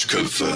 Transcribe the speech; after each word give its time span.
Duschköpfe. 0.00 0.46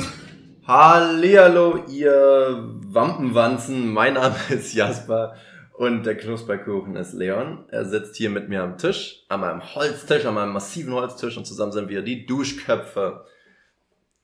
Hallihallo, 0.66 1.84
ihr 1.90 2.64
Wampenwanzen. 2.86 3.92
Mein 3.92 4.14
Name 4.14 4.36
ist 4.48 4.72
Jasper 4.72 5.36
und 5.76 6.06
der 6.06 6.16
Knusperkuchen 6.16 6.96
ist 6.96 7.12
Leon. 7.12 7.66
Er 7.68 7.84
sitzt 7.84 8.16
hier 8.16 8.30
mit 8.30 8.48
mir 8.48 8.62
am 8.62 8.78
Tisch, 8.78 9.26
an 9.28 9.40
meinem 9.40 9.74
Holztisch, 9.74 10.24
an 10.24 10.32
meinem 10.32 10.54
massiven 10.54 10.94
Holztisch 10.94 11.36
und 11.36 11.44
zusammen 11.44 11.72
sind 11.72 11.90
wir 11.90 12.00
die 12.00 12.24
Duschköpfe. 12.24 13.26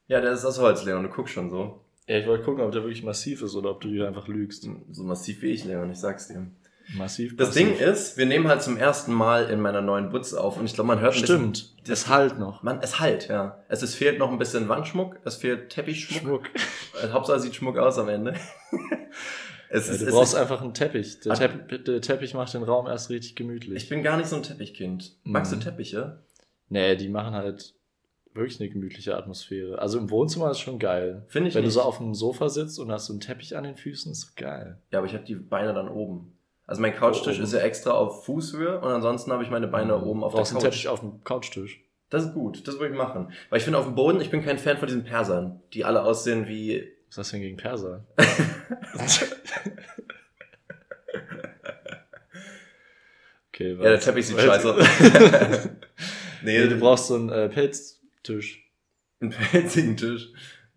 Ja, 0.07 0.22
der 0.22 0.32
ist 0.32 0.46
aus 0.46 0.59
Holz, 0.59 0.85
Leon. 0.85 1.03
Du 1.03 1.11
guckst 1.11 1.34
schon 1.34 1.50
so. 1.50 1.84
Ja, 2.07 2.16
ich 2.16 2.27
wollte 2.27 2.45
gucken, 2.45 2.64
ob 2.64 2.73
der 2.73 2.82
wirklich 2.82 3.05
massiv 3.05 3.43
ist 3.43 3.55
oder 3.55 3.73
ob 3.73 3.82
du 3.82 3.89
hier 3.91 4.09
einfach 4.09 4.27
lügst. 4.27 4.66
So 4.91 5.05
massiv 5.05 5.43
wie 5.43 5.50
ich, 5.50 5.66
Leon, 5.66 5.91
ich 5.91 5.98
sag's 5.98 6.29
dir. 6.29 6.46
Massiv. 6.96 7.36
Das 7.36 7.49
passiv. 7.50 7.79
Ding 7.79 7.89
ist, 7.89 8.17
wir 8.17 8.26
nehmen 8.26 8.49
halt 8.49 8.62
zum 8.62 8.76
ersten 8.76 9.12
Mal 9.12 9.48
in 9.50 9.61
meiner 9.61 9.81
neuen 9.81 10.11
Butze 10.11 10.40
auf 10.40 10.57
und 10.58 10.64
ich 10.67 10.75
glaube, 10.75 10.89
man 10.89 11.00
hört 11.00 11.14
ein 11.14 11.21
bisschen- 11.21 11.54
Stimmt. 11.54 11.89
Das 11.89 12.08
halt 12.08 12.39
noch. 12.39 12.62
Man, 12.62 12.81
es 12.82 13.00
halt, 13.00 13.29
ja. 13.29 13.62
Es 13.68 13.82
ist, 13.82 13.94
fehlt 13.94 14.18
noch 14.18 14.31
ein 14.31 14.39
bisschen 14.39 14.68
Wandschmuck, 14.68 15.18
es 15.25 15.36
fehlt 15.36 15.71
Teppichschmuck. 15.71 16.46
Schmuck. 16.46 16.50
Äh, 17.03 17.08
Hauptsache 17.12 17.40
sieht 17.40 17.54
Schmuck 17.54 17.79
aus 17.79 17.96
am 17.98 18.08
Ende. 18.08 18.34
es 19.71 19.86
Ja, 19.89 19.93
ist, 19.95 20.03
du 20.03 20.07
es 20.07 20.12
brauchst 20.14 20.34
ist, 20.34 20.40
einfach 20.40 20.61
einen 20.61 20.75
Teppich. 20.75 21.21
Der. 21.21 21.34
Tepp 21.34 21.84
der 21.84 22.00
Teppich 22.00 22.34
macht 22.34 22.53
den 22.54 22.62
Raum 22.62 22.86
erst 22.86 23.11
richtig 23.11 23.36
gemütlich. 23.36 23.82
ich 23.82 23.89
bin 23.89 24.03
gar 24.03 24.17
nicht 24.17 24.29
so 24.29 24.36
ein 24.36 24.43
Teppichkind. 24.43 25.17
Magst 25.25 25.53
Mhm. 25.53 25.59
du 25.61 25.64
Teppiche? 25.64 26.22
nee, 26.68 26.95
die 26.96 27.09
machen 27.09 27.34
halt 27.34 27.75
wirklich 28.32 28.61
eine 28.61 28.68
gemütliche 28.68 29.17
Atmosphäre. 29.17 29.79
Also 29.81 29.98
im 29.98 30.09
Wohnzimmer 30.11 30.50
ist 30.53 30.61
schon 30.61 30.79
geil. 30.79 31.25
Finde 31.29 31.48
ich 31.48 31.54
Wenn 31.57 31.62
nicht. 31.64 31.75
du 31.75 31.81
so 31.81 31.82
auf 31.82 31.98
dem 31.98 32.14
Sofa 32.14 32.48
sitzt 32.48 32.78
und 32.78 32.91
hast 32.92 33.06
so 33.06 33.12
einen 33.12 33.20
Teppich 33.20 33.56
an 33.56 33.64
den 33.64 33.77
Füßen, 33.77 34.12
ist 34.12 34.36
geil. 34.36 34.78
Ja, 34.92 34.98
aber 34.98 35.06
ich 35.09 35.14
habe 35.14 35.25
die 35.25 35.34
Beine 35.34 35.75
dann 35.75 35.89
oben. 35.89 36.36
Also 36.70 36.83
mein 36.83 36.95
Couchtisch 36.95 37.41
ist 37.41 37.53
ja 37.53 37.59
extra 37.59 37.91
auf 37.91 38.25
Fußhöhe 38.27 38.79
und 38.81 38.87
ansonsten 38.93 39.33
habe 39.33 39.43
ich 39.43 39.51
meine 39.51 39.67
Beine 39.67 40.01
oben 40.05 40.23
auf 40.23 40.33
der 40.33 40.39
brauchst 40.39 40.53
einen 40.53 40.61
Couch. 40.63 40.71
Teppich 40.71 40.87
auf 40.87 41.01
dem 41.01 41.25
Couchtisch. 41.25 41.81
Das 42.11 42.25
ist 42.27 42.33
gut, 42.33 42.69
das 42.69 42.79
würde 42.79 42.93
ich 42.93 42.97
machen. 42.97 43.33
Weil 43.49 43.59
ich 43.59 43.65
finde 43.65 43.81
auf 43.81 43.87
dem 43.87 43.97
Boden, 43.97 44.21
ich 44.21 44.31
bin 44.31 44.45
kein 44.45 44.57
Fan 44.57 44.79
von 44.79 44.87
diesen 44.87 45.03
Persern, 45.03 45.61
die 45.75 45.85
alle 45.85 46.05
aussehen 46.05 46.47
wie... 46.47 46.87
Was 47.09 47.19
hast 47.19 47.33
du 47.33 47.39
denn 47.39 47.43
gegen 47.43 47.57
Perser? 47.57 48.07
okay, 53.53 53.73
Ja, 53.73 53.83
der 53.83 53.95
was? 53.95 54.05
Teppich 54.05 54.27
sieht 54.27 54.37
Was? 54.37 54.45
scheiße 54.45 54.75
aus. 54.75 54.87
nee, 56.45 56.67
du 56.69 56.77
brauchst 56.79 57.09
so 57.09 57.15
einen 57.17 57.31
äh, 57.31 57.49
Pelztisch. 57.49 58.65
einen 59.21 59.31
pelzigen 59.33 59.97
Tisch. 59.97 60.29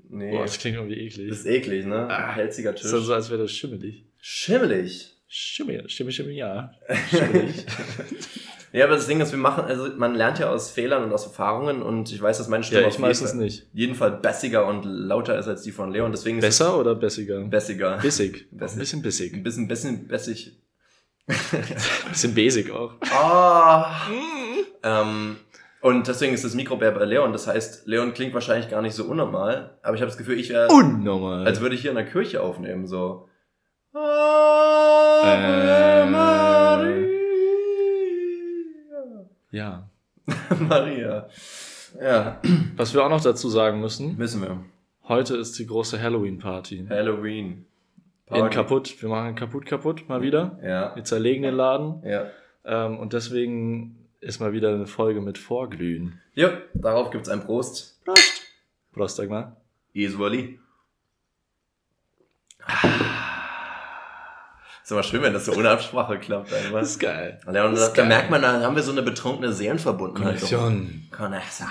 Nee, 0.09 0.31
Boah, 0.31 0.43
das 0.43 0.57
klingt 0.59 0.77
irgendwie 0.77 0.99
eklig. 0.99 1.29
das 1.29 1.39
ist 1.39 1.45
eklig, 1.45 1.85
ne? 1.85 2.07
Ah, 2.09 2.29
Ein 2.29 2.33
pelziger 2.35 2.71
Das 2.71 2.81
Tisch. 2.81 2.87
ist 2.87 2.93
dann 2.93 3.03
so, 3.03 3.13
als 3.13 3.29
wäre 3.29 3.41
das 3.43 3.51
schimmelig. 3.51 4.05
Schimmelig. 4.19 5.12
Schimmel, 5.35 5.89
Schimmel, 5.89 6.13
Schimmel, 6.13 6.33
ja. 6.33 6.71
Schimmelig. 7.09 7.65
Ja, 8.75 8.85
aber 8.85 8.95
das 8.95 9.05
Ding 9.05 9.21
ist, 9.21 9.31
wir 9.31 9.37
machen, 9.37 9.65
also 9.65 9.87
man 9.97 10.15
lernt 10.15 10.39
ja 10.39 10.49
aus 10.49 10.71
Fehlern 10.71 11.03
und 11.03 11.13
aus 11.13 11.25
Erfahrungen 11.27 11.83
und 11.83 12.11
ich 12.11 12.19
weiß, 12.19 12.39
dass 12.39 12.47
meine 12.47 12.63
Stimme 12.63 12.81
ja, 12.81 12.87
auf 12.87 12.93
ich 12.93 12.97
jeden 12.97 13.07
meistens 13.07 13.29
Fall- 13.29 13.39
nicht. 13.39 13.67
jeden 13.71 13.93
Fall 13.93 14.13
bissiger 14.13 14.65
und 14.65 14.83
lauter 14.83 15.37
ist 15.37 15.47
als 15.47 15.61
die 15.61 15.71
von 15.71 15.91
Leon, 15.91 16.11
deswegen 16.11 16.39
Besser 16.39 16.79
oder 16.79 16.95
bessiger? 16.95 17.43
es 17.43 17.49
bissiger. 17.51 17.97
Bissig. 18.01 18.47
Bissig. 18.57 18.73
Ein 18.73 18.79
bisschen 18.79 19.01
bissig. 19.03 19.33
Ein 19.35 19.43
bisschen, 19.43 19.67
bisschen 19.67 20.07
bissig. 20.07 20.57
Ein 21.27 21.35
bisschen 22.09 22.33
basic 22.33 22.71
auch. 22.71 22.95
Ah. 23.11 24.07
ähm, 24.81 25.35
und 25.81 26.07
deswegen 26.07 26.33
ist 26.33 26.43
das 26.43 26.55
Mikro 26.55 26.75
bei 26.77 26.89
Leon, 26.89 27.31
das 27.31 27.45
heißt, 27.45 27.85
Leon 27.85 28.15
klingt 28.15 28.33
wahrscheinlich 28.33 28.71
gar 28.71 28.81
nicht 28.81 28.95
so 28.95 29.03
unnormal, 29.05 29.77
aber 29.83 29.95
ich 29.95 30.01
habe 30.01 30.09
das 30.09 30.17
Gefühl, 30.17 30.39
ich 30.39 30.49
wäre, 30.49 30.69
Unnormal. 30.73 31.45
als 31.45 31.61
würde 31.61 31.75
ich 31.75 31.81
hier 31.81 31.91
in 31.91 31.97
der 31.97 32.07
Kirche 32.07 32.41
aufnehmen, 32.41 32.87
so. 32.87 33.29
Äh. 33.93 33.97
Ave 35.25 36.09
Maria. 36.09 37.07
ja. 39.51 39.89
Maria. 40.59 41.27
Ja, 42.01 42.39
Was 42.75 42.93
wir 42.93 43.03
auch 43.05 43.09
noch 43.09 43.21
dazu 43.21 43.49
sagen 43.49 43.79
müssen, 43.81 44.17
müssen 44.17 44.41
wir. 44.41 44.63
heute 45.07 45.35
ist 45.37 45.59
die 45.59 45.67
große 45.67 46.01
Halloween-Party. 46.01 46.87
Halloween. 46.89 47.65
In 48.31 48.49
kaputt. 48.49 48.99
Wir 49.01 49.09
machen 49.09 49.35
kaputt 49.35 49.65
kaputt 49.67 50.09
mal 50.09 50.21
wieder. 50.21 50.57
Ja, 50.63 50.95
Wir 50.95 51.03
zerlegen 51.03 51.43
den 51.43 51.53
Laden. 51.55 52.01
ja. 52.03 52.27
Ähm, 52.65 52.97
und 52.97 53.11
deswegen 53.13 53.97
ist 54.21 54.39
mal 54.39 54.53
wieder 54.53 54.69
eine 54.73 54.87
Folge 54.87 55.19
mit 55.19 55.37
Vorglühen. 55.37 56.21
Jo, 56.33 56.47
darauf 56.73 57.11
gibt's 57.11 57.27
ein 57.29 57.41
Prost. 57.43 58.01
Prost, 58.93 59.17
sag 59.17 59.29
mal. 59.29 59.57
Jesuali. 59.91 60.59
Ist 64.83 64.91
aber 64.91 65.03
schön, 65.03 65.21
wenn 65.21 65.31
das 65.31 65.45
so 65.45 65.53
ohne 65.53 65.69
Absprache 65.69 66.19
klappt. 66.19 66.53
Einfach. 66.53 66.81
ist 66.81 66.99
geil. 66.99 67.39
Und 67.45 67.53
Das 67.53 67.93
da, 67.93 68.03
merkt 68.03 68.29
man, 68.29 68.41
da 68.41 68.59
haben 68.61 68.75
wir 68.75 68.83
so 68.83 68.91
eine 68.91 69.01
betrunkene 69.01 69.53
Seelenverbundenheit. 69.53 70.41
Connection. 70.41 71.07
Connexa. 71.09 71.67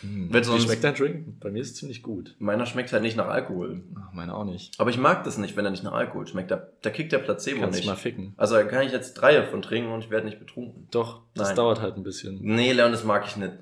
Hm. 0.00 0.32
Wie 0.32 0.60
schmeckt 0.60 0.82
dein 0.82 0.94
Drink? 0.94 1.40
Bei 1.40 1.50
mir 1.50 1.60
ist 1.60 1.72
es 1.72 1.76
ziemlich 1.76 2.02
gut. 2.02 2.34
Meiner 2.38 2.64
schmeckt 2.64 2.90
halt 2.92 3.02
nicht 3.02 3.16
nach 3.18 3.28
Alkohol. 3.28 3.82
Ach, 4.00 4.12
meine 4.14 4.34
auch 4.34 4.44
nicht. 4.44 4.80
Aber 4.80 4.88
ich 4.88 4.96
mag 4.96 5.24
das 5.24 5.36
nicht, 5.36 5.56
wenn 5.56 5.66
er 5.66 5.72
nicht 5.72 5.84
nach 5.84 5.92
Alkohol 5.92 6.26
schmeckt. 6.26 6.50
Da, 6.50 6.66
da 6.80 6.88
kickt 6.88 7.12
der 7.12 7.18
Placebo 7.18 7.60
Kannst 7.60 7.80
nicht. 7.80 7.86
mal 7.86 7.96
ficken. 7.96 8.32
Also 8.38 8.54
da 8.54 8.62
kann 8.64 8.86
ich 8.86 8.92
jetzt 8.92 9.14
drei 9.14 9.34
davon 9.36 9.60
trinken 9.60 9.90
und 9.92 10.02
ich 10.02 10.10
werde 10.10 10.24
nicht 10.26 10.38
betrunken. 10.38 10.88
Doch, 10.90 11.20
das 11.34 11.48
Nein. 11.48 11.56
dauert 11.56 11.82
halt 11.82 11.96
ein 11.96 12.02
bisschen. 12.02 12.38
Nee, 12.40 12.72
Leon, 12.72 12.92
das 12.92 13.04
mag 13.04 13.24
ich 13.26 13.36
nicht. 13.36 13.52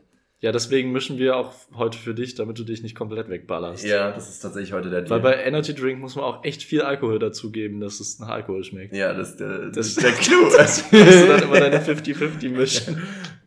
Ja, 0.42 0.50
deswegen 0.50 0.90
mischen 0.90 1.18
wir 1.18 1.36
auch 1.36 1.52
heute 1.74 1.96
für 1.96 2.14
dich, 2.14 2.34
damit 2.34 2.58
du 2.58 2.64
dich 2.64 2.82
nicht 2.82 2.96
komplett 2.96 3.28
wegballerst. 3.30 3.84
Ja, 3.84 4.10
das 4.10 4.28
ist 4.28 4.40
tatsächlich 4.40 4.72
heute 4.72 4.90
der 4.90 5.08
Weil 5.08 5.20
Deal. 5.20 5.36
bei 5.36 5.44
Energy 5.44 5.72
Drink 5.72 6.00
muss 6.00 6.16
man 6.16 6.24
auch 6.24 6.42
echt 6.44 6.64
viel 6.64 6.82
Alkohol 6.82 7.20
dazugeben, 7.20 7.80
dass 7.80 8.00
es 8.00 8.18
nach 8.18 8.28
Alkohol 8.28 8.64
schmeckt. 8.64 8.92
ja, 8.92 9.14
das 9.14 9.30
ist 9.30 9.36
der, 9.40 9.58
das 9.66 9.72
Das 9.76 9.86
ist 9.86 10.02
der 10.02 10.10
Clou. 10.12 10.50
Das 10.56 10.90
musst 10.90 11.22
du 11.22 11.26
dann 11.28 11.42
immer 11.44 11.60
deine 11.60 11.78
50-50 11.78 12.48
mischen. 12.50 13.00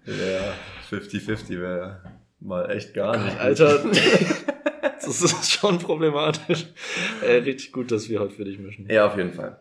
ja, 0.06 0.54
50-50 0.98 1.60
wäre 1.60 2.02
mal 2.40 2.72
echt 2.72 2.94
gar 2.94 3.18
nicht. 3.18 3.38
Alter, 3.40 3.84
das 5.02 5.22
ist 5.22 5.52
schon 5.52 5.80
problematisch. 5.80 6.66
Äh, 7.22 7.34
richtig 7.40 7.74
gut, 7.74 7.92
dass 7.92 8.08
wir 8.08 8.22
heute 8.22 8.36
für 8.36 8.46
dich 8.46 8.58
mischen. 8.58 8.88
Ja, 8.90 9.06
auf 9.08 9.18
jeden 9.18 9.34
Fall. 9.34 9.60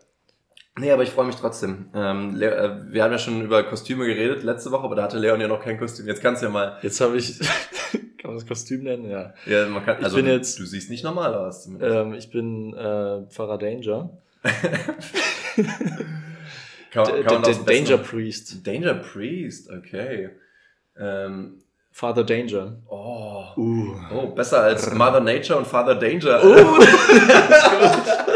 Nee, 0.77 0.91
aber 0.91 1.05
ich 1.05 1.11
freue 1.11 1.27
mich 1.27 1.37
trotzdem. 1.37 1.87
Ähm, 1.95 2.35
äh, 2.43 2.93
wir 2.93 3.05
haben 3.05 3.13
ja 3.13 3.19
schon 3.19 3.43
über 3.43 3.63
Kostüme 3.63 4.07
geredet 4.07 4.43
letzte 4.43 4.73
Woche, 4.73 4.85
aber 4.85 4.97
da 4.97 5.05
hatte 5.05 5.19
Leon 5.19 5.41
ja 5.41 5.47
noch 5.47 5.61
kein 5.63 5.79
Kostüm. 5.79 6.07
Jetzt 6.09 6.21
kannst 6.21 6.43
du 6.43 6.47
ja 6.47 6.53
mal. 6.53 6.79
Jetzt 6.83 7.01
habe 7.01 7.17
ich, 7.17 7.39
kann 8.19 8.31
man 8.31 8.35
das 8.35 8.47
Kostüm 8.47 8.83
nennen? 8.83 9.09
Ja. 9.09 9.35
Ja, 9.47 9.67
man 9.69 9.85
kann, 9.85 9.99
Ich 9.99 10.05
also 10.05 10.17
bin 10.17 10.27
du, 10.27 10.33
jetzt- 10.33 10.59
du 10.59 10.65
siehst 10.65 10.91
nicht 10.91 11.05
normal 11.05 11.33
aus. 11.35 11.63
Zumindest. 11.65 11.95
Ähm, 11.95 12.15
ich 12.15 12.29
bin 12.31 12.75
äh, 12.75 13.23
Pfarrer 13.31 13.59
Danger. 13.59 14.11
kann, 16.91 17.07
kann 17.25 17.35
man 17.35 17.43
das 17.43 17.65
Danger 17.65 17.99
Priest. 17.99 18.67
Danger 18.67 18.95
Priest, 18.95 19.71
okay. 19.71 20.31
Ähm, 20.99 21.63
Father 21.93 22.25
Danger. 22.25 22.79
oh. 22.89 23.45
Uh. 23.57 23.95
oh, 24.13 24.27
besser 24.35 24.63
als 24.63 24.93
Mother 24.93 25.21
Nature 25.21 25.61
und 25.61 25.67
Father 25.69 25.95
Danger. 25.95 26.43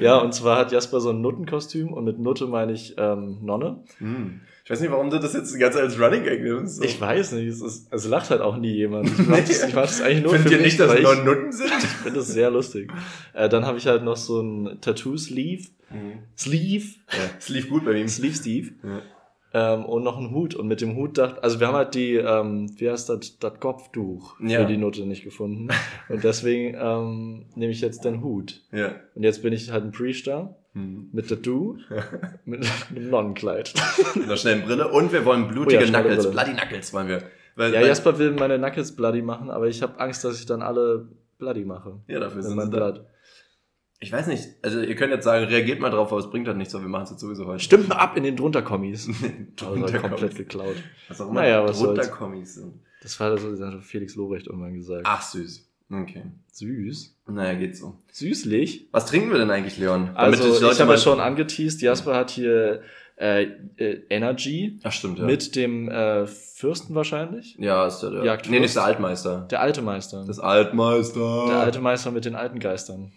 Ja, 0.00 0.18
und 0.18 0.34
zwar 0.34 0.58
hat 0.58 0.72
Jasper 0.72 1.00
so 1.00 1.10
ein 1.10 1.20
Nuttenkostüm 1.20 1.92
und 1.92 2.04
mit 2.04 2.18
Nutte 2.18 2.46
meine 2.46 2.72
ich 2.72 2.94
ähm, 2.98 3.38
Nonne. 3.42 3.82
Hm. 3.98 4.40
Ich 4.64 4.70
weiß 4.70 4.80
nicht, 4.80 4.90
warum 4.90 5.08
du 5.08 5.18
das 5.18 5.32
jetzt 5.32 5.52
Zeit 5.58 5.76
als 5.76 5.98
Running 5.98 6.24
Gag 6.24 6.42
nimmst. 6.42 6.76
So. 6.76 6.82
Ich 6.82 7.00
weiß 7.00 7.32
nicht, 7.32 7.48
es, 7.48 7.62
ist, 7.62 7.88
es 7.90 8.06
lacht 8.06 8.28
halt 8.28 8.42
auch 8.42 8.58
nie 8.58 8.72
jemand. 8.72 9.08
Ich 9.08 9.26
mach 9.26 9.38
das, 9.38 9.64
ich 9.64 9.74
mach 9.74 9.82
das 9.82 10.02
eigentlich 10.02 10.22
nur 10.24 10.32
Findet 10.32 10.48
für 10.48 10.54
ihr 10.58 10.62
mich, 10.62 10.78
nicht, 10.78 10.80
dass 10.80 10.92
es 10.92 11.02
nur 11.02 11.14
Nutten 11.16 11.52
sind? 11.52 11.72
ich 11.78 11.84
finde 11.86 12.18
das 12.18 12.28
sehr 12.28 12.50
lustig. 12.50 12.92
Äh, 13.32 13.48
dann 13.48 13.64
habe 13.64 13.78
ich 13.78 13.86
halt 13.86 14.04
noch 14.04 14.16
so 14.16 14.40
ein 14.40 14.78
Tattoo-Sleeve. 14.80 15.68
Sleeve? 16.36 16.86
Ja, 17.10 17.54
lief 17.54 17.70
gut 17.70 17.84
bei 17.86 17.92
ihm. 17.92 18.08
Sleeve 18.08 18.34
Steve. 18.34 18.70
Ja. 18.82 19.00
Ähm, 19.54 19.84
und 19.86 20.02
noch 20.04 20.18
einen 20.18 20.30
Hut. 20.30 20.54
Und 20.54 20.68
mit 20.68 20.80
dem 20.82 20.94
Hut 20.96 21.16
dachte, 21.16 21.42
also 21.42 21.58
wir 21.58 21.68
haben 21.68 21.74
halt 21.76 21.94
die, 21.94 22.16
ähm, 22.16 22.70
wie 22.78 22.90
heißt 22.90 23.08
das, 23.08 23.38
das 23.38 23.58
Kopftuch 23.60 24.38
Ja. 24.40 24.60
für 24.60 24.66
die 24.66 24.76
Nutte 24.76 25.06
nicht 25.06 25.24
gefunden. 25.24 25.68
Und 26.10 26.22
deswegen 26.22 26.76
ähm, 26.78 27.46
nehme 27.54 27.72
ich 27.72 27.80
jetzt 27.80 28.04
den 28.04 28.22
Hut. 28.22 28.60
Ja. 28.72 28.92
Und 29.14 29.22
jetzt 29.22 29.42
bin 29.42 29.52
ich 29.54 29.70
halt 29.70 29.84
ein 29.84 29.92
Priester 29.92 30.54
Hm. 30.74 31.08
mit 31.12 31.28
Tattoo, 31.30 31.78
mit 32.44 32.66
einem 32.94 33.08
Nonnenkleid. 33.10 33.72
Mit 34.14 34.24
einer 34.24 34.36
schnellen 34.36 34.62
Brille 34.64 34.86
und 34.88 35.12
wir 35.14 35.24
wollen 35.24 35.48
blutige 35.48 35.78
Oh 35.78 35.84
ja, 35.84 35.88
Knuckles. 35.88 36.24
Brille. 36.26 36.30
Bloody 36.30 36.52
Knuckles 36.52 36.92
wollen 36.92 37.08
wir. 37.08 37.22
Weil, 37.56 37.72
Ja, 37.72 37.80
weil, 37.80 37.86
Jasper 37.88 38.18
will 38.18 38.32
meine 38.32 38.58
Knuckles 38.58 38.94
bloody 38.94 39.22
machen, 39.22 39.50
aber 39.50 39.66
ich 39.66 39.80
habe 39.82 39.98
Angst, 39.98 40.24
dass 40.24 40.38
ich 40.38 40.44
dann 40.44 40.60
alle 40.60 41.08
bloody 41.38 41.64
mache. 41.64 41.94
ja, 42.06 42.20
dafür 42.20 42.42
sind 42.42 42.60
sie 42.60 42.70
da. 42.70 43.00
Ich 44.00 44.12
weiß 44.12 44.28
nicht, 44.28 44.48
also 44.62 44.80
ihr 44.80 44.94
könnt 44.94 45.12
jetzt 45.12 45.24
sagen, 45.24 45.44
reagiert 45.46 45.80
mal 45.80 45.90
drauf, 45.90 46.12
aber 46.12 46.20
es 46.20 46.30
bringt 46.30 46.46
halt 46.46 46.56
nichts, 46.56 46.72
weil 46.72 46.82
wir 46.82 46.88
machen 46.88 47.04
es 47.04 47.10
jetzt 47.10 47.20
sowieso 47.20 47.46
heute. 47.46 47.58
Stimmt 47.58 47.88
mal 47.88 47.96
ab 47.96 48.16
in 48.16 48.22
den 48.22 48.36
Drunter-Kommis. 48.36 49.08
Also 49.60 49.74
Drunter 49.74 49.98
komplett 49.98 50.20
Kommis. 50.20 50.36
geklaut. 50.36 50.76
Was 51.08 51.20
auch 51.20 51.30
immer 51.30 51.40
Naja, 51.40 51.64
was 51.64 51.78
drunter 51.78 52.04
soll's. 52.04 52.16
Kommis 52.16 52.54
sind. 52.54 52.74
Das 53.02 53.18
war 53.18 53.36
so, 53.38 53.50
das 53.50 53.60
hat 53.60 53.82
Felix 53.82 54.14
Lobrecht 54.14 54.46
irgendwann 54.46 54.74
gesagt. 54.74 55.02
Ach, 55.04 55.22
süß. 55.22 55.68
Okay. 55.90 56.22
Süß. 56.52 57.16
Naja, 57.28 57.58
geht 57.58 57.76
so. 57.76 57.96
Süßlich. 58.12 58.88
Was 58.92 59.06
trinken 59.06 59.30
wir 59.30 59.38
denn 59.38 59.50
eigentlich, 59.50 59.78
Leon? 59.78 60.10
Also, 60.14 60.44
die 60.44 60.72
ich 60.72 60.80
habe 60.80 60.92
ja 60.92 60.98
schon 60.98 61.18
angeteased, 61.18 61.80
Jasper 61.82 62.14
hat 62.14 62.30
hier 62.30 62.82
äh, 63.16 63.44
äh, 63.76 64.02
Energy 64.10 64.78
Ach, 64.84 64.92
stimmt, 64.92 65.18
ja. 65.18 65.24
mit 65.24 65.56
dem 65.56 65.88
äh, 65.88 66.26
Fürsten 66.26 66.94
wahrscheinlich. 66.94 67.56
Ja, 67.58 67.86
ist 67.86 68.00
der, 68.00 68.10
der 68.10 68.24
Jagdfürst. 68.24 68.50
Nee, 68.50 68.60
nicht 68.60 68.76
der 68.76 68.84
Altmeister. 68.84 69.46
Der 69.50 69.60
alte 69.60 69.82
Meister. 69.82 70.24
Das 70.26 70.38
Altmeister. 70.38 71.46
der 71.48 71.58
alte 71.58 71.80
Meister 71.80 72.10
mit 72.10 72.24
den 72.24 72.34
alten 72.36 72.58
Geistern. 72.60 73.12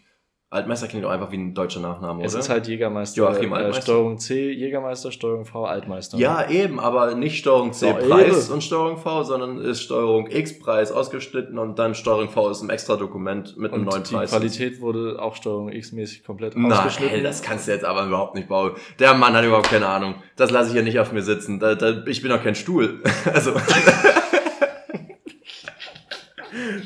Altmeister 0.54 0.88
klingt 0.90 1.06
doch 1.06 1.10
einfach 1.12 1.32
wie 1.32 1.38
ein 1.38 1.54
deutscher 1.54 1.80
Nachname, 1.80 2.26
Es 2.26 2.34
oder? 2.34 2.42
ist 2.42 2.50
halt 2.50 2.68
Jägermeister. 2.68 3.20
Joachim 3.22 3.54
äh, 3.54 3.56
Altmeister. 3.56 3.82
Steuerung 3.84 4.18
C, 4.18 4.52
Jägermeister, 4.52 5.10
Steuerung 5.14 5.46
V, 5.46 5.64
Altmeister. 5.64 6.18
ja, 6.18 6.50
eben, 6.50 6.78
aber 6.82 7.16
nicht 7.16 7.38
Steuerung 7.40 7.72
C 7.72 7.88
Ja, 7.88 7.94
Preis 7.94 8.48
eben. 8.48 8.56
und 8.56 8.62
Steuerung 8.62 8.98
V, 8.98 9.24
sondern 9.24 9.60
ist 9.60 9.82
Steuerung 9.82 10.28
X 10.30 10.60
Preis 10.60 10.92
ausgeschnitten 10.92 11.58
und 11.58 11.80
dann 11.80 11.96
Steuerung 11.96 12.28
V 12.28 12.50
ist 12.50 12.62
ein 12.64 12.70
extra 12.70 12.98
Dokument 12.98 13.56
mit 13.56 13.72
einem 13.72 13.84
Und 13.84 13.92
neuen 13.94 14.04
die 14.04 14.14
Preis. 14.14 14.32
Qualität 14.32 14.82
wurde 14.82 15.20
auch 15.22 15.38
Steuerung 15.38 15.72
X-mäßig 15.72 16.26
komplett 16.26 16.58
Nein, 16.58 16.70
ausgeschnitten. 16.74 17.16
ey, 17.16 17.24
das 17.24 17.42
kannst 17.42 17.70
du 17.70 17.72
jetzt 17.72 17.86
aber 17.86 18.06
überhaupt 18.06 18.36
nicht 18.36 18.50
bauen. 18.50 18.74
Der 19.00 19.14
Mann 19.14 19.34
hat 19.34 19.46
überhaupt 19.46 19.70
keine 19.70 19.88
Ahnung. 19.88 20.16
Das 20.36 20.52
lasse 20.52 20.72
ich 20.72 20.76
ja 20.76 20.82
nicht 20.82 21.00
auf 21.00 21.14
mir 21.14 21.22
sitzen. 21.24 21.62
Da, 21.62 21.76
da, 21.76 22.04
ich 22.08 22.22
bin 22.22 22.30
doch 22.30 22.44
kein 22.44 22.56
Stuhl. 22.56 23.00
Also. 23.34 23.54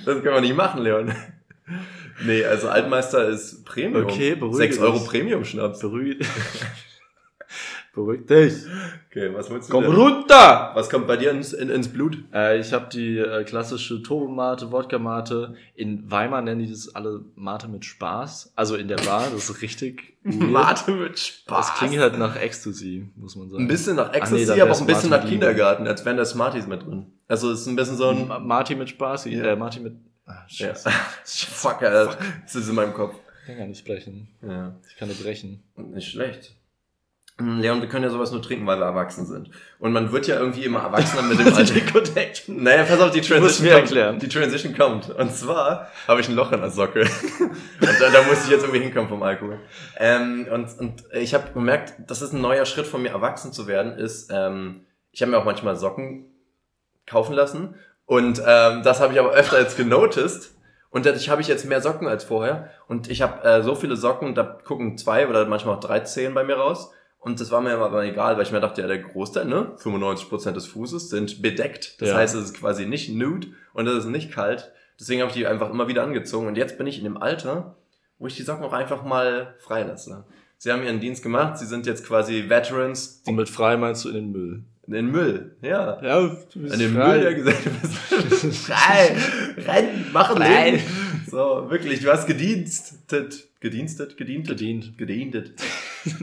das 0.05 0.23
kann 0.23 0.33
man 0.33 0.41
nicht 0.43 0.55
machen, 0.55 0.83
Leon. 0.83 1.11
Nee, 2.23 2.45
also 2.45 2.69
Altmeister 2.69 3.27
ist 3.27 3.65
Premium. 3.65 4.05
Okay, 4.05 4.35
beruhige 4.35 4.57
6 4.57 4.79
Euro. 4.79 4.99
Premium-Schnaps. 4.99 5.79
Beruhig, 5.79 6.17
Beruhig 7.93 8.25
dich. 8.27 8.53
Okay, 9.09 9.33
was 9.33 9.49
willst 9.49 9.69
du 9.69 9.71
Komm 9.73 9.83
denn? 9.85 9.93
runter! 9.93 10.71
Was 10.73 10.89
kommt 10.89 11.07
bei 11.07 11.15
dir 11.15 11.31
ins, 11.31 11.53
in, 11.53 11.69
ins 11.69 11.87
Blut? 11.87 12.17
Äh, 12.33 12.59
ich 12.59 12.73
habe 12.73 12.87
die 12.91 13.17
äh, 13.17 13.45
klassische 13.45 14.01
Turbomate, 14.03 14.69
Wodka-Mate. 14.71 15.55
In 15.75 16.09
Weimar 16.11 16.41
nennen 16.41 16.59
die 16.65 16.69
das 16.69 16.93
alle 16.93 17.21
Mate 17.35 17.69
mit 17.69 17.85
Spaß. 17.85 18.51
Also 18.57 18.75
in 18.75 18.89
der 18.89 18.97
Bar, 18.97 19.29
das 19.31 19.49
ist 19.49 19.61
richtig. 19.61 20.17
Mate 20.23 20.91
mit 20.91 21.17
Spaß. 21.17 21.67
Das 21.67 21.77
klingt 21.77 21.97
halt 21.97 22.17
nach 22.17 22.35
Ecstasy, 22.35 23.07
muss 23.15 23.37
man 23.37 23.49
sagen. 23.49 23.63
ein 23.63 23.67
bisschen 23.69 23.95
nach 23.95 24.11
nee, 24.11 24.17
Ecstasy, 24.17 24.45
dann 24.45 24.59
aber 24.61 24.71
auch 24.71 24.81
ein 24.81 24.87
bisschen 24.87 25.09
nach. 25.11 25.25
Kindergarten, 25.25 25.87
als 25.87 26.03
wären 26.03 26.17
da 26.17 26.25
Smarties 26.25 26.67
mit 26.67 26.83
drin. 26.85 27.05
Also 27.29 27.49
es 27.51 27.61
ist 27.61 27.67
ein 27.67 27.77
bisschen 27.77 27.95
so 27.95 28.09
ein... 28.09 28.27
Ma- 28.27 28.39
Marty 28.39 28.75
mit 28.75 28.89
Spaß, 28.89 29.25
Ja. 29.25 29.43
äh, 29.45 29.55
Marty 29.55 29.79
mit... 29.79 29.93
Ah, 30.25 30.43
Ja. 30.47 30.73
scheiße. 30.73 30.89
Fuck, 31.23 31.81
Alter. 31.83 32.17
Das 32.43 32.55
ist 32.55 32.67
in 32.69 32.75
meinem 32.75 32.93
Kopf. 32.93 33.15
Ich 33.41 33.47
kann 33.47 33.57
gar 33.57 33.67
nicht 33.67 33.79
sprechen. 33.79 34.27
Ja. 34.41 34.73
Ich 34.89 34.97
kann 34.97 35.07
nur 35.07 35.17
brechen. 35.17 35.63
Nicht 35.75 36.09
schlecht. 36.11 36.53
Hm, 37.37 37.59
Leon, 37.59 37.81
wir 37.81 37.89
können 37.89 38.05
ja 38.05 38.09
sowas 38.09 38.31
nur 38.31 38.41
trinken, 38.41 38.65
weil 38.65 38.79
wir 38.79 38.85
erwachsen 38.85 39.25
sind. 39.25 39.49
Und 39.77 39.91
man 39.91 40.11
wird 40.13 40.25
ja 40.25 40.39
irgendwie 40.39 40.63
immer 40.63 40.79
erwachsener 40.83 41.21
mit 41.23 41.37
dem 41.37 41.47
Alter. 41.53 41.81
Connection. 41.91 42.63
Naja, 42.63 42.83
pass 42.85 42.99
auf, 43.01 43.11
die 43.11 43.19
Transition 43.21 43.67
kommt. 43.67 43.81
erklären. 43.81 44.19
Die 44.19 44.29
Transition 44.29 44.73
kommt. 44.75 45.09
Und 45.09 45.35
zwar 45.35 45.91
habe 46.07 46.21
ich 46.21 46.29
ein 46.29 46.35
Loch 46.35 46.51
in 46.53 46.61
der 46.61 46.71
Socke. 46.71 47.01
und 47.39 47.51
da, 47.99 48.09
da 48.09 48.23
muss 48.23 48.45
ich 48.45 48.49
jetzt 48.51 48.61
irgendwie 48.63 48.79
hinkommen 48.83 49.09
vom 49.09 49.21
Alkohol. 49.21 49.59
Ähm, 49.97 50.47
und, 50.51 50.79
und 50.79 51.03
ich 51.13 51.33
habe 51.33 51.51
gemerkt, 51.51 51.93
das 52.07 52.21
ist 52.21 52.31
ein 52.33 52.39
neuer 52.41 52.65
Schritt 52.65 52.87
von 52.87 53.01
mir, 53.01 53.09
erwachsen 53.09 53.51
zu 53.51 53.67
werden, 53.67 53.97
ist, 53.97 54.31
ähm, 54.33 54.85
ich 55.11 55.21
habe 55.21 55.31
mir 55.31 55.37
auch 55.37 55.45
manchmal 55.45 55.75
Socken 55.75 56.25
kaufen 57.05 57.33
lassen. 57.33 57.75
Und 58.05 58.41
ähm, 58.45 58.83
das 58.83 58.99
habe 58.99 59.13
ich 59.13 59.19
aber 59.19 59.31
öfter 59.31 59.59
jetzt 59.59 59.77
genoticed. 59.77 60.51
Und 60.91 61.05
dadurch 61.05 61.29
habe 61.29 61.41
ich 61.41 61.47
jetzt 61.47 61.65
mehr 61.65 61.81
Socken 61.81 62.07
als 62.07 62.23
vorher. 62.23 62.69
Und 62.87 63.09
ich 63.09 63.21
habe 63.21 63.43
äh, 63.43 63.61
so 63.63 63.75
viele 63.75 63.95
Socken, 63.97 64.33
da 64.35 64.43
gucken 64.43 64.97
zwei 64.97 65.27
oder 65.27 65.45
manchmal 65.45 65.75
auch 65.75 65.79
drei 65.79 65.99
Zehen 66.01 66.33
bei 66.33 66.43
mir 66.43 66.55
raus. 66.55 66.91
Und 67.19 67.41
das 67.41 67.51
war 67.51 67.59
mir 67.59 67.77
aber 67.77 68.03
egal, 68.05 68.37
weil 68.37 68.43
ich 68.43 68.51
mir 68.51 68.61
dachte, 68.61 68.81
ja, 68.81 68.87
der 68.87 68.99
Großteil, 68.99 69.45
ne, 69.45 69.75
95% 69.79 70.51
des 70.51 70.67
Fußes 70.67 71.09
sind 71.09 71.41
bedeckt. 71.41 71.99
Das 71.99 72.09
Ja. 72.09 72.15
heißt, 72.17 72.35
es 72.35 72.45
ist 72.45 72.53
quasi 72.59 72.85
nicht 72.85 73.09
nude 73.09 73.47
und 73.73 73.87
es 73.87 74.05
ist 74.05 74.09
nicht 74.11 74.31
kalt. 74.31 74.71
Deswegen 74.99 75.21
habe 75.21 75.29
ich 75.31 75.35
die 75.35 75.47
einfach 75.47 75.69
immer 75.71 75.87
wieder 75.87 76.03
angezogen. 76.03 76.47
Und 76.47 76.55
jetzt 76.55 76.77
bin 76.77 76.85
ich 76.87 76.99
in 76.99 77.03
dem 77.03 77.17
Alter, 77.17 77.75
wo 78.19 78.27
ich 78.27 78.35
die 78.35 78.43
Socken 78.43 78.63
auch 78.63 78.73
einfach 78.73 79.03
mal 79.03 79.55
freilasse. 79.57 80.23
Sie 80.57 80.71
haben 80.71 80.83
ihren 80.83 81.01
Dienst 81.01 81.21
gemacht, 81.23 81.57
sie 81.57 81.65
sind 81.65 81.85
jetzt 81.85 82.05
quasi 82.05 82.45
Veterans 82.47 83.21
Und 83.25 83.35
mit 83.35 83.49
frei 83.49 83.75
meinst 83.75 84.05
du 84.05 84.09
in 84.09 84.15
den 84.15 84.31
Müll. 84.31 84.63
In 84.87 84.93
den 84.93 85.11
Müll. 85.11 85.55
Ja. 85.61 86.01
Ja, 86.03 86.19
du 86.21 86.59
bist 86.61 86.73
In 86.73 86.79
den 86.79 86.93
frei. 86.93 87.15
Müll 87.17 87.23
ja 87.23 87.33
gesagt, 87.33 87.65
du 87.65 87.69
bist 88.29 88.57
frei. 88.67 89.15
Renn, 89.57 90.05
mach 90.13 90.35
Frei. 90.35 90.71
Leben. 90.71 90.83
So, 91.29 91.69
wirklich, 91.69 92.01
du 92.01 92.11
hast 92.11 92.27
gedienstet. 92.27 93.47
Gedienstet? 93.59 94.15
Gedientet? 94.17 94.57
Gedient. 94.57 94.97
Gedientet. 94.97 95.53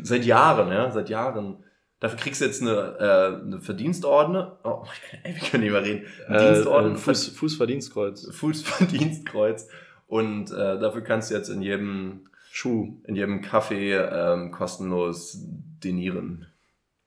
Seit 0.03 0.25
Jahren, 0.25 0.71
ja, 0.71 0.91
seit 0.91 1.09
Jahren. 1.09 1.57
Dafür 1.99 2.19
kriegst 2.19 2.41
du 2.41 2.45
jetzt 2.47 2.63
eine, 2.63 2.97
äh, 2.99 3.45
eine 3.47 3.61
Verdienstordne. 3.61 4.57
Oh, 4.65 4.85
ey, 5.23 5.35
wir 5.35 5.49
können 5.49 5.63
nicht 5.63 5.73
mehr 5.73 5.85
reden. 5.85 6.05
Äh, 6.29 6.53
Dienstorden, 6.55 6.95
äh, 6.95 6.99
Fuß, 6.99 7.29
Fußverdienstkreuz. 7.29 8.29
Fußverdienstkreuz. 8.33 9.69
Und 10.09 10.51
äh, 10.51 10.79
dafür 10.79 11.03
kannst 11.03 11.31
du 11.31 11.35
jetzt 11.35 11.49
in 11.49 11.63
jedem, 11.63 12.29
Schuh 12.51 12.97
in 13.05 13.15
jedem 13.17 13.41
Café 13.41 14.35
ähm, 14.35 14.51
kostenlos 14.51 15.39
denieren. 15.83 16.47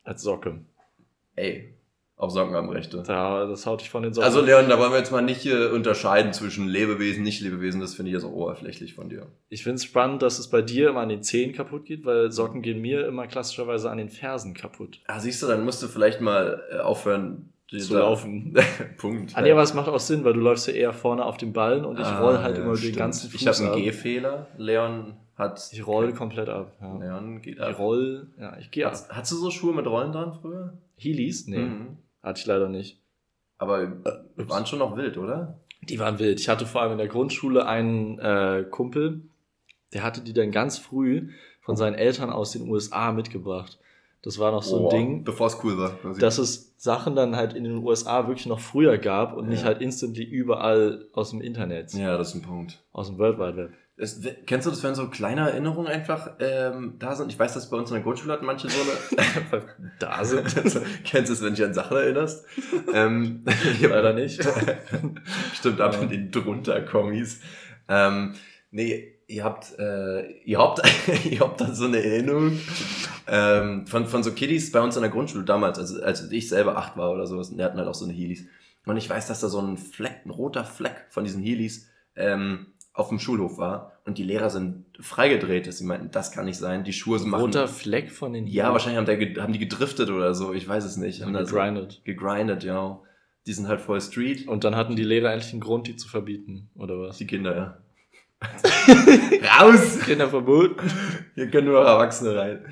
als 0.03 0.21
Socke. 0.23 0.59
Ey, 1.35 1.71
auf 2.17 2.31
Socken 2.31 2.55
am 2.55 2.69
Rechte. 2.69 3.03
Da, 3.05 3.45
das 3.45 3.65
haut 3.65 3.81
dich 3.81 3.89
von 3.89 4.01
den 4.03 4.13
Socken. 4.13 4.25
Also 4.25 4.39
Leon, 4.41 4.69
da 4.69 4.79
wollen 4.79 4.91
wir 4.91 4.99
jetzt 4.99 5.11
mal 5.11 5.21
nicht 5.21 5.45
äh, 5.45 5.67
unterscheiden 5.67 6.31
zwischen 6.31 6.67
Lebewesen, 6.67 7.23
Nicht-Lebewesen. 7.23 7.81
Das 7.81 7.93
finde 7.95 8.09
ich 8.09 8.13
jetzt 8.15 8.23
auch 8.23 8.31
oberflächlich 8.31 8.93
von 8.93 9.09
dir. 9.09 9.27
ich 9.49 9.63
finde 9.63 9.75
es 9.75 9.83
spannend, 9.83 10.21
dass 10.21 10.39
es 10.39 10.49
bei 10.49 10.61
dir 10.61 10.89
immer 10.89 11.01
an 11.01 11.09
den 11.09 11.23
Zehen 11.23 11.51
kaputt 11.51 11.83
geht, 11.85 12.05
weil 12.05 12.31
Socken 12.31 12.61
gehen 12.61 12.79
mir 12.81 13.05
immer 13.05 13.27
klassischerweise 13.27 13.89
an 13.91 13.97
den 13.97 14.09
Fersen 14.09 14.53
kaputt. 14.53 15.01
Ah, 15.07 15.19
siehst 15.19 15.43
du, 15.43 15.47
dann 15.47 15.65
musst 15.65 15.83
du 15.83 15.87
vielleicht 15.87 16.21
mal 16.21 16.63
äh, 16.71 16.77
aufhören 16.77 17.51
Zu 17.69 17.97
laufen. 17.97 18.55
Punkt. 18.97 19.33
Ah, 19.35 19.41
nee, 19.41 19.51
aber 19.51 19.63
es 19.63 19.73
macht 19.73 19.89
auch 19.89 19.99
Sinn, 19.99 20.23
weil 20.23 20.33
du 20.33 20.39
läufst 20.39 20.67
ja 20.67 20.73
eher 20.73 20.93
vorne 20.93 21.25
auf 21.25 21.35
dem 21.35 21.51
Ballen 21.51 21.83
und 21.83 21.99
ich 21.99 22.05
Ah, 22.05 22.21
roll 22.21 22.37
halt 22.39 22.57
ja, 22.57 22.63
immer 22.63 22.77
stimmt. 22.77 22.95
den 22.95 22.99
ganzen 22.99 23.29
Fuß 23.29 23.41
Ich 23.41 23.47
habe 23.47 23.73
einen. 23.73 23.83
Gehfehler. 23.83 24.47
Leon 24.57 25.17
hat. 25.35 25.67
Ich 25.73 25.85
roll 25.85 26.13
komplett 26.13 26.47
ab. 26.47 26.71
Ja. 26.79 26.97
Leon 26.97 27.41
geht 27.41 27.55
Ich 27.57 27.61
ab. 27.61 27.77
roll, 27.77 28.27
ja, 28.39 28.55
ich 28.57 28.71
gehe 28.71 28.85
ab. 28.85 28.93
Hast, 28.93 29.11
hast 29.13 29.31
du 29.33 29.35
so 29.35 29.51
Schuhe 29.51 29.73
mit 29.73 29.85
Rollen 29.85 30.13
dran 30.13 30.31
früher? 30.31 30.77
Heelys? 30.97 31.47
Nee, 31.47 31.57
Mhm. 31.59 31.97
hatte 32.23 32.39
ich 32.39 32.45
leider 32.45 32.69
nicht. 32.69 32.99
Aber 33.57 33.83
ups. 34.37 34.49
waren 34.49 34.65
schon 34.65 34.79
noch 34.79 34.95
wild, 34.97 35.17
oder? 35.17 35.59
Die 35.83 35.99
waren 35.99 36.19
wild. 36.19 36.39
Ich 36.39 36.49
hatte 36.49 36.65
vor 36.65 36.81
allem 36.81 36.93
in 36.93 36.97
der 36.97 37.07
Grundschule 37.07 37.65
einen 37.67 38.17
äh, 38.19 38.65
Kumpel, 38.69 39.21
der 39.93 40.03
hatte 40.03 40.21
die 40.21 40.33
dann 40.33 40.51
ganz 40.51 40.77
früh 40.77 41.29
von 41.61 41.75
seinen 41.75 41.93
Eltern 41.95 42.29
aus 42.31 42.51
den 42.51 42.67
USA 42.69 43.11
mitgebracht. 43.11 43.79
Das 44.21 44.39
war 44.39 44.51
noch 44.51 44.63
so 44.63 44.77
ein 44.77 44.81
Boah, 44.83 44.89
Ding, 44.89 45.23
Bevor 45.23 45.47
es 45.47 45.63
cool 45.63 45.77
war. 45.77 45.91
quasi. 45.97 46.19
dass 46.19 46.39
es 46.39 46.73
Sachen 46.77 47.15
dann 47.15 47.35
halt 47.35 47.53
in 47.53 47.63
den 47.63 47.77
USA 47.77 48.27
wirklich 48.27 48.47
noch 48.47 48.59
früher 48.59 48.97
gab 48.97 49.37
und 49.37 49.47
nicht 49.47 49.59
Ja. 49.61 49.67
halt 49.67 49.81
instantly 49.81 50.23
überall 50.23 51.07
aus 51.13 51.29
dem 51.29 51.41
Internet, 51.41 51.93
ja, 51.93 52.17
das 52.17 52.29
ist 52.29 52.35
ein 52.35 52.41
Punkt. 52.41 52.83
aus 52.91 53.07
dem 53.07 53.17
World 53.19 53.37
Wide 53.37 53.55
Web. 53.57 53.73
Es, 53.97 54.19
kennst 54.45 54.67
du 54.67 54.71
das, 54.71 54.83
wenn 54.83 54.93
so 54.93 55.07
kleine 55.07 55.49
Erinnerungen 55.49 55.87
einfach 55.87 56.31
ähm, 56.39 56.95
da 56.99 57.15
sind? 57.15 57.31
Ich 57.31 57.39
weiß, 57.39 57.53
dass 57.53 57.69
bei 57.69 57.77
uns 57.77 57.89
in 57.89 57.95
der 57.95 58.03
Grundschule 58.03 58.33
hatten 58.33 58.45
manche 58.45 58.67
so 58.69 58.81
eine. 58.81 59.63
da 59.99 60.25
sind. 60.25 60.43
Kennst 61.05 61.29
du 61.29 61.33
es, 61.33 61.41
wenn 61.41 61.55
dich 61.55 61.63
an 61.63 61.73
Sachen 61.73 61.95
erinnerst? 61.95 62.45
ähm, 62.93 63.45
Leider 63.81 64.11
nicht. 64.11 64.45
Stimmt, 65.53 65.79
ab 65.79 65.97
in 66.01 66.09
den 66.09 66.29
drunter 66.29 66.81
Kommis. 66.81 67.39
Ähm, 67.87 68.35
nee, 68.71 69.15
ihr 69.27 69.45
habt, 69.45 69.79
äh, 69.79 70.29
ihr 70.43 70.59
habt, 70.59 70.81
ihr 71.25 71.39
habt 71.39 71.61
da 71.61 71.73
so 71.73 71.85
eine 71.85 72.03
Erinnerung 72.03 72.59
ähm, 73.27 73.87
von, 73.87 74.07
von 74.07 74.23
so 74.23 74.33
Kiddies 74.33 74.73
bei 74.73 74.81
uns 74.81 74.97
in 74.97 75.03
der 75.03 75.11
Grundschule 75.11 75.45
damals, 75.45 75.79
also 75.79 76.01
als 76.03 76.29
ich 76.31 76.49
selber 76.49 76.77
acht 76.77 76.97
war 76.97 77.11
oder 77.11 77.27
sowas, 77.27 77.49
und 77.49 77.57
die 77.57 77.63
hatten 77.63 77.77
halt 77.77 77.87
auch 77.87 77.95
so 77.95 78.03
eine 78.03 78.13
Heelys. 78.13 78.45
Und 78.85 78.97
ich 78.97 79.09
weiß, 79.09 79.27
dass 79.27 79.39
da 79.39 79.47
so 79.47 79.61
ein 79.61 79.77
Fleck, 79.77 80.25
ein 80.25 80.31
roter 80.31 80.65
Fleck 80.65 81.05
von 81.09 81.23
diesen 81.23 81.41
Heelys 81.41 81.89
ähm, 82.15 82.67
auf 82.95 83.09
dem 83.09 83.19
Schulhof 83.19 83.57
war 83.57 83.91
und 84.05 84.17
die 84.17 84.23
Lehrer 84.23 84.49
sind 84.49 84.85
freigedreht, 84.99 85.67
dass 85.67 85.77
sie 85.79 85.85
meinten, 85.85 86.09
das 86.11 86.31
kann 86.31 86.45
nicht 86.45 86.57
sein, 86.57 86.83
die 86.85 86.93
Schuhe 86.93 87.19
machen... 87.19 87.41
Roter 87.41 87.67
Fleck 87.67 88.09
von 88.09 88.31
den 88.33 88.47
ja, 88.47 88.71
wahrscheinlich 88.71 88.97
haben, 88.97 89.05
der, 89.05 89.43
haben 89.43 89.51
die 89.53 89.59
gedriftet 89.59 90.09
oder 90.09 90.33
so, 90.33 90.53
ich 90.53 90.67
weiß 90.67 90.85
es 90.85 90.95
nicht. 90.95 91.21
Haben 91.21 91.33
da 91.33 91.45
so- 91.45 91.55
gegrindet. 91.55 92.01
gegrindet, 92.05 92.63
ja. 92.63 93.01
Die 93.45 93.53
sind 93.53 93.67
halt 93.67 93.81
voll 93.81 93.99
Street. 94.01 94.47
Und 94.47 94.63
dann 94.63 94.75
hatten 94.75 94.95
die 94.95 95.03
Lehrer 95.03 95.31
endlich 95.31 95.51
einen 95.51 95.61
Grund, 95.61 95.87
die 95.87 95.97
zu 95.97 96.07
verbieten, 96.07 96.69
oder 96.75 96.99
was? 96.99 97.17
Die 97.17 97.27
Kinder, 97.27 97.55
ja. 97.55 97.77
Raus! 99.61 99.99
Kinder 99.99 100.29
verboten. 100.29 100.89
Hier 101.35 101.49
können 101.49 101.67
nur 101.67 101.83
Erwachsene 101.85 102.35
rein. 102.35 102.65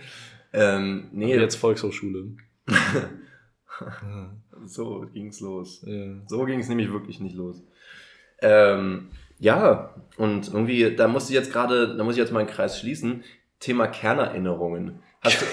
Ähm, 0.53 1.09
nee, 1.11 1.25
Nee, 1.25 1.35
jetzt 1.39 1.55
Volkshochschule. 1.57 2.35
so 4.65 5.05
ging's 5.13 5.39
los. 5.41 5.83
ja. 5.85 6.15
So 6.27 6.45
ging's 6.45 6.69
nämlich 6.69 6.91
wirklich 6.91 7.19
nicht 7.19 7.35
los. 7.35 7.61
Ähm, 8.41 9.09
ja, 9.43 9.93
und 10.15 10.47
irgendwie, 10.47 10.95
da 10.95 11.09
muss 11.09 11.29
ich 11.29 11.35
jetzt 11.35 11.51
gerade, 11.51 11.97
da 11.97 12.03
muss 12.05 12.15
ich 12.15 12.19
jetzt 12.19 12.31
mal 12.31 12.39
einen 12.39 12.47
Kreis 12.47 12.79
schließen. 12.79 13.23
Thema 13.59 13.87
Kernerinnerungen. 13.87 14.99
Hast 15.19 15.41
du, 15.41 15.45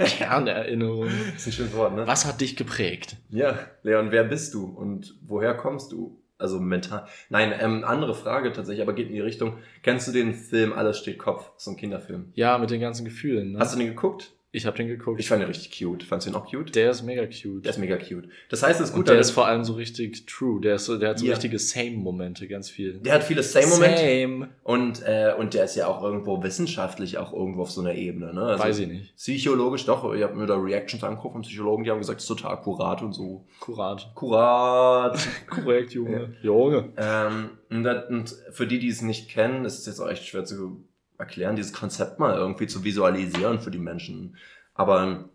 Kernerinnerung. 0.04 1.08
ist 1.36 1.46
ein 1.46 1.52
schönes 1.52 1.74
Wort, 1.74 1.94
ne? 1.94 2.04
Was 2.06 2.26
hat 2.26 2.40
dich 2.40 2.56
geprägt? 2.56 3.16
Ja, 3.30 3.56
Leon, 3.84 4.10
wer 4.10 4.24
bist 4.24 4.54
du 4.54 4.64
und 4.64 5.14
woher 5.22 5.54
kommst 5.54 5.92
du? 5.92 6.20
Also 6.36 6.58
mental. 6.58 7.06
Nein, 7.30 7.52
ähm, 7.60 7.84
andere 7.84 8.14
Frage 8.14 8.52
tatsächlich, 8.52 8.82
aber 8.82 8.92
geht 8.92 9.08
in 9.08 9.14
die 9.14 9.20
Richtung. 9.20 9.58
Kennst 9.82 10.08
du 10.08 10.12
den 10.12 10.34
Film 10.34 10.72
Alles 10.72 10.98
steht 10.98 11.18
Kopf? 11.18 11.50
So 11.56 11.70
ein 11.70 11.76
Kinderfilm. 11.76 12.32
Ja, 12.34 12.58
mit 12.58 12.70
den 12.70 12.80
ganzen 12.80 13.04
Gefühlen. 13.04 13.52
Ne? 13.52 13.58
Hast 13.60 13.74
du 13.74 13.78
den 13.78 13.88
geguckt? 13.88 14.32
Ich 14.50 14.64
habe 14.64 14.76
den 14.78 14.88
geguckt. 14.88 15.20
Ich 15.20 15.28
fand 15.28 15.42
den 15.42 15.48
richtig 15.48 15.78
cute. 15.78 16.02
Fandst 16.02 16.26
du 16.26 16.30
den 16.30 16.36
auch 16.40 16.50
cute? 16.50 16.74
der 16.74 16.90
ist 16.90 17.02
mega 17.02 17.26
cute. 17.26 17.64
Der 17.64 17.70
ist 17.72 17.78
mega 17.78 17.96
cute. 17.98 18.28
Das 18.48 18.62
heißt, 18.62 18.80
es 18.80 18.86
ist 18.88 18.92
und 18.94 19.00
gut, 19.00 19.08
der 19.08 19.16
dass- 19.16 19.28
ist 19.28 19.32
vor 19.32 19.46
allem 19.46 19.62
so 19.62 19.74
richtig 19.74 20.24
true. 20.26 20.60
Der, 20.60 20.76
ist 20.76 20.86
so, 20.86 20.96
der 20.96 21.10
hat 21.10 21.18
so 21.18 21.26
Ja. 21.26 21.32
richtige 21.32 21.58
Same-Momente, 21.58 22.48
ganz 22.48 22.70
viel. 22.70 22.94
der 23.00 23.12
hat 23.14 23.24
viele 23.24 23.42
Same-Momente. 23.42 23.98
Same. 24.00 24.48
Und, 24.62 25.02
äh, 25.04 25.34
und 25.38 25.52
der 25.52 25.64
ist 25.64 25.76
ja 25.76 25.86
auch 25.86 26.02
irgendwo 26.02 26.42
wissenschaftlich 26.42 27.18
auch 27.18 27.32
irgendwo 27.34 27.62
auf 27.62 27.70
so 27.70 27.82
einer 27.82 27.94
Ebene. 27.94 28.32
Ne? 28.32 28.40
Also 28.42 28.64
Weiß 28.64 28.78
ich 28.78 28.88
nicht. 28.88 29.16
Psychologisch 29.16 29.84
doch. 29.84 30.14
Ich 30.14 30.22
habe 30.22 30.34
mir 30.34 30.46
da 30.46 30.56
Reactions 30.56 31.04
angeguckt 31.04 31.32
von 31.34 31.42
Psychologen, 31.42 31.84
die 31.84 31.90
haben 31.90 31.98
gesagt, 31.98 32.20
es 32.20 32.24
ist 32.24 32.28
total 32.28 32.52
akkurat 32.52 33.02
und 33.02 33.12
so. 33.12 33.44
Kurat. 33.60 34.10
Kurat. 34.14 35.18
Korrekt, 35.50 35.92
Junge. 35.92 36.34
Junge. 36.42 36.92
ähm, 36.96 37.50
und, 37.70 37.84
das, 37.84 38.08
und 38.08 38.34
für 38.52 38.66
die, 38.66 38.78
die 38.78 38.88
es 38.88 39.02
nicht 39.02 39.28
kennen, 39.28 39.64
ist 39.66 39.78
es 39.80 39.86
jetzt 39.86 40.00
auch 40.00 40.08
echt 40.08 40.24
schwer 40.24 40.44
zu 40.44 40.82
erklären, 41.18 41.56
dieses 41.56 41.72
Konzept 41.72 42.18
mal 42.18 42.36
irgendwie 42.36 42.66
zu 42.66 42.84
visualisieren 42.84 43.60
für 43.60 43.70
die 43.70 43.78
Menschen. 43.78 44.36
Aber 44.74 45.28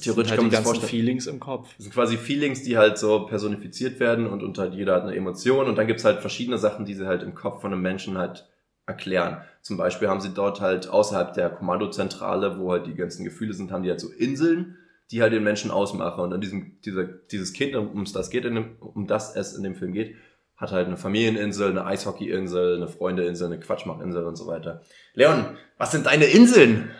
theoretisch 0.00 0.32
halt 0.32 0.40
kann 0.40 0.50
man 0.50 0.62
die 0.62 0.70
ganzen 0.70 0.86
Feelings 0.86 1.26
im 1.26 1.40
Kopf. 1.40 1.68
Das 1.76 1.84
sind 1.84 1.94
quasi 1.94 2.16
Feelings, 2.16 2.62
die 2.64 2.76
halt 2.76 2.98
so 2.98 3.26
personifiziert 3.26 4.00
werden 4.00 4.26
und, 4.26 4.42
und 4.42 4.58
halt 4.58 4.74
jeder 4.74 4.96
hat 4.96 5.04
eine 5.04 5.14
Emotion 5.14 5.66
und 5.66 5.76
dann 5.76 5.86
gibt's 5.86 6.04
halt 6.04 6.20
verschiedene 6.20 6.58
Sachen, 6.58 6.84
die 6.84 6.94
sie 6.94 7.06
halt 7.06 7.22
im 7.22 7.34
Kopf 7.34 7.60
von 7.60 7.72
einem 7.72 7.82
Menschen 7.82 8.18
halt 8.18 8.48
erklären. 8.86 9.42
Zum 9.62 9.76
Beispiel 9.76 10.08
haben 10.08 10.20
sie 10.20 10.34
dort 10.34 10.60
halt 10.60 10.88
außerhalb 10.88 11.32
der 11.32 11.50
Kommandozentrale, 11.50 12.58
wo 12.58 12.72
halt 12.72 12.86
die 12.86 12.94
ganzen 12.94 13.24
Gefühle 13.24 13.54
sind, 13.54 13.70
haben 13.70 13.84
die 13.84 13.90
halt 13.90 14.00
so 14.00 14.08
Inseln, 14.08 14.76
die 15.10 15.22
halt 15.22 15.32
den 15.32 15.44
Menschen 15.44 15.70
ausmachen. 15.70 16.20
Und 16.20 16.32
an 16.32 16.40
diesem, 16.40 16.80
dieser, 16.84 17.04
dieses 17.04 17.52
Kind, 17.52 17.76
um 17.76 18.04
das 18.04 18.30
geht, 18.30 18.44
in 18.44 18.54
dem, 18.56 18.76
um 18.80 19.06
das 19.06 19.36
es 19.36 19.54
in 19.54 19.62
dem 19.62 19.76
Film 19.76 19.92
geht, 19.92 20.16
hat 20.60 20.72
halt 20.72 20.86
eine 20.86 20.98
Familieninsel, 20.98 21.70
eine 21.70 21.86
Eishockeyinsel, 21.86 22.76
eine 22.76 22.86
Freundeinsel, 22.86 23.46
eine 23.46 23.58
Quatschmachinsel 23.58 24.24
und 24.24 24.36
so 24.36 24.46
weiter. 24.46 24.82
Leon, 25.14 25.56
was 25.78 25.90
sind 25.90 26.06
deine 26.06 26.26
Inseln? 26.26 26.90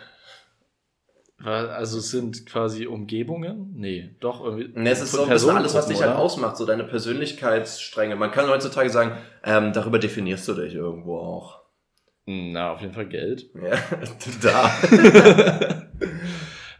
Also 1.43 1.99
es 1.99 2.11
sind 2.11 2.45
quasi 2.45 2.85
Umgebungen? 2.85 3.73
Nee, 3.75 4.15
doch 4.19 4.43
irgendwie. 4.43 4.71
Nee, 4.75 4.89
es 4.89 5.01
ist 5.01 5.11
so 5.11 5.23
ein 5.23 5.29
bisschen 5.29 5.55
alles, 5.55 5.73
was 5.73 5.87
dich 5.87 6.01
halt 6.01 6.15
ausmacht, 6.15 6.57
so 6.57 6.65
deine 6.65 6.83
Persönlichkeitsstränge. 6.83 8.15
Man 8.15 8.31
kann 8.31 8.47
heutzutage 8.47 8.89
sagen, 8.89 9.17
ähm, 9.43 9.73
darüber 9.73 9.97
definierst 9.97 10.47
du 10.47 10.53
dich 10.53 10.75
irgendwo 10.75 11.17
auch. 11.17 11.61
Na, 12.25 12.73
auf 12.73 12.81
jeden 12.81 12.93
Fall 12.93 13.07
Geld. 13.07 13.49
Ja, 13.55 13.75
da. 14.41 14.71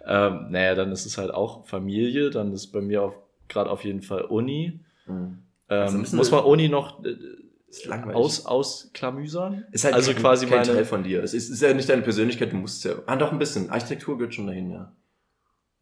ähm, 0.27 0.47
naja, 0.51 0.75
dann 0.75 0.91
ist 0.91 1.05
es 1.05 1.17
halt 1.17 1.31
auch 1.31 1.65
Familie, 1.65 2.29
dann 2.29 2.53
ist 2.53 2.67
bei 2.67 2.81
mir 2.81 3.13
gerade 3.47 3.69
auf 3.69 3.83
jeden 3.83 4.03
Fall 4.03 4.21
Uni. 4.25 4.79
Mhm. 5.07 5.39
Ähm, 5.71 5.81
also 5.81 6.15
muss 6.17 6.31
man 6.31 6.43
Uni 6.43 6.69
noch 6.69 7.03
äh, 7.03 7.15
ist. 7.69 7.89
Aus, 7.89 8.45
ausklamüsern? 8.45 9.65
Ist 9.71 9.85
halt 9.85 9.95
also 9.95 10.11
kein, 10.11 10.21
quasi 10.21 10.45
kein 10.45 10.59
meine, 10.59 10.73
Teil 10.73 10.85
von 10.85 11.03
dir. 11.03 11.23
Es 11.23 11.33
ist, 11.33 11.49
ist 11.49 11.61
ja 11.61 11.73
nicht 11.73 11.87
deine 11.87 12.01
Persönlichkeit, 12.01 12.51
du 12.51 12.57
musst 12.57 12.83
ja. 12.83 12.95
Ah, 13.05 13.15
doch 13.15 13.31
ein 13.31 13.39
bisschen. 13.39 13.69
Architektur 13.69 14.17
gehört 14.17 14.35
schon 14.35 14.47
dahin, 14.47 14.71
ja. 14.71 14.93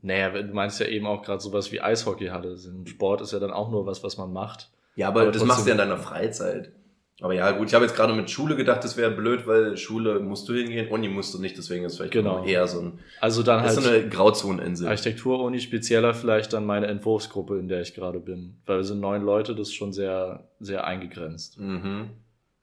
Naja, 0.01 0.29
du 0.29 0.53
meinst 0.53 0.79
ja 0.79 0.85
eben 0.85 1.07
auch 1.07 1.23
gerade 1.23 1.41
sowas 1.41 1.71
wie 1.71 1.81
Eishockeyhalle. 1.81 2.57
Sport 2.85 3.21
ist 3.21 3.33
ja 3.33 3.39
dann 3.39 3.51
auch 3.51 3.69
nur 3.69 3.85
was, 3.85 4.03
was 4.03 4.17
man 4.17 4.31
macht. 4.31 4.71
Ja, 4.95 5.09
aber, 5.09 5.23
aber 5.23 5.31
das 5.31 5.43
machst 5.43 5.65
du 5.65 5.69
ja 5.69 5.73
in 5.73 5.79
deiner 5.79 5.97
Freizeit. 5.97 6.71
Aber 7.21 7.33
ja, 7.33 7.51
gut, 7.51 7.67
ich 7.67 7.73
habe 7.73 7.85
jetzt 7.85 7.95
gerade 7.95 8.13
mit 8.13 8.29
Schule 8.29 8.55
gedacht, 8.55 8.83
das 8.83 8.95
wäre 8.95 9.11
blöd, 9.11 9.45
weil 9.45 9.75
Schule 9.75 10.19
musst 10.19 10.47
du 10.47 10.53
hingehen, 10.53 10.87
Uni 10.87 11.09
musst 11.09 11.33
du 11.33 11.39
nicht, 11.39 11.57
deswegen 11.57 11.83
ist 11.83 11.97
vielleicht 11.97 12.13
genau. 12.13 12.45
eher 12.45 12.67
so 12.67 12.79
ein 12.79 12.99
also 13.19 13.43
dann 13.43 13.61
halt 13.61 13.71
so 13.71 13.87
eine 13.87 14.07
Grauzoneninsel. 14.07 14.87
Architektur-Uni, 14.87 15.59
spezieller 15.59 16.13
vielleicht 16.13 16.53
dann 16.53 16.65
meine 16.65 16.87
Entwurfsgruppe, 16.87 17.59
in 17.59 17.67
der 17.67 17.81
ich 17.81 17.93
gerade 17.93 18.19
bin. 18.19 18.61
Weil 18.65 18.77
wir 18.77 18.83
sind 18.85 19.01
neun 19.01 19.23
Leute, 19.23 19.53
das 19.53 19.69
ist 19.69 19.75
schon 19.75 19.91
sehr, 19.91 20.47
sehr 20.59 20.85
eingegrenzt. 20.85 21.59
Mhm. 21.59 22.11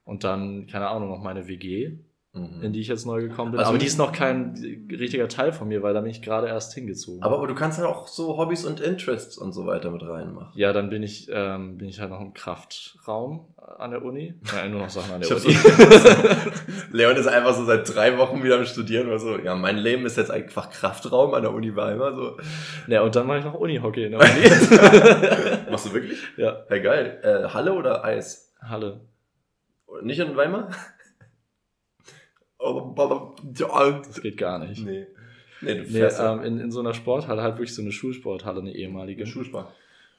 Und 0.04 0.24
dann, 0.24 0.66
keine 0.66 0.88
Ahnung, 0.88 1.10
noch 1.10 1.22
meine 1.22 1.48
WG 1.48 1.98
mhm. 2.36 2.62
in 2.62 2.72
die 2.72 2.80
ich 2.80 2.88
jetzt 2.88 3.06
neu 3.06 3.22
gekommen 3.22 3.52
bin. 3.52 3.60
Also 3.60 3.70
aber 3.70 3.78
die 3.78 3.86
ist 3.86 3.98
noch 3.98 4.12
kein 4.12 4.54
richtiger 4.90 5.28
Teil 5.28 5.52
von 5.52 5.68
mir, 5.68 5.82
weil 5.82 5.94
da 5.94 6.00
bin 6.00 6.10
ich 6.10 6.22
gerade 6.22 6.46
erst 6.46 6.74
hingezogen. 6.74 7.22
Aber, 7.22 7.36
aber 7.36 7.46
du 7.46 7.54
kannst 7.54 7.78
halt 7.78 7.88
auch 7.88 8.06
so 8.06 8.36
Hobbys 8.36 8.64
und 8.64 8.80
Interests 8.80 9.38
und 9.38 9.52
so 9.52 9.66
weiter 9.66 9.90
mit 9.90 10.02
reinmachen. 10.02 10.52
Ja, 10.54 10.72
dann 10.72 10.90
bin 10.90 11.02
ich, 11.02 11.28
ähm, 11.32 11.78
bin 11.78 11.88
ich 11.88 12.00
halt 12.00 12.10
noch 12.10 12.20
im 12.20 12.34
Kraftraum 12.34 13.46
an 13.78 13.90
der 13.90 14.04
Uni. 14.04 14.34
Ja, 14.54 14.68
nur 14.68 14.82
noch 14.82 14.90
Sachen 14.90 15.14
an 15.14 15.20
der 15.22 15.30
Uni. 15.30 15.52
So 15.52 15.70
Leon 16.96 17.16
ist 17.16 17.26
einfach 17.26 17.54
so 17.54 17.64
seit 17.64 17.92
drei 17.94 18.16
Wochen 18.18 18.42
wieder 18.42 18.58
am 18.58 18.64
Studieren 18.64 19.08
oder 19.08 19.18
so. 19.18 19.38
Ja, 19.38 19.54
mein 19.54 19.76
Leben 19.76 20.06
ist 20.06 20.16
jetzt 20.16 20.30
einfach 20.30 20.70
Kraftraum 20.70 21.34
an 21.34 21.42
der 21.42 21.52
Uni 21.52 21.74
Weimar. 21.74 22.14
So. 22.14 22.36
Ja, 22.86 23.02
und 23.02 23.16
dann 23.16 23.26
mache 23.26 23.38
ich 23.38 23.44
noch 23.44 23.54
Uni-Hockey 23.54 24.04
in 24.04 24.12
der 24.12 24.20
Uni. 24.20 25.70
Machst 25.70 25.86
du 25.86 25.94
wirklich? 25.94 26.18
Ja. 26.36 26.64
Ja, 26.68 26.78
geil. 26.78 27.18
Äh, 27.22 27.48
Halle 27.48 27.72
oder 27.72 28.04
Eis? 28.04 28.54
Halle. 28.60 29.00
Nicht 30.02 30.18
in 30.18 30.36
Weimar? 30.36 30.68
Das 34.06 34.20
geht 34.20 34.36
gar 34.36 34.58
nicht. 34.58 34.84
Nee. 34.84 35.06
Nee, 35.62 35.74
du 35.74 35.82
nee, 35.90 36.00
ähm, 36.00 36.42
in, 36.42 36.60
in 36.60 36.70
so 36.70 36.80
einer 36.80 36.92
Sporthalle, 36.92 37.42
halt 37.42 37.56
wirklich 37.56 37.74
so 37.74 37.82
eine 37.82 37.92
Schulsporthalle, 37.92 38.60
eine 38.60 38.74
ehemalige. 38.74 39.26
Schulsport. 39.26 39.68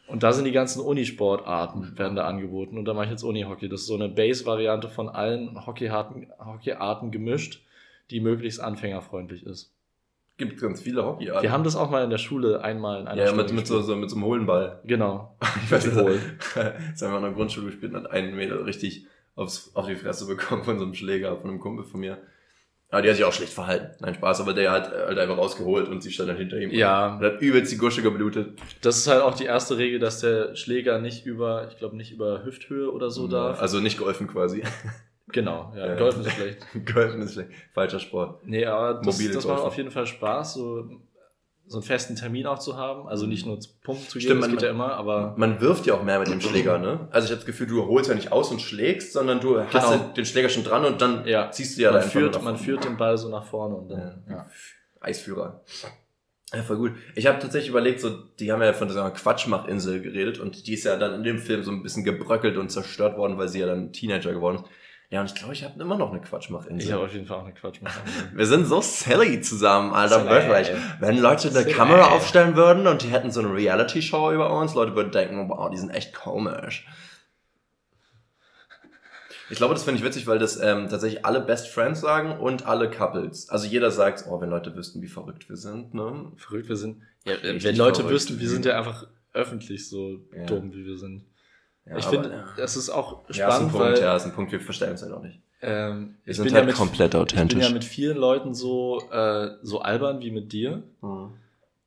Und 0.07 0.23
da 0.23 0.31
sind 0.31 0.45
die 0.45 0.51
ganzen 0.51 0.81
Unisportarten, 0.81 1.97
werden 1.97 2.15
da 2.15 2.25
angeboten. 2.25 2.77
Und 2.77 2.85
da 2.85 2.93
mache 2.93 3.05
ich 3.05 3.11
jetzt 3.11 3.23
Unihockey. 3.23 3.67
Das 3.67 3.81
ist 3.81 3.87
so 3.87 3.95
eine 3.95 4.07
Base-Variante 4.07 4.89
von 4.89 5.09
allen 5.09 5.65
Hockeyarten, 5.65 6.27
Hockeyarten 6.39 7.11
gemischt, 7.11 7.61
die 8.09 8.21
möglichst 8.21 8.61
anfängerfreundlich 8.61 9.45
ist. 9.45 9.73
Gibt 10.37 10.61
ganz 10.61 10.81
viele 10.81 11.03
Hockeyarten. 11.03 11.43
Wir 11.43 11.51
haben 11.51 11.63
das 11.63 11.75
auch 11.75 11.89
mal 11.89 12.03
in 12.03 12.09
der 12.09 12.19
Schule 12.19 12.63
einmal 12.63 13.01
in 13.01 13.07
einer 13.07 13.25
Ja, 13.25 13.33
mit, 13.33 13.51
mit, 13.51 13.67
so, 13.67 13.81
so, 13.81 13.95
mit 13.95 14.09
so 14.09 14.15
einem 14.15 14.25
Hohlenball. 14.25 14.79
Genau. 14.85 15.35
ich 15.65 15.71
weiß 15.71 15.85
nicht, 15.87 15.97
das 15.97 17.01
haben 17.01 17.11
wir 17.11 17.17
in 17.17 17.23
der 17.23 17.31
Grundschule 17.33 17.65
gespielt 17.65 17.93
und 17.93 18.03
hat 18.03 18.11
einen 18.11 18.35
Meter 18.35 18.65
richtig 18.65 19.07
aufs, 19.35 19.71
auf 19.73 19.87
die 19.87 19.95
Fresse 19.95 20.25
bekommen 20.25 20.63
von 20.63 20.77
so 20.77 20.85
einem 20.85 20.93
Schläger, 20.93 21.35
von 21.37 21.49
einem 21.49 21.59
Kumpel 21.59 21.83
von 21.83 21.99
mir. 21.99 22.17
Aber 22.89 23.01
die 23.01 23.09
hat 23.09 23.17
sich 23.17 23.25
auch 23.25 23.33
schlecht 23.33 23.51
verhalten. 23.51 23.97
Nein, 23.99 24.15
Spaß, 24.15 24.39
aber 24.39 24.53
der 24.53 24.71
hat 24.71 24.91
halt 24.91 25.19
einfach 25.19 25.37
rausgeholt 25.37 25.89
und 25.89 26.01
sie 26.01 26.11
stand 26.11 26.29
dann 26.29 26.37
hinter 26.37 26.57
ihm. 26.57 26.71
Ja. 26.71 27.17
Und 27.17 27.25
hat 27.25 27.41
übelst 27.41 27.71
die 27.71 27.77
Gusche 27.77 28.01
geblutet. 28.01 28.57
Das 28.81 28.97
ist 28.97 29.07
halt 29.07 29.21
auch 29.21 29.35
die 29.35 29.43
erste 29.43 29.77
Regel, 29.77 29.99
dass 29.99 30.21
der 30.21 30.55
Schläger 30.55 30.99
nicht 30.99 31.25
über, 31.25 31.67
ich 31.69 31.77
glaube 31.77 31.97
nicht 31.97 32.13
über 32.13 32.45
Hüfthöhe 32.45 32.89
oder 32.89 33.09
so 33.09 33.25
ja, 33.25 33.31
darf. 33.31 33.61
Also 33.61 33.81
nicht 33.81 33.97
golfen 33.97 34.27
quasi. 34.27 34.63
Genau, 35.29 35.73
ja, 35.75 35.87
ja. 35.87 35.95
Golfen 35.95 36.21
ist 36.25 36.31
schlecht. 36.31 36.65
golfen 36.93 37.21
ist 37.21 37.33
schlecht. 37.33 37.49
Falscher 37.73 37.99
Sport. 37.99 38.47
Nee, 38.47 38.65
aber 38.65 39.01
das, 39.03 39.17
das 39.17 39.45
macht 39.45 39.63
auf 39.63 39.75
jeden 39.75 39.91
Fall 39.91 40.07
Spaß, 40.07 40.53
so 40.53 40.89
so 41.67 41.77
einen 41.77 41.83
festen 41.83 42.15
Termin 42.15 42.47
auch 42.47 42.59
zu 42.59 42.77
haben. 42.77 43.07
Also 43.07 43.25
nicht 43.25 43.45
nur 43.45 43.59
Pumpen 43.83 44.07
zu 44.07 44.19
gehen, 44.19 44.27
Stimmt, 44.27 44.43
das 44.43 44.49
geht 44.49 44.61
man, 44.61 44.65
ja 44.65 44.71
immer, 44.71 44.93
aber. 44.93 45.35
Man 45.37 45.59
wirft 45.59 45.85
ja 45.85 45.95
auch 45.95 46.03
mehr 46.03 46.19
mit 46.19 46.29
dem 46.29 46.41
Schläger, 46.41 46.77
ne? 46.77 47.07
Also 47.11 47.25
ich 47.25 47.31
habe 47.31 47.37
das 47.37 47.45
Gefühl, 47.45 47.67
du 47.67 47.85
holst 47.85 48.09
ja 48.09 48.15
nicht 48.15 48.31
aus 48.31 48.51
und 48.51 48.61
schlägst, 48.61 49.13
sondern 49.13 49.39
du 49.39 49.53
genau. 49.53 49.67
hast 49.73 50.15
den 50.17 50.25
Schläger 50.25 50.49
schon 50.49 50.63
dran 50.63 50.85
und 50.85 51.01
dann 51.01 51.27
ja. 51.27 51.51
ziehst 51.51 51.77
du 51.77 51.81
ja 51.81 51.91
man 51.91 52.01
führt, 52.01 52.41
Man 52.41 52.57
führt 52.57 52.85
den 52.85 52.97
Ball 52.97 53.17
so 53.17 53.29
nach 53.29 53.45
vorne 53.45 53.75
und 53.75 53.89
dann. 53.89 54.23
Ja. 54.27 54.35
ja. 54.35 54.45
Eisführer. 54.99 55.61
Ja, 56.53 56.63
voll 56.63 56.77
gut. 56.77 56.93
Ich 57.15 57.27
habe 57.27 57.39
tatsächlich 57.39 57.69
überlegt, 57.69 57.99
so, 57.99 58.09
die 58.39 58.51
haben 58.51 58.61
ja 58.61 58.71
von 58.71 58.87
dieser 58.87 59.11
Quatschmachinsel 59.11 60.01
geredet 60.01 60.39
und 60.39 60.65
die 60.65 60.73
ist 60.73 60.85
ja 60.85 60.95
dann 60.95 61.13
in 61.15 61.23
dem 61.23 61.39
Film 61.39 61.63
so 61.63 61.71
ein 61.71 61.83
bisschen 61.83 62.05
gebröckelt 62.05 62.57
und 62.57 62.69
zerstört 62.69 63.17
worden, 63.17 63.37
weil 63.37 63.49
sie 63.49 63.59
ja 63.59 63.67
dann 63.67 63.91
Teenager 63.91 64.31
geworden 64.31 64.63
ist. 64.63 64.65
Ja, 65.09 65.21
und 65.21 65.27
ich 65.27 65.35
glaube, 65.35 65.53
ich 65.53 65.63
habe 65.63 65.79
immer 65.79 65.97
noch 65.97 66.11
eine 66.11 66.19
Quatschmachinsel. 66.19 66.85
Ich 66.85 66.91
habe 66.91 67.05
auf 67.05 67.13
jeden 67.13 67.25
Fall 67.25 67.37
auch 67.37 67.45
eine 67.45 67.53
Quatschmachinsel. 67.53 68.31
Wir 68.35 68.45
sind 68.45 68.65
so 68.65 68.81
silly 68.81 69.39
zusammen, 69.39 69.93
Alter. 69.93 70.29
Wirklich. 70.29 70.75
Wenn 70.99 71.17
Leute 71.17 71.47
eine 71.47 71.61
silly. 71.61 71.71
Kamera 71.71 72.07
aufstellen 72.07 72.57
würden 72.57 72.87
und 72.87 73.03
die 73.03 73.07
hätten 73.07 73.31
so 73.31 73.39
eine 73.39 73.53
Reality-Show 73.53 74.33
über 74.33 74.53
uns, 74.59 74.73
Leute 74.73 74.95
würden 74.95 75.13
denken, 75.13 75.47
wow, 75.47 75.69
die 75.69 75.77
sind 75.77 75.91
echt 75.91 76.13
komisch. 76.13 76.85
Ich 79.49 79.57
glaube, 79.57 79.73
das 79.73 79.85
finde 79.85 79.99
ich 79.99 80.05
witzig, 80.05 80.27
weil 80.27 80.39
das 80.39 80.59
ähm, 80.61 80.89
tatsächlich 80.89 81.25
alle 81.25 81.39
Best 81.39 81.69
Friends 81.69 82.01
sagen 82.01 82.37
und 82.37 82.65
alle 82.65 82.89
Couples. 82.89 83.47
Also 83.47 83.65
jeder 83.65 83.91
sagt, 83.91 84.25
oh, 84.27 84.41
wenn 84.41 84.49
Leute 84.49 84.75
wüssten, 84.75 85.01
wie 85.01 85.07
verrückt 85.07 85.47
wir 85.47 85.55
sind, 85.55 85.93
ne? 85.93 86.33
Verrückt 86.35 86.67
wir 86.67 86.75
sind. 86.75 87.01
Ja, 87.25 87.35
wenn 87.41 87.75
Leute 87.77 88.09
wüssten, 88.09 88.41
wir 88.41 88.49
sind 88.49 88.65
ja 88.65 88.77
einfach 88.77 89.07
öffentlich 89.33 89.87
so 89.87 90.19
ja. 90.35 90.45
dumm, 90.45 90.73
wie 90.73 90.85
wir 90.85 90.97
sind. 90.97 91.25
Ja, 91.89 91.97
ich 91.97 92.05
finde, 92.05 92.43
das 92.57 92.75
ist 92.75 92.89
auch 92.89 93.23
spannend. 93.29 93.37
Ja, 93.37 93.47
ist 93.49 93.55
ein 93.55 93.69
Punkt, 93.69 93.79
weil, 93.79 93.99
ja, 93.99 94.15
ist 94.15 94.25
ein 94.25 94.33
Punkt, 94.33 94.51
wir 94.51 94.59
verstehen 94.59 94.93
es 94.93 95.01
halt 95.01 95.13
auch 95.13 95.21
nicht. 95.21 95.39
Ähm, 95.61 96.15
wir 96.23 96.33
sind 96.35 96.45
halt 96.45 96.55
ja 96.55 96.65
mit, 96.65 96.75
komplett 96.75 97.15
authentisch. 97.15 97.57
Ich 97.57 97.63
bin 97.63 97.67
ja 97.67 97.73
mit 97.73 97.83
vielen 97.83 98.17
Leuten 98.17 98.53
so, 98.53 99.01
äh, 99.11 99.51
so 99.63 99.79
albern 99.79 100.19
wie 100.19 100.31
mit 100.31 100.51
dir. 100.51 100.83
Mhm. 101.01 101.33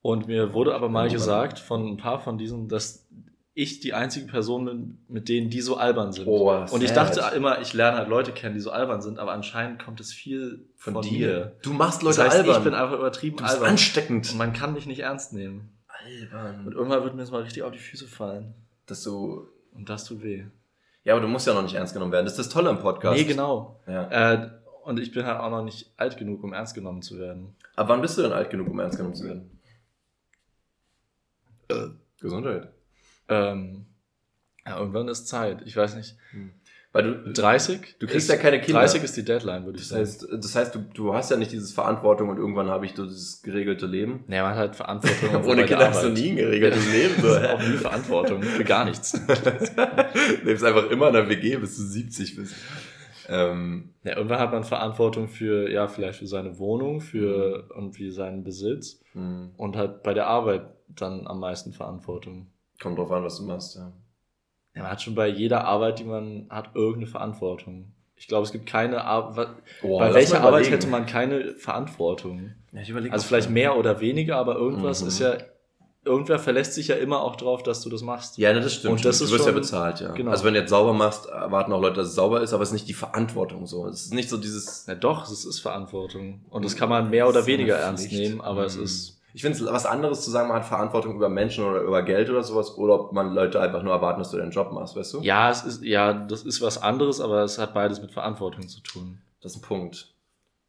Und 0.01 0.27
mir 0.27 0.53
wurde 0.53 0.73
aber 0.73 0.89
mal 0.89 1.09
gesagt 1.09 1.59
von 1.59 1.87
ein 1.87 1.97
paar 1.97 2.19
von 2.19 2.37
diesen, 2.37 2.67
dass 2.67 3.07
ich 3.53 3.81
die 3.81 3.93
einzige 3.93 4.27
Person 4.27 4.65
bin, 4.65 4.97
mit 5.07 5.29
denen 5.29 5.49
die 5.49 5.61
so 5.61 5.77
albern 5.77 6.13
sind. 6.13 6.27
Oh, 6.27 6.51
und 6.71 6.83
ich 6.83 6.91
dachte 6.91 7.21
immer, 7.35 7.61
ich 7.61 7.73
lerne 7.73 7.97
halt 7.97 8.07
Leute 8.07 8.31
kennen, 8.31 8.55
die 8.55 8.61
so 8.61 8.71
albern 8.71 9.01
sind, 9.01 9.19
aber 9.19 9.33
anscheinend 9.33 9.83
kommt 9.83 9.99
es 9.99 10.13
viel 10.13 10.65
von, 10.77 10.93
von 10.93 11.03
dir. 11.03 11.57
Du 11.61 11.73
machst 11.73 12.01
Leute 12.01 12.17
das 12.17 12.27
heißt, 12.27 12.37
albern. 12.37 12.57
Ich 12.57 12.63
bin 12.63 12.73
einfach 12.73 12.97
übertrieben 12.97 13.37
du 13.37 13.43
bist 13.43 13.55
albern. 13.55 13.71
ansteckend. 13.71 14.31
Und 14.31 14.37
man 14.37 14.53
kann 14.53 14.73
mich 14.73 14.85
nicht 14.85 14.99
ernst 14.99 15.33
nehmen. 15.33 15.69
Albern. 15.87 16.65
Und 16.65 16.73
irgendwann 16.73 17.03
wird 17.03 17.13
mir 17.13 17.21
das 17.21 17.31
mal 17.31 17.41
richtig 17.41 17.63
auf 17.63 17.71
die 17.71 17.79
Füße 17.79 18.07
fallen. 18.07 18.53
Dass 18.85 19.03
du. 19.03 19.47
Und 19.71 19.89
das 19.89 20.05
tut 20.05 20.23
weh. 20.23 20.45
Ja, 21.03 21.13
aber 21.13 21.21
du 21.21 21.27
musst 21.27 21.47
ja 21.47 21.53
noch 21.53 21.63
nicht 21.63 21.75
ernst 21.75 21.93
genommen 21.93 22.11
werden. 22.11 22.25
Das 22.25 22.33
ist 22.33 22.45
das 22.45 22.49
Tolle 22.49 22.69
im 22.69 22.79
Podcast. 22.79 23.17
Nee, 23.17 23.25
genau. 23.25 23.79
Ja. 23.87 24.33
Äh, 24.33 24.51
und 24.83 24.99
ich 24.99 25.11
bin 25.11 25.25
halt 25.25 25.39
auch 25.39 25.49
noch 25.49 25.63
nicht 25.63 25.93
alt 25.97 26.17
genug, 26.17 26.43
um 26.43 26.53
ernst 26.53 26.75
genommen 26.75 27.01
zu 27.01 27.17
werden. 27.19 27.55
Aber 27.75 27.89
wann 27.89 28.01
bist 28.01 28.17
du 28.17 28.21
denn 28.21 28.33
alt 28.33 28.49
genug, 28.49 28.69
um 28.69 28.79
ernst 28.79 28.97
genommen 28.97 29.15
zu 29.15 29.25
werden? 29.25 29.59
Äh. 31.69 32.01
Gesundheit. 32.21 32.71
Ähm, 33.27 33.87
ja, 34.65 34.77
irgendwann 34.77 35.07
ist 35.07 35.27
Zeit. 35.27 35.63
Ich 35.65 35.75
weiß 35.75 35.95
nicht. 35.95 36.15
Hm. 36.31 36.53
Weil 36.93 37.03
du 37.03 37.31
30? 37.31 37.95
Du 37.99 38.07
kriegst 38.07 38.29
ja 38.29 38.35
keine 38.35 38.59
Kinder. 38.59 38.81
30 38.81 39.03
ist 39.03 39.15
die 39.15 39.23
Deadline, 39.23 39.65
würde 39.65 39.79
ich 39.79 39.87
das 39.87 39.97
heißt, 39.97 40.21
sagen. 40.21 40.41
Das 40.41 40.55
heißt, 40.55 40.75
du, 40.75 40.79
du 40.93 41.13
hast 41.13 41.31
ja 41.31 41.37
nicht 41.37 41.51
diese 41.51 41.73
Verantwortung 41.73 42.27
und 42.27 42.37
irgendwann 42.37 42.69
habe 42.69 42.85
ich 42.85 42.93
dieses 42.93 43.41
geregelte 43.41 43.85
Leben. 43.85 44.25
Nee, 44.27 44.41
man 44.41 44.51
hat 44.51 44.57
halt 44.57 44.75
Verantwortung. 44.75 45.45
Ohne 45.49 45.65
Kinder 45.65 45.87
hast 45.87 46.03
du 46.03 46.09
nie 46.09 46.31
ein 46.31 46.35
geregeltes 46.35 46.85
ja. 46.87 46.91
Leben. 46.91 47.21
So. 47.21 47.29
auch 47.29 47.61
nie 47.61 47.77
Verantwortung 47.77 48.43
für 48.43 48.65
gar 48.65 48.83
nichts. 48.83 49.11
du 49.25 50.45
lebst 50.45 50.65
einfach 50.65 50.89
immer 50.89 51.07
in 51.07 51.13
der 51.13 51.29
WG, 51.29 51.55
bis 51.57 51.77
du 51.77 51.83
70 51.83 52.35
bist. 52.35 52.55
Ähm, 53.29 53.93
ja, 54.03 54.17
irgendwann 54.17 54.39
hat 54.39 54.51
man 54.51 54.65
Verantwortung 54.65 55.29
für, 55.29 55.71
ja, 55.71 55.87
vielleicht 55.87 56.19
für 56.19 56.27
seine 56.27 56.59
Wohnung, 56.59 56.99
für 56.99 57.69
mhm. 57.69 57.77
und 57.77 57.99
wie 57.99 58.11
seinen 58.11 58.43
Besitz 58.43 58.99
mhm. 59.13 59.51
und 59.55 59.77
halt 59.77 60.03
bei 60.03 60.13
der 60.13 60.27
Arbeit 60.27 60.63
dann 60.89 61.25
am 61.25 61.39
meisten 61.39 61.71
Verantwortung. 61.71 62.47
Kommt 62.81 62.97
drauf 62.97 63.11
an, 63.11 63.23
was 63.23 63.37
du 63.37 63.45
machst, 63.45 63.77
ja. 63.77 63.93
Ja, 64.75 64.83
man 64.83 64.91
hat 64.91 65.01
schon 65.01 65.15
bei 65.15 65.27
jeder 65.27 65.65
Arbeit, 65.65 65.99
die 65.99 66.03
man 66.05 66.47
hat, 66.49 66.71
irgendeine 66.75 67.07
Verantwortung. 67.07 67.91
Ich 68.15 68.27
glaube, 68.27 68.45
es 68.45 68.51
gibt 68.51 68.67
keine 68.67 69.03
Arbeit. 69.03 69.49
Bei 69.81 70.13
welcher 70.13 70.39
mal 70.39 70.47
Arbeit 70.47 70.69
hätte 70.69 70.87
man 70.87 71.05
keine 71.05 71.55
Verantwortung? 71.55 72.51
Ja, 72.71 72.81
ich 72.81 73.11
Also 73.11 73.27
vielleicht 73.27 73.49
mehr 73.49 73.75
oder 73.77 73.99
weniger, 73.99 74.37
aber 74.37 74.55
irgendwas 74.55 75.01
Mhm. 75.01 75.07
ist 75.07 75.19
ja, 75.19 75.37
irgendwer 76.05 76.39
verlässt 76.39 76.73
sich 76.73 76.87
ja 76.87 76.95
immer 76.95 77.21
auch 77.21 77.35
drauf, 77.35 77.63
dass 77.63 77.81
du 77.81 77.89
das 77.89 78.01
machst. 78.03 78.37
Ja, 78.37 78.53
das 78.53 78.75
stimmt. 78.75 78.93
Und 78.93 79.05
das 79.05 79.17
du 79.19 79.25
ist 79.25 79.31
wirst 79.31 79.45
ja 79.45 79.51
schon- 79.51 79.61
bezahlt, 79.61 79.99
ja. 80.01 80.11
genau. 80.13 80.31
Also 80.31 80.45
wenn 80.45 80.53
du 80.53 80.59
jetzt 80.59 80.69
sauber 80.69 80.93
machst, 80.93 81.25
erwarten 81.27 81.73
auch 81.73 81.81
Leute, 81.81 81.95
dass 81.97 82.09
es 82.09 82.15
sauber 82.15 82.41
ist, 82.41 82.53
aber 82.53 82.63
es 82.63 82.69
ist 82.69 82.73
nicht 82.73 82.87
die 82.87 82.93
Verantwortung 82.93 83.65
so. 83.65 83.87
Es 83.87 84.03
ist 84.05 84.13
nicht 84.13 84.29
so 84.29 84.37
dieses. 84.37 84.85
Ja, 84.87 84.95
doch, 84.95 85.29
es 85.29 85.43
ist 85.45 85.59
Verantwortung. 85.59 86.45
Und 86.49 86.63
das 86.63 86.75
kann 86.75 86.89
man 86.89 87.09
mehr 87.09 87.27
oder 87.27 87.45
weniger 87.47 87.75
ernst 87.75 88.11
nehmen, 88.11 88.39
aber 88.41 88.65
es 88.65 88.77
Mhm. 88.77 88.83
ist, 88.83 89.20
Ich 89.33 89.41
finde 89.41 89.57
es 89.57 89.65
was 89.65 89.85
anderes 89.85 90.21
zu 90.21 90.31
sagen, 90.31 90.49
man 90.49 90.57
hat 90.57 90.65
Verantwortung 90.65 91.15
über 91.15 91.29
Menschen 91.29 91.63
oder 91.63 91.81
über 91.81 92.03
Geld 92.03 92.29
oder 92.29 92.43
sowas, 92.43 92.77
oder 92.77 92.95
ob 92.95 93.13
man 93.13 93.33
Leute 93.33 93.61
einfach 93.61 93.83
nur 93.83 93.93
erwarten, 93.93 94.19
dass 94.19 94.31
du 94.31 94.37
deinen 94.37 94.51
Job 94.51 94.71
machst, 94.71 94.95
weißt 94.95 95.13
du? 95.13 95.21
ja, 95.21 95.49
es 95.49 95.63
ist, 95.63 95.83
ja, 95.83 96.13
das 96.13 96.43
ist 96.43 96.61
was 96.61 96.81
anderes, 96.81 97.21
aber 97.21 97.43
es 97.43 97.57
hat 97.57 97.73
beides 97.73 98.01
mit 98.01 98.11
Verantwortung 98.11 98.67
zu 98.67 98.81
tun. 98.81 99.21
Das 99.41 99.53
ist 99.53 99.59
ein 99.59 99.67
Punkt. 99.67 100.13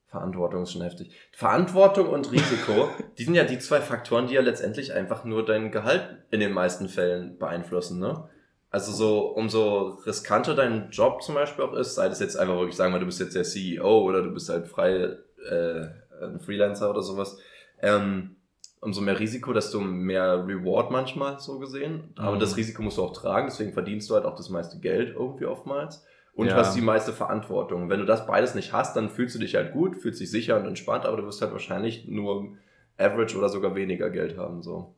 Verantwortung 0.06 0.64
ist 0.64 0.72
schon 0.72 0.82
heftig. 0.82 1.10
Verantwortung 1.32 2.08
und 2.08 2.30
Risiko, 2.30 2.88
die 3.18 3.24
sind 3.24 3.34
ja 3.34 3.44
die 3.44 3.58
zwei 3.58 3.80
Faktoren, 3.80 4.26
die 4.26 4.34
ja 4.34 4.42
letztendlich 4.42 4.92
einfach 4.92 5.24
nur 5.24 5.44
dein 5.44 5.70
Gehalt 5.70 6.18
in 6.30 6.40
den 6.40 6.52
meisten 6.52 6.88
Fällen 6.88 7.38
beeinflussen, 7.38 7.98
ne? 7.98 8.28
Also 8.70 8.92
so, 8.92 9.26
umso 9.26 9.98
riskanter 10.06 10.54
dein 10.54 10.90
Job 10.90 11.22
zum 11.22 11.34
Beispiel 11.34 11.64
auch 11.64 11.74
ist, 11.74 11.94
sei 11.94 12.08
das 12.08 12.20
jetzt 12.20 12.36
einfach 12.36 12.56
wirklich 12.56 12.76
sagen 12.76 12.94
wir, 12.94 13.00
du 13.00 13.06
bist 13.06 13.20
jetzt 13.20 13.34
der 13.34 13.42
CEO 13.42 14.00
oder 14.00 14.22
du 14.22 14.30
bist 14.30 14.48
halt 14.48 14.66
frei 14.66 15.14
äh, 15.50 15.86
ein 16.22 16.40
Freelancer 16.40 16.88
oder 16.88 17.02
sowas, 17.02 17.38
ähm, 17.82 18.36
umso 18.82 19.00
mehr 19.00 19.18
Risiko, 19.18 19.52
desto 19.54 19.80
mehr 19.80 20.44
Reward 20.46 20.90
manchmal 20.90 21.38
so 21.38 21.58
gesehen. 21.58 22.12
Aber 22.16 22.36
Mhm. 22.36 22.40
das 22.40 22.56
Risiko 22.56 22.82
musst 22.82 22.98
du 22.98 23.02
auch 23.02 23.12
tragen, 23.14 23.46
deswegen 23.46 23.72
verdienst 23.72 24.10
du 24.10 24.14
halt 24.14 24.24
auch 24.26 24.34
das 24.36 24.50
meiste 24.50 24.78
Geld 24.80 25.14
irgendwie 25.14 25.46
oftmals. 25.46 26.04
Und 26.34 26.48
Ja. 26.48 26.56
hast 26.56 26.74
die 26.74 26.80
meiste 26.80 27.12
Verantwortung. 27.12 27.88
Wenn 27.90 28.00
du 28.00 28.06
das 28.06 28.26
beides 28.26 28.54
nicht 28.54 28.72
hast, 28.72 28.96
dann 28.96 29.08
fühlst 29.10 29.34
du 29.34 29.38
dich 29.38 29.54
halt 29.54 29.72
gut, 29.72 29.96
fühlst 29.96 30.20
dich 30.20 30.30
sicher 30.30 30.58
und 30.58 30.66
entspannt, 30.66 31.04
aber 31.06 31.16
du 31.18 31.24
wirst 31.24 31.40
halt 31.42 31.52
wahrscheinlich 31.52 32.06
nur 32.08 32.56
average 32.98 33.36
oder 33.38 33.48
sogar 33.48 33.74
weniger 33.74 34.10
Geld 34.10 34.36
haben, 34.36 34.62
so. 34.62 34.94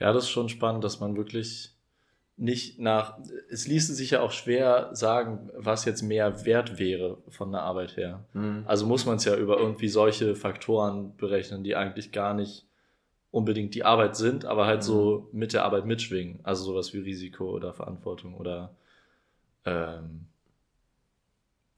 Ja, 0.00 0.12
das 0.12 0.24
ist 0.24 0.30
schon 0.30 0.48
spannend, 0.48 0.82
dass 0.82 0.98
man 0.98 1.16
wirklich 1.16 1.74
nicht 2.38 2.80
nach, 2.80 3.18
es 3.50 3.68
ließe 3.68 3.94
sich 3.94 4.10
ja 4.12 4.20
auch 4.22 4.32
schwer 4.32 4.88
sagen, 4.94 5.50
was 5.56 5.84
jetzt 5.84 6.02
mehr 6.02 6.44
wert 6.46 6.78
wäre 6.78 7.18
von 7.28 7.52
der 7.52 7.62
Arbeit 7.62 7.96
her. 7.96 8.24
Also 8.66 8.86
muss 8.86 9.06
man 9.06 9.16
es 9.16 9.24
ja 9.26 9.36
über 9.36 9.58
irgendwie 9.58 9.88
solche 9.88 10.34
Faktoren 10.34 11.14
berechnen, 11.18 11.62
die 11.62 11.76
eigentlich 11.76 12.10
gar 12.10 12.32
nicht 12.34 12.66
unbedingt 13.32 13.74
die 13.74 13.84
Arbeit 13.84 14.14
sind, 14.14 14.44
aber 14.44 14.66
halt 14.66 14.84
so 14.84 15.28
mit 15.32 15.52
der 15.54 15.64
Arbeit 15.64 15.84
mitschwingen. 15.86 16.38
Also 16.44 16.62
sowas 16.64 16.92
wie 16.92 16.98
Risiko 16.98 17.50
oder 17.50 17.72
Verantwortung 17.72 18.34
oder 18.34 18.74
ähm, 19.64 20.26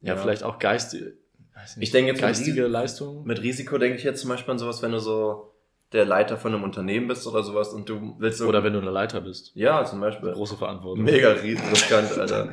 ja, 0.03 0.15
Ja. 0.15 0.17
vielleicht 0.21 0.43
auch 0.43 0.59
geistige, 0.59 1.15
weiß 1.55 1.77
Ich 1.79 1.91
denke 1.91 2.09
jetzt 2.11 2.17
mit 2.17 2.23
geistige 2.29 2.65
Ris- 2.65 2.71
Leistung. 2.73 3.25
Mit 3.25 3.41
Risiko 3.43 3.79
denke 3.79 3.97
ich 3.99 4.05
jetzt 4.05 4.21
zum 4.21 4.29
Beispiel 4.31 4.53
an 4.53 4.59
sowas, 4.59 4.83
wenn 4.83 4.93
du 4.93 4.99
so 4.99 5.53
der 5.93 6.05
Leiter 6.05 6.37
von 6.37 6.53
einem 6.53 6.65
Unternehmen 6.65 7.07
bist 7.07 7.25
oder 7.27 7.43
sowas 7.45 7.69
und 7.69 7.89
du 7.89 8.17
willst 8.19 8.39
so. 8.39 8.49
Oder 8.49 8.65
wenn 8.65 8.73
du 8.73 8.81
eine 8.81 8.91
Leiter 8.91 9.21
bist. 9.21 9.53
Ja, 9.55 9.85
zum 9.85 10.01
Beispiel. 10.01 10.33
Große 10.33 10.57
Verantwortung. 10.57 11.05
Mega 11.05 11.31
riskant, 11.33 12.19
Alter. 12.19 12.53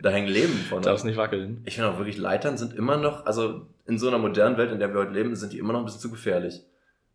Da 0.00 0.08
hängen 0.10 0.28
Leben 0.28 0.54
von. 0.54 0.80
Darfst 0.80 1.04
nicht 1.04 1.16
wackeln. 1.18 1.60
Ich 1.66 1.74
finde 1.74 1.90
auch 1.90 1.98
wirklich, 1.98 2.16
Leitern 2.16 2.56
sind 2.56 2.72
immer 2.72 2.96
noch, 2.96 3.26
also 3.26 3.66
in 3.84 3.98
so 3.98 4.08
einer 4.08 4.16
modernen 4.18 4.56
Welt, 4.56 4.70
in 4.72 4.78
der 4.78 4.94
wir 4.94 5.00
heute 5.00 5.12
leben, 5.12 5.36
sind 5.36 5.52
die 5.52 5.58
immer 5.58 5.72
noch 5.74 5.80
ein 5.80 5.84
bisschen 5.84 6.00
zu 6.00 6.10
gefährlich. 6.10 6.62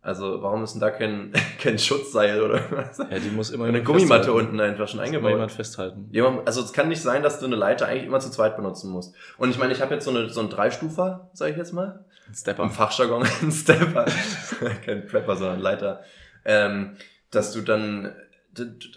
Also 0.06 0.44
warum 0.44 0.64
ist 0.66 0.74
denn 0.74 0.82
da 0.82 0.92
kein, 0.92 1.32
kein 1.62 1.80
Schutzseil 1.80 2.42
oder 2.42 2.60
was? 2.72 2.98
Ja, 2.98 3.20
die 3.20 3.30
muss 3.30 3.50
immer 3.52 3.66
Eine 3.66 3.82
Gummimatte 3.84 4.24
festhalten. 4.26 4.48
unten 4.48 4.60
einfach 4.60 4.88
schon 4.90 5.00
eingebaut. 5.00 5.32
jemand 5.32 5.52
festhalten. 5.54 6.10
Jemand, 6.12 6.46
also 6.46 6.62
es 6.62 6.74
kann 6.74 6.90
nicht 6.90 7.02
sein, 7.02 7.24
dass 7.24 7.40
du 7.40 7.46
eine 7.46 7.56
Leiter 7.56 7.88
eigentlich 7.88 8.06
immer 8.06 8.20
zu 8.20 8.30
zweit 8.30 8.58
benutzen 8.58 8.92
musst. 8.92 9.16
Und 9.38 9.50
ich 9.50 9.58
meine, 9.58 9.72
ich 9.72 9.82
habe 9.82 9.94
jetzt 9.94 10.04
so, 10.04 10.12
eine, 10.12 10.30
so 10.30 10.42
einen 10.42 10.50
Dreistufer, 10.50 11.30
sage 11.34 11.52
ich 11.52 11.58
jetzt 11.58 11.72
mal. 11.72 12.04
Ein 12.28 12.36
Stepper. 12.36 12.64
Im 12.64 12.70
Fachjargon 12.72 13.24
ein 13.42 13.52
Stepper. 13.52 14.06
Kein 14.86 15.08
Prepper, 15.08 15.38
sondern 15.38 15.60
Leiter. 15.62 16.02
Ähm, 16.44 16.98
dass 17.32 17.54
du 17.54 17.62
dann, 17.62 18.14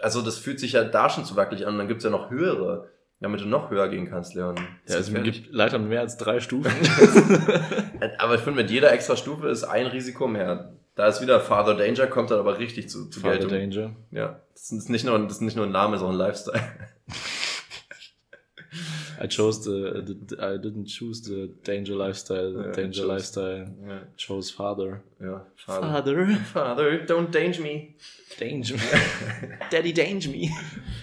also 0.00 0.22
das 0.22 0.38
fühlt 0.38 0.58
sich 0.58 0.72
ja 0.72 0.82
da 0.82 1.08
schon 1.08 1.24
zu 1.24 1.36
wackelig 1.36 1.66
an. 1.68 1.74
Und 1.74 1.78
dann 1.78 1.88
gibt's 1.88 2.02
ja 2.02 2.10
noch 2.10 2.30
höhere, 2.30 2.88
damit 3.20 3.40
du 3.40 3.46
noch 3.46 3.70
höher 3.70 3.88
gehen 3.88 4.10
kannst, 4.10 4.34
Leon. 4.34 4.56
Das 4.56 4.92
Ja, 4.92 4.96
also 4.96 5.12
gefährlich. 5.12 5.42
gibt 5.44 5.54
Leiter 5.54 5.78
mit 5.78 5.88
mehr 5.90 6.00
als 6.00 6.16
drei 6.16 6.40
Stufen. 6.40 6.72
Aber 8.18 8.34
ich 8.34 8.40
finde, 8.40 8.60
mit 8.62 8.70
jeder 8.72 8.92
extra 8.92 9.14
Stufe 9.16 9.48
ist 9.48 9.62
ein 9.62 9.86
Risiko 9.86 10.26
mehr. 10.26 10.72
Da 10.96 11.06
ist 11.08 11.20
wieder 11.20 11.40
Father 11.40 11.74
Danger, 11.74 12.06
kommt 12.08 12.30
dann 12.30 12.38
aber 12.40 12.58
richtig 12.58 12.88
zu, 12.88 13.08
zu 13.08 13.20
Father 13.20 13.38
Geltung. 13.46 13.70
Danger. 13.70 13.96
Ja, 14.10 14.40
das 14.54 14.72
ist 14.72 14.88
nicht 14.90 15.04
nur, 15.04 15.18
das 15.20 15.34
ist 15.34 15.40
nicht 15.42 15.56
nur 15.56 15.66
ein 15.66 15.72
Name, 15.72 15.98
sondern 15.98 16.16
ein 16.20 16.26
Lifestyle. 16.26 16.60
I 19.18 19.26
chose 19.28 19.62
the, 19.62 20.02
the 20.04 20.36
I 20.36 20.58
didn't 20.58 20.86
choose 20.88 21.22
the 21.24 21.50
danger 21.64 21.94
lifestyle. 21.96 22.52
The 22.52 22.64
Ja, 22.66 22.72
danger 22.72 23.02
chose- 23.02 23.06
lifestyle. 23.06 23.74
Ja, 23.86 24.02
chose 24.18 24.52
father. 24.52 25.00
ja 25.20 25.46
Father. 25.56 25.88
Father. 25.88 26.36
Father, 26.52 26.90
don't 27.06 27.30
danger 27.30 27.62
me. 27.62 27.94
Danger 28.38 28.74
me. 28.74 29.58
Daddy 29.70 29.94
danger 29.94 30.30
me. 30.30 30.50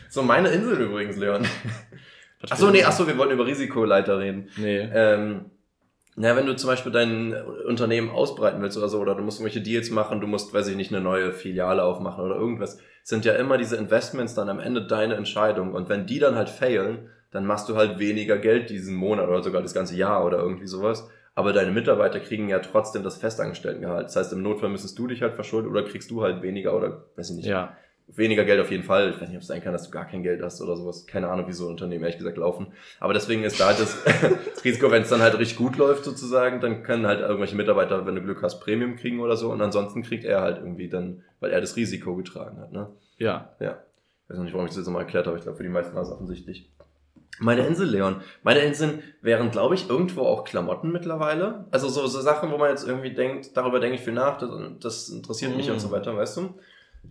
So, 0.09 0.21
meine 0.21 0.49
Insel 0.49 0.81
übrigens, 0.81 1.17
Leon. 1.17 1.47
Achso, 2.49 2.69
nee, 2.71 2.83
achso, 2.83 3.07
wir 3.07 3.17
wollten 3.17 3.33
über 3.33 3.45
Risikoleiter 3.45 4.19
reden. 4.19 4.49
Nee. 4.57 4.79
Ähm, 4.93 5.45
na, 6.15 6.35
wenn 6.35 6.45
du 6.45 6.55
zum 6.55 6.69
Beispiel 6.69 6.91
dein 6.91 7.33
Unternehmen 7.67 8.09
ausbreiten 8.09 8.61
willst 8.61 8.77
oder 8.77 8.89
so, 8.89 8.99
oder 8.99 9.15
du 9.15 9.23
musst 9.23 9.39
irgendwelche 9.39 9.63
Deals 9.63 9.89
machen, 9.89 10.21
du 10.21 10.27
musst, 10.27 10.53
weiß 10.53 10.67
ich 10.67 10.75
nicht, 10.75 10.93
eine 10.93 11.03
neue 11.03 11.31
Filiale 11.31 11.83
aufmachen 11.83 12.23
oder 12.23 12.35
irgendwas, 12.35 12.77
sind 13.03 13.25
ja 13.25 13.33
immer 13.33 13.57
diese 13.57 13.75
Investments 13.77 14.35
dann 14.35 14.49
am 14.49 14.59
Ende 14.59 14.85
deine 14.85 15.15
Entscheidung. 15.15 15.73
Und 15.73 15.89
wenn 15.89 16.05
die 16.05 16.19
dann 16.19 16.35
halt 16.35 16.49
failen, 16.49 17.09
dann 17.31 17.45
machst 17.45 17.67
du 17.67 17.75
halt 17.75 17.99
weniger 17.99 18.37
Geld 18.37 18.69
diesen 18.69 18.95
Monat 18.95 19.27
oder 19.27 19.41
sogar 19.41 19.61
das 19.61 19.73
ganze 19.73 19.95
Jahr 19.95 20.23
oder 20.25 20.37
irgendwie 20.37 20.67
sowas. 20.67 21.09
Aber 21.35 21.51
deine 21.51 21.71
Mitarbeiter 21.71 22.19
kriegen 22.19 22.47
ja 22.47 22.59
trotzdem 22.59 23.01
das 23.03 23.17
Festangestelltengehalt. 23.17 24.05
Das 24.05 24.15
heißt, 24.15 24.33
im 24.33 24.43
Notfall 24.43 24.69
müsstest 24.69 24.99
du 24.99 25.07
dich 25.07 25.23
halt 25.23 25.33
verschulden 25.33 25.67
oder 25.67 25.83
kriegst 25.83 26.11
du 26.11 26.21
halt 26.21 26.43
weniger 26.43 26.77
oder, 26.77 27.05
weiß 27.15 27.31
ich 27.31 27.37
nicht, 27.37 27.47
Ja. 27.47 27.75
Weniger 28.07 28.43
Geld 28.45 28.59
auf 28.61 28.69
jeden 28.71 28.83
Fall. 28.83 29.09
Ich 29.11 29.15
weiß 29.21 29.27
nicht, 29.29 29.37
ob 29.37 29.41
es 29.41 29.47
sein 29.47 29.61
kann, 29.63 29.73
dass 29.73 29.83
du 29.85 29.91
gar 29.91 30.05
kein 30.05 30.23
Geld 30.23 30.41
hast 30.41 30.61
oder 30.61 30.75
sowas. 30.75 31.07
Keine 31.07 31.29
Ahnung, 31.29 31.47
wie 31.47 31.53
so 31.53 31.67
Unternehmen 31.67 32.03
ehrlich 32.03 32.17
gesagt 32.17 32.37
laufen. 32.37 32.67
Aber 32.99 33.13
deswegen 33.13 33.43
ist 33.43 33.59
da 33.59 33.67
halt 33.67 33.79
das, 33.79 34.03
das 34.03 34.63
Risiko, 34.63 34.91
wenn 34.91 35.03
es 35.03 35.09
dann 35.09 35.21
halt 35.21 35.37
richtig 35.39 35.57
gut 35.57 35.77
läuft 35.77 36.03
sozusagen, 36.03 36.61
dann 36.61 36.83
können 36.83 37.07
halt 37.07 37.21
irgendwelche 37.21 37.55
Mitarbeiter, 37.55 38.05
wenn 38.05 38.15
du 38.15 38.21
Glück 38.21 38.41
hast, 38.43 38.59
Premium 38.59 38.95
kriegen 38.95 39.19
oder 39.19 39.35
so. 39.37 39.51
Und 39.51 39.61
ansonsten 39.61 40.03
kriegt 40.03 40.25
er 40.25 40.41
halt 40.41 40.57
irgendwie 40.57 40.89
dann, 40.89 41.23
weil 41.39 41.51
er 41.51 41.61
das 41.61 41.75
Risiko 41.75 42.15
getragen 42.15 42.59
hat. 42.59 42.71
Ne? 42.71 42.89
Ja. 43.17 43.49
Ja. 43.59 43.77
Ich 44.25 44.29
weiß 44.29 44.37
noch 44.37 44.43
nicht, 44.45 44.53
warum 44.53 44.65
ich 44.65 44.71
das 44.71 44.77
jetzt 44.77 44.85
nochmal 44.87 45.03
erklärt 45.03 45.27
habe. 45.27 45.37
Ich 45.37 45.43
glaube, 45.43 45.57
für 45.57 45.63
die 45.63 45.69
meisten 45.69 45.95
war 45.95 46.03
es 46.03 46.09
offensichtlich. 46.11 46.69
Meine 47.39 47.65
Insel, 47.65 47.89
Leon. 47.89 48.17
Meine 48.43 48.59
Inseln 48.59 49.01
wären, 49.21 49.49
glaube 49.49 49.73
ich, 49.73 49.89
irgendwo 49.89 50.21
auch 50.21 50.43
Klamotten 50.43 50.91
mittlerweile. 50.91 51.65
Also 51.71 51.89
so, 51.89 52.05
so 52.05 52.21
Sachen, 52.21 52.51
wo 52.51 52.57
man 52.59 52.69
jetzt 52.69 52.87
irgendwie 52.87 53.11
denkt, 53.11 53.57
darüber 53.57 53.79
denke 53.79 53.95
ich 53.95 54.01
viel 54.01 54.13
nach, 54.13 54.37
das, 54.37 54.49
das 54.79 55.09
interessiert 55.09 55.55
mich 55.57 55.67
Mm. 55.67 55.71
und 55.71 55.79
so 55.79 55.89
weiter, 55.91 56.15
weißt 56.15 56.37
du? 56.37 56.53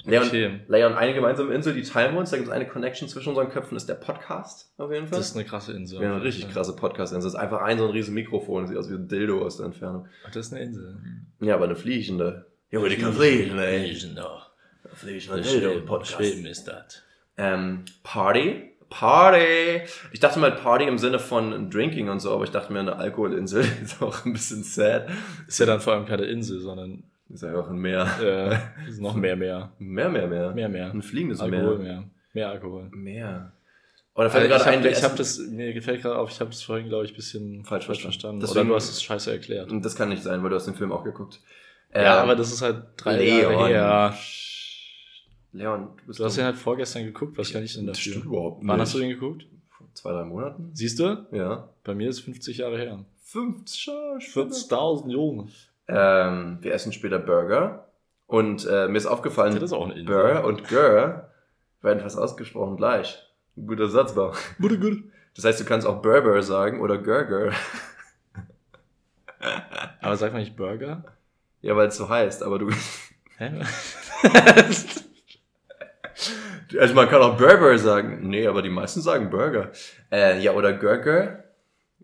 Leon, 0.04 0.26
Okay. 0.26 0.60
Leon, 0.68 0.94
eine 0.94 1.14
gemeinsame 1.14 1.52
Insel, 1.54 1.74
die 1.74 1.82
teilen 1.82 2.14
wir 2.14 2.20
uns. 2.20 2.30
Da 2.30 2.36
gibt 2.36 2.48
es 2.48 2.54
eine 2.54 2.66
Connection 2.66 3.08
zwischen 3.08 3.28
unseren 3.30 3.50
Köpfen, 3.50 3.76
ist 3.76 3.88
der 3.88 3.94
Podcast 3.94 4.72
auf 4.78 4.90
jeden 4.90 5.06
Fall. 5.06 5.18
Das 5.18 5.28
ist 5.28 5.36
eine 5.36 5.44
krasse 5.44 5.72
Insel. 5.72 6.02
ja, 6.02 6.14
eine 6.14 6.22
richtig 6.24 6.50
krasse 6.50 6.74
Podcast-Insel. 6.74 7.26
Das 7.28 7.34
ist 7.34 7.38
einfach 7.40 7.60
ein 7.62 7.78
so 7.78 7.84
ein 7.84 7.90
riesen 7.90 8.14
Mikrofon, 8.14 8.66
sieht 8.66 8.76
aus 8.76 8.90
wie 8.90 8.94
ein 8.94 9.06
Dildo 9.08 9.44
aus 9.44 9.58
der 9.58 9.66
Entfernung. 9.66 10.08
Ach, 10.26 10.30
das 10.30 10.46
ist 10.46 10.52
eine 10.54 10.62
Insel. 10.64 10.96
Ja, 11.40 11.54
aber 11.54 11.64
eine 11.66 11.76
fliegende. 11.76 12.46
Junge, 12.70 12.88
die 12.88 12.96
kann 12.96 13.12
fliegen, 13.12 13.58
ey. 13.58 13.80
Fliegender. 13.94 14.46
Fliegende 14.94 15.44
Schweben 15.44 15.60
Dildo-Podcast. 15.60 16.20
ist 16.20 16.64
das. 16.68 17.02
Ähm, 17.36 17.84
Party. 18.02 18.70
Party. 18.88 19.82
Ich 20.12 20.20
dachte 20.20 20.38
mal 20.38 20.52
Party 20.52 20.84
im 20.86 20.98
Sinne 20.98 21.18
von 21.18 21.70
Drinking 21.70 22.08
und 22.10 22.20
so, 22.20 22.32
aber 22.34 22.44
ich 22.44 22.50
dachte 22.50 22.72
mir, 22.72 22.80
eine 22.80 22.96
Alkoholinsel 22.96 23.64
ist 23.82 24.02
auch 24.02 24.24
ein 24.26 24.32
bisschen 24.32 24.62
sad. 24.64 25.08
Ist 25.48 25.60
ja 25.60 25.66
dann 25.66 25.80
vor 25.80 25.94
allem 25.94 26.06
keine 26.06 26.24
Insel, 26.24 26.60
sondern 26.60 27.04
Ist 27.32 27.44
einfach 27.44 27.70
ein 27.70 27.78
Meer. 27.78 28.06
äh, 28.20 28.88
ist 28.88 29.00
noch 29.00 29.14
mehr, 29.14 29.36
mehr. 29.36 29.72
Mehr, 29.78 30.08
mehr, 30.08 30.26
mehr. 30.26 30.52
Mehr, 30.52 30.68
mehr. 30.68 30.90
Ein 30.90 31.02
fliegendes 31.02 31.40
Alkohol, 31.40 31.78
Meer. 31.78 31.94
mehr. 31.94 32.04
Mehr 32.34 32.48
Alkohol. 32.50 32.88
Mehr. 32.92 33.52
Oder 34.14 34.24
Also 34.24 34.38
fällt 34.38 34.50
mir 34.50 34.56
ich 34.56 34.62
gerade 34.62 34.70
ein, 34.76 34.78
habe 34.80 34.88
ich 34.90 35.02
hab 35.02 35.16
das, 35.16 35.38
mir 35.38 35.72
gefällt 35.72 36.02
gerade 36.02 36.18
auf, 36.18 36.30
ich 36.30 36.40
habe 36.40 36.50
das 36.50 36.62
vorhin, 36.62 36.88
glaube 36.88 37.06
ich, 37.06 37.12
ein 37.12 37.16
bisschen 37.16 37.64
Falsch 37.64 37.86
verstanden. 37.86 38.40
Deswegen- 38.40 38.60
Oder 38.60 38.68
du 38.68 38.74
hast 38.74 38.90
es 38.90 39.02
scheiße 39.02 39.30
erklärt. 39.32 39.70
Das 39.82 39.96
kann 39.96 40.10
nicht 40.10 40.22
sein, 40.22 40.42
weil 40.42 40.50
du 40.50 40.56
hast 40.56 40.66
den 40.66 40.74
Film 40.74 40.92
auch 40.92 41.04
geguckt. 41.04 41.40
ja, 41.94 42.16
Ähm, 42.18 42.22
aber 42.24 42.36
das 42.36 42.52
ist 42.52 42.60
halt 42.60 42.84
drei 42.98 43.22
Jahre 43.24 43.66
her. 43.68 44.14
Leon, 45.52 45.88
du 45.98 46.06
bist 46.06 46.18
Du 46.20 46.24
hast 46.24 46.36
den 46.36 46.44
halt 46.44 46.56
vorgestern 46.56 47.04
geguckt, 47.04 47.36
was 47.38 47.52
kann 47.52 47.62
ich 47.62 47.74
denn 47.74 47.86
dafür? 47.86 48.12
stimmt 48.12 48.24
überhaupt 48.26 48.58
Wann 48.66 48.76
nicht. 48.76 48.82
hast 48.82 48.94
du 48.94 48.98
den 48.98 49.10
geguckt? 49.10 49.46
Vor 49.70 49.86
zwei, 49.94 50.12
drei 50.12 50.24
Monaten? 50.24 50.70
Siehst 50.74 50.98
du? 50.98 51.26
Ja. 51.32 51.68
Bei 51.84 51.94
mir 51.94 52.08
ist 52.08 52.20
50 52.20 52.58
Jahre 52.58 52.78
her. 52.78 53.04
50 53.24 53.88
40.000 54.34 55.10
Junge. 55.10 55.48
Ähm, 55.88 56.58
wir 56.60 56.72
essen 56.74 56.92
später 56.92 57.18
Burger. 57.18 57.86
Und 58.26 58.66
äh, 58.66 58.88
mir 58.88 58.96
ist 58.96 59.06
aufgefallen, 59.06 59.54
Das 59.54 59.64
ist 59.64 59.72
auch 59.72 59.88
Insel. 59.88 60.04
Burger 60.04 60.44
und 60.44 60.68
Gör 60.68 61.30
werden 61.82 62.00
fast 62.00 62.18
ausgesprochen 62.18 62.76
gleich. 62.76 63.28
Ein 63.56 63.66
guter 63.66 63.88
Satzbau. 63.88 64.32
Gute, 64.60 64.78
gut. 64.78 65.04
Das 65.34 65.44
heißt, 65.44 65.60
du 65.60 65.64
kannst 65.64 65.86
auch 65.86 66.02
Burger 66.02 66.42
sagen 66.42 66.80
oder 66.80 66.98
Gurger. 66.98 67.52
Aber 70.00 70.16
sag 70.16 70.32
mal 70.32 70.40
nicht 70.40 70.56
Burger? 70.56 71.04
Ja, 71.62 71.76
weil 71.76 71.88
es 71.88 71.96
so 71.96 72.08
heißt, 72.08 72.42
aber 72.42 72.58
du. 72.58 72.70
Hä? 73.38 73.60
Also 76.78 76.94
man 76.94 77.08
kann 77.08 77.20
auch 77.20 77.36
Burger 77.36 77.76
sagen. 77.78 78.28
Nee, 78.28 78.46
aber 78.46 78.62
die 78.62 78.70
meisten 78.70 79.02
sagen 79.02 79.28
Burger. 79.28 79.72
Äh, 80.10 80.40
ja, 80.40 80.52
oder 80.52 80.72
Gurger. 80.72 81.41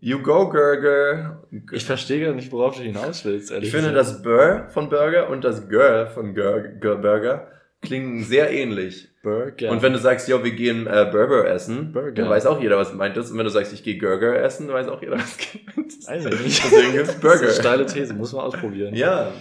You 0.01 0.19
go, 0.21 0.49
Burger. 0.49 1.43
Ich 1.73 1.83
verstehe 1.85 2.25
gar 2.25 2.33
nicht, 2.33 2.51
worauf 2.51 2.77
du 2.77 2.83
hinaus 2.83 3.25
willst, 3.25 3.51
ehrlich 3.51 3.67
Ich 3.67 3.75
finde, 3.75 3.91
gesagt. 3.91 4.15
das 4.15 4.21
Burr 4.23 4.67
von 4.69 4.89
Burger 4.89 5.29
und 5.29 5.43
das 5.43 5.67
Girl 5.67 6.07
von 6.07 6.33
Girl, 6.33 6.77
Girl 6.79 6.97
Burger 6.97 7.47
klingen 7.81 8.23
sehr 8.23 8.49
ähnlich. 8.51 9.09
Burger. 9.23 9.69
Und 9.71 9.81
wenn 9.81 9.91
du 9.93 9.99
sagst, 9.99 10.27
ja, 10.29 10.41
wir 10.41 10.51
gehen 10.51 10.87
äh, 10.87 11.09
Burger 11.11 11.45
essen, 11.49 11.91
Burger. 11.91 12.11
dann 12.13 12.29
weiß 12.29 12.45
auch 12.45 12.61
jeder, 12.61 12.77
was 12.77 12.91
gemeint 12.91 13.17
ist. 13.17 13.31
Und 13.31 13.37
wenn 13.37 13.43
du 13.43 13.49
sagst, 13.49 13.73
ich 13.73 13.83
gehe 13.83 13.97
Burger 13.97 14.41
essen, 14.41 14.67
dann 14.67 14.75
weiß 14.77 14.87
auch 14.87 15.01
jeder, 15.01 15.15
was 15.17 15.37
gemeint 15.37 15.87
ist. 15.93 16.07
Weiß 16.07 16.25
ich 16.25 16.39
nicht. 16.45 16.63
Deswegen 16.63 16.91
gibt's 16.93 17.07
Das 17.13 17.19
Burger. 17.21 17.35
ist 17.35 17.43
eine 17.43 17.53
steile 17.53 17.85
These, 17.85 18.13
muss 18.13 18.31
man 18.31 18.45
ausprobieren. 18.45 18.95
Ja, 18.95 19.31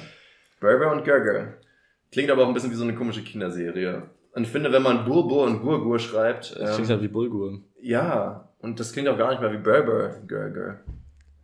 Burger 0.60 0.90
und 0.92 1.04
Gurger. 1.04 1.54
Klingt 2.10 2.30
aber 2.30 2.42
auch 2.42 2.48
ein 2.48 2.54
bisschen 2.54 2.70
wie 2.72 2.76
so 2.76 2.82
eine 2.84 2.94
komische 2.94 3.22
Kinderserie. 3.22 4.02
Und 4.32 4.42
ich 4.42 4.48
finde, 4.50 4.72
wenn 4.72 4.82
man 4.82 5.04
Burbur 5.04 5.44
und 5.44 5.60
Gurgur 5.62 5.98
schreibt, 6.00 6.56
Das 6.58 6.74
klingt 6.74 6.88
ähm, 6.90 6.94
halt 6.96 7.02
wie 7.02 7.08
Bulgur. 7.08 7.60
ja, 7.80 8.47
und 8.60 8.78
das 8.80 8.92
klingt 8.92 9.08
auch 9.08 9.18
gar 9.18 9.30
nicht 9.30 9.40
mehr 9.40 9.52
wie 9.52 9.58
Burger, 9.58 10.20
Gurger. 10.26 10.80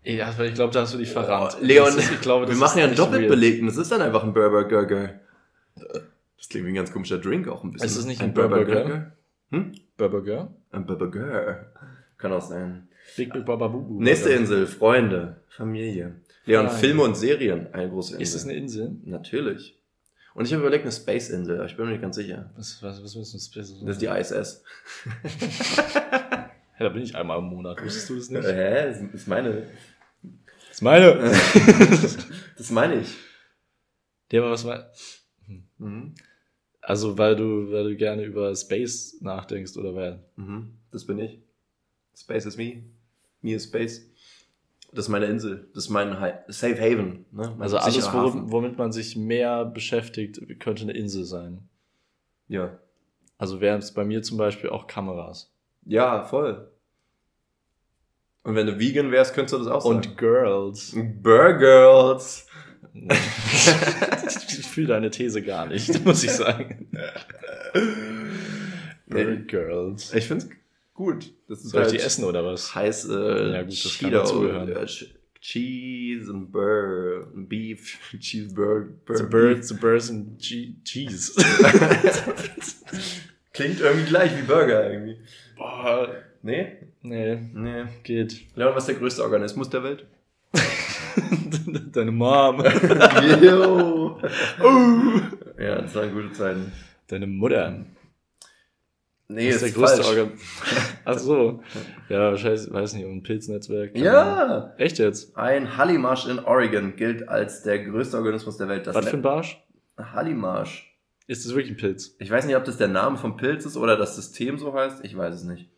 Ja, 0.03 0.35
ich 0.39 0.55
glaube, 0.55 0.73
da 0.73 0.83
hast 0.83 0.93
du 0.95 0.99
dich 0.99 1.11
verrannt. 1.11 1.57
Oh, 1.59 1.65
Leon, 1.65 1.87
Das 1.87 1.97
ist, 1.97 2.13
ich 2.13 2.21
glaube, 2.21 2.45
das 2.47 2.55
wir 2.55 2.61
machen 2.61 2.73
ist 2.73 2.77
ja 2.77 2.83
einen 2.85 2.91
nicht 2.91 2.99
doppelt 3.01 3.21
real. 3.21 3.31
belegten, 3.31 3.67
das 3.67 3.77
ist 3.79 3.91
dann 3.91 4.03
einfach 4.03 4.23
ein 4.23 4.35
Burger 4.35 4.65
Gurger. 4.69 5.21
Das 5.75 6.49
klingt 6.51 6.67
wie 6.67 6.73
ein 6.73 6.75
ganz 6.75 6.93
komischer 6.93 7.19
Drink 7.19 7.49
auch 7.49 7.65
ein 7.65 7.71
bisschen. 7.73 7.87
Ist 7.87 7.97
es 7.97 8.05
nicht 8.05 8.21
ein 8.21 8.35
Burger 8.35 8.65
Gurger? 8.65 9.13
Hm? 9.51 9.73
Burger. 9.97 10.55
Ein 10.73 10.85
Burger. 10.87 11.73
Kann 12.19 12.33
auch 12.33 12.43
sein. 12.43 12.89
Big 13.17 13.33
Big 13.33 13.45
Baba 13.45 13.69
Bubu. 13.69 14.01
Nächste. 14.03 14.31
Insel, 14.31 14.67
Freunde, 14.67 15.37
Familie. 15.49 16.17
Leon, 16.47 16.67
Freunde. 16.67 16.81
Filme 16.81 17.03
und 17.03 17.17
Serien, 17.17 17.73
eine 17.73 17.89
große 17.89 18.13
Insel. 18.15 18.23
Ist 18.23 18.35
das 18.35 18.45
eine 18.45 18.55
Insel? 18.55 18.97
Natürlich. 19.05 19.79
Und 20.35 20.47
ich 20.47 20.53
habe 20.53 20.63
überlegt, 20.63 20.83
eine 20.83 20.93
Space-Insel, 20.93 21.57
aber 21.59 21.67
ich 21.67 21.77
bin 21.77 21.87
mir 21.87 21.93
nicht 21.93 22.03
ganz 22.03 22.17
sicher. 22.17 22.51
Was, 22.57 22.83
was, 22.83 23.03
was 23.05 23.15
willst 23.15 23.35
du 23.35 23.39
Space? 23.39 23.73
Das 23.85 23.97
ist 23.97 24.03
die 24.03 24.07
ISS. 24.07 24.65
Ja, 26.79 26.87
da 26.87 26.89
bin 26.89 27.03
ich 27.03 27.15
einmal 27.15 27.39
im 27.39 27.45
Monat. 27.45 27.83
Wusstest 27.83 28.11
du 28.11 28.17
das 28.17 28.31
nicht? 28.31 28.45
Hä? 28.45 28.87
Das 28.89 29.01
ist 29.01 29.29
meine. 29.29 29.67
Das 30.23 30.73
ist 30.73 30.83
meine. 30.83 31.33
Das 32.57 32.71
meine 32.71 33.01
ich. 33.01 33.15
Ja, 34.31 34.41
aber 34.43 34.53
was 34.53 34.65
mein... 34.65 34.85
Mhm. 35.79 36.15
Also, 36.81 37.19
weil 37.19 37.35
du, 37.37 37.71
weil 37.73 37.85
du 37.85 37.97
gerne 37.97 38.25
über 38.25 38.55
Space 38.55 39.19
nachdenkst, 39.21 39.77
oder 39.77 39.95
wer? 39.97 40.25
Mhm. 40.37 40.75
Das 40.93 41.05
bin 41.05 41.19
ich. 41.19 41.41
Space 42.17 42.47
is 42.47 42.57
me. 42.57 42.85
Me 43.43 43.55
is 43.55 43.65
Space. 43.65 44.09
Das 44.93 45.07
ist 45.07 45.09
meine 45.09 45.27
Insel. 45.27 45.69
Das 45.75 45.85
ist 45.85 45.91
mein 45.91 46.13
Safe 46.49 46.81
Haven. 46.81 47.25
Ne? 47.33 47.51
Mein 47.51 47.63
Also 47.63 47.79
alles, 47.79 47.95
sicherer 47.95 48.13
wo, 48.23 48.29
Hafen. 48.29 48.53
womit 48.53 48.79
man 48.79 48.93
sich 48.93 49.17
mehr 49.17 49.65
beschäftigt, 49.65 50.41
könnte 50.61 50.83
eine 50.85 50.93
Insel 50.93 51.25
sein. 51.25 51.69
Ja. 52.49 52.79
Also 53.37 53.61
wären 53.61 53.81
es 53.81 53.93
bei 53.93 54.05
mir 54.05 54.23
zum 54.23 54.39
Beispiel 54.39 54.71
auch 54.71 54.87
Kameras. 54.87 55.53
Ja, 55.87 56.25
voll. 56.25 56.71
Und 58.43 58.55
wenn 58.57 58.67
du 58.67 58.79
vegan 58.79 59.11
wärst, 59.11 59.35
könntest 59.35 59.55
du 59.55 59.59
das 59.59 59.69
auch 59.69 59.83
sagen. 59.83 59.97
Und 59.97 60.19
Girls. 60.19 60.95
Burgers. 61.23 62.47
ich 62.95 64.67
fühle 64.67 64.89
deine 64.89 65.11
These 65.11 65.43
gar 65.43 65.67
nicht, 65.67 66.05
muss 66.05 66.23
ich 66.25 66.31
sagen. 66.31 66.89
Nee. 69.07 69.37
Girls. 69.47 70.13
Ich 70.15 70.27
find's 70.27 70.49
gut. 70.95 71.33
Das 71.49 71.61
ist 71.65 71.71
Soll 71.71 71.83
ich 71.83 71.89
halt 71.89 72.01
die 72.01 72.05
essen 72.05 72.25
oder 72.25 72.45
was? 72.45 72.75
heiß 72.75 73.09
äh, 73.09 73.53
Ja, 73.53 73.63
gut, 73.63 73.73
das 73.73 73.83
kann 73.99 74.11
Cheeto, 74.11 74.11
dazugehören. 74.11 74.69
äh, 74.73 74.85
Ch- 74.85 75.09
Cheese 75.41 76.31
und 76.33 76.51
Burr, 76.53 77.27
Beef, 77.35 77.99
Cheeseburger. 78.19 78.89
The 79.17 79.25
birds, 79.25 79.69
the 79.69 79.75
birds 79.75 80.11
and 80.11 80.39
che- 80.41 80.77
cheese. 80.85 81.33
Klingt 83.55 83.81
irgendwie 83.81 84.05
gleich 84.07 84.37
wie 84.37 84.43
Burger 84.43 84.91
irgendwie. 84.93 85.17
Boah. 85.57 86.09
Nee? 86.43 86.73
Nee, 87.03 87.39
Nee. 87.55 87.85
geht. 88.03 88.55
Leon, 88.57 88.75
was 88.75 88.83
ist 88.85 88.89
der 88.89 88.95
größte 88.97 89.23
Organismus 89.23 89.71
der 89.71 89.83
Welt? 89.85 90.07
Deine 91.93 92.11
Mom. 92.11 92.63
Yo. 93.43 94.19
Ja, 95.59 95.81
das 95.83 95.95
waren 95.95 96.13
gute 96.13 96.33
Zeiten. 96.33 96.73
Deine 97.07 97.27
Mutter. 97.27 97.85
Nee, 99.29 99.47
Das 99.51 99.57
ist, 99.57 99.63
ist 99.63 99.77
der 99.77 99.83
größte 99.83 100.03
falsch. 100.03 100.19
Organ. 100.19 100.33
Ach 101.05 101.19
so. 101.19 101.63
Ja, 102.09 102.31
wahrscheinlich, 102.33 102.71
weiß 102.73 102.95
nicht, 102.95 103.05
um 103.07 103.13
ein 103.19 103.23
Pilznetzwerk. 103.23 103.97
Ja. 103.97 104.75
Echt 104.77 104.99
jetzt? 104.99 105.37
Ein 105.37 105.77
Hallimarsch 105.77 106.27
in 106.27 106.41
Oregon 106.41 106.97
gilt 106.97 107.29
als 107.29 107.63
der 107.63 107.79
größte 107.85 108.17
Organismus 108.19 108.59
der 108.59 108.69
Welt. 108.69 108.87
Das 108.87 108.95
Was 108.95 109.09
für 109.09 109.17
ein 109.17 109.23
Barsch? 109.23 109.63
Hallimarsch. 109.99 110.94
Ist 111.27 111.47
das 111.47 111.55
wirklich 111.55 111.73
ein 111.73 111.79
Pilz? 111.79 112.17
Ich 112.19 112.31
weiß 112.31 112.45
nicht, 112.45 112.57
ob 112.57 112.65
das 112.65 112.77
der 112.77 112.89
Name 112.89 113.17
vom 113.17 113.37
Pilz 113.37 113.65
ist 113.65 113.77
oder 113.77 113.97
das 113.97 114.17
System 114.17 114.59
so 114.59 114.75
heißt. 114.75 115.05
Ich 115.05 115.17
weiß 115.17 115.35
es 115.35 115.45
nicht. 115.45 115.71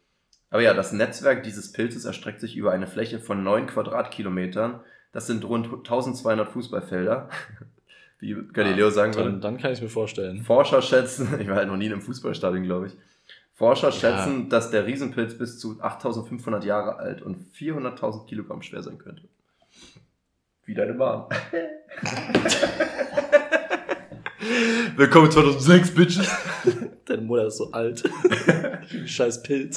Aber 0.51 0.63
ja, 0.63 0.75
das 0.75 0.93
Netzwerk 0.93 1.43
dieses 1.43 1.73
Pilzes 1.73 2.05
erstreckt 2.05 2.41
sich 2.41 2.57
über 2.57 2.73
eine 2.73 2.87
Fläche 2.87 3.21
von 3.21 3.43
9 3.43 3.67
Quadratkilometern. 3.67 4.81
Das 5.13 5.27
sind 5.27 5.45
rund 5.45 5.67
1200 5.67 6.49
Fußballfelder. 6.49 7.29
Wie 8.19 8.35
Galileo 8.53 8.91
sagen 8.91 9.13
Dann, 9.13 9.25
würde. 9.25 9.41
dann 9.41 9.59
kann 9.59 9.73
ich 9.73 9.79
es 9.79 9.83
mir 9.83 9.89
vorstellen. 9.89 10.43
Forscher 10.43 10.83
schätzen, 10.83 11.29
ich 11.41 11.49
war 11.49 11.57
halt 11.57 11.69
noch 11.69 11.77
nie 11.77 11.87
in 11.87 11.93
einem 11.93 12.03
Fußballstadion, 12.03 12.65
glaube 12.65 12.89
ich. 12.89 12.97
Forscher 13.55 13.93
schätzen, 13.93 14.51
dass 14.51 14.71
der 14.71 14.87
Riesenpilz 14.87 15.39
bis 15.39 15.59
zu 15.59 15.81
8500 15.81 16.65
Jahre 16.65 16.97
alt 16.97 17.23
und 17.23 17.39
400.000 17.55 18.27
Kilogramm 18.27 18.63
schwer 18.63 18.83
sein 18.83 18.99
könnte. 18.99 19.23
Wie 20.65 20.75
deine 20.75 20.93
Mom. 20.93 21.29
Willkommen 24.97 25.31
2006, 25.31 25.95
Bitches. 25.95 26.29
Deine 27.07 27.23
Mutter 27.23 27.47
ist 27.47 27.57
so 27.57 27.71
alt. 27.73 28.03
Scheiß 29.07 29.43
Pilz. 29.43 29.77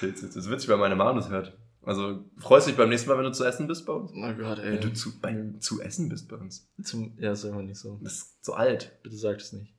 Pilz, 0.00 0.20
Das 0.20 0.36
ist 0.36 0.50
witzig, 0.50 0.68
weil 0.68 0.76
meine 0.76 0.96
Mom 0.96 1.16
das 1.16 1.30
hört. 1.30 1.56
Also 1.82 2.24
freust 2.38 2.66
du 2.66 2.70
dich 2.72 2.78
beim 2.78 2.88
nächsten 2.88 3.08
Mal, 3.08 3.16
wenn 3.16 3.24
du 3.24 3.32
zu 3.32 3.44
essen 3.44 3.66
bist 3.68 3.86
bei 3.86 3.92
uns? 3.92 4.12
Oh 4.12 4.34
Gott, 4.34 4.58
ey. 4.58 4.72
Wenn 4.72 4.80
du 4.80 4.92
zu, 4.92 5.18
bei, 5.20 5.36
zu 5.60 5.80
essen 5.80 6.08
bist 6.08 6.28
bei 6.28 6.36
uns. 6.36 6.68
Zum, 6.82 7.16
ja, 7.18 7.34
sag 7.34 7.54
mal 7.54 7.62
nicht 7.62 7.78
so. 7.78 7.98
Das 8.02 8.14
ist 8.14 8.44
so 8.44 8.54
alt. 8.54 8.98
Bitte 9.02 9.16
sag 9.16 9.36
es 9.36 9.52
nicht. 9.52 9.75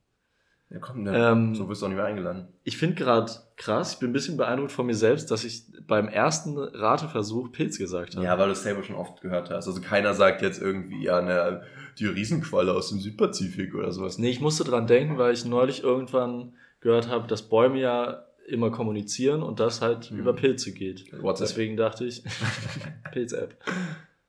Ja, 0.70 0.80
komm, 0.80 1.04
ne, 1.04 1.16
Ähm, 1.32 1.56
so 1.56 1.70
wirst 1.70 1.82
du 1.82 1.86
auch 1.86 1.90
nicht 1.90 1.98
mehr 1.98 2.06
eingeladen. 2.06 2.50
Ich 2.64 2.78
finde 2.78 2.96
gerade 2.96 3.32
krass, 3.56 3.94
ich 3.94 4.00
bin 4.00 4.10
ein 4.10 4.14
bisschen 4.14 4.36
beeindruckt 4.36 4.74
von 4.74 4.86
mir 4.86 4.96
selbst, 4.96 5.32
dass 5.32 5.46
ich 5.46 5.64
beim 5.88 6.10
ersten 6.10 6.58
Rateversuch 6.58 7.54
Pilz 7.54 7.78
gesagt 7.78 8.16
habe. 8.16 8.26
Ja, 8.26 8.38
weil 8.38 8.48
du 8.48 8.52
es 8.52 8.64
selber 8.64 8.84
schon 8.84 8.98
oft 8.98 9.22
gehört 9.22 9.50
hast. 9.50 9.68
Also 9.68 9.80
keiner 9.80 10.14
sagt 10.14 10.42
jetzt 10.42 10.62
irgendwie, 10.62 11.04
ja, 11.04 11.22
ne, 11.22 11.62
die 12.00 12.06
Riesenqualle 12.08 12.74
aus 12.74 12.90
dem 12.90 13.00
Südpazifik 13.00 13.76
oder 13.76 13.92
sowas. 13.94 14.18
Nee, 14.18 14.30
ich 14.30 14.42
musste 14.42 14.66
dran 14.66 14.88
denken, 14.88 15.18
weil 15.18 15.34
ich 15.34 15.46
neulich 15.46 15.84
irgendwann 15.84 16.54
gehört 16.82 17.08
habe, 17.08 17.28
dass 17.28 17.44
Bäume 17.48 17.80
ja 17.80 18.26
immer 18.46 18.70
kommunizieren 18.70 19.44
und 19.44 19.62
das 19.62 19.82
halt 19.82 20.12
Mhm. 20.12 20.20
über 20.20 20.34
Pilze 20.34 20.74
geht. 20.74 21.12
WhatsApp. 21.22 21.48
Deswegen 21.48 21.78
dachte 21.78 22.04
ich, 22.06 22.24
Pilz-App. 23.14 23.56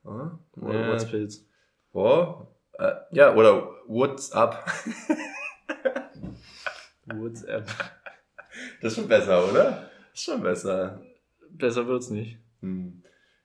Ah, 0.05 0.39
Oder 0.61 0.87
äh, 0.87 0.93
What's 0.93 1.05
Pilz? 1.11 1.45
oh, 1.93 2.47
äh, 2.79 2.93
ja, 3.11 3.35
oder 3.35 3.71
What's 3.89 4.31
up? 4.33 4.65
WhatsApp. 7.15 7.67
Das 8.81 8.93
ist 8.93 8.99
schon 8.99 9.09
besser, 9.09 9.49
oder? 9.49 9.91
Das 10.11 10.15
ist 10.15 10.25
schon 10.25 10.43
besser. 10.43 11.01
Besser 11.51 11.87
wird's 11.87 12.11
nicht. 12.11 12.39
Hm. 12.61 13.03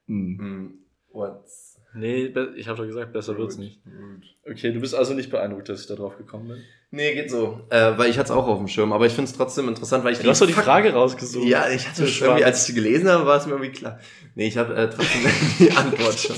Hm. 0.07 0.37
Hm. 0.39 0.79
What's 1.09 1.72
Nee, 1.95 2.33
ich 2.55 2.67
habe 2.67 2.77
doch 2.77 2.87
gesagt, 2.87 3.13
besser 3.13 3.37
wird's 3.37 3.57
nicht. 3.57 3.79
gut. 3.83 4.51
Okay, 4.51 4.71
du 4.71 4.79
bist 4.79 4.95
also 4.95 5.13
nicht 5.13 5.29
beeindruckt, 5.29 5.69
dass 5.69 5.81
ich 5.81 5.87
da 5.87 5.95
drauf 5.95 6.17
gekommen 6.17 6.47
bin. 6.49 6.57
Nee, 6.91 7.15
geht 7.15 7.31
so. 7.31 7.61
Äh, 7.69 7.97
weil 7.97 8.09
ich 8.09 8.17
hatte 8.19 8.25
es 8.25 8.31
auch 8.31 8.47
auf 8.47 8.59
dem 8.59 8.67
Schirm, 8.67 8.93
aber 8.93 9.05
ich 9.07 9.13
finde 9.13 9.29
es 9.29 9.35
trotzdem 9.35 9.67
interessant, 9.67 10.03
weil 10.03 10.13
ich 10.13 10.19
Du 10.19 10.29
hast 10.29 10.41
doch 10.41 10.47
die 10.47 10.53
Frage 10.53 10.93
rausgesucht. 10.93 11.47
Ja, 11.47 11.67
ich 11.69 11.87
hatte 11.87 12.03
es 12.03 12.21
irgendwie, 12.21 12.43
als 12.43 12.59
ich 12.61 12.63
sie 12.67 12.73
gelesen 12.73 13.09
habe, 13.09 13.25
war 13.25 13.37
es 13.37 13.45
mir 13.47 13.53
irgendwie 13.53 13.71
klar. 13.71 13.99
Nee, 14.35 14.47
ich 14.47 14.57
habe 14.57 14.75
äh, 14.75 14.89
trotzdem 14.89 15.21
die 15.59 15.71
Antwort 15.71 16.19
schon. 16.19 16.35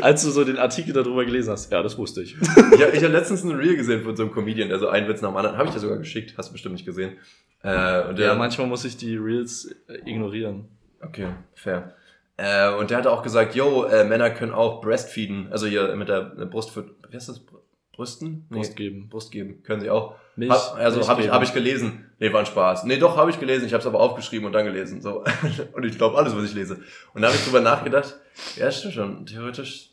Als 0.00 0.22
du 0.24 0.30
so 0.30 0.44
den 0.44 0.56
Artikel 0.56 0.92
darüber 0.92 1.24
gelesen 1.24 1.50
hast, 1.52 1.70
ja, 1.70 1.82
das 1.82 1.96
wusste 1.98 2.22
ich. 2.22 2.36
Ich 2.72 2.82
habe 2.82 2.96
ich 2.96 3.04
hab 3.04 3.12
letztens 3.12 3.44
ein 3.44 3.52
Reel 3.52 3.76
gesehen 3.76 4.02
von 4.02 4.16
so 4.16 4.22
einem 4.24 4.32
Comedian, 4.32 4.68
der 4.68 4.78
so 4.78 4.88
einen 4.88 5.06
Witz 5.08 5.20
nach 5.20 5.30
dem 5.30 5.36
anderen, 5.36 5.56
habe 5.56 5.68
ich 5.68 5.74
dir 5.74 5.80
sogar 5.80 5.98
geschickt, 5.98 6.34
hast 6.36 6.48
du 6.48 6.52
bestimmt 6.52 6.74
nicht 6.74 6.86
gesehen. 6.86 7.18
Äh, 7.62 8.08
und 8.08 8.18
der, 8.18 8.28
Ja, 8.28 8.34
manchmal 8.34 8.66
muss 8.66 8.84
ich 8.84 8.96
die 8.96 9.16
Reels 9.16 9.72
äh, 9.88 9.98
ignorieren. 10.08 10.68
Okay, 11.02 11.28
fair. 11.54 11.94
Äh, 12.42 12.72
und 12.78 12.90
der 12.90 12.98
hatte 12.98 13.10
auch 13.12 13.22
gesagt, 13.22 13.54
yo, 13.54 13.84
äh, 13.84 14.02
Männer 14.04 14.30
können 14.30 14.52
auch 14.52 14.80
breastfeeden, 14.80 15.48
also 15.52 15.66
hier 15.66 15.94
mit 15.94 16.08
der 16.08 16.32
äh, 16.38 16.46
Brust 16.46 16.70
für, 16.70 16.86
wie 17.10 17.14
heißt 17.14 17.28
das? 17.28 17.40
Br- 17.40 17.58
Brüsten? 17.92 18.46
Nee, 18.48 18.56
Brust 18.58 18.76
geben. 18.76 19.08
Brust 19.10 19.30
geben, 19.30 19.62
können 19.62 19.82
sie 19.82 19.90
auch. 19.90 20.14
Milch, 20.36 20.50
Hab, 20.50 20.76
also 20.76 21.06
habe 21.06 21.20
ich, 21.22 21.28
hab 21.30 21.42
ich 21.42 21.52
gelesen. 21.52 22.10
Nee, 22.18 22.32
war 22.32 22.40
ein 22.40 22.46
Spaß. 22.46 22.84
Nee, 22.84 22.96
doch, 22.96 23.18
habe 23.18 23.30
ich 23.30 23.38
gelesen. 23.38 23.66
Ich 23.66 23.74
habe 23.74 23.82
es 23.82 23.86
aber 23.86 24.00
aufgeschrieben 24.00 24.46
und 24.46 24.52
dann 24.54 24.64
gelesen. 24.64 25.02
So. 25.02 25.22
Und 25.74 25.84
ich 25.84 25.98
glaube 25.98 26.16
alles, 26.16 26.34
was 26.34 26.44
ich 26.44 26.54
lese. 26.54 26.78
Und 27.12 27.20
da 27.20 27.28
habe 27.28 27.36
ich 27.36 27.44
drüber 27.44 27.60
nachgedacht. 27.60 28.16
Ja, 28.56 28.70
stimmt 28.70 28.94
schon. 28.94 29.26
Theoretisch. 29.26 29.90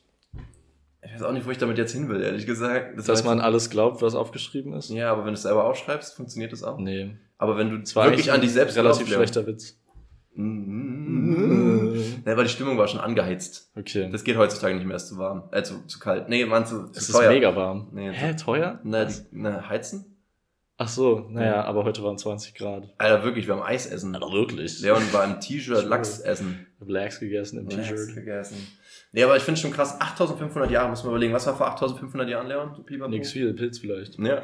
Ich 1.04 1.14
weiß 1.14 1.24
auch 1.24 1.34
nicht, 1.34 1.46
wo 1.46 1.52
ich 1.52 1.58
damit 1.58 1.78
jetzt 1.78 1.92
hin 1.92 2.08
will, 2.08 2.22
ehrlich 2.22 2.46
gesagt. 2.46 2.98
Das 2.98 3.06
Dass 3.08 3.24
heißt- 3.24 3.26
man 3.26 3.42
alles 3.42 3.70
glaubt, 3.70 4.02
was 4.02 4.16
aufgeschrieben 4.16 4.72
ist? 4.74 4.90
Ja, 4.90 5.12
aber 5.12 5.24
wenn 5.26 5.32
du 5.34 5.38
es 5.38 5.42
selber 5.42 5.66
aufschreibst, 5.66 6.16
funktioniert 6.16 6.54
das 6.54 6.64
auch. 6.64 6.78
Nee. 6.78 7.18
Aber 7.38 7.58
wenn 7.58 7.70
du 7.72 7.80
Das 7.80 7.94
war 7.96 8.06
wirklich 8.06 8.32
an 8.32 8.40
dich 8.40 8.54
selbst 8.54 8.78
relativ 8.78 9.06
glaubst, 9.08 9.16
schlechter 9.34 9.46
Witz. 9.48 9.78
Mhm. 11.98 12.24
Nee, 12.26 12.38
weil 12.38 12.44
die 12.44 12.50
Stimmung 12.50 12.78
war 12.78 12.88
schon 12.88 13.00
angeheizt. 13.00 13.72
Okay. 13.76 14.10
Das 14.12 14.24
geht 14.24 14.38
heutzutage 14.38 14.76
nicht 14.76 14.86
mehr, 14.86 14.98
ist 14.98 15.08
zu 15.08 15.18
warm. 15.18 15.50
Äh, 15.52 15.64
zu, 15.64 15.86
zu 15.88 16.00
kalt. 16.00 16.30
Nee, 16.30 16.46
man, 16.46 16.66
zu, 16.66 16.86
es 16.86 16.92
zu 16.92 17.00
ist 17.00 17.12
teuer. 17.12 17.30
mega 17.32 17.56
warm. 17.56 17.90
Nee, 17.92 18.12
Hä, 18.12 18.36
teuer? 18.36 18.80
Na, 18.84 19.06
die, 19.06 19.14
na, 19.32 19.68
heizen? 19.70 20.14
Ach 20.80 20.88
so, 20.88 21.26
naja, 21.32 21.64
aber 21.64 21.86
heute 21.86 22.04
waren 22.04 22.20
20 22.20 22.54
Grad. 22.54 22.84
Alter, 23.00 23.24
wirklich, 23.24 23.48
wir 23.48 23.56
haben 23.56 23.64
Eis 23.64 23.88
essen. 23.88 24.14
Alter, 24.14 24.32
wirklich. 24.32 24.80
Leon 24.82 25.02
war 25.12 25.24
im 25.24 25.40
T-Shirt 25.40 25.86
Lachs 25.86 26.20
essen. 26.20 26.68
Ich 26.76 26.82
hab 26.82 26.90
Lachs 26.90 27.20
gegessen 27.20 27.58
im 27.60 27.68
Lachs 27.68 27.90
T-Shirt. 27.90 28.14
gegessen. 28.14 28.58
Nee, 29.12 29.24
aber 29.24 29.36
ich 29.38 29.42
finde 29.44 29.60
schon 29.60 29.72
krass, 29.72 30.00
8500 30.00 30.70
Jahre, 30.70 30.90
muss 30.90 31.04
man 31.04 31.14
überlegen. 31.14 31.34
Was 31.34 31.48
war 31.48 31.58
vor 31.58 31.66
8500 31.72 32.30
Jahren, 32.30 32.46
Leon? 32.46 32.86
Pipapo? 32.86 33.10
Nix 33.10 33.32
viel, 33.32 33.56
Pilz 33.56 33.80
vielleicht. 33.80 34.20
Ja. 34.20 34.38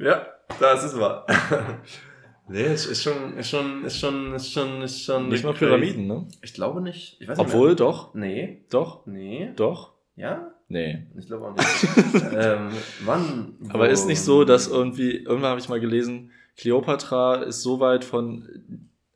ja, 0.00 0.26
das 0.58 0.82
ist 0.84 0.98
wahr. 0.98 1.26
Nee, 2.50 2.64
es 2.64 2.86
ist 2.86 3.02
schon, 3.02 3.36
ist 3.38 3.48
schon, 3.48 3.84
ist 3.84 3.98
schon, 3.98 4.34
ist 4.34 4.52
schon, 4.52 4.82
ist 4.82 5.02
schon. 5.04 5.28
Nicht 5.28 5.44
mal. 5.44 5.54
Pyramiden, 5.54 6.06
ne? 6.06 6.26
Ich 6.42 6.52
glaube 6.52 6.80
nicht. 6.80 7.16
Ich 7.20 7.28
weiß 7.28 7.38
nicht 7.38 7.46
Obwohl, 7.46 7.76
doch, 7.76 8.12
Mehr. 8.14 8.28
Nee. 8.46 8.64
doch, 8.70 9.06
Nee. 9.06 9.52
doch. 9.56 9.92
Ja? 10.16 10.50
Nee. 10.68 11.06
Ich 11.18 11.26
glaube 11.26 11.46
auch 11.46 11.56
nicht. 11.56 12.24
ähm, 12.32 12.70
wann? 13.04 13.54
Aber 13.70 13.86
wo- 13.86 13.90
ist 13.90 14.06
nicht 14.06 14.20
so, 14.20 14.44
dass 14.44 14.68
irgendwie, 14.68 15.16
irgendwann 15.18 15.50
habe 15.50 15.60
ich 15.60 15.68
mal 15.68 15.80
gelesen, 15.80 16.30
Kleopatra 16.56 17.36
ist 17.36 17.62
so 17.62 17.80
weit 17.80 18.04
von, 18.04 18.48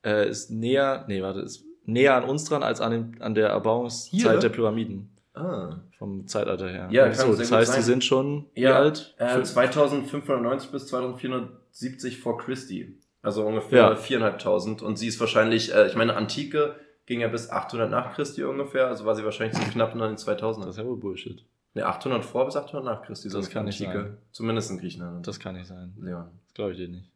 äh, 0.04 0.28
ist 0.28 0.50
näher, 0.50 1.04
nee, 1.08 1.20
warte, 1.22 1.40
ist 1.40 1.64
näher 1.86 2.14
an 2.16 2.24
uns 2.24 2.44
dran 2.44 2.62
als 2.62 2.80
an, 2.80 2.92
dem, 2.92 3.12
an 3.20 3.34
der 3.34 3.48
Erbauungszeit 3.48 4.20
Hier? 4.20 4.38
der 4.38 4.48
Pyramiden. 4.48 5.10
Ah. 5.34 5.80
Vom 5.98 6.26
Zeitalter 6.28 6.68
her. 6.70 6.88
Ja, 6.90 7.12
so, 7.12 7.24
kann 7.24 7.32
sehr 7.32 7.38
das 7.40 7.48
gut 7.50 7.58
heißt, 7.58 7.72
sein. 7.72 7.80
die 7.80 7.84
sind 7.84 8.04
schon 8.04 8.46
wie 8.54 8.60
Ja, 8.62 8.76
alt? 8.76 9.14
Äh, 9.18 9.28
Für- 9.34 9.42
2590 9.42 10.70
bis 10.70 10.86
2470 10.86 12.18
vor 12.20 12.38
Christi. 12.38 12.96
Also 13.24 13.44
ungefähr 13.44 13.78
Ja. 13.82 13.94
4.500. 13.94 14.82
Und 14.82 14.96
sie 14.96 15.08
ist 15.08 15.18
wahrscheinlich, 15.18 15.74
äh, 15.74 15.86
ich 15.88 15.96
meine, 15.96 16.14
Antike 16.14 16.76
ging 17.06 17.20
ja 17.20 17.28
bis 17.28 17.50
800 17.50 17.90
nach 17.90 18.14
Christi 18.14 18.44
ungefähr. 18.44 18.86
Also 18.88 19.04
war 19.04 19.14
sie 19.16 19.24
wahrscheinlich 19.24 19.56
so 19.58 19.64
knapp 19.70 19.92
an 19.94 20.00
den 20.00 20.16
2000 20.18 20.66
das 20.66 20.76
ist 20.76 20.78
ja 20.82 20.86
wohl 20.86 20.96
Bullshit. 20.98 21.44
Ne, 21.74 21.84
800 21.86 22.24
vor 22.24 22.44
bis 22.44 22.54
800 22.56 22.84
nach 22.84 23.02
Christi. 23.02 23.28
Das 23.28 23.50
kann 23.50 23.64
nicht 23.64 23.78
sein. 23.78 24.16
Zumindest 24.30 24.70
in 24.70 24.78
Griechenland. 24.78 25.26
Das 25.26 25.40
kann 25.40 25.56
nicht 25.56 25.66
sein. 25.66 25.92
ja. 26.06 26.30
Das 26.46 26.54
glaube 26.54 26.72
ich 26.72 26.78
dir 26.78 26.88
nicht. 26.88 27.10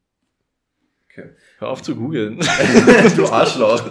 Okay. 1.10 1.30
Hör 1.58 1.68
auf 1.68 1.82
zu 1.82 1.94
googeln. 1.94 2.38
du 3.16 3.26
Arschloch. 3.26 3.82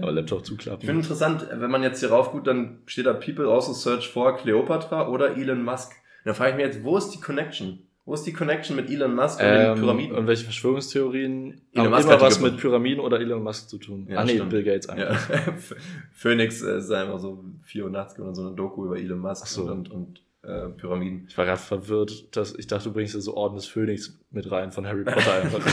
Aber 0.00 0.12
Laptop 0.12 0.40
Ich 0.42 0.46
finde 0.48 0.62
zuklappen. 0.64 0.88
interessant, 0.88 1.46
wenn 1.52 1.70
man 1.70 1.82
jetzt 1.82 2.00
hier 2.00 2.10
rauf 2.10 2.30
gut, 2.32 2.46
dann 2.46 2.82
steht 2.86 3.06
da 3.06 3.12
People 3.14 3.48
also 3.48 3.72
search 3.72 4.08
for 4.08 4.36
Cleopatra 4.36 5.08
oder 5.08 5.36
Elon 5.36 5.62
Musk. 5.62 5.92
Dann 6.24 6.34
frage 6.34 6.50
ich 6.50 6.56
mich 6.56 6.66
jetzt, 6.66 6.84
wo 6.84 6.96
ist 6.96 7.10
die 7.10 7.20
Connection? 7.20 7.85
Wo 8.06 8.14
ist 8.14 8.22
die 8.22 8.32
Connection 8.32 8.76
mit 8.76 8.88
Elon 8.88 9.14
Musk 9.16 9.40
und 9.40 9.46
den 9.46 9.66
Ähm, 9.72 9.78
Pyramiden? 9.80 10.16
und 10.16 10.26
welche 10.28 10.44
Verschwörungstheorien 10.44 11.60
Elon 11.72 11.86
haben 11.86 11.90
Musk 11.90 12.08
immer 12.08 12.20
was 12.20 12.40
mit 12.40 12.56
Pyramiden 12.56 13.00
oder 13.00 13.20
Elon 13.20 13.42
Musk 13.42 13.68
zu 13.68 13.78
tun? 13.78 14.06
Ja, 14.08 14.18
ah 14.18 14.24
nee. 14.24 14.40
Bill 14.40 14.62
Gates 14.62 14.86
Ja. 14.86 14.94
einfach. 15.10 15.76
Phoenix 16.12 16.62
äh, 16.62 16.78
ist 16.78 16.90
einfach 16.92 17.18
so 17.18 17.44
4 17.64 17.84
Uhr 17.84 17.90
nachts 17.90 18.18
oder 18.18 18.34
so 18.34 18.46
eine 18.46 18.54
Doku 18.56 18.86
über 18.86 18.96
Elon 18.98 19.18
Musk 19.18 19.46
so. 19.48 19.64
und, 19.64 19.90
und 19.90 20.22
äh, 20.42 20.68
Pyramiden. 20.68 21.26
Ich 21.28 21.36
war 21.36 21.44
gerade 21.46 21.58
verwirrt, 21.60 22.36
dass 22.36 22.54
ich 22.54 22.68
dachte, 22.68 22.84
du 22.84 22.92
bringst 22.94 23.14
ja 23.14 23.20
so 23.20 23.36
Orden 23.36 23.56
des 23.56 23.66
Phönix 23.66 24.16
mit 24.30 24.48
rein 24.52 24.70
von 24.70 24.86
Harry 24.86 25.02
Potter 25.02 25.32
einfach. 25.42 25.66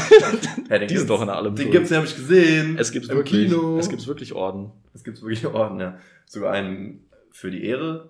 Ja, 0.71 0.79
den 0.79 0.87
Die 0.87 0.97
sind 0.97 1.09
doch 1.11 1.21
in 1.21 1.29
allem 1.29 1.55
Den 1.55 1.69
gibt's, 1.69 1.89
den 1.89 1.97
habe 1.97 2.07
ich 2.07 2.15
gesehen. 2.15 2.77
es 2.79 2.91
gibt 2.91 3.09
Im 3.09 3.17
wirklich, 3.17 3.51
Kino. 3.51 3.77
es 3.77 3.89
gibt 3.89 4.07
wirklich 4.07 4.33
Orden. 4.33 4.71
Es 4.95 5.03
gibt 5.03 5.21
wirklich 5.21 5.45
Orden, 5.45 5.79
ja. 5.79 5.99
Sogar 6.25 6.51
einen 6.53 7.05
für 7.29 7.51
die 7.51 7.63
Ehre. 7.63 8.09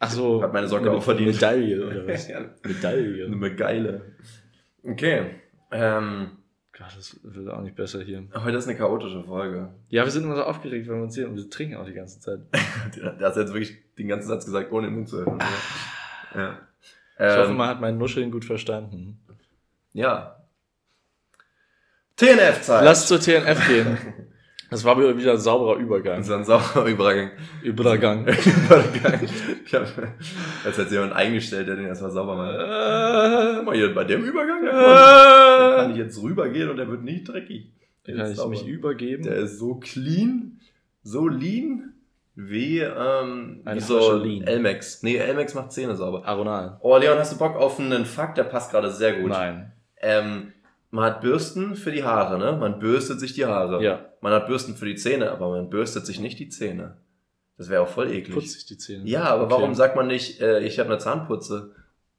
Ach 0.00 0.10
so. 0.10 0.42
Hat 0.42 0.52
meine 0.52 0.68
Socke 0.68 0.88
eine 0.88 0.98
auch 0.98 1.02
verdient. 1.02 1.34
Medaille 1.34 1.86
oder 1.86 2.06
was? 2.12 2.28
Ja, 2.28 2.38
Eine 2.38 3.36
Medaille. 3.36 4.02
Okay. 4.84 5.34
Ähm, 5.72 6.30
Gott, 6.72 6.94
das 6.96 7.18
wird 7.24 7.48
auch 7.48 7.60
nicht 7.62 7.74
besser 7.74 8.00
hier. 8.02 8.22
heute 8.34 8.56
ist 8.56 8.68
eine 8.68 8.76
chaotische 8.78 9.24
Folge. 9.24 9.70
Ja, 9.88 10.04
wir 10.04 10.10
sind 10.12 10.22
immer 10.24 10.36
so 10.36 10.44
aufgeregt, 10.44 10.86
wenn 10.88 10.96
wir 10.96 11.02
uns 11.02 11.14
sehen 11.14 11.28
und 11.28 11.36
wir 11.36 11.50
trinken 11.50 11.76
auch 11.76 11.86
die 11.86 11.94
ganze 11.94 12.20
Zeit. 12.20 12.40
Der 12.96 13.18
hast 13.28 13.36
jetzt 13.36 13.52
wirklich 13.52 13.76
den 13.96 14.06
ganzen 14.08 14.28
Satz 14.28 14.44
gesagt, 14.44 14.70
ohne 14.70 14.86
den 14.86 14.94
Mund 14.94 15.08
zu 15.08 15.18
öffnen. 15.18 15.40
Ja. 16.34 16.58
Ich 17.18 17.24
hoffe, 17.36 17.50
Ähm, 17.50 17.56
man 17.56 17.68
hat 17.68 17.80
mein 17.80 17.98
Nuscheln 17.98 18.30
gut 18.30 18.44
verstanden. 18.44 19.18
ja. 19.92 20.34
TNF-Zeit. 22.16 22.84
Lass 22.84 23.06
zur 23.06 23.20
TNF 23.20 23.66
gehen. 23.68 23.96
Das 24.70 24.84
war 24.84 24.98
wieder 24.98 25.32
ein 25.32 25.38
sauberer 25.38 25.76
Übergang. 25.76 26.18
Das 26.18 26.28
war 26.28 26.38
ein 26.38 26.44
sauberer 26.44 26.86
Übergang. 26.86 27.30
Übergang. 27.62 28.26
Übergang. 28.26 29.20
Ich 29.64 29.74
hab, 29.74 29.86
als 30.64 30.76
hätte 30.76 30.94
jemand 30.94 31.14
eingestellt, 31.14 31.68
der 31.68 31.76
den 31.76 31.86
erstmal 31.86 32.10
sauber 32.10 32.36
macht. 32.36 33.56
Guck 33.56 33.66
mal 33.66 33.74
hier, 33.76 33.94
bei 33.94 34.04
dem 34.04 34.24
Übergang, 34.24 34.64
kann, 34.64 34.74
da 34.74 35.76
kann 35.82 35.90
ich 35.92 35.96
jetzt 35.96 36.22
rübergehen 36.22 36.68
und 36.68 36.76
der 36.76 36.88
wird 36.88 37.02
nicht 37.02 37.26
dreckig. 37.26 37.72
Der 38.06 38.16
Kann 38.16 38.30
ich 38.30 38.36
sauber. 38.36 38.50
mich 38.50 38.66
übergeben? 38.66 39.22
Der 39.22 39.36
ist 39.36 39.58
so 39.58 39.76
clean, 39.76 40.60
so 41.02 41.28
lean, 41.28 41.94
wie, 42.34 42.80
ähm, 42.80 43.62
Eine 43.64 43.80
wie 43.80 43.84
so. 43.84 44.22
Elmex. 44.22 45.02
Nee, 45.02 45.16
Elmex 45.16 45.54
macht 45.54 45.72
Zähne 45.72 45.96
sauber. 45.96 46.24
Aronal. 46.26 46.78
Oh, 46.80 46.96
Leon, 46.96 47.18
hast 47.18 47.32
du 47.32 47.38
Bock 47.38 47.56
auf 47.56 47.80
einen 47.80 48.04
Fakt? 48.04 48.38
Der 48.38 48.44
passt 48.44 48.70
gerade 48.70 48.90
sehr 48.90 49.14
gut. 49.14 49.30
Nein. 49.30 49.72
Ähm, 50.00 50.52
man 50.90 51.04
hat 51.04 51.20
Bürsten 51.20 51.74
für 51.74 51.90
die 51.90 52.04
Haare, 52.04 52.38
ne? 52.38 52.56
Man 52.58 52.78
bürstet 52.78 53.18
sich 53.20 53.32
die 53.34 53.44
Haare. 53.44 53.82
Ja. 53.82 54.07
Man 54.20 54.32
hat 54.32 54.46
Bürsten 54.46 54.74
für 54.74 54.86
die 54.86 54.96
Zähne, 54.96 55.30
aber 55.30 55.50
man 55.50 55.70
bürstet 55.70 56.06
sich 56.06 56.20
nicht 56.20 56.38
die 56.38 56.48
Zähne. 56.48 56.96
Das 57.56 57.68
wäre 57.68 57.82
auch 57.82 57.88
voll 57.88 58.10
eklig. 58.12 58.34
Putzt 58.34 58.52
sich 58.52 58.66
die 58.66 58.78
Zähne. 58.78 59.04
Ja, 59.08 59.24
aber 59.24 59.44
Okay. 59.44 59.52
warum 59.52 59.74
sagt 59.74 59.96
man 59.96 60.06
nicht, 60.06 60.40
äh, 60.40 60.60
ich 60.60 60.78
habe 60.78 60.90
eine 60.90 60.98
Zahnputze? 60.98 61.74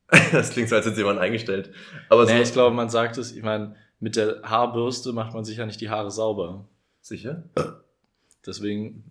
das 0.32 0.52
klingt 0.52 0.70
so, 0.70 0.76
als 0.76 0.86
hätte 0.86 0.98
jemand 0.98 1.20
eingestellt. 1.20 1.72
Aber 2.10 2.26
so 2.26 2.34
Nee, 2.34 2.42
ich 2.42 2.52
glaube, 2.54 2.76
man 2.76 2.90
sagt 2.90 3.18
es, 3.18 3.32
ich 3.32 3.44
meine, 3.44 3.76
mit 4.00 4.16
der 4.16 4.42
Haarbürste 4.44 5.14
macht 5.14 5.34
man 5.34 5.44
sich 5.46 5.58
ja 5.58 5.66
nicht 5.66 5.80
die 5.82 5.90
Haare 5.90 6.12
sauber. 6.12 6.66
sicher. 7.02 7.44
Deswegen 8.46 9.04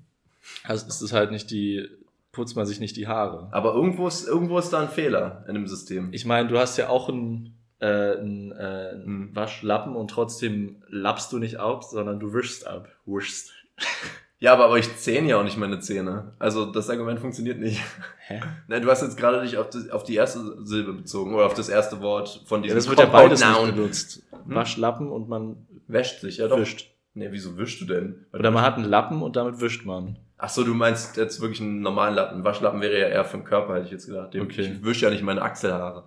also 0.65 0.87
ist 0.87 1.01
es 1.03 1.13
halt 1.13 1.31
nicht 1.31 1.51
die, 1.51 1.89
putzt 2.33 2.57
man 2.57 2.67
sich 2.67 2.81
nicht 2.81 2.97
die 2.97 3.07
Haare. 3.07 3.49
Aber 3.51 3.75
irgendwo 3.75 4.07
ist, 4.09 4.27
irgendwo 4.27 4.59
ist 4.59 4.71
da 4.71 4.81
ein 4.81 4.89
Fehler 4.89 5.45
in 5.49 5.55
dem 5.55 5.67
System. 5.67 6.09
Ich 6.13 6.25
meine, 6.25 6.49
du 6.49 6.59
hast 6.59 6.77
ja 6.79 6.89
auch 6.89 7.09
einen, 7.09 7.58
äh, 7.81 7.87
einen, 8.19 8.53
äh, 8.53 8.55
einen 8.93 9.05
Hm. 9.05 9.31
Waschlappen 9.37 9.95
und 9.97 10.11
trotzdem 10.11 10.83
lappst 10.89 11.33
du 11.33 11.39
nicht 11.39 11.59
ab, 11.61 11.85
sondern 11.85 12.19
du 12.21 12.33
wischst 12.33 12.67
ab. 12.67 12.89
Wischst. 13.07 13.53
ja, 14.41 14.53
aber, 14.53 14.65
aber 14.67 14.79
ich 14.79 14.97
zähne 14.97 15.29
ja 15.29 15.39
auch 15.39 15.45
nicht 15.45 15.57
meine 15.57 15.79
Zähne. 15.81 16.33
Also 16.39 16.67
das 16.67 16.91
Argument 16.91 17.21
funktioniert 17.21 17.59
nicht. 17.59 17.81
Hä? 18.27 18.41
Nein, 18.69 18.83
du 18.83 18.91
hast 18.91 19.03
jetzt 19.03 19.17
gerade 19.17 19.43
dich 19.43 19.57
auf, 19.59 19.71
das, 19.71 19.89
auf 19.91 20.03
die 20.05 20.15
erste 20.17 20.65
Silbe 20.67 20.93
bezogen 20.93 21.35
oder 21.35 21.47
auf 21.47 21.55
das 21.55 21.69
erste 21.69 22.01
Wort 22.01 22.43
von 22.47 22.61
Ja, 22.61 22.75
diesem 22.75 22.77
das 22.79 22.89
wird 22.89 22.99
ja 22.99 23.07
beides 23.07 23.41
nicht 23.41 23.75
benutzt. 23.77 24.23
Waschlappen 24.47 25.11
und 25.11 25.29
man 25.29 25.67
Wäscht 25.87 26.21
sich, 26.21 26.39
ja 26.39 26.49
doch. 26.49 26.59
wischt. 26.59 26.91
Nee, 27.15 27.29
wieso 27.31 27.57
wischst 27.57 27.81
du 27.81 27.85
denn? 27.87 28.27
Oder 28.33 28.51
man 28.51 28.63
hat 28.63 28.75
einen 28.77 28.85
Lappen 28.85 29.23
und 29.23 29.37
damit 29.37 29.61
wischt 29.61 29.87
man. 29.87 30.19
Ach 30.37 30.49
so, 30.51 30.63
du 30.63 30.73
meinst 30.75 31.17
jetzt 31.17 31.41
wirklich 31.41 31.61
einen 31.61 31.81
normalen 31.81 32.15
Lappen. 32.15 32.45
Waschlappen 32.45 32.81
wäre 32.81 32.97
ja 32.99 33.09
eher 33.09 33.25
für 33.25 33.39
den 33.39 33.45
Körper, 33.45 33.75
hätte 33.75 33.87
ich 33.87 33.91
jetzt 33.93 34.07
gedacht. 34.07 34.35
Dem- 34.35 34.43
Okay. 34.45 34.61
Ich 34.63 34.85
wische 34.85 35.07
ja 35.07 35.11
nicht 35.11 35.23
meine 35.25 35.43
Achselhaare. 35.43 36.05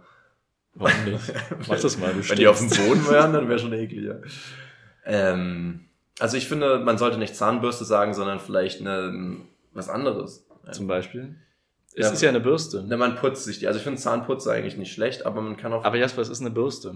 Warum 0.73 1.03
nicht? 1.05 1.33
Mach 1.67 1.79
das 1.79 1.97
mal, 1.97 2.13
du 2.13 2.27
Wenn 2.29 2.37
die 2.37 2.47
auf 2.47 2.57
dem. 2.59 2.69
Boden 2.69 3.07
wären, 3.09 3.33
dann 3.33 3.49
wäre 3.49 3.59
schon 3.59 3.73
eklig, 3.73 4.03
ja. 4.05 4.15
Ähm, 5.05 5.87
also 6.19 6.37
ich 6.37 6.47
finde, 6.47 6.79
man 6.79 6.97
sollte 6.97 7.17
nicht 7.17 7.35
Zahnbürste 7.35 7.83
sagen, 7.85 8.13
sondern 8.13 8.39
vielleicht 8.39 8.81
eine, 8.81 9.37
was 9.73 9.89
anderes. 9.89 10.45
Zum 10.71 10.87
Beispiel. 10.87 11.35
Es 11.95 12.07
Ja. 12.07 12.13
ist 12.13 12.21
ja 12.21 12.29
eine 12.29 12.39
Bürste. 12.39 12.85
Na, 12.87 12.95
man 12.95 13.15
putzt 13.15 13.43
sich 13.43 13.59
die. 13.59 13.67
Also 13.67 13.77
ich 13.77 13.83
finde 13.83 13.99
Zahnputze 13.99 14.51
eigentlich 14.51 14.77
nicht 14.77 14.93
schlecht, 14.93 15.25
aber 15.25 15.41
man 15.41 15.57
kann 15.57 15.73
auch... 15.73 15.83
Aber 15.83 15.97
Jasper, 15.97 16.21
es 16.21 16.29
ist 16.29 16.39
eine 16.41 16.51
Bürste. 16.51 16.95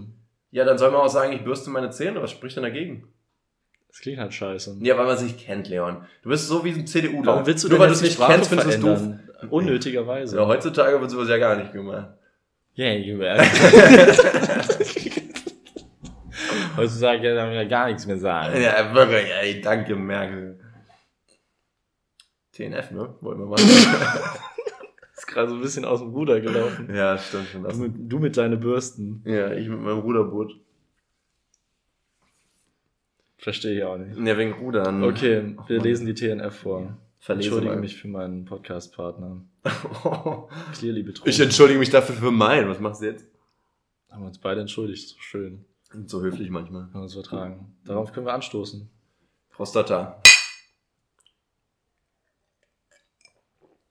ja, 0.52 0.64
dann 0.64 0.78
soll 0.78 0.90
man 0.90 1.00
auch 1.00 1.08
sagen, 1.08 1.32
ich 1.32 1.44
bürste 1.44 1.68
meine 1.70 1.90
Zähne. 1.90 2.22
Was 2.22 2.30
spricht 2.30 2.56
denn 2.56 2.62
dagegen? 2.62 3.08
Das 3.88 4.00
klingt 4.00 4.18
halt 4.18 4.32
scheiße. 4.32 4.78
Ja, 4.80 4.96
weil 4.96 5.06
man 5.06 5.18
sich 5.18 5.36
kennt, 5.38 5.68
Leon. 5.68 6.06
Du 6.22 6.28
bist 6.30 6.46
so 6.48 6.64
wie 6.64 6.70
ein 6.70 6.86
CDU. 6.86 7.20
Warum 7.24 7.44
willst 7.46 7.64
du 7.64 7.68
Nur 7.68 7.78
denn 7.78 7.80
weil 7.82 7.88
du 7.88 7.94
es 7.94 8.02
nicht 8.02 8.14
Sprache 8.14 8.32
kennst, 8.34 8.48
findest 8.48 8.82
du 8.82 8.88
es 8.88 9.00
doof. 9.00 9.50
Unnötigerweise. 9.50 10.36
Ja, 10.36 10.46
heutzutage 10.46 11.00
wird 11.00 11.10
sowas 11.10 11.28
ja 11.28 11.36
gar 11.38 11.56
nicht 11.56 11.72
gemacht. 11.72 12.08
Yeah, 12.76 12.92
you 12.92 13.16
man. 13.16 13.38
Heutzutage 16.76 17.34
darf 17.34 17.48
man 17.48 17.54
ja 17.54 17.64
gar 17.64 17.86
nichts 17.86 18.06
mehr 18.06 18.18
sagen. 18.18 18.60
Ja, 18.60 18.94
wirklich, 18.94 19.30
ey, 19.32 19.62
danke, 19.62 19.96
Merkel. 19.96 20.60
TNF, 22.52 22.90
ne? 22.90 23.14
Wollen 23.20 23.38
wir 23.38 23.46
mal. 23.46 23.56
ist 25.16 25.26
gerade 25.26 25.48
so 25.48 25.54
ein 25.54 25.62
bisschen 25.62 25.86
aus 25.86 26.00
dem 26.00 26.10
Ruder 26.10 26.40
gelaufen. 26.40 26.94
ja, 26.94 27.16
stimmt 27.16 27.48
schon. 27.48 27.62
Du 27.62 27.76
mit, 27.76 27.92
du 28.12 28.18
mit 28.18 28.36
deinen 28.36 28.60
Bürsten. 28.60 29.22
Ja, 29.24 29.52
ich 29.52 29.68
mit 29.68 29.80
meinem 29.80 30.00
Ruderboot. 30.00 30.60
Verstehe 33.38 33.78
ich 33.78 33.84
auch 33.84 33.96
nicht. 33.96 34.18
Ja, 34.18 34.36
wegen 34.36 34.52
Rudern. 34.52 35.02
Okay, 35.02 35.56
wir 35.66 35.80
lesen 35.80 36.06
die 36.06 36.14
TNF 36.14 36.54
vor. 36.54 36.98
Verlese 37.26 37.48
Entschuldige 37.48 37.74
mal. 37.74 37.80
mich 37.80 37.96
für 37.96 38.06
meinen 38.06 38.44
Podcast-Partner. 38.44 39.40
Clearly 40.74 41.02
betrogen. 41.02 41.28
ich 41.28 41.40
entschuldige 41.40 41.80
mich 41.80 41.90
dafür 41.90 42.14
für 42.14 42.30
meinen. 42.30 42.68
Was 42.68 42.78
machst 42.78 43.02
du 43.02 43.06
jetzt? 43.06 43.26
Haben 44.12 44.22
wir 44.22 44.28
uns 44.28 44.38
beide 44.38 44.60
entschuldigt. 44.60 45.08
So 45.08 45.16
schön. 45.18 45.64
So 46.06 46.20
höflich 46.22 46.50
manchmal. 46.50 46.82
Können 46.82 46.94
wir 46.94 47.02
uns 47.02 47.14
vertragen. 47.14 47.76
Darauf 47.84 48.12
können 48.12 48.26
wir 48.26 48.32
anstoßen. 48.32 48.88
Prostata. 49.50 50.22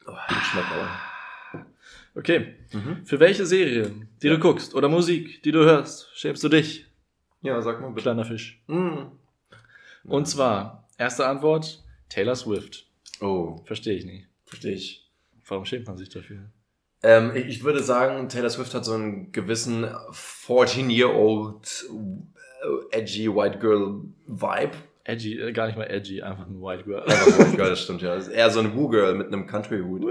Oh, 0.08 0.14
schmeckt 0.30 0.72
aber. 0.72 1.66
Okay. 2.16 2.56
Mhm. 2.72 3.06
Für 3.06 3.20
welche 3.20 3.46
Serie, 3.46 4.08
die 4.24 4.30
du 4.30 4.40
guckst, 4.40 4.74
oder 4.74 4.88
Musik, 4.88 5.44
die 5.44 5.52
du 5.52 5.66
hörst, 5.66 6.10
schämst 6.18 6.42
du 6.42 6.48
dich? 6.48 6.86
Ja, 7.42 7.62
sag 7.62 7.82
mal 7.82 7.90
bitte. 7.90 8.04
Kleiner 8.04 8.24
Fisch. 8.24 8.64
Mhm. 8.68 9.12
Und 10.06 10.26
zwar, 10.26 10.88
erste 10.98 11.28
Antwort, 11.28 11.84
Taylor 12.08 12.36
Swift. 12.38 12.86
Oh, 13.22 13.62
Verstehe 13.66 13.96
ich 13.96 14.06
nicht. 14.06 14.28
verstehe 14.46 14.74
ich. 14.74 15.10
Warum 15.48 15.66
schämt 15.66 15.88
man 15.88 15.98
sich 15.98 16.10
dafür? 16.10 16.50
Ähm, 17.04 17.32
ich, 17.36 17.46
ich 17.48 17.64
würde 17.64 17.84
sagen, 17.84 18.30
Taylor 18.30 18.50
Swift 18.50 18.74
hat 18.74 18.84
so 18.86 18.94
einen 18.94 19.32
gewissen 19.32 19.86
14-year-old 19.86 21.86
äh, 22.92 22.98
edgy 22.98 23.34
White 23.34 23.60
Girl 23.60 24.02
Vibe. 24.28 24.72
Edgy, 25.04 25.40
äh, 25.40 25.52
gar 25.52 25.68
nicht 25.68 25.78
mal 25.78 25.84
edgy, 25.86 26.22
einfach 26.24 26.48
ein 26.48 26.60
White 26.62 26.84
Girl. 26.86 27.04
Einfach 27.04 27.40
White 27.40 27.56
Girl, 27.58 27.70
das 27.70 27.82
stimmt 27.82 28.02
ja. 28.02 28.16
Das 28.16 28.28
ist 28.28 28.34
eher 28.34 28.50
so 28.50 28.60
eine 28.60 28.74
Woo-Girl 28.76 29.14
mit 29.16 29.28
einem 29.28 29.46
Country-Hut. 29.46 30.02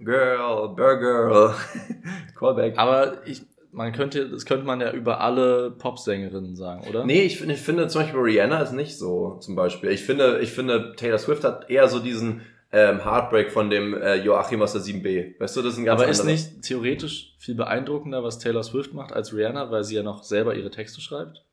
Girl, 0.00 0.68
Burger, 0.74 1.54
Callback. 2.38 2.78
Aber 2.78 3.26
ich, 3.26 3.42
man 3.74 3.92
könnte, 3.92 4.28
das 4.30 4.46
könnte 4.46 4.64
man 4.64 4.80
ja 4.80 4.92
über 4.92 5.20
alle 5.20 5.70
Popsängerinnen 5.72 6.56
sagen, 6.56 6.86
oder? 6.88 7.04
Nee, 7.04 7.22
ich, 7.22 7.38
finde- 7.38 7.54
ich 7.54 7.60
finde 7.60 7.88
zum 7.88 8.02
Beispiel 8.02 8.20
Rihanna 8.20 8.60
ist 8.62 8.72
nicht 8.72 8.96
so, 8.98 9.36
zum 9.40 9.54
Beispiel. 9.56 9.90
Ich 9.90 10.02
finde, 10.04 10.38
ich 10.40 10.50
finde 10.52 10.94
Taylor 10.96 11.18
Swift 11.18 11.44
hat 11.44 11.68
eher 11.70 11.88
so 11.88 11.98
diesen 11.98 12.42
ähm, 12.72 13.04
Heartbreak 13.04 13.50
von 13.52 13.70
dem 13.70 13.94
äh, 13.94 14.14
Joachim 14.16 14.62
aus 14.62 14.72
der 14.72 14.82
7b. 14.82 15.38
Weißt 15.40 15.56
du, 15.56 15.62
das 15.62 15.74
ist 15.74 15.78
ein 15.78 15.84
ganz 15.84 16.00
Aber 16.00 16.10
ist 16.10 16.20
anderer- 16.20 16.34
nicht 16.34 16.62
theoretisch 16.62 17.34
viel 17.38 17.54
beeindruckender, 17.54 18.22
was 18.24 18.38
Taylor 18.38 18.62
Swift 18.62 18.94
macht 18.94 19.12
als 19.12 19.32
Rihanna, 19.34 19.70
weil 19.70 19.84
sie 19.84 19.94
ja 19.96 20.02
noch 20.02 20.22
selber 20.24 20.54
ihre 20.54 20.70
Texte 20.70 21.00
schreibt? 21.00 21.44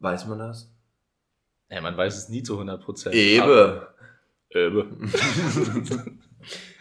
Weiß 0.00 0.26
man 0.26 0.38
das? 0.38 0.70
Ja, 1.70 1.80
man 1.80 1.96
weiß 1.96 2.16
es 2.16 2.28
nie 2.28 2.42
zu 2.42 2.52
100 2.54 2.80
Prozent. 2.82 3.14
Ebe. 3.14 3.88
Ebe. 4.50 4.86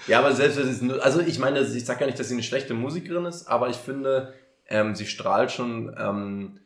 Ja, 0.07 0.19
aber 0.19 0.33
selbst 0.33 0.57
wenn 0.59 0.65
sie 0.65 0.71
es 0.71 0.81
nur, 0.83 1.03
also 1.03 1.19
ich 1.19 1.39
meine, 1.39 1.59
ich 1.61 1.83
sag 1.85 1.99
ja 1.99 2.05
nicht, 2.05 2.19
dass 2.19 2.27
sie 2.27 2.35
eine 2.35 2.43
schlechte 2.43 2.75
Musikerin 2.75 3.25
ist, 3.25 3.47
aber 3.47 3.69
ich 3.69 3.75
finde, 3.77 4.33
ähm, 4.67 4.95
sie 4.95 5.05
strahlt 5.05 5.51
schon 5.51 5.95
ähm, 5.97 6.59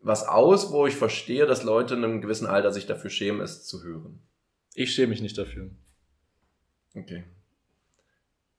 was 0.00 0.26
aus, 0.26 0.72
wo 0.72 0.86
ich 0.86 0.94
verstehe, 0.94 1.46
dass 1.46 1.64
Leute 1.64 1.94
in 1.94 2.04
einem 2.04 2.20
gewissen 2.20 2.46
Alter 2.46 2.72
sich 2.72 2.86
dafür 2.86 3.10
schämen, 3.10 3.40
es 3.40 3.64
zu 3.64 3.82
hören. 3.82 4.20
Ich 4.74 4.94
schäme 4.94 5.08
mich 5.08 5.22
nicht 5.22 5.36
dafür. 5.38 5.70
Okay. 6.94 7.24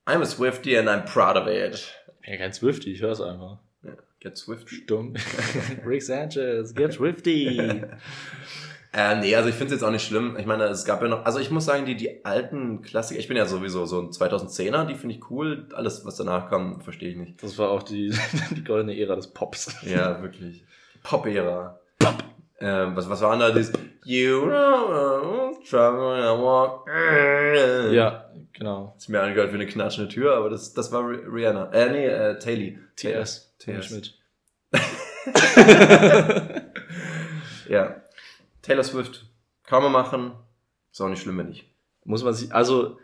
I'm 0.05 0.21
a 0.21 0.25
Swifty 0.25 0.77
and 0.77 0.87
I'm 0.87 1.05
proud 1.05 1.35
of 1.35 1.47
it. 1.47 1.93
Ich 2.07 2.21
bin 2.21 2.33
ja 2.33 2.37
kein 2.37 2.53
Swifty, 2.53 2.93
ich 2.93 3.01
höre 3.01 3.11
es 3.11 3.21
einfach. 3.21 3.59
Ja, 3.83 3.95
get 4.19 4.37
Swifty. 4.37 4.75
Stumm. 4.75 5.15
Rick 5.85 6.03
Sanchez, 6.03 6.73
get 6.73 6.93
Swifty. 6.93 7.83
Äh, 8.93 9.19
nee, 9.19 9.35
also 9.35 9.49
ich 9.49 9.55
finde 9.55 9.73
es 9.73 9.79
jetzt 9.81 9.87
auch 9.87 9.91
nicht 9.91 10.05
schlimm. 10.07 10.37
Ich 10.39 10.45
meine, 10.45 10.63
es 10.65 10.85
gab 10.85 11.01
ja 11.01 11.07
noch, 11.07 11.25
also 11.25 11.39
ich 11.39 11.51
muss 11.51 11.65
sagen, 11.65 11.85
die, 11.85 11.95
die 11.95 12.25
alten 12.25 12.81
Klassiker, 12.81 13.19
ich 13.19 13.27
bin 13.27 13.37
ja 13.37 13.45
sowieso 13.45 13.85
so 13.85 13.99
ein 13.99 14.09
2010er, 14.09 14.85
die 14.85 14.95
finde 14.95 15.15
ich 15.15 15.29
cool. 15.29 15.67
Alles, 15.73 16.05
was 16.05 16.15
danach 16.15 16.49
kam, 16.49 16.81
verstehe 16.81 17.09
ich 17.09 17.17
nicht. 17.17 17.43
Das 17.43 17.57
war 17.57 17.69
auch 17.69 17.83
die, 17.83 18.13
die 18.51 18.63
goldene 18.63 18.97
Ära 18.99 19.15
des 19.15 19.27
Pops. 19.27 19.75
Ja, 19.83 20.21
wirklich. 20.21 20.63
Pop-Ära. 21.03 21.79
Pop. 21.99 22.23
Ähm, 22.59 22.95
was, 22.95 23.07
was 23.09 23.21
war 23.21 23.31
denn 23.31 23.41
da? 23.41 23.51
Dieses 23.51 23.73
You 24.03 24.41
know, 24.45 25.51
when 25.69 26.23
I 26.23 26.41
walk. 26.41 26.87
Ja, 27.93 28.31
genau. 28.53 28.95
Ist 28.97 29.09
mir 29.09 29.21
angehört 29.21 29.51
wie 29.51 29.55
eine 29.55 29.67
knatschende 29.67 30.09
Tür, 30.11 30.35
aber 30.37 30.49
das, 30.49 30.73
das 30.73 30.91
war 30.91 31.01
Ri- 31.03 31.23
Rihanna. 31.31 31.71
Äh, 31.71 31.89
nee, 31.91 32.05
äh, 32.07 32.39
Taylor. 32.39 32.79
TS. 32.95 33.53
TS. 33.59 33.85
Schmidt. 33.85 34.13
Ja. 37.69 37.95
Taylor 38.67 38.83
Swift. 38.83 39.25
Kann 39.63 39.81
man 39.81 39.91
machen. 39.93 40.31
Ist 40.91 41.01
auch 41.01 41.09
nicht 41.09 41.21
schlimm, 41.21 41.37
wenn 41.37 41.49
nicht. 41.49 41.65
Muss 42.03 42.23
man 42.23 42.33
sich, 42.33 42.53
also, 42.53 42.97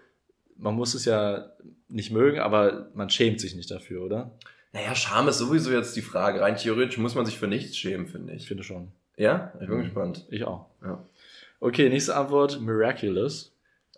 man 0.58 0.76
muss 0.76 0.94
es 0.94 1.06
ja 1.06 1.52
nicht 1.88 2.12
mögen, 2.12 2.40
aber 2.40 2.90
man 2.94 3.10
schämt 3.10 3.40
sich 3.40 3.56
nicht 3.56 3.72
dafür, 3.72 4.04
oder? 4.04 4.32
Naja, 4.74 4.94
Scham 4.96 5.28
ist 5.28 5.38
sowieso 5.38 5.72
jetzt 5.72 5.96
die 5.96 6.02
Frage. 6.02 6.42
Rein 6.42 6.58
theoretisch 6.58 6.98
muss 6.98 7.16
man 7.16 7.26
sich 7.26 7.38
für 7.38 7.48
nichts 7.48 7.78
schämen, 7.78 8.08
finde 8.08 8.34
Ich 8.34 8.42
ich. 8.44 8.48
finde 8.48 8.64
schon. 8.64 8.92
Ja? 9.18 9.54
Ich 9.62 9.68
bin 9.68 9.78
Mhm. 9.78 9.84
gespannt. 9.84 10.26
Ich 10.30 10.44
auch. 10.44 10.66
Ja. 10.84 11.04
Okay, 11.60 11.88
nächste 11.90 12.16
Antwort, 12.16 12.60
Miraculous. 12.60 13.52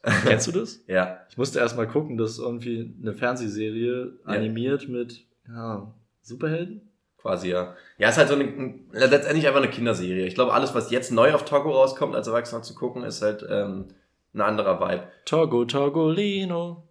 Kennst 0.24 0.46
du 0.48 0.52
das? 0.52 0.82
Ja. 0.88 1.20
Ich 1.30 1.38
musste 1.38 1.58
erst 1.60 1.78
mal 1.78 1.88
gucken, 1.88 2.18
das 2.18 2.32
ist 2.32 2.40
irgendwie 2.40 2.94
eine 3.02 3.14
Fernsehserie 3.14 4.14
Ja. 4.24 4.32
animiert 4.34 4.88
mit 4.88 5.24
ja, 5.48 5.92
Superhelden. 6.22 6.82
Quasi, 7.26 7.50
ja. 7.50 7.74
Ja, 7.98 8.10
ist 8.10 8.20
halt 8.20 8.28
so 8.28 8.36
eine, 8.36 8.44
ein- 8.44 8.86
letztendlich 8.92 9.48
einfach 9.48 9.60
eine 9.60 9.72
Kinderserie. 9.72 10.28
Ich 10.28 10.36
glaube, 10.36 10.54
alles, 10.54 10.76
was 10.76 10.92
jetzt 10.92 11.12
neu 11.12 11.34
auf 11.34 11.44
Togo 11.44 11.72
rauskommt, 11.72 12.14
als 12.16 12.28
Erwachsener 12.28 12.62
zu 12.62 12.76
gucken, 12.76 13.04
ist 13.04 13.24
halt 13.24 13.44
ähm, 13.50 13.88
ein 14.36 14.42
anderer 14.42 14.80
Vibe. 14.80 15.06
Togo 15.26 15.66
Togolino. 15.66 16.84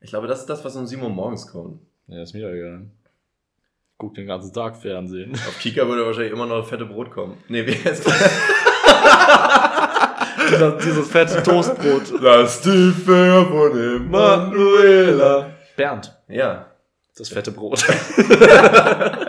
Ich 0.00 0.10
glaube, 0.10 0.26
das 0.26 0.40
ist 0.40 0.50
das, 0.50 0.64
was 0.64 0.74
um 0.74 0.86
7 0.88 1.00
Uhr 1.00 1.08
morgens 1.08 1.46
kommt. 1.46 1.80
Ja, 2.08 2.20
ist 2.24 2.34
mir 2.34 2.50
egal. 2.50 2.86
Guck 3.96 4.14
den 4.16 4.26
ganzen 4.26 4.52
Tag 4.52 4.76
Fernsehen. 4.76 5.34
Auf 5.48 5.56
Kika 5.60 5.86
würde 5.86 6.04
wahrscheinlich 6.04 6.32
immer 6.32 6.46
noch 6.46 6.66
fette 6.66 6.86
Brot 6.86 7.12
kommen. 7.12 7.38
Nee, 7.46 7.64
wie 7.64 7.74
heißt 7.74 8.04
Dieser, 10.50 10.72
dieses 10.78 11.08
fette 11.08 11.40
Toastbrot. 11.44 12.10
Die 12.64 12.90
Finger 12.90 13.46
von 13.46 13.72
dem 13.72 14.10
Manuela. 14.10 15.52
Bernd, 15.76 16.12
Ja. 16.26 16.66
das 17.16 17.28
fette 17.28 17.52
Brot. 17.52 17.84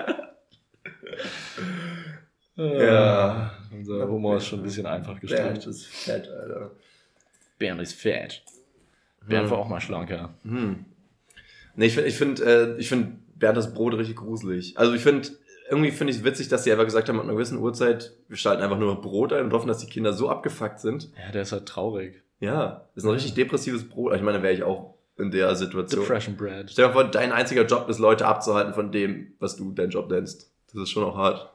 Ja. 2.56 3.52
Unser 3.72 4.08
Humor 4.08 4.38
ist 4.38 4.48
schon 4.48 4.60
ein 4.60 4.64
bisschen 4.64 4.86
einfach 4.86 5.20
Bernd 5.20 5.22
gestrickt. 5.22 5.68
ist 5.68 5.86
fett, 5.86 6.30
Alter. 6.30 6.72
Bernd 7.60 7.82
ist 7.82 7.94
fett. 7.94 8.44
Bernd 9.28 9.46
Hm. 9.46 9.52
war 9.52 9.58
auch 9.60 9.68
mal 9.68 9.82
schlanker. 9.82 10.34
Hm. 10.44 10.86
Nee, 11.76 11.88
ich 11.88 11.94
finde, 11.96 12.10
ich 12.10 12.16
finde, 12.18 12.44
äh, 12.46 12.80
ich 12.80 12.88
finde 12.90 13.18
Bernd 13.36 13.58
das 13.58 13.74
Brot 13.74 13.96
richtig 13.96 14.16
gruselig. 14.18 14.78
Also 14.78 14.94
ich 14.94 15.02
finde, 15.02 15.28
irgendwie 15.70 15.92
finde 15.92 16.12
ich 16.12 16.20
es 16.20 16.24
witzig, 16.24 16.48
dass 16.48 16.64
sie 16.64 16.72
einfach 16.72 16.86
gesagt 16.86 17.10
haben, 17.10 17.20
an 17.20 17.26
einer 17.26 17.34
gewissen 17.34 17.58
Uhrzeit, 17.58 18.14
wir 18.30 18.38
schalten 18.38 18.62
einfach 18.64 18.78
nur 18.78 19.02
Brot 19.02 19.34
ein 19.34 19.46
und 19.46 19.54
hoffen, 19.54 19.68
dass 19.68 19.80
die 19.80 19.88
Kinder 19.88 20.14
so 20.14 20.30
abgefuckt 20.30 20.80
sind. 20.80 21.10
Ja, 21.26 21.32
der 21.32 21.42
ist 21.42 21.52
halt 21.52 21.66
traurig. 21.66 22.22
Ja, 22.40 22.88
ist 22.96 23.04
ein 23.04 23.10
richtig 23.12 23.34
depressives 23.34 23.90
Brot. 23.90 24.14
Ich 24.16 24.22
meine, 24.22 24.42
wäre 24.44 24.54
ich 24.54 24.64
auch 24.64 24.94
in 25.18 25.32
der 25.32 25.56
Situation. 25.56 26.02
Depression 26.04 26.36
Bread. 26.38 26.70
Stell 26.70 26.88
dir 26.88 26.94
vor, 26.94 27.06
dein 27.06 27.32
einziger 27.32 27.66
Job 27.66 27.90
ist, 27.90 28.00
Leute 28.00 28.26
abzuhalten 28.28 28.74
von 28.74 28.92
dem, 28.92 29.34
was 29.40 29.56
du 29.56 29.72
deinen 29.72 29.90
Job 29.90 30.10
nennst. 30.10 30.52
Das 30.72 30.84
ist 30.84 30.90
schon 30.90 31.04
auch 31.04 31.18
hart. 31.18 31.52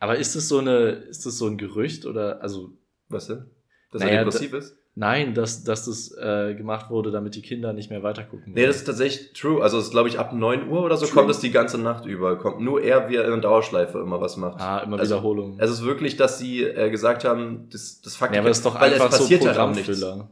Aber 0.00 0.16
ist 0.16 0.36
das 0.36 0.48
so 0.48 0.58
eine, 0.58 0.88
ist 0.88 1.24
das 1.26 1.38
so 1.38 1.46
ein 1.46 1.56
Gerücht 1.58 2.04
oder, 2.06 2.42
also, 2.42 2.70
Was 3.08 3.26
denn? 3.28 3.44
Dass 3.92 4.02
Naja, 4.02 4.14
er 4.14 4.24
depressiv 4.24 4.52
ist? 4.54 4.76
nein, 4.96 5.34
dass, 5.34 5.62
dass 5.64 5.84
das 5.86 6.12
äh, 6.18 6.54
gemacht 6.54 6.90
wurde, 6.90 7.10
damit 7.12 7.34
die 7.36 7.42
Kinder 7.42 7.72
nicht 7.72 7.90
mehr 7.90 8.02
weitergucken. 8.02 8.52
Nee, 8.54 8.66
das 8.66 8.76
ist 8.76 8.84
tatsächlich 8.84 9.32
true. 9.34 9.62
Also 9.62 9.78
es 9.78 9.84
ist, 9.86 9.90
glaube 9.92 10.08
ich, 10.08 10.18
ab 10.18 10.32
9 10.32 10.68
Uhr 10.68 10.82
oder 10.82 10.96
so 10.96 11.06
True. 11.06 11.14
kommt 11.14 11.30
es 11.30 11.38
die 11.40 11.50
ganze 11.52 11.78
Nacht 11.78 12.06
über. 12.06 12.36
Kommt 12.38 12.60
nur 12.60 12.82
er, 12.82 13.08
wie 13.08 13.16
er 13.16 13.32
in 13.32 13.40
Dauerschleife 13.40 13.98
immer 14.00 14.20
was 14.20 14.36
macht. 14.36 14.60
ah, 14.60 14.78
immer 14.80 14.98
Also, 14.98 15.14
Wiederholung. 15.16 15.58
Es 15.60 15.70
ist 15.70 15.84
wirklich, 15.84 16.16
dass 16.16 16.38
sie 16.38 16.62
äh, 16.64 16.90
gesagt 16.90 17.24
haben, 17.24 17.68
das, 17.70 18.00
das 18.02 18.16
fuckt 18.16 18.34
ja, 18.34 18.40
aber 18.40 18.48
das 18.48 18.58
ist 18.58 18.66
doch 18.66 18.80
weil 18.80 18.92
einfach 18.92 19.10
es 19.12 19.18
passiert 19.18 19.42
so. 19.42 19.48
Programmfüller. 19.48 20.30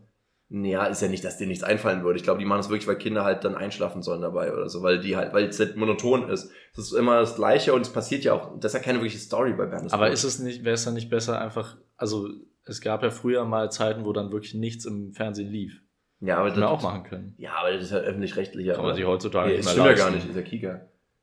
Ja, 0.54 0.84
ist 0.84 1.00
ja 1.00 1.08
nicht, 1.08 1.24
dass 1.24 1.38
dir 1.38 1.46
nichts 1.46 1.64
einfallen 1.64 2.04
würde. 2.04 2.18
Ich 2.18 2.24
glaube, 2.24 2.38
die 2.38 2.44
machen 2.44 2.60
es 2.60 2.68
wirklich, 2.68 2.86
weil 2.86 2.96
Kinder 2.96 3.24
halt 3.24 3.42
dann 3.42 3.54
einschlafen 3.54 4.02
sollen 4.02 4.20
dabei 4.20 4.52
oder 4.52 4.68
so, 4.68 4.82
weil 4.82 5.00
die 5.00 5.16
halt, 5.16 5.32
weil 5.32 5.46
es 5.46 5.58
halt 5.58 5.76
monoton 5.76 6.28
ist. 6.28 6.50
Es 6.74 6.78
ist 6.78 6.92
immer 6.92 7.20
das 7.20 7.36
Gleiche 7.36 7.72
und 7.72 7.80
es 7.80 7.90
passiert 7.90 8.22
ja 8.24 8.34
auch. 8.34 8.58
Das 8.60 8.74
ist 8.74 8.78
ja 8.78 8.84
keine 8.84 8.98
wirkliche 8.98 9.18
Story 9.18 9.54
bei 9.54 9.64
Bernd. 9.64 9.90
Aber 9.94 10.10
ist 10.10 10.24
es 10.24 10.40
nicht, 10.40 10.62
wäre 10.62 10.74
es 10.74 10.84
dann 10.84 10.92
nicht 10.92 11.08
besser 11.08 11.40
einfach, 11.40 11.78
also 11.96 12.28
es 12.66 12.82
gab 12.82 13.02
ja 13.02 13.08
früher 13.10 13.46
mal 13.46 13.70
Zeiten, 13.72 14.04
wo 14.04 14.12
dann 14.12 14.30
wirklich 14.30 14.52
nichts 14.52 14.84
im 14.84 15.14
Fernsehen 15.14 15.50
lief. 15.50 15.80
ja, 16.20 16.36
aber 16.36 16.48
Hätten 16.48 16.58
wir 16.58 16.62
das, 16.62 16.70
auch 16.70 16.82
machen 16.82 17.04
können. 17.04 17.34
ja, 17.38 17.54
aber 17.54 17.72
das 17.72 17.84
ist 17.84 17.92
ja 17.92 17.98
öffentlich-rechtlicher. 17.98 18.74
Kann 18.74 18.84
man 18.84 18.94
sich 18.94 19.06
heutzutage 19.06 19.48
nee, 19.48 19.56
nicht 19.56 19.66
das 19.66 19.74
mehr 19.76 19.84
stimmt 19.96 19.98
ja 19.98 20.04
leisten. 20.04 20.18
gar 20.18 20.26
nicht, 20.26 20.28
ist 20.28 20.36
ja 20.36 20.42
Kika. 20.42 20.80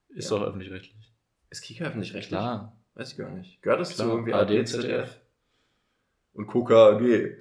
Ist 0.09 0.31
Ja. 0.31 0.37
doch 0.39 0.47
öffentlich-rechtlich. 0.47 1.13
Ist 1.51 1.61
Kika 1.61 1.85
öffentlich-rechtlich? 1.85 2.29
Klar. 2.39 2.75
Weiß 2.95 3.11
ich 3.11 3.17
gar 3.19 3.29
nicht. 3.29 3.61
Gehört 3.61 3.79
das 3.79 3.93
Klar, 3.93 4.07
zu 4.07 4.13
irgendwie 4.15 4.31
ZDF? 4.65 4.69
ZDF? 4.71 5.19
Und 6.33 6.47
KKG. 6.47 7.37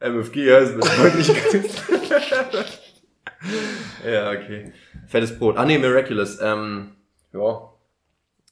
MFG 0.00 0.52
heißt 0.52 0.74
das 0.78 0.98
wirklich. 0.98 1.28
ja, 4.06 4.30
okay. 4.30 4.72
Fettes 5.06 5.38
Brot. 5.38 5.56
Ah, 5.56 5.64
nee, 5.64 5.78
Miraculous. 5.78 6.38
Ähm, 6.40 6.96
ja. 7.32 7.70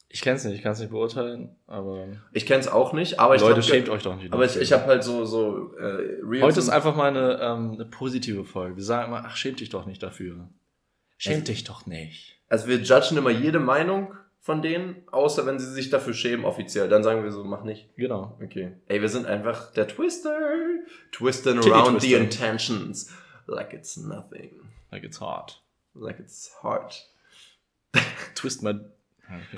Ich 0.09 0.21
kenn's 0.23 0.45
nicht, 0.45 0.55
ich 0.55 0.63
kann 0.63 0.73
es 0.73 0.79
nicht 0.79 0.93
beurteilen, 0.93 1.57
aber 1.67 2.07
Ich 2.33 2.47
kenn's 2.47 2.69
auch 2.69 2.93
nicht, 2.93 3.19
aber 3.19 3.35
ich 3.35 3.41
Leute, 3.41 3.55
glaub, 3.55 3.65
schämt 3.65 3.89
euch 3.89 4.05
doch 4.05 4.15
nicht. 4.15 4.33
Aber 4.33 4.45
ich, 4.45 4.57
ich 4.57 4.73
habe 4.73 4.85
halt 4.87 5.03
so, 5.03 5.25
so 5.25 5.75
äh, 5.77 6.21
Reels 6.23 6.45
Heute 6.45 6.61
ist 6.61 6.69
einfach 6.69 6.95
mal 6.95 7.09
eine, 7.09 7.41
ähm, 7.43 7.73
eine 7.73 7.85
positive 7.85 8.45
Folge. 8.45 8.77
Wir 8.77 8.85
sagen 8.85 9.09
immer, 9.09 9.25
ach, 9.27 9.37
schäm 9.37 9.57
dich 9.57 9.71
doch 9.71 9.87
nicht 9.87 10.01
dafür. 10.05 10.49
Schäm 11.19 11.39
Es- 11.41 11.45
dich 11.45 11.65
doch 11.65 11.87
nicht. 11.87 12.39
Also 12.49 12.69
wir 12.69 12.77
judgen 12.77 13.17
immer 13.19 13.31
jede 13.31 13.59
Meinung 13.59 14.15
von 14.45 14.61
denen, 14.61 14.97
außer 15.11 15.47
wenn 15.47 15.59
sie 15.59 15.73
sich 15.73 15.89
dafür 15.89 16.13
schämen, 16.13 16.45
offiziell. 16.45 16.87
Dann 16.91 17.03
sagen 17.03 17.25
wir 17.25 17.33
so, 17.33 17.45
mach 17.45 17.65
nicht. 17.65 17.89
Genau. 17.97 18.37
Okay. 18.43 18.73
Ey, 18.89 19.01
wir 19.01 19.09
sind 19.09 19.25
einfach 19.25 19.73
der 19.73 19.89
Twister. 19.89 20.39
Twisting 21.13 21.63
Titty 21.63 21.71
around 21.71 22.03
the 22.03 22.13
intentions. 22.13 23.11
Like 23.47 23.73
it's 23.73 23.97
nothing. 23.97 24.61
Like 24.93 25.03
it's 25.03 25.19
hard. 25.19 25.59
Like 25.95 26.21
it's 26.21 26.51
hard. 26.63 26.95
Twist 28.35 28.63
my... 28.63 28.73
Okay. 28.73 29.57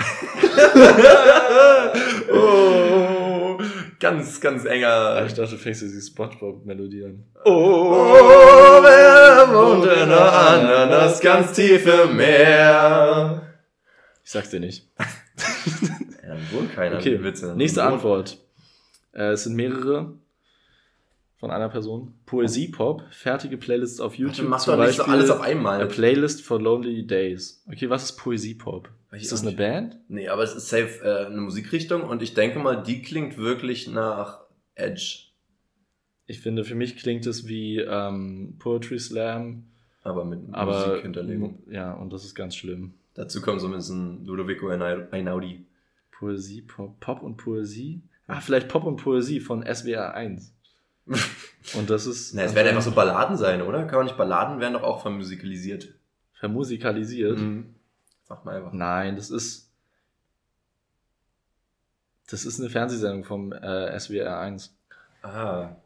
oh, 2.32 3.58
ganz, 3.98 4.40
ganz 4.40 4.64
enger. 4.66 5.26
Ich 5.26 5.34
dachte, 5.34 5.50
du 5.50 5.58
fängst 5.58 5.82
jetzt 5.82 5.96
die 5.96 6.00
Spongebob-Melodie 6.00 7.06
an. 7.06 7.24
Oh, 7.44 8.80
wer 8.84 9.52
wohnt 9.52 9.86
in 9.86 10.12
Ananas 10.12 11.20
ganz 11.20 11.54
tief 11.54 11.84
im 11.88 12.16
Meer? 12.16 13.45
Ich 14.26 14.32
sag's 14.32 14.50
dir 14.50 14.60
nicht. 14.60 14.86
Ja, 16.22 16.34
dann 16.34 16.42
wohnt 16.50 16.72
keiner. 16.74 16.96
Okay, 16.96 17.22
Witze. 17.22 17.54
nächste 17.56 17.84
Antwort. 17.84 18.38
Äh, 19.12 19.30
es 19.30 19.44
sind 19.44 19.54
mehrere. 19.54 20.14
von 21.36 21.52
einer 21.52 21.68
Person. 21.68 22.14
Poesie-Pop, 22.26 23.04
fertige 23.10 23.56
Playlists 23.56 24.00
auf 24.00 24.16
YouTube. 24.16 24.48
mach 24.48 24.64
doch 24.64 24.76
nicht 24.76 24.96
so 24.96 25.04
alles 25.04 25.30
auf 25.30 25.40
einmal. 25.40 25.80
A 25.82 25.86
Playlist 25.86 26.42
for 26.42 26.60
Lonely 26.60 27.06
Days. 27.06 27.62
Okay, 27.70 27.88
was 27.88 28.02
ist 28.04 28.16
Poesie-Pop? 28.16 28.88
Ist 29.12 29.30
das 29.30 29.42
eine 29.46 29.52
Band? 29.56 29.98
Nee, 30.08 30.26
aber 30.28 30.42
es 30.42 30.54
ist 30.56 30.68
safe 30.68 31.00
äh, 31.04 31.26
eine 31.26 31.40
Musikrichtung 31.40 32.02
und 32.02 32.22
ich 32.22 32.34
denke 32.34 32.58
mal, 32.58 32.82
die 32.82 33.02
klingt 33.02 33.38
wirklich 33.38 33.86
nach 33.86 34.40
Edge. 34.74 35.26
Ich 36.26 36.40
finde, 36.40 36.64
für 36.64 36.74
mich 36.74 36.96
klingt 36.96 37.24
es 37.26 37.46
wie 37.46 37.78
ähm, 37.78 38.56
Poetry 38.58 38.98
Slam, 38.98 39.66
Aber 40.02 40.24
mit 40.24 40.40
aber 40.50 40.88
Musikhinterlegung. 40.88 41.62
ja, 41.70 41.92
und 41.92 42.12
das 42.12 42.24
ist 42.24 42.34
ganz 42.34 42.56
schlimm. 42.56 42.94
Dazu 43.16 43.40
kommt 43.40 43.60
so 43.60 43.66
ein 43.68 43.72
bisschen 43.72 44.24
Ludovico 44.24 44.68
Einau- 44.68 45.10
Einaudi. 45.10 45.66
Poesie, 46.12 46.62
Pop, 46.62 46.98
Pop 47.00 47.22
und 47.22 47.36
Poesie? 47.36 48.02
Ah, 48.26 48.40
vielleicht 48.40 48.68
Pop 48.68 48.84
und 48.84 48.96
Poesie 48.96 49.40
von 49.40 49.62
SWR 49.64 50.14
1. 50.14 50.54
und 51.74 51.90
das 51.90 52.06
ist 52.06 52.34
Na, 52.34 52.42
es 52.42 52.54
werden 52.54 52.68
einfach 52.68 52.82
so 52.82 52.90
Balladen 52.92 53.36
sein, 53.36 53.62
oder? 53.62 53.84
Kann 53.86 53.96
man 53.98 54.06
nicht 54.06 54.16
Balladen 54.16 54.60
werden 54.60 54.74
doch 54.74 54.82
auch 54.82 55.02
vermusikalisiert. 55.02 55.94
vermusikalisiert. 56.34 57.38
Mhm. 57.38 57.74
Sag 58.24 58.44
mal 58.44 58.56
einfach. 58.56 58.72
Nein, 58.72 59.16
das 59.16 59.30
ist 59.30 59.72
das 62.28 62.44
ist 62.44 62.58
eine 62.60 62.70
Fernsehsendung 62.70 63.24
vom 63.24 63.52
äh, 63.52 63.98
SWR 63.98 64.40
1. 64.40 64.76
Ah. 65.22 65.76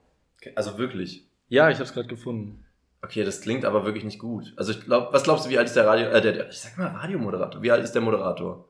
Also 0.54 0.78
wirklich. 0.78 1.26
Ja, 1.48 1.68
ich 1.68 1.74
habe 1.74 1.84
es 1.84 1.92
gerade 1.92 2.08
gefunden. 2.08 2.64
Okay, 3.02 3.24
das 3.24 3.40
klingt 3.40 3.64
aber 3.64 3.84
wirklich 3.84 4.04
nicht 4.04 4.18
gut. 4.18 4.52
Also 4.56 4.72
ich 4.72 4.84
glaube, 4.84 5.08
was 5.12 5.22
glaubst 5.22 5.46
du, 5.46 5.50
wie 5.50 5.58
alt 5.58 5.66
ist 5.68 5.76
der 5.76 5.86
Radio, 5.86 6.06
äh, 6.08 6.20
der, 6.20 6.32
der, 6.32 6.48
ich 6.50 6.58
sag 6.60 6.76
mal 6.76 6.88
Radiomoderator. 6.88 7.62
Wie 7.62 7.70
alt 7.70 7.82
ist 7.82 7.92
der 7.92 8.02
Moderator? 8.02 8.68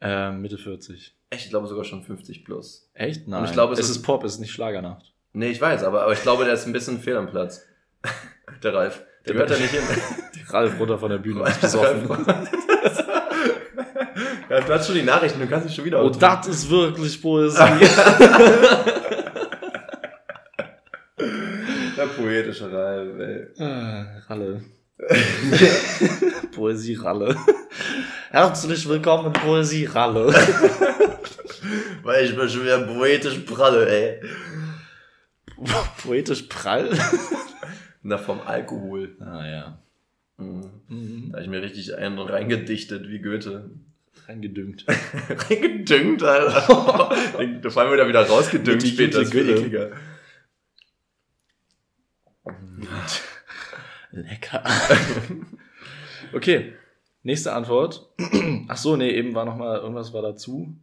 Äh, 0.00 0.30
Mitte 0.32 0.56
40. 0.58 1.16
Echt, 1.30 1.44
ich 1.44 1.50
glaube 1.50 1.66
sogar 1.66 1.84
schon 1.84 2.02
50 2.02 2.44
plus. 2.44 2.90
Echt? 2.94 3.26
Nein. 3.28 3.44
ich 3.44 3.52
glaube, 3.52 3.72
es 3.74 3.80
es 3.80 3.88
ist- 3.90 3.96
ist 3.96 4.02
Pop, 4.02 4.22
es 4.24 4.34
ist 4.34 4.38
nicht 4.40 4.52
Schlagernacht. 4.52 5.12
Nee, 5.32 5.50
ich 5.50 5.60
weiß, 5.60 5.82
aber, 5.84 6.02
aber 6.02 6.12
ich 6.12 6.22
glaube, 6.22 6.44
der 6.44 6.54
ist 6.54 6.66
ein 6.66 6.72
bisschen 6.72 7.00
fehl 7.00 7.16
am 7.16 7.26
Platz. 7.28 7.64
Der 8.62 8.74
Ralf. 8.74 9.02
Der 9.26 9.32
gehört 9.34 9.50
da 9.50 9.56
nicht 9.56 9.70
hin. 9.70 9.80
Ralf 10.48 10.78
runter 10.78 10.98
von 10.98 11.10
der 11.10 11.18
Bühne, 11.18 11.42
ist 11.48 11.60
besoffen. 11.60 12.08
Ja, 14.50 14.60
du 14.60 14.72
hast 14.74 14.86
schon 14.86 14.96
die 14.96 15.02
Nachrichten, 15.02 15.40
du 15.40 15.46
kannst 15.46 15.68
dich 15.68 15.74
schon 15.74 15.84
wieder 15.86 16.04
Oh, 16.04 16.10
das 16.10 16.46
ist 16.48 16.68
wirklich 16.68 17.20
Poesie. 17.22 17.58
Der 21.96 22.06
poetische 22.22 22.72
Ralf, 22.72 23.18
ey. 23.18 23.46
Ah, 23.58 24.06
Ralle. 24.28 24.62
Poesie 26.54 26.94
Ralle. 26.94 27.36
Herzlich 28.30 28.88
willkommen, 28.88 29.32
Poesie 29.32 29.86
Ralle. 29.86 30.26
Weil 32.02 32.24
ich 32.24 32.36
bin 32.36 32.48
schon 32.48 32.62
wieder 32.62 32.80
poetisch 32.80 33.38
pralle, 33.40 33.88
ey. 33.88 34.20
Poetisch 36.02 36.42
prall. 36.42 36.90
Na, 38.02 38.18
vom 38.18 38.40
Alkohol. 38.40 39.16
Ah 39.20 39.46
ja. 39.46 39.78
Mhm. 40.38 40.70
Mhm. 40.88 41.28
Da 41.30 41.38
hab 41.38 41.44
ich 41.44 41.50
mir 41.50 41.62
richtig 41.62 41.96
einen 41.96 42.18
reingedichtet, 42.18 43.08
wie 43.08 43.20
Goethe. 43.20 43.70
Reingedüngt. 44.28 44.84
Reingedüngt, 45.48 46.22
Alter. 46.22 47.10
da 47.62 47.70
fallen 47.70 47.90
wir 47.90 47.96
da 47.96 48.08
wieder 48.08 48.26
rausgedüngt 48.26 48.86
später. 48.86 49.20
Das 49.20 49.34
ekliger. 49.34 49.90
Lecker. 54.12 54.62
okay, 56.34 56.72
nächste 57.22 57.52
Antwort. 57.52 58.10
Ach 58.68 58.76
so, 58.76 58.96
nee, 58.96 59.10
eben 59.10 59.34
war 59.34 59.44
noch 59.44 59.56
mal 59.56 59.78
irgendwas 59.78 60.12
war 60.12 60.22
dazu. 60.22 60.76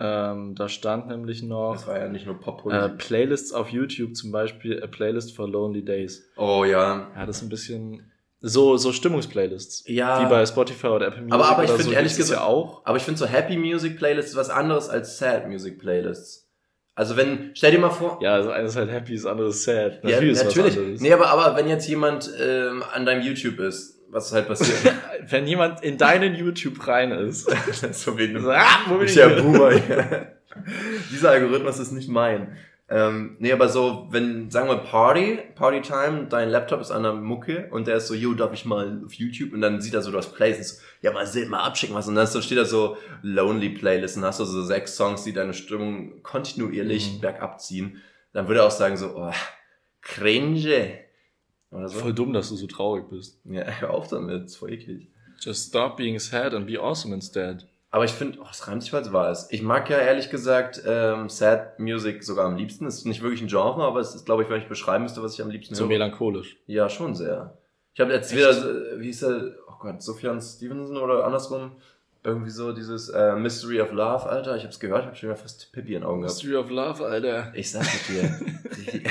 Ähm, 0.00 0.54
da 0.54 0.68
stand 0.68 1.08
nämlich 1.08 1.42
noch 1.42 1.72
Das 1.72 1.88
war 1.88 1.98
ja 1.98 2.08
nicht 2.08 2.24
nur 2.24 2.38
pop 2.38 2.64
äh, 2.70 2.88
Playlists 2.90 3.52
auf 3.52 3.70
YouTube, 3.70 4.14
zum 4.14 4.30
Beispiel 4.30 4.80
a 4.80 4.86
Playlist 4.86 5.34
for 5.34 5.48
Lonely 5.48 5.84
Days. 5.84 6.30
Oh 6.36 6.64
ja. 6.64 7.08
Ja, 7.16 7.26
das 7.26 7.38
ist 7.38 7.42
ein 7.42 7.48
bisschen 7.48 8.12
so 8.40 8.76
so 8.76 8.92
Stimmungsplaylists. 8.92 9.82
Ja. 9.88 10.24
Wie 10.24 10.30
bei 10.30 10.46
Spotify 10.46 10.86
oder 10.86 11.08
Apple 11.08 11.22
Music. 11.22 11.34
Aber- 11.34 11.48
aber 11.48 11.64
ich 11.64 11.70
oder 11.70 11.78
find 11.78 11.88
so 11.88 11.94
ehrlich 11.96 12.12
es 12.12 12.18
ja 12.18 12.22
gesagt- 12.24 12.42
auch. 12.42 12.86
Aber 12.86 12.96
ich 12.96 13.02
finde 13.02 13.18
so 13.18 13.26
Happy 13.26 13.56
Music 13.56 13.96
Playlists 13.98 14.30
ist 14.32 14.36
was 14.36 14.50
anderes 14.50 14.88
als 14.88 15.18
Sad 15.18 15.48
Music 15.48 15.80
Playlists. 15.80 16.47
Also 16.98 17.16
wenn, 17.16 17.52
stell 17.54 17.70
dir 17.70 17.78
mal 17.78 17.90
vor, 17.90 18.18
Ja, 18.20 18.34
also 18.34 18.50
eines 18.50 18.72
ist 18.72 18.76
halt 18.76 18.90
happy, 18.90 19.14
das 19.14 19.24
andere 19.24 19.50
ist 19.50 19.62
sad. 19.62 20.00
Ja, 20.02 20.10
Natürlich 20.10 20.32
ist 20.32 20.44
natürlich. 20.44 21.00
Nee, 21.00 21.12
aber, 21.12 21.28
aber 21.28 21.56
wenn 21.56 21.68
jetzt 21.68 21.86
jemand 21.86 22.28
ähm, 22.44 22.82
an 22.92 23.06
deinem 23.06 23.22
YouTube 23.22 23.60
ist, 23.60 24.00
was 24.10 24.32
halt 24.32 24.48
passiert. 24.48 24.94
Wenn 25.28 25.46
jemand 25.46 25.84
in 25.84 25.96
deinen 25.96 26.34
YouTube 26.34 26.88
rein 26.88 27.12
ist, 27.12 27.48
ist 27.68 27.94
so 28.02 28.18
wie 28.18 28.36
so, 28.36 28.50
ah, 28.50 28.64
wo 28.88 28.96
bin 28.96 29.04
ich 29.06 29.16
ich 29.16 29.22
hier? 29.22 29.28
Boomer. 29.28 29.70
Ja. 29.88 30.26
Dieser 31.12 31.30
Algorithmus 31.30 31.78
ist 31.78 31.92
nicht 31.92 32.08
mein. 32.08 32.56
Ähm, 32.90 33.36
nee, 33.38 33.52
aber 33.52 33.68
so, 33.68 34.06
wenn, 34.10 34.50
sagen 34.50 34.68
wir 34.68 34.78
Party, 34.78 35.38
Party 35.54 35.82
Time, 35.82 36.26
dein 36.30 36.48
Laptop 36.48 36.80
ist 36.80 36.90
an 36.90 37.02
der 37.02 37.12
Mucke 37.12 37.68
und 37.70 37.86
der 37.86 37.96
ist 37.96 38.06
so, 38.06 38.14
yo, 38.14 38.32
darf 38.32 38.54
ich 38.54 38.64
mal 38.64 39.02
auf 39.04 39.12
YouTube? 39.12 39.52
Und 39.52 39.60
dann 39.60 39.82
sieht 39.82 39.92
er 39.92 40.00
so, 40.00 40.10
du 40.10 40.16
hast 40.16 40.34
Playlists, 40.34 40.78
so, 40.78 40.82
ja, 41.02 41.12
mal 41.12 41.26
sehen, 41.26 41.50
mal 41.50 41.60
abschicken 41.64 41.94
was. 41.94 42.08
Und 42.08 42.14
dann 42.14 42.26
so 42.26 42.40
steht 42.40 42.56
da 42.56 42.64
so 42.64 42.96
Lonely 43.20 43.70
Playlist 43.70 44.16
und 44.16 44.24
hast 44.24 44.40
du 44.40 44.44
so 44.46 44.62
sechs 44.62 44.96
Songs, 44.96 45.22
die 45.24 45.34
deine 45.34 45.52
Stimmung 45.52 46.22
kontinuierlich 46.22 47.16
Mhm. 47.16 47.20
bergab 47.20 47.60
ziehen. 47.60 48.00
Dann 48.32 48.48
würde 48.48 48.60
er 48.60 48.66
auch 48.66 48.70
sagen 48.70 48.96
so, 48.96 49.14
oh, 49.16 49.32
cringe. 50.00 50.98
Oder 51.70 51.88
so. 51.88 51.98
Voll 51.98 52.14
dumm, 52.14 52.32
dass 52.32 52.48
du 52.48 52.56
so 52.56 52.66
traurig 52.66 53.04
bist. 53.10 53.40
Ja, 53.44 53.64
hör 53.64 53.90
auf 53.90 54.08
damit, 54.08 54.46
ist 54.46 54.56
voll 54.56 54.72
eklig. 54.72 55.08
Just 55.40 55.68
stop 55.68 55.96
being 55.96 56.18
sad 56.18 56.54
and 56.54 56.66
be 56.66 56.80
awesome 56.80 57.14
instead. 57.14 57.66
Aber 57.90 58.04
ich 58.04 58.10
finde, 58.10 58.38
oh, 58.42 58.46
es 58.50 58.68
reimt 58.68 58.82
sich, 58.82 58.92
weil 58.92 59.00
es 59.02 59.12
wahr 59.12 59.30
ist. 59.30 59.50
Ich 59.50 59.62
mag 59.62 59.88
ja 59.88 59.96
ehrlich 59.98 60.28
gesagt 60.28 60.82
ähm, 60.86 61.28
Sad 61.30 61.78
Music 61.78 62.22
sogar 62.22 62.44
am 62.46 62.56
liebsten. 62.56 62.86
Ist 62.86 63.06
nicht 63.06 63.22
wirklich 63.22 63.40
ein 63.40 63.48
Genre, 63.48 63.82
aber 63.82 64.00
es 64.00 64.14
ist, 64.14 64.26
glaube 64.26 64.42
ich, 64.42 64.50
wenn 64.50 64.60
ich 64.60 64.68
beschreiben 64.68 65.04
müsste, 65.04 65.22
was 65.22 65.34
ich 65.34 65.42
am 65.42 65.48
liebsten 65.50 65.74
So 65.74 65.84
höre. 65.84 65.88
melancholisch. 65.88 66.58
Ja, 66.66 66.88
schon 66.90 67.14
sehr. 67.14 67.56
Ich 67.94 68.00
habe 68.00 68.12
jetzt 68.12 68.30
Echt? 68.32 68.38
wieder, 68.38 68.50
äh, 68.50 69.00
wie 69.00 69.06
hieß 69.06 69.20
der, 69.20 69.54
oh 69.68 69.74
Gott, 69.80 70.02
Sufjan 70.02 70.40
Stevenson 70.40 70.98
oder 70.98 71.24
andersrum, 71.24 71.72
irgendwie 72.22 72.50
so 72.50 72.72
dieses 72.72 73.08
äh, 73.08 73.34
Mystery 73.36 73.80
of 73.80 73.90
Love, 73.92 74.28
Alter. 74.28 74.56
Ich 74.56 74.62
habe 74.64 74.72
es 74.72 74.80
gehört, 74.80 75.00
ich 75.00 75.06
habe 75.06 75.16
schon 75.16 75.28
wieder 75.30 75.38
fast 75.38 75.72
Pippi 75.72 75.94
in 75.94 76.00
den 76.00 76.04
Augen 76.04 76.20
gehabt. 76.20 76.34
Mystery 76.36 76.56
of 76.56 76.68
Love, 76.70 77.06
Alter. 77.06 77.52
Ich 77.54 77.70
sag 77.70 77.82
es 77.84 78.06
dir. 78.06 78.38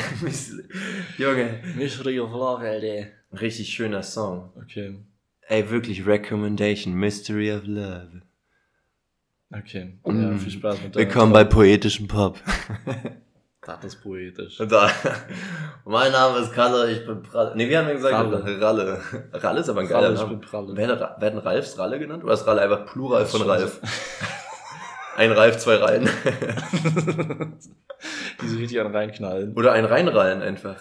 Junge, 1.17 1.61
Mystery 1.75 2.19
of 2.19 2.32
Love, 2.32 2.63
Alter. 2.63 3.07
richtig 3.34 3.69
schöner 3.69 4.03
Song. 4.03 4.51
Okay. 4.61 4.95
Ey, 5.47 5.69
wirklich 5.69 6.05
Recommendation, 6.05 6.93
Mystery 6.93 7.51
of 7.53 7.63
Love. 7.65 8.21
Okay. 9.52 9.98
Mm. 10.06 10.22
Ja, 10.34 10.38
viel 10.38 10.52
Spaß 10.52 10.82
mit 10.82 10.95
deiner 10.95 11.06
Willkommen 11.08 11.34
bei 11.34 11.43
poetischem 11.43 12.08
Pop. 12.08 12.38
Das 13.66 13.84
ist 13.84 14.02
poetisch. 14.02 14.60
Da. 14.70 14.89
Mein 15.84 16.14
Name 16.14 16.39
ist 16.39 16.54
Kalle, 16.54 16.89
ich 16.89 17.06
bin 17.06 17.22
Pralle. 17.22 17.52
Nee, 17.54 17.68
wir 17.68 17.80
haben 17.80 17.88
ja 17.89 17.95
gesagt, 17.95 18.14
Ralle. 18.14 18.62
Ralle. 18.62 19.02
Ralle, 19.34 19.60
ist 19.60 19.68
aber 19.68 19.82
ein 19.82 19.89
geiler 19.89 20.04
Ralle, 20.04 20.14
ich 20.14 20.22
Name. 20.22 20.38
bin 20.38 20.39
Pralle. 20.41 20.78
Werden, 20.78 20.98
werden 21.20 21.39
Ralfs 21.39 21.78
Ralle 21.78 22.00
genannt 22.00 22.24
oder 22.24 22.34
ist 22.34 22.48
Ralle 22.48 22.62
einfach 22.62 22.86
Plural 22.86 23.26
von 23.26 23.41
Ralf? 23.41 23.82
Ein 25.18 25.34
Ralf, 25.34 25.58
zwei 25.58 25.76
Rallen. 25.76 26.08
Die 28.41 28.48
so 28.48 28.58
richtig 28.58 28.80
an 28.80 28.88
reinknallen. 28.95 29.54
oder 29.54 29.74
ein 29.74 29.84
Reinrallen 29.84 30.41
einfach. 30.41 30.78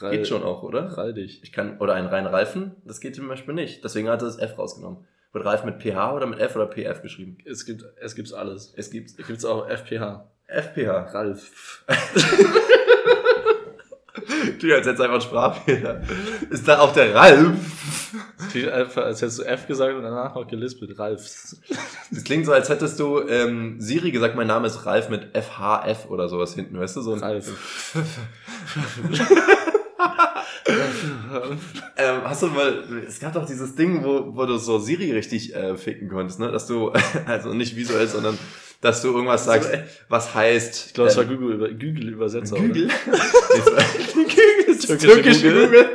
Rall- 0.00 0.10
Geht 0.12 0.28
schon 0.28 0.44
auch, 0.44 0.62
oder? 0.62 0.96
Rall 0.96 1.14
dich. 1.14 1.42
Ich 1.42 1.50
kann, 1.52 1.78
oder 1.78 1.94
ein 1.94 2.06
Reinralfen, 2.06 2.76
das 2.84 3.00
geht 3.00 3.16
zum 3.16 3.26
Beispiel 3.26 3.54
nicht. 3.54 3.82
Deswegen 3.82 4.08
hat 4.10 4.22
er 4.22 4.26
das 4.26 4.38
F 4.38 4.56
rausgenommen. 4.58 5.06
Wird 5.32 5.44
Ralf 5.44 5.64
mit 5.64 5.82
PH 5.82 6.14
oder 6.14 6.26
mit 6.26 6.38
F 6.38 6.56
oder 6.56 6.66
PF 6.66 7.02
geschrieben? 7.02 7.38
Es 7.44 7.66
gibt, 7.66 7.84
es 8.00 8.14
gibt's 8.14 8.32
alles. 8.32 8.72
Es 8.76 8.90
gibt's 8.90 9.14
Es 9.18 9.26
gibt's 9.26 9.44
auch 9.44 9.68
FPH. 9.68 10.26
FPH. 10.46 11.12
Ralf. 11.12 11.84
Du, 14.60 14.74
als 14.74 14.86
jetzt 14.86 15.00
einfach 15.00 15.14
ein 15.14 15.20
Sprachfehler. 15.20 16.02
Ist 16.50 16.66
da 16.66 16.80
auch 16.80 16.92
der 16.92 17.14
Ralf? 17.14 17.56
Klingt 18.50 18.68
einfach, 18.68 19.04
als 19.04 19.22
hättest 19.22 19.38
du 19.38 19.42
F 19.44 19.66
gesagt 19.66 19.94
und 19.94 20.02
danach 20.02 20.34
noch 20.34 20.46
gelispelt. 20.46 20.98
Ralfs. 20.98 21.60
Das 22.10 22.24
klingt 22.24 22.46
so, 22.46 22.52
als 22.52 22.68
hättest 22.68 22.98
du 22.98 23.20
ähm, 23.28 23.80
Siri 23.80 24.10
gesagt, 24.10 24.34
mein 24.36 24.46
Name 24.46 24.66
ist 24.66 24.86
Ralf 24.86 25.08
mit 25.08 25.36
FHF 25.36 26.06
oder 26.08 26.28
sowas 26.28 26.54
hinten, 26.54 26.78
weißt 26.78 26.96
du? 26.96 27.02
So 27.02 27.14
ein, 27.14 27.20
Ralf. 27.20 27.94
Ähm, 31.96 32.22
hast 32.24 32.42
du 32.42 32.46
mal, 32.48 32.84
es 33.06 33.18
gab 33.18 33.32
doch 33.32 33.46
dieses 33.46 33.74
Ding, 33.74 34.04
wo, 34.04 34.36
wo 34.36 34.46
du 34.46 34.56
so 34.56 34.78
Siri 34.78 35.12
richtig 35.12 35.54
äh, 35.54 35.76
ficken 35.76 36.08
konntest, 36.08 36.38
ne? 36.40 36.50
Dass 36.52 36.66
du, 36.66 36.92
also 37.26 37.52
nicht 37.52 37.76
visuell, 37.76 38.06
sondern 38.06 38.38
dass 38.80 39.02
du 39.02 39.08
irgendwas 39.08 39.44
sagst, 39.44 39.70
was 40.08 40.34
heißt. 40.34 40.86
Ich 40.88 40.94
glaube, 40.94 41.10
es 41.10 41.16
war 41.16 41.24
äh, 41.24 41.26
Google, 41.26 41.58
Google 41.74 42.08
Übersetzer. 42.10 42.56
Google. 42.56 42.88
Google 44.14 44.28
ist 44.68 44.86
Türkische 44.86 45.14
türkische 45.14 45.48
Google. 45.48 45.66
Google. 45.66 45.88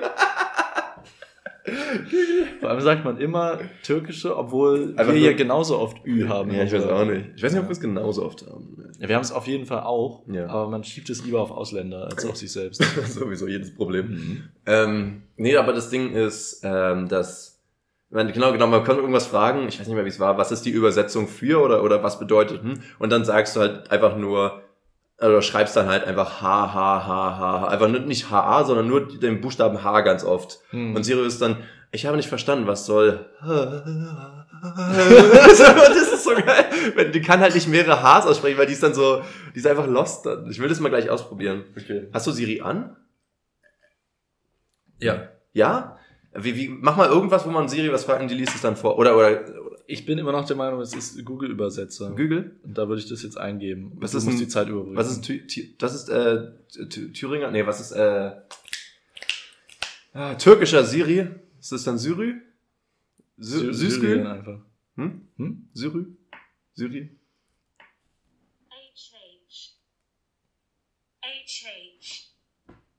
Vor 2.60 2.70
allem 2.70 2.82
sagt 2.82 3.06
man 3.06 3.18
immer 3.20 3.60
türkische, 3.84 4.36
obwohl 4.38 4.94
Einfach 4.98 5.14
wir 5.14 5.22
ja 5.22 5.34
genauso 5.34 5.80
oft 5.80 6.06
Ü 6.06 6.28
haben. 6.28 6.52
Ja, 6.52 6.64
ich 6.64 6.74
weiß 6.74 6.86
auch 6.86 7.06
nicht. 7.06 7.28
Ich 7.36 7.44
weiß 7.44 7.54
nicht, 7.54 7.62
ob 7.62 7.68
wir 7.68 7.74
es 7.74 7.80
genauso 7.80 8.26
oft 8.26 8.46
haben. 8.46 8.73
Ja, 9.04 9.10
wir 9.10 9.16
haben 9.18 9.24
es 9.24 9.34
auf 9.34 9.48
jeden 9.48 9.66
Fall 9.66 9.82
auch, 9.82 10.24
Ja. 10.28 10.48
aber 10.48 10.70
man 10.70 10.84
schiebt 10.86 11.10
es 11.10 11.26
lieber 11.26 11.42
auf 11.42 11.52
Ausländer 11.52 12.06
als 12.10 12.26
auf 12.26 12.38
sich 12.38 12.52
selbst. 12.54 12.82
Sowieso 13.08 13.48
jedes 13.48 13.76
Problem. 13.76 14.08
Mhm. 14.10 14.44
Ähm, 14.66 15.24
nee, 15.36 15.58
aber 15.58 15.74
das 15.74 15.90
Ding 15.90 16.14
ist, 16.14 16.62
ähm, 16.64 17.10
dass, 17.10 17.62
meine, 18.10 18.32
genau, 18.32 18.54
genau, 18.54 18.68
man 18.68 18.86
kann 18.86 18.96
irgendwas 18.98 19.28
fragen, 19.28 19.68
ich 19.68 19.78
weiß 19.78 19.88
nicht 19.88 19.96
mehr, 19.96 20.06
wie 20.06 20.10
es 20.10 20.22
war, 20.22 20.38
was 20.38 20.54
ist 20.54 20.66
die 20.66 20.70
Übersetzung 20.72 21.28
für 21.28 21.62
oder, 21.62 21.84
oder 21.84 22.02
was 22.02 22.18
bedeutet, 22.18 22.64
hm? 22.64 22.80
Und 22.98 23.12
dann 23.12 23.26
sagst 23.26 23.58
du 23.58 23.60
halt 23.60 23.92
einfach 23.92 24.16
nur, 24.16 24.62
Also 25.18 25.42
schreibst 25.42 25.76
dann 25.76 25.88
halt 25.88 26.06
einfach 26.06 26.42
H, 26.42 26.74
H, 26.74 27.06
H, 27.06 27.38
H, 27.38 27.62
H. 27.62 27.68
Einfach 27.68 27.88
nicht 27.90 28.32
HA, 28.32 28.64
sondern 28.64 28.88
nur 28.88 29.06
den 29.08 29.42
Buchstaben 29.42 29.84
H 29.84 30.00
ganz 30.02 30.24
oft. 30.24 30.60
Hm. 30.72 30.96
Und 30.96 31.04
Siri 31.04 31.26
ist 31.28 31.42
dann, 31.42 31.58
ich 31.92 32.06
habe 32.06 32.18
nicht 32.18 32.30
verstanden, 32.30 32.68
was 32.68 32.86
soll. 32.86 33.26
das 34.64 36.14
ist 36.14 36.24
so 36.24 36.32
geil. 36.36 37.12
Die 37.12 37.22
kann 37.22 37.40
halt 37.42 37.54
nicht 37.54 37.68
mehrere 37.68 38.02
Hs 38.02 38.26
aussprechen, 38.26 38.58
weil 38.58 38.66
die 38.68 38.74
ist 38.74 38.84
dann 38.84 38.94
so, 38.94 39.22
die 39.54 39.60
ist 39.60 39.68
einfach 39.68 39.88
lost 39.88 40.26
dann. 40.26 40.50
Ich 40.50 40.60
will 40.60 40.70
das 40.70 40.80
mal 40.80 40.90
gleich 40.90 41.10
ausprobieren. 41.10 41.64
Okay. 41.78 42.08
Hast 42.14 42.28
du 42.28 42.32
Siri 42.32 42.62
an? 42.62 42.96
Ja. 45.00 45.28
Ja? 45.54 45.98
Wie, 46.36 46.56
wie, 46.56 46.70
mach 46.70 46.96
mal 46.98 47.10
irgendwas, 47.10 47.46
wo 47.46 47.52
man 47.52 47.68
Siri 47.68 47.92
was 47.92 48.06
fragt 48.06 48.22
und 48.22 48.32
die 48.32 48.36
liest 48.36 48.56
es 48.56 48.62
dann 48.62 48.76
vor. 48.76 48.98
Oder, 48.98 49.16
oder, 49.16 49.42
oder 49.42 49.72
Ich 49.86 50.06
bin 50.06 50.18
immer 50.18 50.32
noch 50.32 50.46
der 50.46 50.56
Meinung, 50.56 50.80
es 50.82 50.94
ist 50.96 51.24
Google-Übersetzer. 51.26 52.10
Google? 52.12 52.56
Und 52.64 52.78
da 52.78 52.88
würde 52.88 53.02
ich 53.02 53.10
das 53.10 53.22
jetzt 53.22 53.38
eingeben. 53.38 53.92
Was 53.98 54.12
du 54.12 54.18
ist 54.18 54.24
musst 54.24 54.38
ein- 54.38 54.40
die 54.40 54.48
Zeit 54.48 54.68
überbrücken. 54.70 54.96
Was 54.96 55.12
ist, 55.12 55.30
das 55.80 55.94
ist, 55.94 56.10
äh, 56.10 56.48
Thü- 56.72 57.14
Thüringer? 57.14 57.52
Nee, 57.52 57.66
was 57.68 57.82
ist, 57.82 57.92
äh, 57.92 58.32
ah, 60.14 60.34
türkischer 60.36 60.84
Siri? 60.86 61.28
Ist 61.60 61.72
das 61.72 61.84
dann 61.84 61.98
Syri? 62.00 62.36
Sy 63.38 63.74
Sy- 63.74 63.90
Syrien 63.90 64.28
einfach. 64.28 64.60
Hm? 64.96 65.28
Hm? 65.38 65.70
Syri? 65.74 66.06
Syri? 66.74 67.18
HH. 68.70 69.78
HH. 71.22 72.30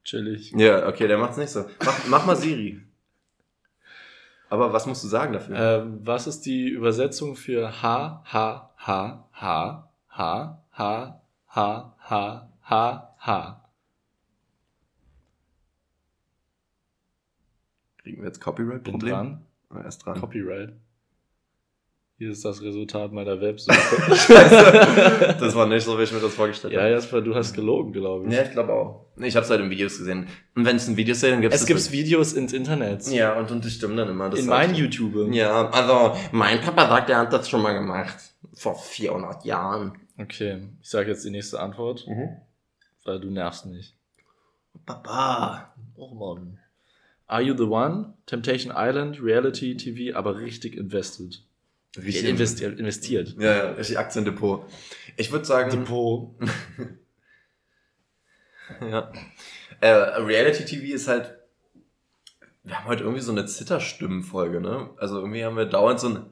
Chillig. 0.05 0.53
Ja, 0.53 0.87
okay, 0.89 1.07
der 1.09 1.19
macht's 1.19 1.37
nicht 1.39 1.51
so. 1.51 1.65
Mach, 1.85 2.07
mach 2.09 2.27
mal 2.27 2.37
Siri. 2.37 2.81
Aber 4.51 4.73
was 4.73 4.87
musst 4.87 5.03
du 5.03 5.09
sagen 5.09 5.33
dafür? 5.33 5.57
Ähm, 5.57 5.99
was 6.07 6.27
ist 6.27 6.43
die 6.43 6.69
Übersetzung 6.69 7.35
für 7.37 7.83
H, 7.83 8.23
H, 8.27 8.75
H, 8.77 9.29
H, 9.33 9.91
H, 10.11 10.65
H, 10.71 11.23
H, 11.49 11.97
H, 11.99 12.51
H, 12.63 13.17
H? 13.19 13.71
Kriegen 17.99 18.19
wir 18.21 18.27
jetzt 18.27 18.41
Copyright-Problem? 18.41 19.44
Erst 19.83 20.05
dran. 20.05 20.21
Copyright. 20.21 20.73
Hier 22.17 22.31
ist 22.31 22.45
das 22.45 22.63
Resultat 22.63 23.13
meiner 23.13 23.41
Websuche. 23.41 23.75
Scheiße. 24.15 25.37
Das 25.41 25.55
war 25.55 25.67
nicht 25.67 25.85
so, 25.85 25.99
wie 25.99 26.05
ich 26.05 26.13
mir 26.13 26.21
das 26.21 26.33
vorgestellt 26.33 26.73
ja, 26.73 26.83
habe. 26.83 26.93
Jasper, 26.93 27.21
du 27.21 27.35
hast 27.35 27.55
gelogen, 27.55 27.93
glaube 27.93 28.27
ich. 28.27 28.33
Ja, 28.33 28.43
ich 28.43 28.53
glaube 28.53 28.73
auch. 28.73 29.07
Ich 29.17 29.35
habe 29.35 29.45
es 29.45 29.51
halt 29.51 29.61
in 29.61 29.71
Videos 29.71 29.99
gesehen. 29.99 30.29
Und 30.55 30.65
wenn 30.65 30.77
es 30.77 30.87
in 30.87 30.97
Videos 30.97 31.21
sehe, 31.21 31.33
dann 31.33 31.41
gibt 31.41 31.53
Es 31.53 31.67
gibt 31.67 31.91
Videos 31.91 32.33
ins 32.33 32.53
Internet. 32.53 33.07
Ja, 33.09 33.37
und, 33.37 33.51
und 33.51 33.65
die 33.65 33.71
stimmen 33.71 33.97
dann 33.97 34.09
immer. 34.09 34.31
Das 34.31 34.41
in 34.41 34.47
meinen. 34.47 34.75
YouTube. 34.75 35.35
Ja, 35.35 35.69
also 35.71 36.17
mein 36.31 36.61
Papa 36.61 36.89
sagt, 36.89 37.11
er 37.11 37.19
hat 37.19 37.33
das 37.33 37.49
schon 37.49 37.63
mal 37.63 37.73
gemacht. 37.73 38.17
Vor 38.55 38.77
400 38.77 39.45
Jahren. 39.45 39.99
Okay, 40.17 40.69
ich 40.81 40.89
sage 40.89 41.11
jetzt 41.11 41.25
die 41.25 41.31
nächste 41.31 41.59
Antwort, 41.59 42.07
weil 43.05 43.19
du 43.19 43.31
nervst 43.31 43.67
mich. 43.67 43.97
Papa. 44.87 45.75
Oh 45.97 46.15
Mann. 46.15 46.59
Are 47.35 47.43
You 47.43 47.57
the 47.57 47.65
One? 47.65 48.15
Temptation 48.27 48.73
Island, 48.77 49.21
Reality 49.21 49.77
TV, 49.77 50.17
aber 50.17 50.39
richtig 50.39 50.77
invested. 50.77 51.43
Richtig 51.97 52.29
investiert. 52.29 52.79
investiert. 52.79 53.35
Ja, 53.41 53.57
ja, 53.57 53.71
richtig 53.73 53.99
Aktiendepot. 53.99 54.65
Ich 55.17 55.33
würde 55.33 55.45
sagen, 55.45 55.69
Depot. 55.69 56.37
ja. 58.81 59.11
Äh, 59.81 59.89
Reality 59.89 60.65
TV 60.65 60.95
ist 60.95 61.09
halt. 61.09 61.35
Wir 62.63 62.79
haben 62.79 62.87
heute 62.87 63.03
irgendwie 63.03 63.21
so 63.21 63.33
eine 63.33 63.47
Zitterstimmenfolge, 63.47 64.61
ne? 64.61 64.91
Also 64.99 65.19
irgendwie 65.19 65.45
haben 65.45 65.57
wir 65.57 65.67
dauernd 65.67 65.99
so 65.99 66.11
ein. 66.11 66.27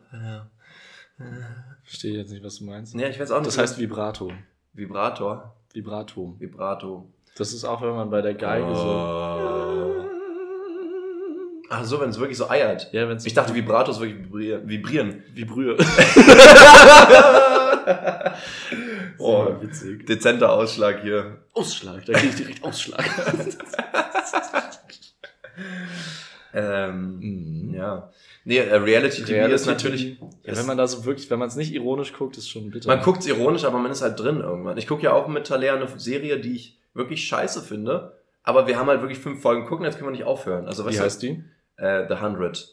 Verstehe 1.83 2.17
jetzt 2.17 2.31
nicht, 2.31 2.45
was 2.45 2.59
du 2.59 2.65
meinst. 2.65 2.95
Ja, 2.95 3.09
ich 3.09 3.19
weiß 3.19 3.33
auch 3.33 3.41
nicht. 3.41 3.49
Das 3.49 3.59
heißt 3.59 3.77
Vibrato. 3.81 4.33
Vibrator. 4.73 5.57
Vibrato. 5.73 6.37
Vibrato. 6.39 7.13
Das 7.37 7.53
ist 7.53 7.65
auch, 7.65 7.83
wenn 7.83 7.91
man 7.97 8.09
bei 8.09 8.23
der 8.23 8.35
Geige 8.35 8.73
so. 8.73 9.92
Ach 11.75 11.85
so, 11.87 11.99
wenn 12.03 12.11
es 12.11 12.19
wirklich 12.21 12.37
so 12.37 12.51
eiert. 12.51 12.93
Ja, 12.93 13.09
wenn 13.09 13.17
es 13.17 13.25
Ich 13.25 13.33
dachte, 13.33 13.55
Vibratos 13.55 13.99
wirklich 13.99 14.19
vibrieren. 14.25 14.69
vibrieren. 14.69 15.23
Vibrühe. 15.35 15.77
Oh, 19.19 19.47
witzig. 19.61 20.07
Dezenter 20.07 20.53
Ausschlag 20.53 21.01
hier. 21.03 21.39
Ausschlag, 21.55 22.05
da 22.05 22.13
kriege 22.13 22.29
ich 22.29 22.37
direkt 22.37 22.63
Ausschlag. 22.65 23.05
Ähm, 26.55 27.19
Mhm. 27.21 27.75
ja. 27.75 28.11
Nee, 28.45 28.59
äh, 28.59 28.75
Reality 28.77 29.23
TV 29.23 29.33
Reality 29.33 29.55
ist 29.55 29.67
natürlich. 29.67 30.19
Ja, 30.45 30.55
wenn 30.57 30.67
man 30.67 30.77
da 30.77 30.87
so 30.87 31.07
wirklich, 31.07 31.31
wenn 31.31 31.39
man 31.39 31.49
es 31.49 31.57
nicht 31.57 31.73
ironisch 31.73 32.13
guckt, 32.13 32.37
ist 32.37 32.51
schon 32.51 32.71
bitter. 32.71 32.89
Man 32.89 33.01
guckt's 33.03 33.27
ironisch, 33.27 33.65
aber 33.65 33.79
man 33.79 33.91
ist 33.91 34.03
halt 34.03 34.21
drin 34.21 34.41
irgendwann. 34.41 34.77
Ich 34.77 34.87
gucke 34.87 35.03
ja 35.03 35.13
auch 35.15 35.29
mit 35.29 35.47
Talea 35.47 35.75
eine 35.75 35.89
Serie, 35.97 36.39
die 36.41 36.55
ich 36.55 36.77
wirklich 36.93 37.25
scheiße 37.27 37.63
finde. 37.63 38.13
Aber 38.43 38.67
wir 38.67 38.77
haben 38.79 38.89
halt 38.89 39.01
wirklich 39.01 39.19
fünf 39.19 39.41
Folgen 39.41 39.65
gucken, 39.67 39.87
jetzt 39.87 39.97
können 39.97 40.09
wir 40.09 40.13
nicht 40.13 40.25
aufhören. 40.25 40.67
Also 40.67 40.85
was 40.85 40.95
Wie 40.95 41.01
heißt 41.01 41.23
die? 41.23 41.43
Äh, 41.83 42.07
The 42.09 42.21
Hundred. 42.23 42.69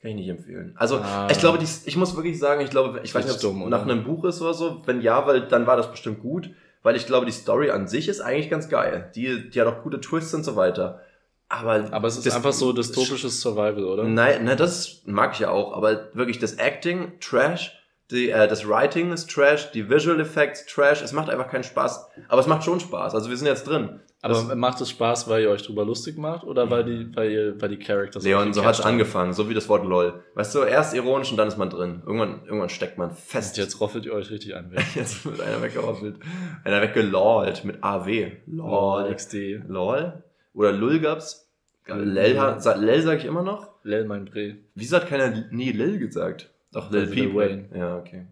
Kann 0.00 0.10
ich 0.12 0.16
nicht 0.16 0.28
empfehlen. 0.28 0.74
Also 0.78 0.96
Ah. 0.96 1.28
ich 1.30 1.38
glaube, 1.38 1.58
die, 1.58 1.66
ich 1.84 1.96
muss 1.96 2.16
wirklich 2.16 2.38
sagen, 2.38 2.62
ich 2.62 2.70
glaube, 2.70 3.00
ich 3.02 3.14
weiß 3.14 3.26
nicht, 3.26 3.44
ob 3.44 3.54
es 3.62 3.68
nach 3.68 3.82
einem 3.82 4.02
Buch 4.04 4.24
ist 4.24 4.40
oder 4.40 4.54
so. 4.54 4.80
Wenn 4.86 5.02
ja, 5.02 5.26
weil 5.26 5.42
dann 5.42 5.66
war 5.66 5.76
das 5.76 5.90
bestimmt 5.90 6.20
gut. 6.20 6.50
Weil 6.82 6.96
ich 6.96 7.04
glaube, 7.06 7.26
die 7.26 7.32
Story 7.32 7.70
an 7.70 7.86
sich 7.86 8.08
ist 8.08 8.22
eigentlich 8.22 8.48
ganz 8.48 8.70
geil. 8.70 9.10
Die, 9.14 9.50
die 9.50 9.60
hat 9.60 9.68
auch 9.68 9.82
gute 9.82 10.00
Twists 10.00 10.32
und 10.32 10.44
so 10.44 10.56
weiter. 10.56 11.02
Aber, 11.50 11.84
Aber 11.92 12.08
es 12.08 12.16
ist 12.16 12.24
das- 12.26 12.34
einfach 12.36 12.54
so 12.54 12.72
dystopisches 12.72 13.42
Survival, 13.42 13.84
oder? 13.84 14.04
Nein, 14.04 14.44
nein, 14.46 14.56
das 14.56 15.02
mag 15.04 15.32
ich 15.34 15.40
ja 15.40 15.50
auch, 15.50 15.74
aber 15.76 16.08
wirklich 16.14 16.38
das 16.38 16.54
Acting, 16.54 17.18
Trash, 17.20 17.76
die, 18.10 18.30
äh, 18.30 18.48
das 18.48 18.66
Writing 18.66 19.12
ist 19.12 19.28
Trash, 19.30 19.72
die 19.72 19.90
Visual 19.90 20.18
Effects, 20.20 20.64
Trash, 20.66 21.02
es 21.02 21.12
macht 21.12 21.28
einfach 21.28 21.48
keinen 21.50 21.64
Spaß. 21.64 22.06
Aber 22.28 22.40
es 22.40 22.46
macht 22.46 22.64
schon 22.64 22.80
Spaß, 22.80 23.14
also 23.14 23.28
wir 23.28 23.36
sind 23.36 23.48
jetzt 23.48 23.66
drin. 23.68 24.00
Aber 24.22 24.34
Das- 24.34 24.54
macht 24.54 24.80
es 24.82 24.90
Spaß, 24.90 25.28
weil 25.28 25.42
ihr 25.44 25.50
euch 25.50 25.62
drüber 25.62 25.84
lustig 25.84 26.18
macht 26.18 26.44
oder 26.44 26.70
weil 26.70 26.84
die, 26.84 27.16
weil 27.16 27.30
ihr, 27.30 27.60
weil 27.62 27.70
die 27.70 27.78
Characters 27.78 28.22
Leon, 28.22 28.52
so 28.52 28.60
gecatcht 28.60 28.84
haben? 28.84 28.92
angefangen, 28.92 29.32
so 29.32 29.48
wie 29.48 29.54
das 29.54 29.66
Wort 29.70 29.84
LOL. 29.86 30.22
Weißt 30.34 30.54
du, 30.54 30.58
erst 30.62 30.94
ironisch 30.94 31.30
und 31.30 31.38
dann 31.38 31.48
ist 31.48 31.56
man 31.56 31.70
drin. 31.70 32.02
Irgendwann, 32.04 32.42
irgendwann 32.44 32.68
steckt 32.68 32.98
man 32.98 33.12
fest. 33.12 33.56
Und 33.56 33.64
jetzt 33.64 33.80
roffelt 33.80 34.04
ihr 34.04 34.12
euch 34.12 34.30
richtig 34.30 34.54
ein. 34.54 34.70
Jetzt 34.94 35.24
wird 35.24 35.40
einer 35.40 35.62
weggehoffelt. 35.62 36.16
Einer 36.64 36.82
weggelollt 36.82 37.64
mit 37.64 37.82
AW. 37.82 38.32
LOL. 38.46 39.14
XD. 39.14 39.62
LOL? 39.68 40.22
Oder 40.52 40.72
Lull 40.72 41.00
gab's? 41.00 41.46
Lel, 41.86 42.34
Lel 42.76 43.02
sag 43.02 43.18
ich 43.18 43.24
immer 43.24 43.42
noch. 43.42 43.68
Lel 43.84 44.04
mein 44.04 44.26
Bre. 44.26 44.56
Wieso 44.74 44.96
hat 44.96 45.08
keiner 45.08 45.44
nie 45.50 45.72
Lil 45.72 45.98
gesagt? 45.98 46.50
Doch, 46.72 46.90
Lil 46.90 47.06
Peep. 47.06 47.34
Wayne. 47.34 47.68
Ja, 47.74 47.96
okay. 47.96 48.26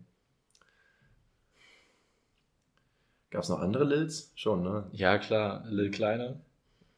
Gab's 3.31 3.49
noch 3.49 3.61
andere 3.61 3.85
Lils? 3.85 4.33
Schon, 4.35 4.63
ne? 4.63 4.87
Ja, 4.93 5.19
klar. 5.19 5.65
Lil 5.69 5.91
Kleine. 5.91 6.41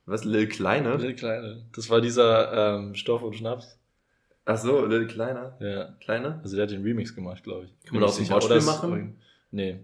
Was, 0.06 0.24
Lil 0.24 0.48
Kleine? 0.48 0.96
Lil 0.96 1.14
Kleine. 1.14 1.64
Das 1.74 1.90
war 1.90 2.00
dieser 2.00 2.76
ähm, 2.78 2.94
Stoff 2.94 3.22
und 3.22 3.34
Schnaps. 3.34 3.78
Ach 4.44 4.56
so, 4.58 4.86
Lil 4.86 5.06
Kleiner. 5.06 5.56
Ja. 5.60 5.94
Kleine? 6.00 6.40
Also 6.42 6.56
der 6.56 6.64
hat 6.64 6.70
den 6.72 6.82
Remix 6.82 7.14
gemacht, 7.14 7.42
glaube 7.42 7.66
ich. 7.66 7.74
Kann 7.84 7.94
man 8.00 8.04
aus 8.08 8.16
dem 8.16 8.28
Wortspiel 8.28 8.60
machen? 8.62 9.16
Nee. 9.50 9.80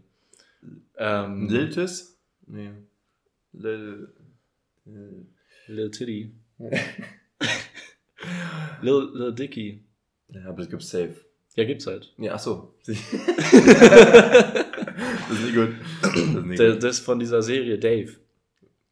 Ähm, 0.96 1.48
Liltis? 1.48 2.16
Nee. 2.46 2.70
Lil... 3.52 4.08
Lil- 4.84 5.26
Lil 5.68 5.90
Titty. 5.90 6.32
Lil, 8.82 9.10
Lil 9.14 9.34
Dicky. 9.34 9.84
Ja, 10.28 10.46
aber 10.48 10.62
es 10.62 10.70
gibt 10.70 10.82
safe. 10.82 11.16
Ja, 11.56 11.64
gibt's 11.64 11.86
halt. 11.86 12.12
Ja, 12.18 12.34
ach 12.34 12.38
so. 12.38 12.74
das 15.28 15.38
ist 15.38 15.44
nicht 15.44 15.54
gut. 15.54 15.68
Das 16.02 16.14
ist 16.16 16.26
nicht 16.44 16.58
gut. 16.58 16.82
das 16.82 16.98
von 17.00 17.18
dieser 17.18 17.42
Serie 17.42 17.78
Dave. 17.78 18.12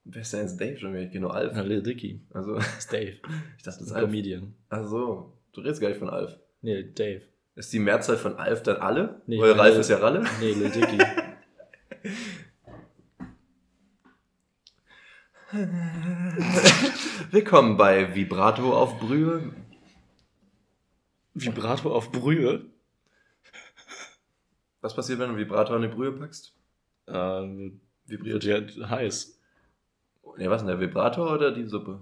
Wer 0.04 0.22
ist 0.22 0.32
denn 0.32 0.40
jetzt 0.40 0.60
Dave 0.60 0.76
schon 0.78 0.92
wieder? 0.92 1.02
Ich 1.04 1.10
kenne 1.10 1.22
nur 1.22 1.34
Alf. 1.34 1.56
Ja, 1.56 1.62
Lil 1.62 1.82
Dicky. 1.82 2.20
Also, 2.32 2.56
ist 2.78 2.92
Dave. 2.92 3.12
ich 3.12 3.20
dachte, 3.20 3.32
das 3.64 3.78
Das 3.78 3.86
ist 3.86 3.92
Alf. 3.92 4.04
Comedian. 4.04 4.54
Ach 4.68 4.84
so. 4.86 5.32
Du 5.52 5.60
redest 5.60 5.80
gar 5.80 5.88
nicht 5.88 5.98
von 5.98 6.10
Alf. 6.10 6.36
Nee, 6.60 6.90
Dave. 6.94 7.22
Ist 7.56 7.72
die 7.72 7.78
Mehrzahl 7.78 8.16
von 8.16 8.34
Alf 8.36 8.62
dann 8.64 8.76
alle? 8.78 9.22
Nee, 9.26 9.38
Weil 9.38 9.52
Ralf 9.52 9.78
ist 9.78 9.88
ja 9.90 9.98
Ralle? 9.98 10.24
Nee, 10.40 10.52
Lil 10.52 10.70
Dicky. 10.70 10.98
Willkommen 17.30 17.76
bei 17.76 18.14
Vibrato 18.14 18.72
auf 18.76 18.98
Brühe. 18.98 19.52
Vibrato 21.34 21.92
auf 21.94 22.12
Brühe. 22.12 22.66
Was 24.84 24.94
passiert, 24.94 25.18
wenn 25.18 25.30
du 25.30 25.38
Vibrator 25.38 25.76
in 25.76 25.82
die 25.82 25.88
Brühe 25.88 26.12
packst? 26.12 26.52
Ähm, 27.08 27.80
Vibriert. 28.04 28.44
wird 28.44 28.76
ja 28.76 28.90
heiß. 28.90 29.40
Ne, 30.36 30.50
was 30.50 30.60
denn, 30.60 30.68
der 30.68 30.78
Vibrator 30.78 31.32
oder 31.32 31.52
die 31.52 31.64
Suppe? 31.64 32.00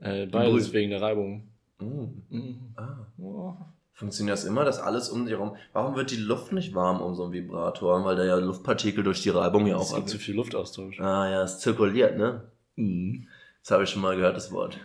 Äh, 0.00 0.26
beides 0.26 0.72
wegen 0.72 0.90
der 0.90 1.00
Reibung. 1.00 1.46
Mm. 1.78 2.06
Mhm. 2.30 2.58
Ah. 2.74 3.06
Oh. 3.18 3.54
Funktioniert 3.92 4.36
das 4.36 4.44
immer, 4.46 4.64
dass 4.64 4.80
alles 4.80 5.10
um 5.10 5.26
dich 5.26 5.34
herum... 5.34 5.54
Warum 5.72 5.94
wird 5.94 6.10
die 6.10 6.16
Luft 6.16 6.50
nicht 6.52 6.74
warm 6.74 7.00
um 7.00 7.14
so 7.14 7.22
einen 7.22 7.32
Vibrator? 7.32 8.04
Weil 8.04 8.16
da 8.16 8.24
ja 8.24 8.34
Luftpartikel 8.34 9.04
durch 9.04 9.22
die 9.22 9.30
Reibung 9.30 9.68
ja 9.68 9.76
Es 9.76 9.92
auch... 9.92 9.96
gibt 9.98 10.08
zu 10.08 10.18
viel 10.18 10.34
Luftaustausch. 10.34 10.98
Ah 10.98 11.30
ja, 11.30 11.44
es 11.44 11.60
zirkuliert, 11.60 12.18
ne? 12.18 12.50
Mhm. 12.74 13.28
Das 13.62 13.70
habe 13.70 13.84
ich 13.84 13.90
schon 13.90 14.02
mal 14.02 14.16
gehört, 14.16 14.36
das 14.36 14.50
Wort. 14.50 14.80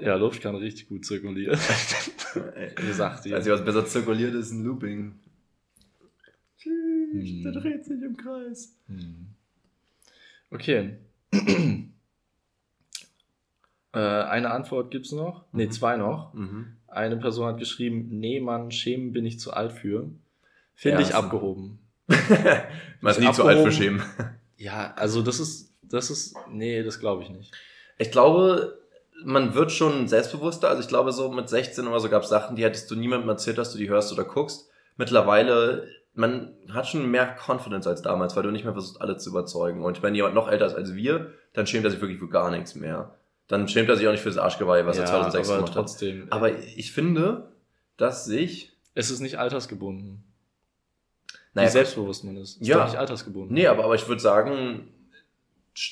Ja, 0.00 0.16
Luft 0.16 0.42
kann 0.42 0.56
richtig 0.56 0.88
gut 0.88 1.06
zirkulieren. 1.06 1.56
Gesagt, 2.74 3.30
Weiß 3.30 3.46
ich, 3.46 3.52
was 3.52 3.64
besser 3.64 3.86
zirkuliert 3.86 4.34
ist, 4.34 4.50
ein 4.50 4.64
Looping. 4.64 5.20
Hm. 7.22 7.42
Der 7.42 7.52
dreht 7.52 7.84
sich 7.84 8.02
im 8.02 8.16
Kreis. 8.16 8.76
Mhm. 8.88 9.26
Okay. 10.50 10.96
äh, 13.92 13.98
eine 13.98 14.50
Antwort 14.50 14.90
gibt's 14.90 15.12
noch. 15.12 15.44
Nee, 15.52 15.66
Mhm. 15.66 15.70
zwei 15.70 15.96
noch. 15.96 16.34
Mhm. 16.34 16.76
Eine 16.88 17.16
Person 17.16 17.46
hat 17.46 17.58
geschrieben, 17.58 18.08
nee, 18.10 18.40
Mann, 18.40 18.70
schämen 18.70 19.12
bin 19.12 19.26
ich 19.26 19.40
zu 19.40 19.52
alt 19.52 19.72
für. 19.72 20.08
Finde 20.74 21.02
ich 21.02 21.08
Ja, 21.10 21.16
so- 21.16 21.22
abgehoben. 21.24 21.78
Man 23.00 23.10
ist 23.12 23.20
nie 23.20 23.32
zu 23.32 23.44
alt 23.44 23.58
für 23.58 23.64
abgehoben. 23.68 23.72
Schämen. 23.72 24.02
Ja, 24.56 24.92
also 24.94 25.22
das 25.22 25.40
ist, 25.40 25.72
das 25.82 26.10
ist, 26.10 26.36
nee, 26.50 26.82
das 26.82 27.00
glaube 27.00 27.22
ich 27.22 27.30
nicht. 27.30 27.52
Ich 27.98 28.10
glaube, 28.10 28.78
man 29.24 29.54
wird 29.54 29.72
schon 29.72 30.06
selbstbewusster. 30.08 30.68
Also 30.68 30.82
ich 30.82 30.88
glaube, 30.88 31.12
so 31.12 31.30
mit 31.32 31.48
16 31.48 31.86
oder 31.86 32.00
so 32.00 32.08
gab 32.08 32.22
es 32.24 32.28
Sachen, 32.28 32.56
die 32.56 32.64
hättest 32.64 32.90
du 32.90 32.94
niemandem 32.96 33.28
erzählt, 33.28 33.58
dass 33.58 33.72
du 33.72 33.78
die 33.78 33.88
hörst 33.88 34.12
oder 34.12 34.24
guckst. 34.24 34.68
Mittlerweile, 34.96 35.88
man 36.14 36.52
hat 36.72 36.86
schon 36.86 37.10
mehr 37.10 37.36
Confidence 37.36 37.86
als 37.86 38.02
damals, 38.02 38.36
weil 38.36 38.44
du 38.44 38.50
nicht 38.50 38.64
mehr 38.64 38.72
versuchst, 38.72 39.00
alle 39.00 39.16
zu 39.16 39.30
überzeugen. 39.30 39.84
Und 39.84 40.02
wenn 40.02 40.14
jemand 40.14 40.34
noch 40.34 40.48
älter 40.48 40.66
ist 40.66 40.74
als 40.74 40.94
wir, 40.94 41.32
dann 41.52 41.66
schämt 41.66 41.84
er 41.84 41.90
sich 41.90 42.00
wirklich 42.00 42.18
für 42.18 42.28
gar 42.28 42.50
nichts 42.50 42.74
mehr. 42.74 43.16
Dann 43.48 43.68
schämt 43.68 43.88
er 43.88 43.96
sich 43.96 44.06
auch 44.06 44.12
nicht 44.12 44.22
fürs 44.22 44.38
Arschgeweih, 44.38 44.86
was 44.86 44.96
er 44.96 45.06
2006 45.06 45.48
aber 45.48 45.56
gemacht 45.56 45.70
hat. 45.70 45.82
trotzdem. 45.82 46.26
Aber 46.30 46.56
ich 46.58 46.92
finde, 46.92 47.52
dass 47.96 48.24
sich... 48.24 48.72
es 48.94 49.10
ist 49.10 49.20
nicht 49.20 49.38
altersgebunden. 49.38 50.24
Wie 51.28 51.60
Naja, 51.60 51.68
selbstbewusst 51.68 52.24
man 52.24 52.36
ist. 52.36 52.60
Ist 52.60 52.66
Ja. 52.66 52.84
nicht 52.84 52.96
altersgebunden. 52.96 53.52
Nee, 53.54 53.66
aber, 53.66 53.84
aber 53.84 53.94
ich 53.94 54.08
würde 54.08 54.22
sagen, 54.22 54.88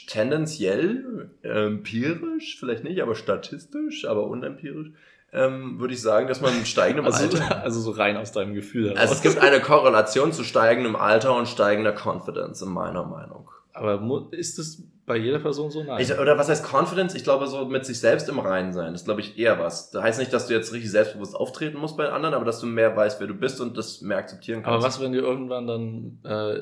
tendenziell, 0.07 1.31
empirisch, 1.43 2.59
vielleicht 2.59 2.85
nicht, 2.85 3.03
aber 3.03 3.15
statistisch, 3.15 4.07
aber 4.07 4.27
unempirisch, 4.27 4.93
ähm, 5.33 5.81
würde 5.81 5.95
ich 5.95 6.03
sagen, 6.03 6.29
dass 6.29 6.41
man 6.41 6.57
mit 6.57 6.69
steigendem 6.69 7.07
Also, 7.07 7.25
Alter. 7.25 7.63
also 7.63 7.81
so 7.81 7.93
rein 7.93 8.17
aus 8.17 8.33
deinem 8.33 8.55
Gefühl 8.55 8.87
heraus. 8.91 8.99
Also 9.01 9.15
es 9.15 9.23
gibt 9.23 9.39
eine 9.39 9.61
Korrelation 9.61 10.33
zu 10.33 10.45
steigendem 10.45 10.95
Alter 10.97 11.35
und 11.37 11.49
steigender 11.49 11.93
Confidence, 11.93 12.63
in 12.63 12.69
meiner 12.71 13.05
Meinung. 13.05 13.51
aber 13.73 14.29
ist 14.33 14.59
es 14.59 14.83
bei 15.05 15.17
jeder 15.17 15.41
Person 15.41 15.71
so? 15.71 15.83
Nein. 15.83 16.01
Ich, 16.01 16.17
oder 16.17 16.39
was 16.39 16.49
heißt 16.49 16.65
Confidence? 16.65 17.15
Ich 17.15 17.25
glaube, 17.25 17.47
so 17.47 17.65
mit 17.65 17.85
sich 17.85 17.99
selbst 17.99 18.29
im 18.29 18.39
Reinen 18.39 18.73
sein, 18.73 18.95
ist, 18.95 19.07
glaube 19.07 19.21
ich, 19.21 19.37
eher 19.39 19.59
was. 19.59 19.91
Das 19.91 20.03
heißt 20.03 20.19
nicht, 20.21 20.33
dass 20.33 20.47
du 20.47 20.55
jetzt 20.55 20.73
richtig 20.73 20.91
selbstbewusst 20.91 21.35
auftreten 21.35 21.79
musst 21.79 21.97
bei 21.97 22.09
anderen, 22.09 22.35
aber 22.35 22.45
dass 22.45 22.61
du 22.61 22.67
mehr 22.67 22.97
weißt, 22.97 23.19
wer 23.19 23.27
du 23.27 23.35
bist 23.35 23.61
und 23.61 23.77
das 23.77 24.01
mehr 24.01 24.19
akzeptieren 24.19 24.63
kannst. 24.63 24.75
aber 24.77 24.83
was, 24.85 25.01
wenn 25.01 25.13
dir 25.13 25.23
irgendwann 25.23 25.67
dann 25.67 26.19
äh, 26.25 26.61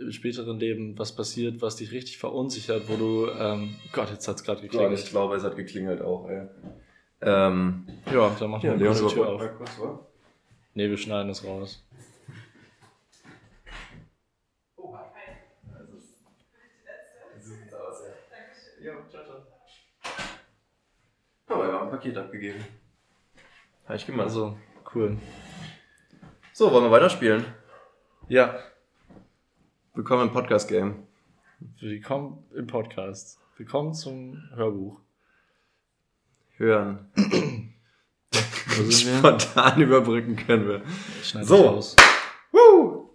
im 0.00 0.10
späteren 0.10 0.58
Leben 0.58 0.98
was 0.98 1.14
passiert, 1.14 1.62
was 1.62 1.76
dich 1.76 1.92
richtig 1.92 2.18
verunsichert, 2.18 2.88
wo 2.88 2.96
du, 2.96 3.28
ähm, 3.38 3.76
Gott, 3.92 4.10
jetzt 4.10 4.26
hat's 4.26 4.42
gerade 4.42 4.62
Gott, 4.62 4.70
geklingelt. 4.72 4.98
ich 4.98 5.10
glaube, 5.10 5.36
es 5.36 5.44
hat 5.44 5.56
geklingelt 5.56 6.02
auch, 6.02 6.28
ey. 6.28 6.48
Ähm, 7.26 7.84
Ja, 8.06 8.30
dann 8.38 8.50
mach 8.50 8.62
mal 8.62 8.78
kurz 8.78 9.00
die 9.00 9.06
Tür 9.14 9.28
auf. 9.28 9.40
mal 9.40 9.48
kurz, 9.54 9.80
wa? 9.80 9.98
Nee, 10.74 10.88
wir 10.88 10.96
schneiden 10.96 11.30
es 11.30 11.44
raus. 11.44 11.82
Ja, 18.82 18.92
ciao, 19.10 19.24
ciao. 19.24 19.42
Aber 21.48 21.66
wir 21.66 21.72
haben 21.72 21.84
ein 21.86 21.90
Paket 21.90 22.16
abgegeben. 22.16 22.64
Habe 23.86 23.96
ich 23.96 24.06
gemacht. 24.06 24.24
Also, 24.26 24.56
cool. 24.94 25.16
so, 26.52 26.70
wollen 26.72 26.84
wir 26.84 26.90
weiterspielen? 26.90 27.44
Ja, 28.28 28.58
Willkommen 29.94 30.28
im 30.28 30.32
Podcast-Game. 30.32 31.06
willkommen 31.80 32.44
im 32.54 32.66
Podcast. 32.66 33.40
Willkommen 33.56 33.94
zum 33.94 34.42
Hörbuch. 34.54 35.00
Hören. 36.58 37.10
Spontan 38.90 39.80
überbrücken 39.80 40.36
können 40.36 40.68
wir. 40.68 40.82
Ich 41.22 41.28
So. 41.32 41.38
das 41.38 41.50
raus. 41.50 41.96
Woo! 42.52 43.10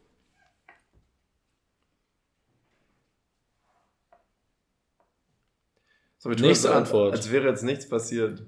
So, 6.17 6.29
wir 6.29 6.37
tun 6.37 6.47
Nächste 6.47 6.69
als- 6.69 6.77
Antwort. 6.77 7.13
Als 7.13 7.31
wäre 7.31 7.47
jetzt 7.49 7.63
nichts 7.63 7.89
passiert. 7.89 8.43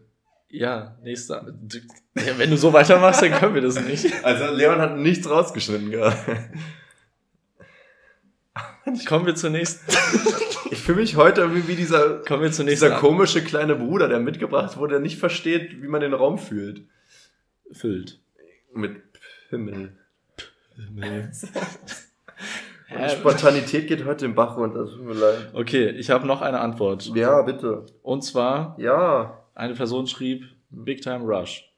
Ja, 0.50 0.98
nächster. 1.02 1.42
Du- 1.62 1.80
Ja, 2.16 2.38
wenn 2.38 2.52
du 2.52 2.58
so 2.58 2.72
weitermachst, 2.74 3.24
dann 3.24 3.32
können 3.32 3.56
wir 3.56 3.62
das 3.62 3.82
nicht. 3.82 4.24
Also 4.24 4.54
Leon 4.54 4.80
hat 4.80 4.98
nichts 4.98 5.28
rausgeschnitten 5.28 5.90
gerade. 5.90 6.16
Kommen 9.08 9.26
wir 9.26 9.36
zur 9.36 9.50
nächsten. 9.50 9.86
Ich 10.72 10.80
fühle 10.82 11.02
mich 11.02 11.16
heute 11.16 11.42
irgendwie 11.42 11.68
wie 11.68 11.76
dieser, 11.76 12.20
Kommen 12.24 12.42
wir 12.44 12.52
zur 12.52 12.66
nächsten. 12.66 12.86
dieser 12.88 12.98
komische 13.00 13.44
kleine 13.44 13.76
Bruder, 13.76 14.08
der 14.08 14.20
mitgebracht 14.20 14.78
wurde, 14.78 14.94
der 14.94 15.00
nicht 15.02 15.20
versteht, 15.20 15.82
wie 15.82 15.88
man 15.88 16.02
den 16.02 16.14
Raum 16.14 16.38
fühlt. 16.38 16.82
Füllt. 17.72 18.20
Mit 18.74 19.02
Himmel. 19.50 19.96
Nee. 20.92 21.28
Die 22.90 23.10
Spontanität 23.10 23.88
geht 23.88 24.06
heute 24.06 24.26
im 24.26 24.36
Bach 24.36 24.58
runter, 24.58 24.86
tut 24.86 25.02
mir 25.04 25.14
leid. 25.14 25.50
Okay, 25.54 25.90
ich 25.90 26.10
habe 26.10 26.28
noch 26.28 26.42
eine 26.42 26.60
Antwort. 26.60 27.12
Ja, 27.16 27.42
bitte. 27.42 27.86
Und 28.04 28.24
zwar, 28.24 28.76
Ja. 28.80 29.40
eine 29.56 29.74
Person 29.74 30.06
schrieb 30.08 30.46
Big 30.70 31.02
Time 31.02 31.24
Rush. 31.26 31.72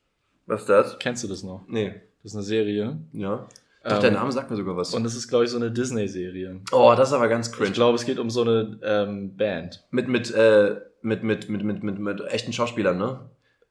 Was 0.45 0.61
ist 0.61 0.69
das? 0.69 0.99
Kennst 0.99 1.23
du 1.23 1.27
das 1.27 1.43
noch? 1.43 1.63
Nee. 1.67 1.93
Das 2.23 2.31
ist 2.31 2.35
eine 2.35 2.43
Serie. 2.43 2.97
Ja. 3.13 3.47
Doch, 3.85 3.95
Ähm, 3.97 4.01
der 4.01 4.11
Name 4.11 4.31
sagt 4.31 4.49
mir 4.49 4.57
sogar 4.57 4.75
was. 4.75 4.93
Und 4.93 5.05
es 5.05 5.15
ist, 5.15 5.27
glaube 5.27 5.45
ich, 5.45 5.51
so 5.51 5.57
eine 5.57 5.71
Disney-Serie. 5.71 6.59
oh, 6.71 6.93
das 6.97 7.09
ist 7.09 7.13
aber 7.13 7.27
ganz 7.27 7.47
Ich 7.49 7.53
cringe. 7.53 7.71
glaube, 7.71 7.95
es 7.95 8.05
geht 8.05 8.17
um 8.19 8.29
so 8.29 8.41
eine 8.41 8.79
ähm, 8.83 9.37
Band. 9.37 9.83
Mit, 9.91 10.07
mit, 10.07 10.33
äh, 10.33 10.75
mit, 11.01 11.23
mit, 11.23 11.49
mit, 11.49 11.63
mit, 11.63 11.83
mit, 11.83 11.99
mit 11.99 12.21
echten 12.29 12.51
Schauspielern, 12.51 12.97
ne? 12.97 13.19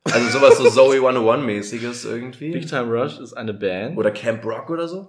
Also 0.04 0.38
sowas 0.38 0.58
so 0.58 0.68
Zoe 0.70 0.96
101-mäßiges 0.98 2.06
irgendwie. 2.08 2.52
Big 2.52 2.66
Time 2.68 2.92
Rush 2.92 3.18
ist 3.18 3.32
eine 3.32 3.54
Band, 3.54 3.96
Oder 3.96 4.10
Camp 4.10 4.44
Rock 4.44 4.70
oder 4.70 4.86
so? 4.88 5.08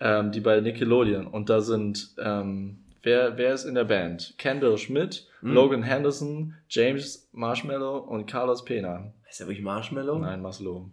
ähm, 0.00 0.30
die 0.32 0.40
bei 0.40 0.60
Nickelodeon. 0.60 1.26
Und 1.26 1.48
da 1.50 1.60
sind, 1.60 2.10
ähm, 2.22 2.78
wer, 3.02 3.36
wer 3.38 3.54
ist 3.54 3.64
in 3.64 3.74
der 3.74 3.84
Band? 3.84 4.34
Kendall 4.38 4.78
Schmidt, 4.78 5.26
Hm. 5.40 5.52
Logan 5.52 5.82
Henderson, 5.82 6.54
James 6.68 7.28
Marshmallow 7.32 7.98
und 7.98 8.26
Carlos 8.26 8.64
Pena. 8.64 9.12
Heißt 9.26 9.40
der 9.40 9.48
wirklich 9.48 9.64
Marshmallow? 9.64 10.18
Nein, 10.18 10.40
Maslow. 10.42 10.86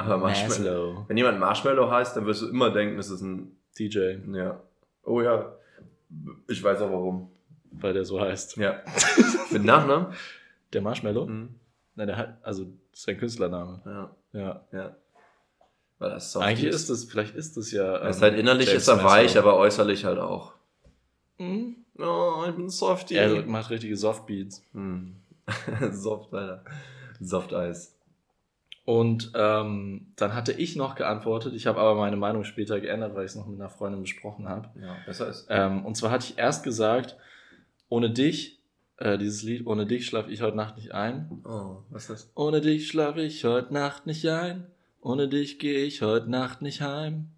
Aber 0.00 0.18
Marshmallow. 0.26 0.92
Maslow. 0.92 1.04
Wenn 1.08 1.16
jemand 1.16 1.38
Marshmallow 1.40 1.90
heißt, 1.90 2.16
dann 2.16 2.26
wirst 2.26 2.42
du 2.42 2.48
immer 2.48 2.70
denken, 2.70 2.98
es 2.98 3.10
ist 3.10 3.20
ein. 3.22 3.56
DJ, 3.78 4.16
Ja. 4.32 4.60
Oh 5.04 5.20
ja. 5.22 5.52
Ich 6.48 6.62
weiß 6.62 6.80
auch 6.82 6.90
warum. 6.90 7.30
weil 7.70 7.92
der 7.94 8.04
so 8.04 8.20
heißt. 8.20 8.56
Ja. 8.56 8.82
Mit 9.50 9.64
Nachnamen? 9.64 10.08
Der 10.72 10.82
Marshmallow? 10.82 11.26
Mhm. 11.26 11.54
Nein, 11.94 12.06
der 12.08 12.16
hat, 12.16 12.38
also, 12.42 12.64
das 12.90 13.00
ist 13.00 13.06
sein 13.06 13.16
Künstlername. 13.18 13.80
Ja. 13.84 14.10
Ja. 14.32 14.64
Ja. 14.72 14.96
Weil 15.98 16.10
das 16.10 16.32
Soft 16.32 16.44
Eigentlich 16.46 16.68
ist 16.72 16.90
das, 16.90 17.04
vielleicht 17.04 17.34
ist 17.36 17.56
das 17.56 17.70
ja. 17.72 17.96
Er 17.96 18.08
ist 18.10 18.16
ähm, 18.16 18.22
halt 18.22 18.38
innerlich 18.38 18.68
James 18.68 18.82
ist 18.82 18.88
er 18.88 19.04
weich, 19.04 19.34
Maslow. 19.34 19.40
aber 19.50 19.56
äußerlich 19.58 20.04
halt 20.04 20.18
auch. 20.18 20.54
Mhm. 21.38 21.76
Oh, 21.98 22.44
ich 22.48 22.54
bin 22.54 22.68
Softie. 22.70 23.14
Er 23.16 23.44
macht 23.46 23.70
richtige 23.70 23.96
Softbeats. 23.96 24.62
Hm. 24.72 25.16
Soft, 25.92 26.32
Alter. 26.32 26.64
Soft 27.20 27.52
Eis. 27.54 27.94
Und 28.84 29.32
ähm, 29.34 30.12
dann 30.16 30.34
hatte 30.34 30.52
ich 30.52 30.74
noch 30.74 30.94
geantwortet, 30.94 31.54
ich 31.54 31.66
habe 31.66 31.80
aber 31.80 31.94
meine 31.94 32.16
Meinung 32.16 32.44
später 32.44 32.80
geändert, 32.80 33.14
weil 33.14 33.24
ich 33.24 33.32
es 33.32 33.36
noch 33.36 33.46
mit 33.46 33.60
einer 33.60 33.68
Freundin 33.68 34.00
besprochen 34.00 34.48
habe. 34.48 34.70
Ja, 34.80 34.96
besser 35.06 35.28
ist. 35.28 35.46
Ähm, 35.48 35.84
und 35.84 35.96
zwar 35.96 36.10
hatte 36.10 36.26
ich 36.28 36.38
erst 36.38 36.64
gesagt, 36.64 37.16
ohne 37.88 38.10
dich, 38.10 38.60
äh, 38.96 39.18
dieses 39.18 39.42
Lied, 39.42 39.66
ohne 39.66 39.86
dich 39.86 40.06
schlafe 40.06 40.30
ich 40.30 40.42
heute 40.42 40.56
Nacht 40.56 40.76
nicht 40.76 40.92
ein. 40.92 41.42
Oh, 41.44 41.82
was 41.90 42.04
ist 42.04 42.10
das? 42.10 42.32
Ohne 42.34 42.60
dich 42.60 42.88
schlafe 42.88 43.20
ich 43.20 43.44
heute 43.44 43.72
Nacht 43.72 44.06
nicht 44.06 44.26
ein. 44.26 44.66
Ohne 45.00 45.28
dich 45.28 45.58
gehe 45.58 45.84
ich 45.84 46.02
heute 46.02 46.30
Nacht 46.30 46.60
nicht 46.62 46.82
heim. 46.82 47.30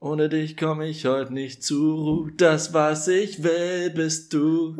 Ohne 0.00 0.28
dich 0.28 0.56
komme 0.56 0.86
ich 0.86 1.06
heute 1.06 1.32
nicht 1.32 1.62
zur 1.62 1.96
Ruhe. 1.96 2.32
Das, 2.36 2.74
was 2.74 3.08
ich 3.08 3.42
will, 3.42 3.90
bist 3.90 4.32
du. 4.32 4.76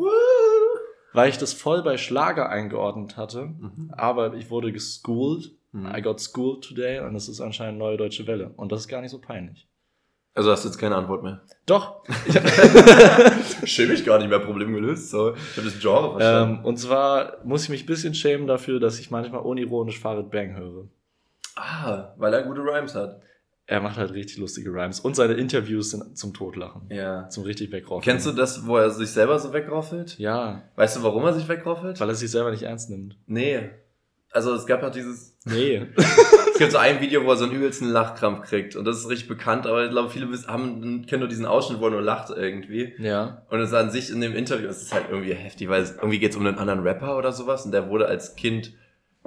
Weil 1.13 1.29
ich 1.29 1.37
das 1.37 1.53
voll 1.53 1.81
bei 1.83 1.97
Schlager 1.97 2.49
eingeordnet 2.49 3.17
hatte. 3.17 3.47
Mhm. 3.47 3.91
Aber 3.95 4.35
ich 4.35 4.49
wurde 4.49 4.71
geschooled. 4.71 5.56
Mhm. 5.71 5.93
I 5.95 6.01
got 6.01 6.21
schooled 6.21 6.63
today. 6.63 6.99
Und 6.99 7.13
das 7.13 7.27
ist 7.27 7.41
anscheinend 7.41 7.79
neue 7.79 7.97
deutsche 7.97 8.25
Welle. 8.27 8.51
Und 8.57 8.71
das 8.71 8.81
ist 8.81 8.87
gar 8.87 9.01
nicht 9.01 9.11
so 9.11 9.19
peinlich. 9.19 9.67
Also 10.33 10.51
hast 10.51 10.63
du 10.63 10.69
jetzt 10.69 10.77
keine 10.77 10.95
Antwort 10.95 11.23
mehr. 11.23 11.41
Doch. 11.65 12.03
Schäme 13.63 13.93
ich 13.93 14.05
gar 14.05 14.19
nicht 14.19 14.29
mehr, 14.29 14.39
Problem 14.39 14.73
gelöst. 14.73 15.09
So, 15.09 15.33
ich 15.35 15.57
habe 15.57 15.65
das 15.69 15.79
Genre 15.79 16.11
verstanden. 16.19 16.59
ähm, 16.59 16.65
und 16.65 16.77
zwar 16.77 17.37
muss 17.43 17.63
ich 17.63 17.69
mich 17.69 17.83
ein 17.83 17.87
bisschen 17.87 18.13
schämen 18.13 18.47
dafür, 18.47 18.79
dass 18.79 18.99
ich 18.99 19.09
manchmal 19.11 19.41
unironisch 19.41 19.99
Farid 19.99 20.29
Bang 20.29 20.55
höre. 20.55 20.87
ah, 21.55 22.13
weil 22.17 22.33
er 22.33 22.43
gute 22.43 22.61
Rhymes 22.61 22.95
hat. 22.95 23.19
Er 23.69 23.81
macht 23.81 23.97
halt 23.97 24.13
richtig 24.13 24.37
lustige 24.37 24.69
Rhymes. 24.69 24.99
Und 25.01 25.15
seine 25.15 25.33
Interviews 25.33 25.89
sind 25.91 26.17
zum 26.17 26.33
Totlachen. 26.33 26.83
Ja. 26.89 27.27
Zum 27.29 27.43
richtig 27.43 27.71
wegraufen. 27.71 28.03
Kennst 28.03 28.25
du 28.25 28.31
das, 28.31 28.65
wo 28.65 28.77
er 28.77 28.91
sich 28.91 29.09
selber 29.09 29.39
so 29.39 29.51
wegraufelt? 29.51 30.17
Ja, 30.19 30.63
Weißt 30.77 30.95
du, 30.97 31.03
warum 31.03 31.23
er 31.25 31.33
sich 31.33 31.47
wegraufelt? 31.49 31.99
weil 31.99 32.07
er 32.09 32.15
sich 32.15 32.31
selber 32.31 32.51
nicht 32.51 32.63
ernst 32.63 32.89
nimmt. 32.89 33.17
Nee. 33.25 33.71
Also 34.37 34.53
es 34.53 34.67
gab 34.67 34.83
halt 34.83 34.93
dieses, 34.93 35.35
Nee. 35.45 35.81
es 35.95 36.59
gibt 36.59 36.71
so 36.71 36.77
ein 36.77 37.01
Video, 37.01 37.25
wo 37.25 37.31
er 37.31 37.37
so 37.37 37.45
einen 37.45 37.53
übelsten 37.53 37.89
Lachkrampf 37.89 38.47
kriegt 38.47 38.75
und 38.75 38.85
das 38.85 38.99
ist 38.99 39.09
richtig 39.09 39.27
bekannt, 39.27 39.65
aber 39.65 39.85
ich 39.85 39.89
glaube, 39.89 40.11
viele 40.11 40.27
haben, 40.45 41.07
kennen 41.07 41.21
nur 41.21 41.27
diesen 41.27 41.47
Ausschnitt, 41.47 41.79
wo 41.79 41.85
er 41.85 41.91
nur 41.91 42.03
lacht 42.03 42.29
irgendwie. 42.29 42.93
ja. 42.99 43.41
Und 43.49 43.59
es 43.61 43.73
an 43.73 43.89
sich 43.89 44.11
in 44.11 44.21
dem 44.21 44.35
Interview 44.35 44.69
ist 44.69 44.83
es 44.83 44.93
halt 44.93 45.05
irgendwie 45.09 45.33
heftig, 45.33 45.69
weil 45.69 45.81
es 45.81 45.95
irgendwie 45.95 46.19
geht 46.19 46.31
es 46.31 46.37
um 46.37 46.45
einen 46.45 46.59
anderen 46.59 46.81
Rapper 46.81 47.17
oder 47.17 47.31
sowas 47.31 47.65
und 47.65 47.71
der 47.71 47.89
wurde 47.89 48.05
als 48.07 48.35
Kind 48.35 48.73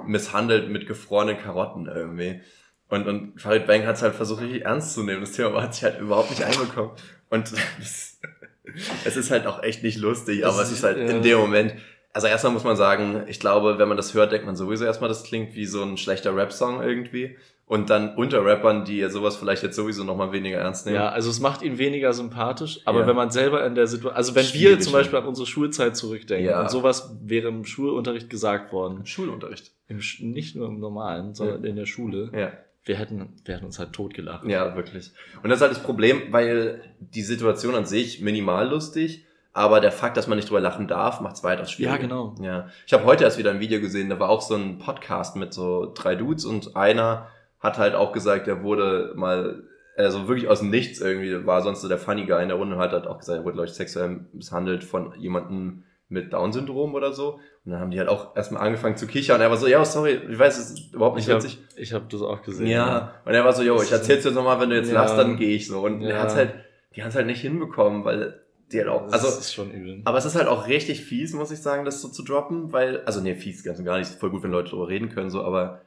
misshandelt 0.05 0.69
mit 0.69 0.87
gefrorenen 0.87 1.37
Karotten 1.37 1.87
irgendwie. 1.87 2.39
Und, 2.87 3.05
und 3.05 3.41
Farid 3.41 3.67
Bang 3.67 3.85
hat 3.85 3.97
es 3.97 4.01
halt 4.01 4.15
versucht, 4.15 4.41
richtig 4.41 4.63
ernst 4.63 4.93
zu 4.93 5.03
nehmen. 5.03 5.19
Das 5.19 5.33
Thema 5.33 5.49
aber 5.49 5.63
hat 5.63 5.73
sich 5.73 5.83
halt 5.83 5.99
überhaupt 5.99 6.29
nicht 6.29 6.43
einbekommen. 6.43 6.91
Und 7.29 7.51
es 9.05 9.17
ist 9.17 9.31
halt 9.31 9.45
auch 9.45 9.61
echt 9.61 9.83
nicht 9.83 9.97
lustig, 9.97 10.45
aber 10.45 10.61
es 10.61 10.71
ist 10.71 10.83
halt 10.83 10.97
ja. 10.97 11.05
in 11.05 11.21
dem 11.21 11.37
Moment. 11.37 11.75
Also 12.13 12.27
erstmal 12.27 12.53
muss 12.53 12.63
man 12.63 12.75
sagen, 12.75 13.23
ich 13.27 13.39
glaube, 13.39 13.77
wenn 13.77 13.87
man 13.87 13.97
das 13.97 14.13
hört, 14.13 14.31
denkt 14.31 14.45
man 14.45 14.55
sowieso 14.55 14.85
erstmal, 14.85 15.07
das 15.07 15.23
klingt 15.23 15.55
wie 15.55 15.65
so 15.65 15.81
ein 15.83 15.97
schlechter 15.97 16.35
Rap-Song 16.35 16.81
irgendwie. 16.81 17.37
Und 17.65 17.89
dann 17.89 18.15
unter 18.15 18.43
Rappern, 18.43 18.83
die 18.83 19.07
sowas 19.09 19.37
vielleicht 19.37 19.63
jetzt 19.63 19.77
sowieso 19.77 20.03
nochmal 20.03 20.33
weniger 20.33 20.57
ernst 20.57 20.85
nehmen. 20.85 20.97
Ja, 20.97 21.09
also 21.09 21.29
es 21.29 21.39
macht 21.39 21.61
ihn 21.61 21.77
weniger 21.77 22.11
sympathisch, 22.11 22.81
aber 22.83 23.01
ja. 23.01 23.07
wenn 23.07 23.15
man 23.15 23.31
selber 23.31 23.65
in 23.65 23.75
der 23.75 23.87
Situation, 23.87 24.17
also 24.17 24.35
wenn 24.35 24.43
Schwierig, 24.43 24.79
wir 24.79 24.79
zum 24.81 24.91
Beispiel 24.91 25.19
an 25.19 25.25
unsere 25.25 25.47
Schulzeit 25.47 25.95
zurückdenken 25.95 26.49
ja. 26.49 26.59
und 26.59 26.69
sowas 26.69 27.15
wäre 27.23 27.47
im 27.47 27.63
Schulunterricht 27.63 28.29
gesagt 28.29 28.73
worden. 28.73 29.05
Schulunterricht? 29.05 29.71
Im, 29.87 30.01
nicht 30.19 30.57
nur 30.57 30.67
im 30.67 30.79
normalen, 30.79 31.33
sondern 31.33 31.63
ja. 31.63 31.69
in 31.69 31.77
der 31.77 31.85
Schule. 31.85 32.29
Ja 32.35 32.51
wir 32.83 32.95
hätten, 32.95 33.29
wir 33.45 33.55
hätten 33.55 33.65
uns 33.65 33.79
halt 33.79 33.93
totgelacht. 33.93 34.47
Ja, 34.47 34.75
wirklich. 34.75 35.11
Und 35.43 35.49
das 35.49 35.57
ist 35.57 35.61
halt 35.61 35.71
das 35.71 35.83
Problem, 35.83 36.21
weil 36.31 36.81
die 36.99 37.21
Situation 37.21 37.75
an 37.75 37.85
sich 37.85 38.21
minimal 38.21 38.69
lustig, 38.69 39.25
aber 39.53 39.81
der 39.81 39.91
Fakt, 39.91 40.17
dass 40.17 40.27
man 40.27 40.37
nicht 40.37 40.49
drüber 40.49 40.61
lachen 40.61 40.87
darf, 40.87 41.21
macht 41.21 41.35
es 41.35 41.43
weitaus 41.43 41.71
schwieriger. 41.71 41.95
Ja, 41.95 42.01
genau. 42.01 42.35
Ja. 42.41 42.67
Ich 42.85 42.93
habe 42.93 43.05
heute 43.05 43.23
erst 43.23 43.37
wieder 43.37 43.51
ein 43.51 43.59
Video 43.59 43.81
gesehen, 43.81 44.09
da 44.09 44.19
war 44.19 44.29
auch 44.29 44.41
so 44.41 44.55
ein 44.55 44.79
Podcast 44.79 45.35
mit 45.35 45.53
so 45.53 45.91
drei 45.93 46.15
Dudes 46.15 46.45
und 46.45 46.75
einer 46.75 47.27
hat 47.59 47.77
halt 47.77 47.95
auch 47.95 48.11
gesagt, 48.11 48.47
er 48.47 48.63
wurde 48.63 49.13
mal, 49.15 49.63
also 49.97 50.27
wirklich 50.27 50.47
aus 50.47 50.59
dem 50.59 50.69
Nichts 50.69 50.99
irgendwie, 50.99 51.45
war 51.45 51.61
sonst 51.61 51.81
so 51.81 51.89
der 51.89 51.97
Funny 51.97 52.25
Guy 52.25 52.41
in 52.41 52.49
der 52.49 52.57
Runde, 52.57 52.77
hat 52.77 52.91
halt 52.91 53.07
auch 53.07 53.19
gesagt, 53.19 53.39
er 53.39 53.43
wurde, 53.43 53.55
glaube 53.55 53.67
ich, 53.67 53.73
sexuell 53.73 54.25
misshandelt 54.33 54.83
von 54.83 55.13
jemandem 55.19 55.83
mit 56.11 56.33
Down-Syndrom 56.33 56.93
oder 56.93 57.13
so. 57.13 57.39
Und 57.63 57.71
dann 57.71 57.79
haben 57.79 57.91
die 57.91 57.99
halt 57.99 58.09
auch 58.09 58.35
erstmal 58.35 58.63
angefangen 58.63 58.97
zu 58.97 59.07
kichern. 59.07 59.37
Und 59.37 59.41
er 59.41 59.49
war 59.49 59.57
so, 59.57 59.67
ja, 59.67 59.83
sorry, 59.85 60.19
ich 60.29 60.37
weiß, 60.37 60.57
es 60.57 60.71
ist 60.71 60.93
überhaupt 60.93 61.15
nicht 61.15 61.27
ich 61.27 61.33
witzig. 61.33 61.59
Hab, 61.69 61.79
ich 61.79 61.93
habe 61.93 62.05
das 62.09 62.21
auch 62.21 62.41
gesehen. 62.41 62.67
Ja. 62.67 62.87
ja. 62.87 63.13
Und 63.23 63.33
er 63.33 63.45
war 63.45 63.53
so, 63.53 63.63
yo, 63.63 63.81
ich 63.81 63.91
erzähl's 63.91 64.23
dir 64.23 64.31
nochmal, 64.31 64.59
wenn 64.59 64.69
du 64.69 64.75
jetzt 64.75 64.91
ja. 64.91 65.01
lachst, 65.01 65.17
dann 65.17 65.37
gehe 65.37 65.55
ich 65.55 65.67
so. 65.67 65.85
Und 65.85 66.01
ja. 66.01 66.09
er 66.09 66.21
hat's 66.21 66.35
halt, 66.35 66.53
die 66.95 67.01
haben's 67.01 67.15
halt 67.15 67.27
nicht 67.27 67.41
hinbekommen, 67.41 68.03
weil 68.03 68.40
die 68.73 68.79
halt 68.79 68.89
auch, 68.89 69.11
also, 69.11 69.27
das 69.27 69.39
ist 69.39 69.53
schon 69.53 69.71
übel. 69.71 70.01
aber 70.05 70.17
es 70.17 70.25
ist 70.25 70.35
halt 70.35 70.47
auch 70.47 70.67
richtig 70.67 71.03
fies, 71.03 71.33
muss 71.33 71.51
ich 71.51 71.59
sagen, 71.59 71.85
das 71.85 72.01
so 72.01 72.09
zu 72.09 72.23
droppen, 72.23 72.71
weil, 72.71 73.01
also 73.05 73.21
nee, 73.21 73.35
fies 73.35 73.63
ganz 73.63 73.79
und 73.79 73.85
gar 73.85 73.99
nicht, 73.99 74.11
voll 74.11 74.29
gut, 74.29 74.43
wenn 74.43 74.51
Leute 74.51 74.71
darüber 74.71 74.87
reden 74.87 75.09
können, 75.09 75.29
so, 75.29 75.43
aber 75.43 75.81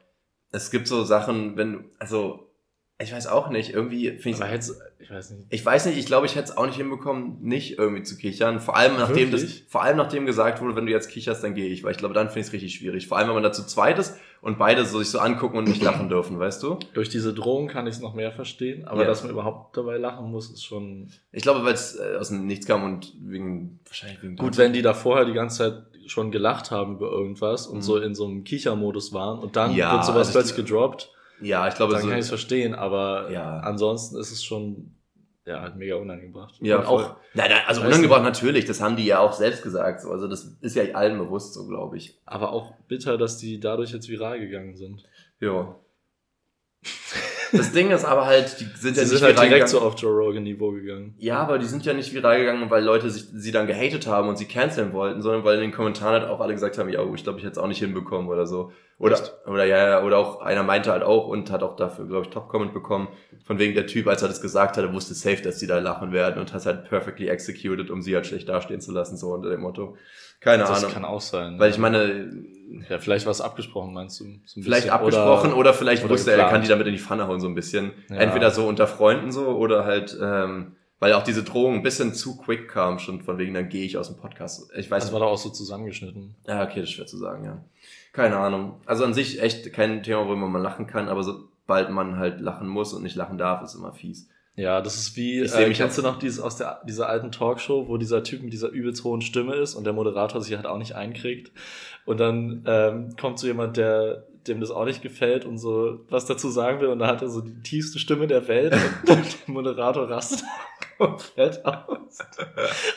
es 0.52 0.70
gibt 0.70 0.86
so 0.86 1.04
Sachen, 1.04 1.56
wenn, 1.56 1.84
also, 1.98 2.50
ich 3.00 3.12
weiß 3.12 3.26
auch 3.26 3.50
nicht, 3.50 3.70
irgendwie 3.74 4.18
finde 4.18 4.44
ich. 4.46 4.52
jetzt, 4.52 4.80
ich 5.00 5.10
weiß 5.10 5.30
nicht. 5.32 5.46
Ich 5.50 5.66
weiß 5.66 5.86
nicht, 5.86 5.98
ich 5.98 6.06
glaube, 6.06 6.26
ich 6.26 6.36
hätte 6.36 6.50
es 6.50 6.56
auch 6.56 6.64
nicht 6.64 6.76
hinbekommen, 6.76 7.38
nicht 7.42 7.76
irgendwie 7.76 8.04
zu 8.04 8.16
kichern. 8.16 8.60
Vor 8.60 8.76
allem 8.76 8.96
nachdem 8.96 9.32
das, 9.32 9.42
vor 9.68 9.82
allem 9.82 9.96
nachdem 9.96 10.26
gesagt 10.26 10.60
wurde, 10.62 10.76
wenn 10.76 10.86
du 10.86 10.92
jetzt 10.92 11.10
kicherst, 11.10 11.42
dann 11.42 11.54
gehe 11.54 11.66
ich, 11.66 11.82
weil 11.82 11.90
ich 11.90 11.98
glaube, 11.98 12.14
dann 12.14 12.28
finde 12.28 12.40
ich 12.40 12.46
es 12.46 12.52
richtig 12.52 12.74
schwierig. 12.76 13.08
Vor 13.08 13.18
allem, 13.18 13.26
wenn 13.26 13.34
man 13.34 13.42
dazu 13.42 13.64
zweit 13.64 13.98
ist 13.98 14.16
und 14.44 14.58
beide 14.58 14.84
so 14.84 14.98
sich 14.98 15.08
so 15.08 15.18
angucken 15.18 15.56
und 15.56 15.64
nicht 15.64 15.82
lachen 15.82 16.08
dürfen, 16.10 16.38
weißt 16.38 16.62
du? 16.62 16.78
Durch 16.92 17.08
diese 17.08 17.32
Drohung 17.32 17.66
kann 17.66 17.86
ich 17.86 17.94
es 17.94 18.00
noch 18.00 18.14
mehr 18.14 18.30
verstehen, 18.30 18.84
aber 18.86 19.00
ja. 19.00 19.06
dass 19.06 19.22
man 19.22 19.32
überhaupt 19.32 19.76
dabei 19.76 19.96
lachen 19.96 20.30
muss, 20.30 20.50
ist 20.50 20.64
schon. 20.64 21.08
Ich 21.32 21.42
glaube, 21.42 21.64
weil 21.64 21.72
es 21.72 21.96
äh, 21.96 22.16
aus 22.18 22.28
dem 22.28 22.46
Nichts 22.46 22.66
kam 22.66 22.84
und 22.84 23.14
wegen, 23.20 23.80
wahrscheinlich 23.86 24.22
wegen. 24.22 24.36
Gut, 24.36 24.58
wenn 24.58 24.74
die 24.74 24.82
da 24.82 24.92
vorher 24.92 25.24
die 25.24 25.32
ganze 25.32 25.56
Zeit 25.58 25.82
schon 26.06 26.30
gelacht 26.30 26.70
haben 26.70 26.96
über 26.96 27.10
irgendwas 27.10 27.66
und 27.66 27.78
mhm. 27.78 27.82
so 27.82 27.96
in 27.96 28.14
so 28.14 28.26
einem 28.26 28.44
Kichermodus 28.44 29.14
waren 29.14 29.38
und 29.38 29.56
dann 29.56 29.74
ja, 29.74 29.92
wird 29.94 30.04
sowas 30.04 30.28
also 30.28 30.32
plötzlich 30.32 30.56
gedroppt 30.56 31.10
ja, 31.40 31.68
ich 31.68 31.74
glaube, 31.74 31.92
dann 31.92 32.02
so, 32.02 32.08
kann 32.08 32.18
ich 32.18 32.24
es 32.24 32.28
verstehen, 32.28 32.74
aber 32.74 33.30
ja. 33.30 33.58
ansonsten 33.60 34.16
ist 34.18 34.30
es 34.30 34.44
schon 34.44 34.93
ja, 35.46 35.60
halt 35.60 35.76
mega 35.76 35.96
unangebracht. 35.96 36.54
Ja, 36.60 36.78
und 36.78 36.86
auch. 36.86 37.16
Nein, 37.34 37.50
nein, 37.50 37.62
also 37.66 37.82
unangebracht 37.82 38.22
nicht. 38.22 38.32
natürlich, 38.32 38.64
das 38.64 38.80
haben 38.80 38.96
die 38.96 39.04
ja 39.04 39.18
auch 39.18 39.34
selbst 39.34 39.62
gesagt. 39.62 40.00
So. 40.00 40.10
Also 40.10 40.26
das 40.26 40.44
ist 40.60 40.74
ja 40.74 40.84
allen 40.94 41.18
bewusst 41.18 41.52
so, 41.52 41.66
glaube 41.66 41.98
ich. 41.98 42.18
Aber 42.24 42.52
auch 42.52 42.72
bitter, 42.88 43.18
dass 43.18 43.36
die 43.36 43.60
dadurch 43.60 43.92
jetzt 43.92 44.08
viral 44.08 44.40
gegangen 44.40 44.76
sind. 44.76 45.04
Ja. 45.40 45.76
Das 47.56 47.72
Ding 47.72 47.90
ist 47.90 48.04
aber 48.04 48.26
halt, 48.26 48.60
die 48.60 48.64
sind 48.64 48.96
die 48.96 49.00
ja 49.00 49.06
sind 49.06 49.14
nicht 49.14 49.22
halt 49.22 49.36
direkt 49.36 49.52
gegangen. 49.52 49.68
so 49.68 49.80
auf 49.80 49.94
Joe 49.98 50.12
Rogan 50.12 50.42
Niveau 50.42 50.72
gegangen. 50.72 51.14
Ja, 51.18 51.38
aber 51.38 51.58
die 51.58 51.66
sind 51.66 51.84
ja 51.84 51.92
nicht 51.92 52.12
viral 52.12 52.40
gegangen, 52.40 52.68
weil 52.68 52.84
Leute 52.84 53.10
sich, 53.10 53.26
sie 53.32 53.52
dann 53.52 53.66
gehatet 53.66 54.06
haben 54.06 54.28
und 54.28 54.36
sie 54.36 54.46
canceln 54.46 54.92
wollten, 54.92 55.22
sondern 55.22 55.44
weil 55.44 55.56
in 55.56 55.60
den 55.62 55.72
Kommentaren 55.72 56.20
halt 56.20 56.30
auch 56.30 56.40
alle 56.40 56.52
gesagt 56.52 56.78
haben, 56.78 56.88
ja, 56.88 57.00
oh, 57.00 57.14
ich 57.14 57.22
glaube, 57.22 57.38
ich 57.38 57.44
hätte 57.44 57.52
es 57.52 57.58
auch 57.58 57.68
nicht 57.68 57.78
hinbekommen 57.78 58.28
oder 58.28 58.46
so. 58.46 58.72
Oder, 58.98 59.18
oder 59.46 59.64
ja, 59.64 60.02
oder 60.04 60.18
auch 60.18 60.40
einer 60.40 60.62
meinte 60.62 60.92
halt 60.92 61.02
auch 61.02 61.26
und 61.26 61.50
hat 61.50 61.62
auch 61.62 61.74
dafür, 61.74 62.06
glaube 62.06 62.26
ich, 62.26 62.30
Top-Comment 62.30 62.72
bekommen. 62.72 63.08
Von 63.44 63.58
wegen 63.58 63.74
der 63.74 63.86
Typ, 63.86 64.06
als 64.06 64.22
er 64.22 64.28
das 64.28 64.40
gesagt 64.40 64.76
hat, 64.76 64.84
er 64.84 64.92
wusste 64.92 65.14
safe, 65.14 65.42
dass 65.42 65.58
die 65.58 65.66
da 65.66 65.78
lachen 65.78 66.12
werden 66.12 66.40
und 66.40 66.52
hat 66.52 66.64
halt 66.64 66.88
perfectly 66.88 67.28
executed, 67.28 67.90
um 67.90 68.02
sie 68.02 68.14
halt 68.14 68.26
schlecht 68.26 68.48
dastehen 68.48 68.80
zu 68.80 68.92
lassen, 68.92 69.16
so 69.16 69.32
unter 69.32 69.50
dem 69.50 69.60
Motto. 69.60 69.96
Keine 70.44 70.64
das 70.64 70.70
Ahnung. 70.70 70.82
Das 70.82 70.92
kann 70.92 71.04
auch 71.06 71.20
sein. 71.22 71.58
Weil 71.58 71.70
ich 71.70 71.78
meine. 71.78 72.30
Ja, 72.88 72.98
vielleicht 72.98 73.24
war 73.24 73.30
es 73.30 73.40
abgesprochen, 73.40 73.94
meinst 73.94 74.20
du? 74.20 74.26
So 74.44 74.60
vielleicht 74.60 74.90
abgesprochen 74.90 75.52
oder, 75.52 75.58
oder 75.58 75.74
vielleicht 75.74 76.04
oder 76.04 76.12
wusste 76.12 76.32
geplant. 76.32 76.42
er, 76.42 76.46
er 76.48 76.52
kann 76.52 76.62
die 76.62 76.68
damit 76.68 76.86
in 76.86 76.92
die 76.92 76.98
Pfanne 76.98 77.26
hauen, 77.26 77.40
so 77.40 77.46
ein 77.46 77.54
bisschen. 77.54 77.92
Ja. 78.10 78.16
Entweder 78.16 78.50
so 78.50 78.66
unter 78.66 78.86
Freunden 78.86 79.32
so 79.32 79.46
oder 79.46 79.84
halt, 79.84 80.16
ähm, 80.20 80.76
weil 80.98 81.14
auch 81.14 81.22
diese 81.22 81.44
Drohung 81.44 81.76
ein 81.76 81.82
bisschen 81.82 82.12
zu 82.12 82.36
quick 82.36 82.68
kam, 82.68 82.98
schon 82.98 83.22
von 83.22 83.38
wegen, 83.38 83.54
dann 83.54 83.70
gehe 83.70 83.86
ich 83.86 83.96
aus 83.96 84.08
dem 84.08 84.18
Podcast. 84.18 84.70
Ich 84.76 84.90
weiß 84.90 85.04
Das 85.04 85.12
war 85.12 85.20
doch 85.20 85.28
auch 85.28 85.38
so 85.38 85.48
zusammengeschnitten. 85.50 86.34
Ja, 86.46 86.62
okay, 86.62 86.80
das 86.80 86.90
ist 86.90 86.96
schwer 86.96 87.06
zu 87.06 87.16
sagen, 87.16 87.44
ja. 87.44 87.64
Keine 88.12 88.36
Ahnung. 88.36 88.80
Also 88.84 89.04
an 89.04 89.14
sich 89.14 89.40
echt 89.40 89.72
kein 89.72 90.02
Thema, 90.02 90.26
worüber 90.26 90.46
man 90.46 90.62
lachen 90.62 90.86
kann, 90.86 91.08
aber 91.08 91.22
sobald 91.22 91.90
man 91.90 92.18
halt 92.18 92.40
lachen 92.40 92.68
muss 92.68 92.92
und 92.92 93.02
nicht 93.02 93.16
lachen 93.16 93.38
darf, 93.38 93.62
ist 93.62 93.74
immer 93.74 93.92
fies. 93.92 94.28
Ja, 94.56 94.80
das 94.80 94.96
ist 94.96 95.16
wie, 95.16 95.40
äh, 95.40 95.72
kennst 95.72 95.98
du 95.98 96.02
noch 96.02 96.18
dieses 96.18 96.38
aus 96.38 96.56
der, 96.56 96.80
dieser 96.86 97.08
alten 97.08 97.32
Talkshow, 97.32 97.88
wo 97.88 97.96
dieser 97.96 98.22
Typ 98.22 98.42
mit 98.42 98.52
dieser 98.52 98.68
übelst 98.68 99.02
hohen 99.02 99.20
Stimme 99.20 99.56
ist 99.56 99.74
und 99.74 99.84
der 99.84 99.92
Moderator 99.92 100.40
sich 100.40 100.54
halt 100.54 100.66
auch 100.66 100.78
nicht 100.78 100.94
einkriegt. 100.94 101.50
Und 102.04 102.20
dann 102.20 102.62
ähm, 102.66 103.16
kommt 103.20 103.40
so 103.40 103.48
jemand, 103.48 103.76
der 103.76 104.26
dem 104.46 104.60
das 104.60 104.70
auch 104.70 104.84
nicht 104.84 105.02
gefällt 105.02 105.46
und 105.46 105.56
so 105.56 106.00
was 106.10 106.26
dazu 106.26 106.50
sagen 106.50 106.80
will 106.80 106.88
und 106.88 106.98
da 106.98 107.06
hat 107.06 107.22
er 107.22 107.30
so 107.30 107.40
die 107.40 107.62
tiefste 107.62 107.98
Stimme 107.98 108.26
der 108.26 108.46
Welt 108.46 108.74
und 109.06 109.08
der 109.08 109.24
Moderator 109.46 110.08
rastet 110.08 110.44
komplett 110.98 111.64
aus. 111.64 112.18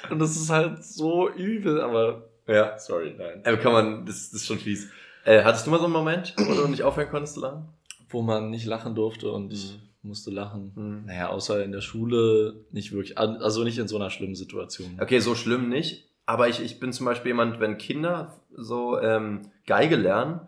Und 0.10 0.20
das 0.20 0.36
ist 0.36 0.50
halt 0.50 0.84
so 0.84 1.30
übel, 1.30 1.82
aber 1.82 2.28
ja. 2.48 2.78
Sorry, 2.78 3.16
nein. 3.18 3.42
Aber 3.46 3.58
kann 3.58 3.72
man, 3.72 4.06
das, 4.06 4.30
das 4.30 4.42
ist 4.42 4.48
schon 4.48 4.60
fies. 4.60 4.90
Äh, 5.26 5.44
hattest 5.44 5.66
du 5.66 5.72
mal 5.72 5.80
so 5.80 5.86
einen 5.86 5.94
Moment, 5.94 6.36
wo 6.38 6.54
du 6.54 6.68
nicht 6.68 6.84
aufhören 6.84 7.10
konntest 7.10 7.36
zu 7.36 7.42
lachen? 7.42 7.70
Wo 8.10 8.22
man 8.22 8.50
nicht 8.50 8.66
lachen 8.66 8.94
durfte 8.94 9.32
und 9.32 9.52
mhm 9.52 9.88
musste 10.02 10.32
lachen. 10.32 10.72
Mhm. 10.76 11.06
Naja, 11.06 11.30
außer 11.30 11.64
in 11.64 11.72
der 11.72 11.82
Schule 11.82 12.66
nicht 12.72 12.92
wirklich. 12.92 13.18
Also 13.18 13.64
nicht 13.64 13.78
in 13.78 13.88
so 13.88 13.98
einer 13.98 14.10
schlimmen 14.10 14.36
Situation. 14.36 14.98
Okay, 15.02 15.20
so 15.20 15.36
schlimm 15.36 15.70
nicht. 15.70 16.10
Aber 16.26 16.50
ich, 16.50 16.62
ich 16.62 16.80
bin 16.80 16.92
zum 16.92 17.06
Beispiel 17.06 17.30
jemand, 17.30 17.60
wenn 17.60 17.78
Kinder 17.78 18.42
so 18.54 19.00
ähm, 19.00 19.52
Geige 19.66 19.96
lernen, 19.96 20.42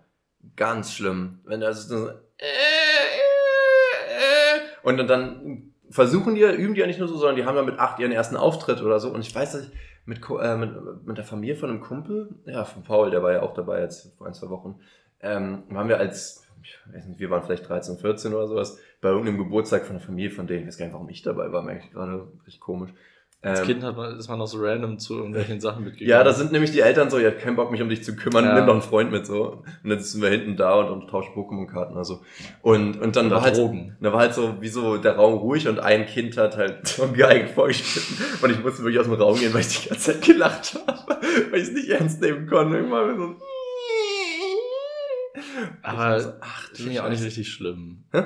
ganz 0.55 0.93
schlimm. 0.93 1.39
Wenn 1.45 1.61
das 1.61 1.87
so, 1.87 2.09
und 4.83 4.97
dann 5.07 5.73
versuchen 5.89 6.35
die, 6.35 6.41
üben 6.41 6.73
die 6.73 6.81
ja 6.81 6.87
nicht 6.87 6.99
nur 6.99 7.07
so, 7.07 7.17
sondern 7.17 7.35
die 7.35 7.45
haben 7.45 7.55
ja 7.55 7.63
mit 7.63 7.79
acht 7.79 7.99
ihren 7.99 8.11
ersten 8.11 8.37
Auftritt 8.37 8.81
oder 8.81 8.99
so. 8.99 9.09
Und 9.09 9.21
ich 9.21 9.33
weiß, 9.33 9.53
dass 9.53 9.63
ich 9.63 9.71
mit, 10.05 10.21
äh, 10.41 10.55
mit, 10.55 11.05
mit 11.05 11.17
der 11.17 11.25
Familie 11.25 11.55
von 11.55 11.69
einem 11.69 11.81
Kumpel, 11.81 12.35
ja, 12.45 12.65
von 12.65 12.83
Paul, 12.83 13.11
der 13.11 13.23
war 13.23 13.31
ja 13.31 13.41
auch 13.41 13.53
dabei 13.53 13.81
jetzt 13.81 14.15
vor 14.17 14.27
ein, 14.27 14.33
zwei 14.33 14.49
Wochen, 14.49 14.79
ähm, 15.21 15.63
haben 15.73 15.89
wir 15.89 15.97
als, 15.97 16.47
ich 16.63 16.77
weiß 16.93 17.05
nicht, 17.05 17.19
wir 17.19 17.29
waren 17.29 17.43
vielleicht 17.43 17.67
13, 17.67 17.97
14 17.97 18.33
oder 18.33 18.47
sowas, 18.47 18.77
bei 19.01 19.09
irgendeinem 19.09 19.37
Geburtstag 19.37 19.85
von 19.85 19.97
der 19.97 20.05
Familie 20.05 20.31
von 20.31 20.47
denen, 20.47 20.61
ich 20.61 20.67
weiß 20.67 20.77
gar 20.77 20.85
nicht, 20.85 20.93
warum 20.93 21.09
ich 21.09 21.21
dabei 21.21 21.51
war, 21.51 21.61
merke 21.61 21.85
ich 21.85 21.91
gerade 21.91 22.27
richtig 22.45 22.59
komisch. 22.59 22.91
Als 23.41 23.61
ähm, 23.61 23.65
Kind 23.67 23.83
hat 23.83 23.95
man, 23.95 24.17
ist 24.17 24.27
man 24.27 24.37
noch 24.37 24.47
so 24.47 24.57
random 24.59 24.99
zu 24.99 25.15
irgendwelchen 25.15 25.61
Sachen 25.61 25.85
mitgegangen. 25.85 26.09
Ja, 26.09 26.25
da 26.25 26.33
sind 26.33 26.51
nämlich 26.51 26.71
die 26.71 26.81
Eltern 26.81 27.09
so, 27.09 27.17
habt 27.19 27.39
keinen 27.39 27.55
Bock, 27.55 27.71
mich 27.71 27.81
um 27.81 27.87
dich 27.87 28.03
zu 28.03 28.13
kümmern, 28.17 28.43
ja. 28.43 28.53
nimm 28.53 28.65
doch 28.65 28.73
einen 28.73 28.81
Freund 28.81 29.11
mit, 29.11 29.25
so. 29.25 29.63
Und 29.81 29.89
dann 29.89 29.99
sind 30.01 30.21
wir 30.21 30.27
hinten 30.27 30.57
da 30.57 30.73
und, 30.73 30.89
und 30.89 31.09
tauschen 31.09 31.33
Pokémon-Karten, 31.33 31.95
also. 31.95 32.19
Und, 32.61 32.99
und 32.99 33.15
dann 33.15 33.27
Oder 33.27 33.35
war 33.37 33.41
halt, 33.43 33.55
Drogen. 33.55 33.95
da 34.01 34.11
war 34.11 34.19
halt 34.19 34.33
so, 34.33 34.55
wie 34.59 34.67
so 34.67 34.97
der 34.97 35.15
Raum 35.15 35.35
ruhig 35.35 35.69
und 35.69 35.79
ein 35.79 36.05
Kind 36.05 36.35
hat 36.35 36.57
halt 36.57 36.85
so 36.87 37.03
ein 37.03 37.13
Geigen 37.13 37.47
vorgeschnitten. 37.47 38.17
Und 38.41 38.51
ich 38.51 38.61
musste 38.61 38.83
wirklich 38.83 38.99
aus 38.99 39.05
dem 39.05 39.13
Raum 39.13 39.39
gehen, 39.39 39.53
weil 39.53 39.61
ich 39.61 39.83
die 39.83 39.87
ganze 39.87 40.11
Zeit 40.11 40.21
gelacht 40.21 40.77
habe, 40.85 41.21
weil 41.51 41.61
ich 41.61 41.69
es 41.69 41.73
nicht 41.73 41.87
ernst 41.87 42.21
nehmen 42.21 42.45
konnte. 42.45 42.75
Irgendwann 42.75 43.17
so, 43.17 43.35
aber, 45.81 46.19
so, 46.19 46.33
ach, 46.41 46.69
das 46.69 46.77
finde 46.77 46.93
ich 46.93 46.99
auch 47.01 47.09
nicht 47.09 47.23
richtig 47.23 47.49
schlimm. 47.49 48.05
Hä? 48.11 48.23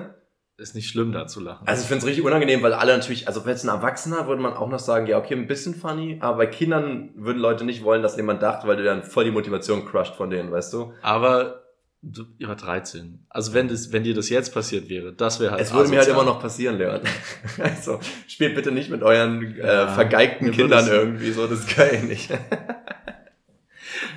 ist 0.58 0.76
nicht 0.76 0.90
schlimm, 0.90 1.12
da 1.12 1.28
zu 1.28 1.40
lachen. 1.40 1.68
Also 1.68 1.82
ich 1.82 1.88
finde 1.88 2.00
es 2.00 2.06
richtig 2.06 2.24
unangenehm, 2.24 2.62
weil 2.62 2.74
alle 2.74 2.94
natürlich, 2.94 3.28
also 3.28 3.46
wenn 3.46 3.54
es 3.54 3.64
ein 3.64 3.70
Erwachsener, 3.70 4.28
würde 4.28 4.42
man 4.42 4.54
auch 4.54 4.70
noch 4.70 4.80
sagen, 4.80 5.08
ja, 5.08 5.18
okay, 5.18 5.34
ein 5.36 5.48
bisschen 5.48 5.76
funny, 5.76 6.18
aber 6.22 6.38
bei 6.38 6.46
Kindern 6.46 7.10
würden 7.16 7.40
Leute 7.40 7.66
nicht 7.66 7.84
wollen, 7.84 8.04
dass 8.04 8.18
jemand 8.18 8.42
dacht, 8.42 8.68
weil 8.68 8.78
du 8.78 8.84
dann 8.84 9.04
voll 9.04 9.26
die 9.26 9.32
Motivation 9.32 9.86
crusht 9.86 10.16
von 10.16 10.30
denen, 10.30 10.52
weißt 10.52 10.74
du? 10.74 10.94
Aber 11.02 11.64
du, 12.04 12.26
ihr 12.38 12.48
war 12.48 12.56
13. 12.56 13.26
Also 13.30 13.54
wenn 13.54 13.68
das, 13.68 13.92
wenn 13.92 14.04
dir 14.04 14.14
das 14.14 14.30
jetzt 14.30 14.54
passiert 14.54 14.90
wäre, 14.90 15.12
das 15.14 15.40
wäre 15.40 15.52
halt. 15.52 15.62
Es 15.62 15.74
würde 15.74 15.90
mir 15.90 16.00
halt 16.00 16.10
immer 16.10 16.24
noch 16.24 16.40
passieren, 16.40 16.78
Leon. 16.78 17.02
also 17.62 18.00
spielt 18.28 18.54
bitte 18.54 18.72
nicht 18.72 18.92
mit 18.92 19.02
euren 19.02 19.56
ja, 19.58 19.86
äh, 19.86 19.88
vergeigten 19.88 20.52
Kindern 20.52 20.88
irgendwie 20.88 21.32
so, 21.32 21.48
das 21.48 21.60
ist 21.62 21.76
geil 21.76 22.04
nicht. 22.04 22.30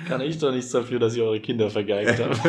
Kann 0.07 0.21
ich 0.21 0.37
doch 0.39 0.51
nichts 0.51 0.71
dafür, 0.71 0.99
dass 0.99 1.15
ihr 1.15 1.23
eure 1.23 1.39
Kinder 1.39 1.69
vergeigt 1.69 2.19
habt. 2.19 2.43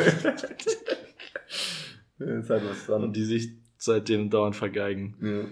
das 2.19 2.29
ist 2.29 2.51
halt 2.51 2.69
was 2.69 2.87
dran. 2.87 3.03
Und 3.05 3.17
die 3.17 3.25
sich 3.25 3.51
seitdem 3.77 4.31
dauernd 4.31 4.57
vergeigen. 4.57 5.17
Ja. 5.21 5.45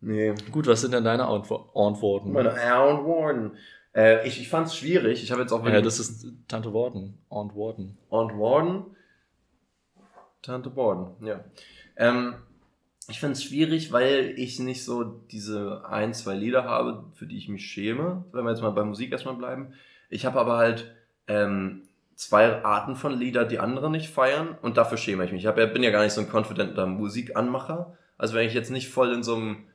Nee. 0.00 0.34
Gut, 0.52 0.66
was 0.66 0.82
sind 0.82 0.92
denn 0.92 1.04
deine 1.04 1.26
Antworten? 1.26 2.32
Meine 2.32 2.52
Antworten. 2.52 3.52
Äh, 3.94 4.26
ich 4.28 4.40
ich 4.40 4.48
fand 4.48 4.66
es 4.68 4.76
schwierig. 4.76 5.22
Ich 5.22 5.32
habe 5.32 5.40
jetzt 5.42 5.52
auch. 5.52 5.66
Ja, 5.66 5.80
das 5.80 5.98
ist 5.98 6.26
Tante 6.48 6.72
Warden. 6.74 7.18
Aunt 7.28 7.54
Warden. 7.56 7.96
Aunt 8.10 8.32
Warden. 8.38 8.84
Tante 10.42 10.76
Warden, 10.76 11.26
ja. 11.26 11.44
Ähm, 11.96 12.34
Ich 13.08 13.20
finde 13.20 13.32
es 13.34 13.42
schwierig, 13.44 13.92
weil 13.92 14.34
ich 14.36 14.58
nicht 14.58 14.84
so 14.84 15.02
diese 15.04 15.84
ein, 15.88 16.12
zwei 16.12 16.34
Lieder 16.34 16.64
habe, 16.64 17.04
für 17.14 17.26
die 17.26 17.38
ich 17.38 17.48
mich 17.48 17.64
schäme, 17.66 18.24
wenn 18.32 18.44
wir 18.44 18.50
jetzt 18.50 18.62
mal 18.62 18.70
bei 18.70 18.84
Musik 18.84 19.12
erstmal 19.12 19.36
bleiben. 19.36 19.72
Ich 20.08 20.26
habe 20.26 20.38
aber 20.38 20.56
halt 20.56 20.94
ähm, 21.28 21.82
zwei 22.14 22.64
Arten 22.64 22.96
von 22.96 23.12
Lieder, 23.12 23.44
die 23.44 23.58
andere 23.58 23.90
nicht 23.90 24.10
feiern 24.10 24.56
und 24.62 24.76
dafür 24.76 24.98
schäme 24.98 25.24
ich 25.24 25.32
mich. 25.32 25.42
Ich 25.42 25.46
hab, 25.46 25.56
bin 25.56 25.82
ja 25.82 25.90
gar 25.90 26.02
nicht 26.02 26.12
so 26.12 26.20
ein 26.20 26.28
konfidenter 26.28 26.86
Musikanmacher. 26.86 27.96
Also 28.18 28.34
wenn 28.34 28.46
ich 28.46 28.54
jetzt 28.54 28.70
nicht 28.70 28.88
voll 28.88 29.12
in 29.12 29.22
so 29.22 29.36
einem 29.36 29.66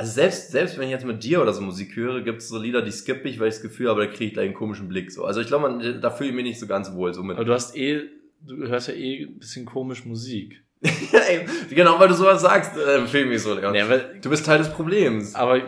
also 0.00 0.12
selbst, 0.12 0.50
selbst 0.50 0.78
wenn 0.78 0.84
ich 0.86 0.92
jetzt 0.92 1.04
mit 1.04 1.22
dir 1.22 1.42
oder 1.42 1.52
so 1.52 1.60
Musik 1.60 1.94
höre, 1.94 2.22
gibt 2.22 2.40
es 2.40 2.48
so 2.48 2.58
Lieder, 2.58 2.80
die 2.80 2.90
skippe 2.90 3.28
ich, 3.28 3.38
weil 3.38 3.48
ich 3.48 3.56
das 3.56 3.62
Gefühl 3.62 3.90
habe, 3.90 4.00
da 4.00 4.10
kriege 4.10 4.24
ich 4.24 4.32
gleich 4.32 4.46
einen 4.46 4.54
komischen 4.54 4.88
Blick. 4.88 5.12
So. 5.12 5.26
Also 5.26 5.42
ich 5.42 5.46
glaube, 5.46 5.98
da 6.00 6.10
fühle 6.10 6.30
ich 6.30 6.34
mich 6.34 6.44
nicht 6.44 6.58
so 6.58 6.66
ganz 6.66 6.94
wohl. 6.94 7.12
So 7.12 7.22
mit. 7.22 7.36
Aber 7.36 7.44
du 7.44 7.52
hast 7.52 7.76
eh, 7.76 8.04
du 8.40 8.66
hörst 8.66 8.88
ja 8.88 8.94
eh 8.94 9.24
ein 9.24 9.38
bisschen 9.38 9.66
komisch 9.66 10.06
Musik. 10.06 10.64
ey, 10.82 11.44
genau, 11.68 12.00
weil 12.00 12.08
du 12.08 12.14
sowas 12.14 12.40
sagst, 12.40 12.78
äh, 12.78 13.06
fühle 13.06 13.24
ich 13.24 13.28
mich 13.28 13.42
so, 13.42 13.52
Leon. 13.52 13.74
Weil, 13.74 14.18
du 14.22 14.30
bist 14.30 14.46
Teil 14.46 14.56
des 14.56 14.72
Problems. 14.72 15.34
Aber, 15.34 15.60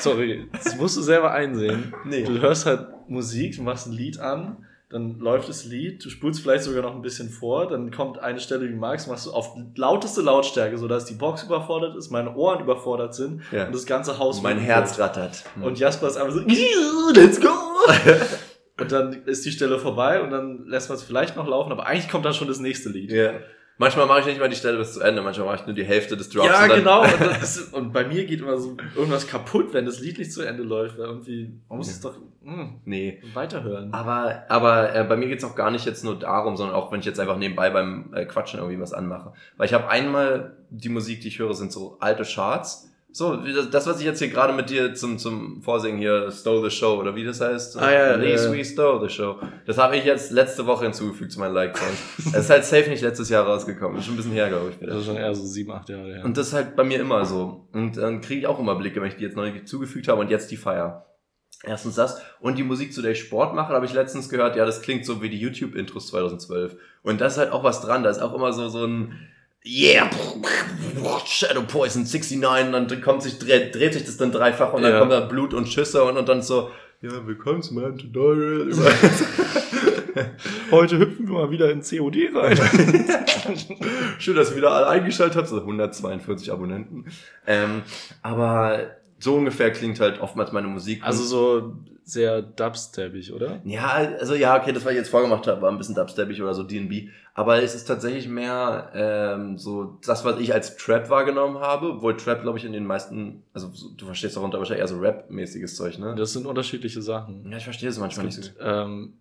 sorry, 0.00 0.48
das 0.52 0.76
musst 0.76 0.96
du 0.96 1.02
selber 1.02 1.32
einsehen. 1.32 1.94
Nee. 2.04 2.24
Du 2.24 2.40
hörst 2.40 2.66
halt 2.66 2.88
Musik, 3.08 3.56
du 3.56 3.62
machst 3.62 3.86
ein 3.86 3.92
Lied 3.92 4.18
an 4.18 4.64
dann 4.90 5.18
läuft 5.18 5.50
das 5.50 5.66
Lied, 5.66 6.02
du 6.02 6.08
spulst 6.08 6.40
vielleicht 6.40 6.64
sogar 6.64 6.82
noch 6.82 6.94
ein 6.94 7.02
bisschen 7.02 7.28
vor, 7.28 7.68
dann 7.68 7.90
kommt 7.90 8.18
eine 8.20 8.40
Stelle, 8.40 8.66
die 8.66 8.72
du 8.72 8.78
magst, 8.78 9.06
machst 9.06 9.26
du 9.26 9.32
auf 9.32 9.54
lauteste 9.76 10.22
Lautstärke, 10.22 10.78
sodass 10.78 11.04
die 11.04 11.14
Box 11.14 11.42
überfordert 11.42 11.94
ist, 11.94 12.10
meine 12.10 12.34
Ohren 12.34 12.60
überfordert 12.60 13.14
sind 13.14 13.42
ja. 13.52 13.66
und 13.66 13.74
das 13.74 13.84
ganze 13.84 14.18
Haus. 14.18 14.40
Mein 14.40 14.58
Herz 14.58 14.96
wird. 14.96 15.10
rattert. 15.10 15.44
Und 15.60 15.78
Jasper 15.78 16.08
ist 16.08 16.16
einfach 16.16 16.32
so, 16.32 16.40
let's 17.14 17.38
go! 17.38 17.48
und 18.80 18.90
dann 18.90 19.24
ist 19.26 19.44
die 19.44 19.52
Stelle 19.52 19.78
vorbei 19.78 20.22
und 20.22 20.30
dann 20.30 20.64
lässt 20.66 20.88
man 20.88 20.96
es 20.96 21.04
vielleicht 21.04 21.36
noch 21.36 21.46
laufen, 21.46 21.70
aber 21.70 21.86
eigentlich 21.86 22.08
kommt 22.08 22.24
dann 22.24 22.32
schon 22.32 22.48
das 22.48 22.58
nächste 22.58 22.88
Lied. 22.88 23.12
Ja. 23.12 23.34
Manchmal 23.80 24.06
mache 24.06 24.20
ich 24.20 24.26
nicht 24.26 24.40
mal 24.40 24.48
die 24.48 24.56
Stelle 24.56 24.76
bis 24.76 24.94
zu 24.94 25.00
Ende, 25.00 25.22
manchmal 25.22 25.46
mache 25.46 25.60
ich 25.60 25.66
nur 25.66 25.74
die 25.74 25.84
Hälfte 25.84 26.16
des 26.16 26.28
Drops. 26.30 26.48
Ja, 26.48 26.64
und 26.64 26.74
genau. 26.74 27.02
Und, 27.02 27.42
ist, 27.42 27.72
und, 27.72 27.92
bei 27.92 28.04
mir 28.04 28.24
geht 28.24 28.40
immer 28.40 28.58
so 28.58 28.76
irgendwas 28.96 29.28
kaputt, 29.28 29.72
wenn 29.72 29.86
das 29.86 30.00
Lied 30.00 30.18
nicht 30.18 30.32
zu 30.32 30.42
Ende 30.42 30.64
läuft. 30.64 30.98
Weil 30.98 31.06
irgendwie, 31.06 31.52
man 31.68 31.78
muss 31.78 31.86
ja. 31.86 31.92
es 31.92 32.00
doch 32.00 32.16
mh, 32.42 32.52
hm, 32.52 32.80
nee. 32.84 33.22
weiterhören. 33.34 33.94
Aber, 33.94 34.44
aber 34.48 34.94
äh, 34.94 35.04
bei 35.04 35.16
mir 35.16 35.28
geht 35.28 35.38
es 35.38 35.44
auch 35.44 35.54
gar 35.54 35.70
nicht 35.70 35.86
jetzt 35.86 36.04
nur 36.04 36.18
darum, 36.18 36.56
sondern 36.56 36.74
auch 36.74 36.90
wenn 36.90 37.00
ich 37.00 37.06
jetzt 37.06 37.20
einfach 37.20 37.36
nebenbei 37.36 37.70
beim 37.70 38.12
äh, 38.14 38.24
Quatschen 38.24 38.58
irgendwie 38.58 38.80
was 38.80 38.92
anmache. 38.92 39.32
Weil 39.56 39.66
ich 39.66 39.74
habe 39.74 39.88
einmal 39.88 40.56
die 40.70 40.88
Musik, 40.88 41.20
die 41.20 41.28
ich 41.28 41.38
höre, 41.38 41.54
sind 41.54 41.70
so 41.70 41.98
alte 42.00 42.24
Charts. 42.24 42.87
So, 43.10 43.36
das, 43.36 43.86
was 43.86 44.00
ich 44.00 44.04
jetzt 44.04 44.18
hier 44.18 44.28
gerade 44.28 44.52
mit 44.52 44.68
dir 44.68 44.94
zum, 44.94 45.18
zum 45.18 45.62
Vorsingen 45.62 45.98
hier, 45.98 46.30
Stole 46.30 46.68
the 46.68 46.76
Show, 46.76 46.98
oder 47.00 47.16
wie 47.16 47.24
das 47.24 47.40
heißt? 47.40 47.78
Ah, 47.78 47.90
ja, 47.90 48.14
Least 48.16 48.46
ja. 48.46 48.52
we 48.52 48.62
stole 48.62 49.00
the 49.00 49.12
show. 49.12 49.36
Das 49.66 49.78
habe 49.78 49.96
ich 49.96 50.04
jetzt 50.04 50.30
letzte 50.30 50.66
Woche 50.66 50.84
hinzugefügt 50.84 51.32
zu 51.32 51.40
meinen 51.40 51.54
Like-Songs. 51.54 51.98
es 52.18 52.34
ist 52.34 52.50
halt 52.50 52.64
safe 52.66 52.90
nicht 52.90 53.02
letztes 53.02 53.30
Jahr 53.30 53.46
rausgekommen. 53.46 53.96
Das 53.96 54.02
ist 54.02 54.06
schon 54.06 54.14
ein 54.14 54.18
bisschen 54.18 54.32
her, 54.32 54.50
glaube 54.50 54.70
ich. 54.70 54.80
Wieder. 54.80 54.92
Das 54.92 55.00
ist 55.00 55.06
schon 55.06 55.16
eher 55.16 55.34
so 55.34 55.42
sieben, 55.42 55.72
acht 55.72 55.88
Jahre 55.88 56.06
her. 56.06 56.24
Und 56.24 56.36
das 56.36 56.48
ist 56.48 56.52
halt 56.52 56.76
bei 56.76 56.84
mir 56.84 57.00
immer 57.00 57.24
so. 57.24 57.66
Und 57.72 57.96
dann 57.96 58.20
kriege 58.20 58.40
ich 58.40 58.46
auch 58.46 58.58
immer 58.58 58.74
Blicke, 58.74 59.00
wenn 59.00 59.08
ich 59.08 59.16
die 59.16 59.24
jetzt 59.24 59.36
neu 59.36 59.58
zugefügt 59.60 60.06
habe 60.08 60.20
und 60.20 60.30
jetzt 60.30 60.50
die 60.50 60.58
Feier. 60.58 61.06
Erstens 61.64 61.94
das. 61.94 62.20
Und 62.40 62.58
die 62.58 62.62
Musik, 62.62 62.92
zu 62.92 63.00
der 63.00 63.12
ich 63.12 63.20
Sport 63.20 63.54
mache, 63.54 63.72
habe 63.72 63.86
ich 63.86 63.94
letztens 63.94 64.28
gehört, 64.28 64.54
ja, 64.54 64.66
das 64.66 64.82
klingt 64.82 65.06
so 65.06 65.22
wie 65.22 65.30
die 65.30 65.40
YouTube-Intros 65.40 66.08
2012. 66.08 66.76
Und 67.02 67.20
da 67.20 67.26
ist 67.26 67.38
halt 67.38 67.52
auch 67.52 67.64
was 67.64 67.80
dran. 67.80 68.02
Da 68.02 68.10
ist 68.10 68.20
auch 68.20 68.34
immer 68.34 68.52
so, 68.52 68.68
so 68.68 68.84
ein 68.84 69.14
yeah, 69.64 70.10
Shadow 71.26 71.62
Poison 71.62 72.04
69, 72.04 72.36
und 72.74 72.90
dann 72.90 73.00
kommt 73.00 73.22
sich, 73.22 73.38
dreht, 73.38 73.74
dreht 73.74 73.94
sich 73.94 74.04
das 74.04 74.16
dann 74.16 74.32
dreifach 74.32 74.72
und 74.72 74.82
dann 74.82 74.92
ja. 74.92 74.98
kommt 74.98 75.12
da 75.12 75.20
Blut 75.20 75.54
und 75.54 75.68
Schüsse 75.68 76.04
und, 76.04 76.16
und 76.16 76.28
dann 76.28 76.42
so, 76.42 76.70
ja, 77.02 77.26
willkommen 77.26 77.62
zum 77.62 77.76
Tutorial. 77.96 78.68
Heute 80.72 80.98
hüpfen 80.98 81.28
wir 81.28 81.34
mal 81.34 81.50
wieder 81.50 81.70
in 81.70 81.82
COD 81.82 82.30
rein. 82.34 82.56
Schön, 84.18 84.34
dass 84.34 84.50
ihr 84.50 84.56
wieder 84.56 84.72
alle 84.72 84.88
eingeschaltet 84.88 85.36
habt, 85.36 85.48
so 85.48 85.58
142 85.58 86.50
Abonnenten. 86.50 87.04
Ähm, 87.46 87.82
aber 88.22 88.96
so 89.20 89.36
ungefähr 89.36 89.70
klingt 89.72 90.00
halt 90.00 90.20
oftmals 90.20 90.50
meine 90.50 90.66
Musik. 90.66 91.02
Also 91.04 91.22
so 91.24 91.76
sehr 92.04 92.42
dubsteppig, 92.42 93.32
oder? 93.32 93.60
Ja, 93.64 93.88
also 94.18 94.34
ja, 94.34 94.58
okay, 94.58 94.72
das, 94.72 94.84
was 94.84 94.92
ich 94.92 94.98
jetzt 94.98 95.10
vorgemacht 95.10 95.46
habe, 95.46 95.62
war 95.62 95.70
ein 95.70 95.78
bisschen 95.78 95.94
dubsteppig 95.94 96.40
oder 96.42 96.54
so 96.54 96.62
D&B. 96.62 97.08
Aber 97.38 97.62
es 97.62 97.76
ist 97.76 97.84
tatsächlich 97.84 98.26
mehr 98.26 98.90
ähm, 98.94 99.58
so 99.58 99.96
das, 100.04 100.24
was 100.24 100.40
ich 100.40 100.52
als 100.52 100.76
Trap 100.76 101.08
wahrgenommen 101.08 101.60
habe. 101.60 101.92
Obwohl 101.92 102.16
Trap, 102.16 102.42
glaube 102.42 102.58
ich, 102.58 102.64
in 102.64 102.72
den 102.72 102.84
meisten, 102.84 103.44
also 103.52 103.70
du 103.96 104.06
verstehst 104.06 104.36
darunter 104.36 104.58
wahrscheinlich 104.58 104.80
eher 104.80 104.88
so 104.88 104.98
Rap-mäßiges 104.98 105.76
Zeug, 105.76 106.00
ne? 106.00 106.16
Das 106.16 106.32
sind 106.32 106.46
unterschiedliche 106.46 107.00
Sachen. 107.00 107.48
Ja, 107.48 107.58
ich 107.58 107.62
verstehe 107.62 107.90
es 107.90 107.98
manchmal 108.00 108.26
es 108.26 108.34
gibt, 108.34 108.46
nicht 108.48 108.58
so. 108.58 108.64
Ähm, 108.64 109.18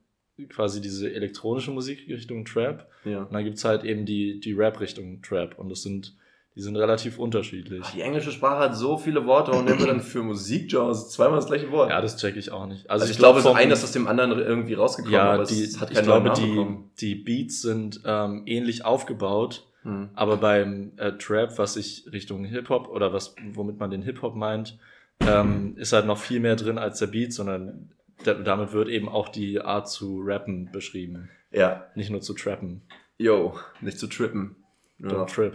quasi 0.49 0.82
diese 0.82 1.13
elektronische 1.13 1.70
Musik 1.70 2.07
Richtung 2.09 2.43
Trap. 2.43 2.89
Ja. 3.05 3.22
Und 3.22 3.34
dann 3.34 3.43
gibt's 3.43 3.63
halt 3.63 3.84
eben 3.84 4.07
die, 4.07 4.39
die 4.39 4.53
Rap-Richtung 4.53 5.22
Trap. 5.22 5.59
Und 5.59 5.70
das 5.70 5.84
sind 5.84 6.15
die 6.58 6.64
sind 6.64 6.76
relativ 6.76 7.20
unterschiedlich. 7.20 7.84
Ach, 7.86 7.93
die 7.93 8.01
englische 8.01 8.32
Sprache 8.32 8.58
hat 8.58 8.76
so 8.76 8.97
viele 8.97 9.28
Worte 9.28 9.51
und 9.51 9.66
nehmen 9.66 9.78
wir 9.78 9.86
dann 9.86 10.01
für 10.01 10.24
Musikgenres 10.24 11.12
zweimal 11.12 11.36
das 11.36 11.45
gleiche 11.45 11.72
Wort. 11.72 11.91
Ja, 11.91 12.01
das 12.01 12.18
check 12.18 12.36
ich 12.36 12.51
auch 12.51 12.66
nicht. 12.66 12.89
Also, 12.89 13.03
also 13.03 13.12
ich, 13.12 13.20
glaube, 13.20 13.41
vom, 13.41 13.55
das 13.55 13.80
ist 13.80 13.86
aus 13.86 13.91
dem 13.91 14.08
anderen 14.08 14.32
irgendwie 14.39 14.74
rausgekommen, 14.74 15.14
ja, 15.14 15.34
aber 15.34 15.43
die, 15.43 15.64
es 15.64 15.80
hat 15.80 15.91
ich 15.91 16.01
glaube, 16.01 16.32
die, 16.32 16.66
die 16.99 17.14
Beats 17.14 17.62
sind 17.62 18.01
ähm, 18.05 18.41
ähnlich 18.47 18.86
aufgebaut, 18.86 19.68
hm. 19.84 20.10
aber 20.16 20.38
beim 20.38 20.93
äh, 20.97 21.12
Trap, 21.12 21.60
was 21.60 21.76
ich 21.76 22.10
Richtung 22.12 22.43
Hip-Hop 22.43 22.88
oder 22.89 23.14
was, 23.14 23.36
womit 23.53 23.80
man 23.80 23.91
den 23.91 24.01
Hip-Hop 24.01 24.36
meint, 24.36 24.80
ähm, 25.20 25.76
ist 25.78 25.93
halt 25.93 26.08
noch 26.08 26.18
viel 26.18 26.39
mehr 26.39 26.55
drin 26.55 26.80
als 26.80 26.97
der 26.97 27.08
Beat, 27.08 27.34
sondern 27.34 27.91
damit 28.24 28.74
wird 28.74 28.89
eben 28.89 29.10
auch 29.10 29.30
die 29.30 29.62
Art 29.62 29.88
zu 29.88 30.24
rappen 30.26 30.72
beschrieben. 30.72 31.30
Ja. 31.51 31.86
Nicht 31.93 32.10
nur 32.10 32.22
zu 32.22 32.34
trappen. 32.34 32.82
Yo, 33.20 33.53
nicht 33.80 33.99
zu 33.99 34.08
trippen. 34.08 34.55
Don't 34.99 35.32
trip. 35.32 35.53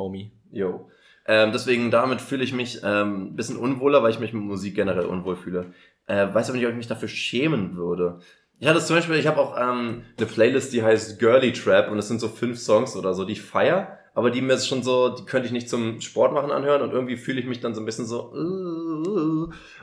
Homie. 0.00 0.32
Jo. 0.50 0.88
Ähm, 1.26 1.52
deswegen, 1.52 1.90
damit 1.90 2.20
fühle 2.20 2.42
ich 2.42 2.52
mich 2.52 2.80
ähm, 2.82 3.26
ein 3.26 3.36
bisschen 3.36 3.56
unwohler, 3.56 4.02
weil 4.02 4.10
ich 4.10 4.18
mich 4.18 4.32
mit 4.32 4.42
Musik 4.42 4.74
generell 4.74 5.04
unwohl 5.04 5.36
fühle. 5.36 5.72
Äh, 6.06 6.34
weiß 6.34 6.48
aber 6.48 6.56
nicht, 6.56 6.66
ob 6.66 6.72
ich 6.72 6.78
mich 6.78 6.88
dafür 6.88 7.08
schämen 7.08 7.76
würde. 7.76 8.18
Ich 8.58 8.66
hatte 8.66 8.80
zum 8.80 8.96
Beispiel, 8.96 9.16
ich 9.16 9.26
habe 9.26 9.38
auch 9.38 9.56
ähm, 9.56 10.02
eine 10.18 10.26
Playlist, 10.26 10.72
die 10.72 10.82
heißt 10.82 11.18
Girly 11.18 11.52
Trap 11.52 11.90
und 11.90 11.98
es 11.98 12.08
sind 12.08 12.20
so 12.20 12.28
fünf 12.28 12.58
Songs 12.58 12.96
oder 12.96 13.14
so, 13.14 13.24
die 13.24 13.32
ich 13.32 13.42
feier, 13.42 13.98
aber 14.14 14.30
die 14.30 14.42
mir 14.42 14.58
schon 14.58 14.82
so, 14.82 15.10
die 15.10 15.24
könnte 15.24 15.46
ich 15.46 15.52
nicht 15.52 15.68
zum 15.68 16.00
Sport 16.00 16.34
machen 16.34 16.50
anhören 16.50 16.82
und 16.82 16.90
irgendwie 16.90 17.16
fühle 17.16 17.40
ich 17.40 17.46
mich 17.46 17.60
dann 17.60 17.74
so 17.74 17.80
ein 17.80 17.86
bisschen 17.86 18.06
so. 18.06 18.32
Uh, 18.32 19.39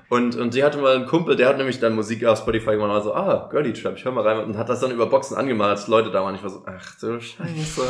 und 0.09 0.35
und 0.35 0.53
sie 0.53 0.63
hatte 0.63 0.77
mal 0.77 0.95
einen 0.95 1.05
Kumpel, 1.05 1.35
der 1.35 1.49
hat 1.49 1.57
nämlich 1.57 1.79
dann 1.79 1.95
Musik 1.95 2.25
auf 2.25 2.39
Spotify 2.39 2.71
gemacht 2.71 2.89
und 2.89 2.93
war 2.93 3.01
so, 3.01 3.13
ah, 3.13 3.49
Girly 3.51 3.73
Trap, 3.73 3.95
ich 3.97 4.05
höre 4.05 4.11
mal 4.11 4.27
rein 4.27 4.43
und 4.43 4.57
hat 4.57 4.69
das 4.69 4.79
dann 4.79 4.91
über 4.91 5.07
Boxen 5.07 5.37
angemalt, 5.37 5.87
Leute 5.87 6.11
da 6.11 6.23
waren. 6.23 6.35
Ich 6.35 6.43
war 6.43 6.49
so, 6.49 6.63
ach 6.65 6.99
du 6.99 7.19
Scheiße. 7.19 7.81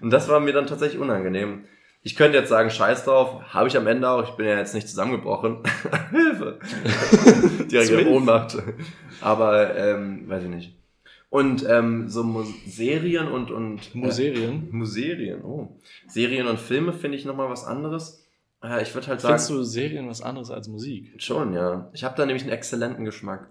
Und 0.00 0.10
das 0.10 0.28
war 0.28 0.40
mir 0.40 0.52
dann 0.52 0.66
tatsächlich 0.66 1.00
unangenehm. 1.00 1.64
Ich 2.06 2.16
könnte 2.16 2.36
jetzt 2.36 2.50
sagen, 2.50 2.68
scheiß 2.68 3.04
drauf, 3.06 3.54
habe 3.54 3.66
ich 3.66 3.76
am 3.78 3.86
Ende 3.86 4.08
auch, 4.08 4.28
ich 4.28 4.36
bin 4.36 4.44
ja 4.44 4.58
jetzt 4.58 4.74
nicht 4.74 4.88
zusammengebrochen. 4.88 5.60
Hilfe! 6.10 6.58
Direkt 7.70 8.06
Ohnmacht. 8.06 8.58
Aber, 9.22 9.74
ähm, 9.74 10.28
weiß 10.28 10.42
ich 10.42 10.50
nicht. 10.50 10.76
Und 11.30 11.66
ähm, 11.68 12.08
so 12.08 12.44
Serien 12.66 13.26
und 13.26 13.50
und 13.50 13.80
äh, 13.92 13.98
Muserien? 13.98 14.68
Muserien, 14.70 15.42
oh. 15.42 15.80
Serien 16.06 16.46
und 16.46 16.60
Filme 16.60 16.92
finde 16.92 17.16
ich 17.16 17.24
nochmal 17.24 17.48
was 17.48 17.64
anderes. 17.64 18.23
Äh, 18.64 18.82
ich 18.82 18.94
würde 18.94 19.08
halt 19.08 19.20
sagen. 19.20 19.34
Findest 19.34 19.50
du 19.50 19.62
Serien 19.62 20.08
was 20.08 20.22
anderes 20.22 20.50
als 20.50 20.68
Musik? 20.68 21.12
Schon, 21.18 21.52
ja. 21.52 21.90
Ich 21.92 22.04
habe 22.04 22.16
da 22.16 22.24
nämlich 22.24 22.42
einen 22.42 22.52
exzellenten 22.52 23.04
Geschmack. 23.04 23.48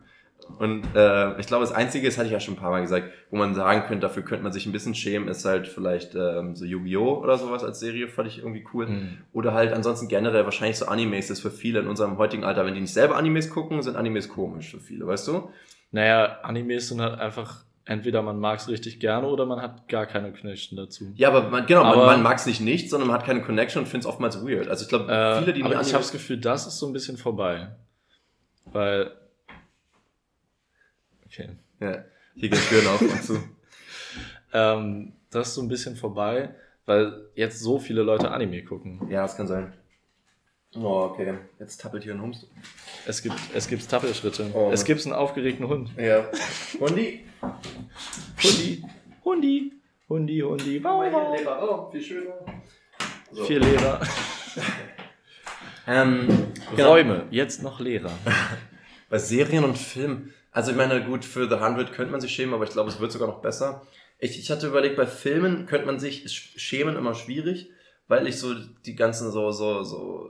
Und 0.60 0.84
äh, 0.94 1.40
ich 1.40 1.48
glaube, 1.48 1.64
das 1.64 1.72
Einzige, 1.72 2.06
das 2.06 2.18
hatte 2.18 2.28
ich 2.28 2.34
ja 2.34 2.40
schon 2.40 2.56
ein 2.56 2.60
paar 2.60 2.70
Mal 2.72 2.82
gesagt, 2.82 3.10
wo 3.30 3.38
man 3.38 3.56
sagen 3.56 3.84
könnte, 3.88 4.02
dafür 4.02 4.24
könnte 4.24 4.44
man 4.44 4.52
sich 4.52 4.66
ein 4.66 4.74
bisschen 4.74 4.94
schämen, 4.94 5.30
ist 5.30 5.46
halt 5.46 5.70
vielleicht 5.70 6.16
ähm, 6.16 6.56
so 6.56 6.66
Yu-Gi-Oh! 6.66 7.22
oder 7.22 7.38
sowas 7.38 7.64
als 7.64 7.80
Serie, 7.80 8.10
fand 8.10 8.28
ich 8.28 8.40
irgendwie 8.40 8.66
cool. 8.74 8.88
Mhm. 8.88 9.18
Oder 9.32 9.54
halt 9.54 9.72
ansonsten 9.72 10.10
generell 10.10 10.44
wahrscheinlich 10.44 10.78
so 10.78 10.88
Animes, 10.88 11.28
das 11.28 11.38
ist 11.38 11.44
für 11.44 11.52
viele 11.52 11.80
in 11.80 11.88
unserem 11.88 12.18
heutigen 12.18 12.44
Alter, 12.44 12.66
wenn 12.66 12.74
die 12.74 12.82
nicht 12.82 12.94
selber 12.94 13.16
Animes 13.16 13.50
gucken, 13.50 13.82
sind 13.84 13.96
Animes 13.96 14.28
komisch 14.28 14.72
für 14.72 14.82
viele, 14.82 15.08
weißt 15.08 15.30
du? 15.30 15.50
Naja, 15.92 16.40
Animes 16.42 16.90
sind 16.90 17.00
halt 17.00 17.20
einfach 17.20 17.64
entweder 17.86 18.22
man 18.22 18.40
mag 18.40 18.60
es 18.60 18.68
richtig 18.68 19.00
gerne 19.00 19.28
oder 19.28 19.46
man 19.46 19.62
hat 19.62 19.88
gar 19.90 20.06
keine 20.06 20.32
Connection 20.32 20.78
dazu. 20.78 21.12
Ja, 21.16 21.30
aber 21.30 21.50
man, 21.50 21.66
genau, 21.66 21.84
aber, 21.84 21.98
man, 21.98 22.06
man 22.08 22.24
mag 22.24 22.38
es 22.38 22.46
nicht 22.46 22.62
nicht, 22.62 22.90
sondern 22.90 23.10
man 23.10 23.20
hat 23.20 23.26
keine 23.26 23.42
Connection 23.42 23.84
und 23.84 23.88
findet 23.88 24.06
es 24.06 24.10
oftmals 24.10 24.44
weird. 24.46 24.68
Also 24.68 24.84
ich 24.84 24.90
glaube, 24.90 25.12
äh, 25.12 25.40
viele, 25.40 25.54
die 25.54 25.64
aber 25.64 25.82
ich 25.82 25.94
habe 25.94 26.04
das 26.04 26.12
Gefühl, 26.12 26.38
das 26.38 26.68
ist 26.68 26.80
so 26.80 26.88
ein 26.88 26.94
bisschen 26.94 27.18
vorbei. 27.18 27.76
Weil 28.66 29.12
Okay. 31.34 31.50
Ja, 31.80 32.06
hier 32.36 32.50
geht 32.50 32.70
Türen 32.70 32.88
auf 32.88 33.02
und 33.02 33.24
zu. 33.24 33.40
ähm, 34.54 35.14
das 35.32 35.50
ist 35.50 35.56
so 35.56 35.62
ein 35.62 35.68
bisschen 35.68 35.96
vorbei, 35.96 36.54
weil 36.86 37.28
jetzt 37.34 37.60
so 37.60 37.80
viele 37.80 38.04
Leute 38.04 38.30
Anime 38.30 38.64
gucken. 38.64 39.02
Ja, 39.10 39.24
das 39.24 39.36
kann 39.36 39.48
sein. 39.48 39.74
Oh, 40.76 41.10
okay. 41.12 41.36
Jetzt 41.60 41.82
tappelt 41.82 42.04
hier 42.04 42.14
ein 42.14 42.22
Hund. 42.22 42.48
Es 43.08 43.22
gibt, 43.22 43.36
es 43.54 43.68
gibt 43.68 43.88
Tappelschritte. 43.90 44.52
Oh, 44.54 44.70
es 44.72 44.86
gibt 44.86 45.04
einen 45.06 45.14
aufgeregten 45.14 45.68
Hund. 45.68 45.92
Ja. 45.98 46.26
Hundi. 46.80 47.26
Hundi. 48.44 48.84
Hundi. 49.24 49.72
Hundi, 50.10 50.40
Hundi. 50.42 50.84
Wow, 50.84 51.12
wow. 51.12 51.38
Leber. 51.38 51.60
Oh, 51.62 51.92
viel 51.92 52.02
schöner. 52.02 52.34
So. 53.32 53.44
Viel 53.46 53.60
leerer. 53.60 54.02
ähm, 55.88 56.28
genau. 56.76 56.92
Räume, 56.92 57.28
jetzt 57.32 57.64
noch 57.64 57.80
leerer. 57.80 58.12
Bei 59.10 59.18
Serien 59.18 59.64
und 59.64 59.78
Filmen 59.78 60.34
also 60.54 60.70
ich 60.70 60.78
meine, 60.78 61.04
gut, 61.04 61.26
für 61.26 61.50
The 61.50 61.56
100 61.56 61.92
könnte 61.94 62.12
man 62.12 62.22
sich 62.22 62.32
schämen, 62.32 62.54
aber 62.54 62.64
ich 62.64 62.70
glaube, 62.70 62.90
es 62.90 63.00
wird 63.00 63.12
sogar 63.12 63.28
noch 63.28 63.42
besser. 63.42 63.88
Ich, 64.20 64.40
ich 64.40 64.52
hatte 64.52 64.68
überlegt, 64.68 64.96
bei 64.96 65.08
Filmen 65.08 65.66
könnte 65.66 65.88
man 65.88 66.00
sich 66.00 66.30
schämen 66.30 66.96
immer 66.96 67.16
schwierig, 67.16 67.72
weil 68.08 68.28
ich 68.28 68.38
so 68.38 68.54
die 68.86 68.96
ganzen 68.96 69.32
so, 69.32 69.52
so, 69.52 69.84
so, 69.84 70.30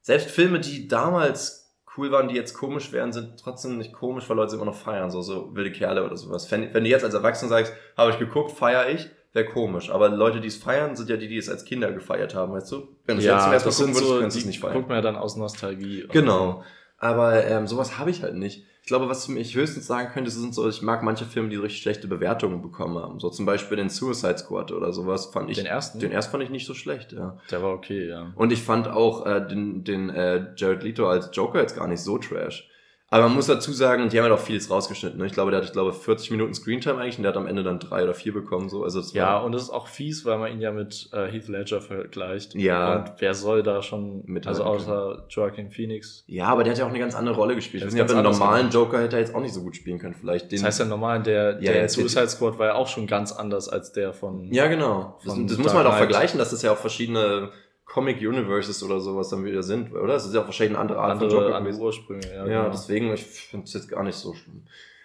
selbst 0.00 0.30
Filme, 0.30 0.60
die 0.60 0.86
damals 0.86 1.61
cool 1.96 2.10
waren, 2.10 2.28
die 2.28 2.34
jetzt 2.34 2.54
komisch 2.54 2.92
wären, 2.92 3.12
sind 3.12 3.38
trotzdem 3.40 3.78
nicht 3.78 3.92
komisch, 3.92 4.28
weil 4.28 4.36
Leute 4.36 4.50
sie 4.50 4.56
immer 4.56 4.66
noch 4.66 4.74
feiern, 4.74 5.10
so, 5.10 5.20
so 5.20 5.54
wilde 5.54 5.72
Kerle 5.72 6.04
oder 6.04 6.16
sowas. 6.16 6.50
Wenn, 6.50 6.72
wenn 6.72 6.84
du 6.84 6.90
jetzt 6.90 7.04
als 7.04 7.14
Erwachsener 7.14 7.48
sagst, 7.48 7.74
habe 7.96 8.10
ich 8.10 8.18
geguckt, 8.18 8.52
feiere 8.52 8.88
ich, 8.90 9.10
wäre 9.32 9.46
komisch. 9.46 9.90
Aber 9.90 10.08
Leute, 10.08 10.40
die 10.40 10.48
es 10.48 10.56
feiern, 10.56 10.96
sind 10.96 11.08
ja 11.08 11.16
die, 11.16 11.28
die 11.28 11.36
es 11.36 11.48
als 11.48 11.64
Kinder 11.64 11.92
gefeiert 11.92 12.34
haben, 12.34 12.52
weißt 12.52 12.70
du? 12.72 12.88
Wenn 13.06 13.16
du 13.16 13.20
es 13.20 13.26
ja, 13.26 13.34
jetzt 13.34 13.44
zum 13.44 13.52
ersten 13.52 13.68
Mal 13.68 13.74
gucken 13.74 13.94
würdest, 13.94 14.08
so, 14.08 14.18
könntest 14.18 14.36
du 14.36 14.40
es 14.40 14.46
nicht 14.46 14.60
feiern. 14.60 14.74
guckt 14.74 14.88
man 14.88 14.96
ja 14.96 15.02
dann 15.02 15.16
aus 15.16 15.36
Nostalgie. 15.36 16.06
Genau. 16.10 16.62
Aber 16.98 17.44
ähm, 17.44 17.66
sowas 17.66 17.98
habe 17.98 18.10
ich 18.10 18.22
halt 18.22 18.36
nicht. 18.36 18.64
Ich 18.82 18.88
glaube, 18.88 19.08
was 19.08 19.28
ich 19.28 19.54
höchstens 19.54 19.86
sagen 19.86 20.10
könnte, 20.12 20.28
sind 20.32 20.52
so, 20.52 20.68
ich 20.68 20.82
mag 20.82 21.04
manche 21.04 21.24
Filme, 21.24 21.48
die 21.48 21.56
so 21.56 21.62
richtig 21.62 21.82
schlechte 21.82 22.08
Bewertungen 22.08 22.62
bekommen 22.62 22.98
haben. 22.98 23.20
So 23.20 23.30
zum 23.30 23.46
Beispiel 23.46 23.76
den 23.76 23.88
Suicide 23.88 24.38
Squad 24.38 24.72
oder 24.72 24.92
sowas 24.92 25.26
fand 25.26 25.50
ich. 25.50 25.56
Den 25.56 25.66
ersten? 25.66 26.00
Den 26.00 26.10
ersten 26.10 26.32
fand 26.32 26.42
ich 26.42 26.50
nicht 26.50 26.66
so 26.66 26.74
schlecht, 26.74 27.12
ja. 27.12 27.38
Der 27.52 27.62
war 27.62 27.70
okay, 27.70 28.08
ja. 28.08 28.32
Und 28.34 28.52
ich 28.52 28.60
fand 28.60 28.88
auch 28.88 29.24
äh, 29.24 29.46
den, 29.46 29.84
den 29.84 30.10
äh, 30.10 30.46
Jared 30.56 30.82
Leto 30.82 31.08
als 31.08 31.30
Joker 31.32 31.60
jetzt 31.60 31.76
gar 31.76 31.86
nicht 31.86 32.00
so 32.00 32.18
trash. 32.18 32.68
Aber 33.12 33.24
man 33.24 33.34
muss 33.34 33.46
dazu 33.46 33.74
sagen, 33.74 34.08
die 34.08 34.16
haben 34.18 34.24
halt 34.24 34.32
auch 34.32 34.42
vieles 34.42 34.70
rausgeschnitten. 34.70 35.18
Ne? 35.18 35.26
Ich 35.26 35.32
glaube, 35.34 35.50
der 35.50 35.60
hat, 35.60 35.66
ich 35.66 35.72
glaube, 35.72 35.92
40 35.92 36.30
Minuten 36.30 36.54
Screentime 36.54 36.98
eigentlich 36.98 37.18
und 37.18 37.24
der 37.24 37.32
hat 37.32 37.36
am 37.36 37.46
Ende 37.46 37.62
dann 37.62 37.78
drei 37.78 38.04
oder 38.04 38.14
vier 38.14 38.32
bekommen. 38.32 38.70
So. 38.70 38.84
Also 38.84 39.00
das 39.00 39.12
Ja, 39.12 39.36
und 39.36 39.52
es 39.54 39.64
ist 39.64 39.70
auch 39.70 39.86
fies, 39.86 40.24
weil 40.24 40.38
man 40.38 40.50
ihn 40.50 40.62
ja 40.62 40.72
mit 40.72 41.10
äh, 41.12 41.26
Heath 41.30 41.46
Ledger 41.46 41.82
vergleicht. 41.82 42.54
Ja. 42.54 42.96
Und 42.96 43.12
wer 43.18 43.34
soll 43.34 43.62
da 43.62 43.82
schon, 43.82 44.22
Mit 44.24 44.46
also 44.46 44.64
außer 44.64 45.26
Joaquin 45.28 45.70
Phoenix. 45.70 46.24
ja, 46.26 46.46
aber 46.46 46.64
der 46.64 46.72
hat 46.72 46.78
ja 46.78 46.86
auch 46.86 46.88
eine 46.88 46.98
ganz 46.98 47.14
andere 47.14 47.34
Rolle 47.34 47.54
gespielt. 47.54 47.82
Der 47.82 47.88
Ich 47.88 47.94
weiß 47.94 48.02
nicht, 48.02 48.10
ob 48.10 48.16
anders 48.16 48.38
normalen 48.38 48.70
Joker 48.70 49.02
hätte 49.02 49.16
er 49.16 49.20
jetzt 49.20 49.34
auch 49.34 49.42
nicht 49.42 49.52
so 49.52 49.60
gut 49.60 49.76
spielen 49.76 49.98
können. 49.98 50.14
Vielleicht 50.14 50.50
den, 50.50 50.60
Das 50.60 50.64
heißt 50.64 50.80
der, 50.80 50.86
Ja, 50.86 51.18
der 51.18 51.76
ja, 51.76 51.82
in 51.82 51.88
Suicide 51.90 52.28
Squad 52.28 52.58
war 52.58 52.68
ja 52.68 52.74
auch 52.76 52.88
schon 52.88 53.06
ganz 53.06 53.30
anders 53.30 53.68
als 53.68 53.92
der 53.92 54.14
von. 54.14 54.50
Ja, 54.54 54.68
genau. 54.68 55.18
Das, 55.22 55.34
Von 55.34 55.46
das 55.46 55.58
muss 55.58 55.66
Dark 55.66 55.76
man 55.76 55.84
halt 55.84 55.92
auch 55.92 55.98
vergleichen, 55.98 56.38
dass 56.38 56.50
das 56.50 56.62
ja 56.62 56.72
auch 56.72 56.78
verschiedene 56.78 57.50
Comic 57.92 58.20
Universes 58.20 58.82
oder 58.82 59.00
sowas 59.00 59.28
dann 59.28 59.44
wieder 59.44 59.62
sind, 59.62 59.92
oder? 59.92 60.14
Das 60.14 60.24
ist 60.24 60.34
ja 60.34 60.40
auch 60.40 60.46
wahrscheinlich 60.46 60.76
eine 60.76 60.80
andere 60.80 60.98
Art 60.98 61.18
von 61.18 61.26
andere, 61.26 61.42
Joker 61.42 61.56
andere 61.56 61.62
gewesen. 61.64 61.82
Ursprünge. 61.82 62.26
Ja, 62.26 62.46
Ja, 62.46 62.62
genau. 62.62 62.70
deswegen, 62.70 63.12
ich 63.12 63.22
finde 63.22 63.64
es 63.66 63.74
jetzt 63.74 63.88
gar 63.88 64.02
nicht 64.02 64.16
so 64.16 64.32
schlimm. 64.32 64.62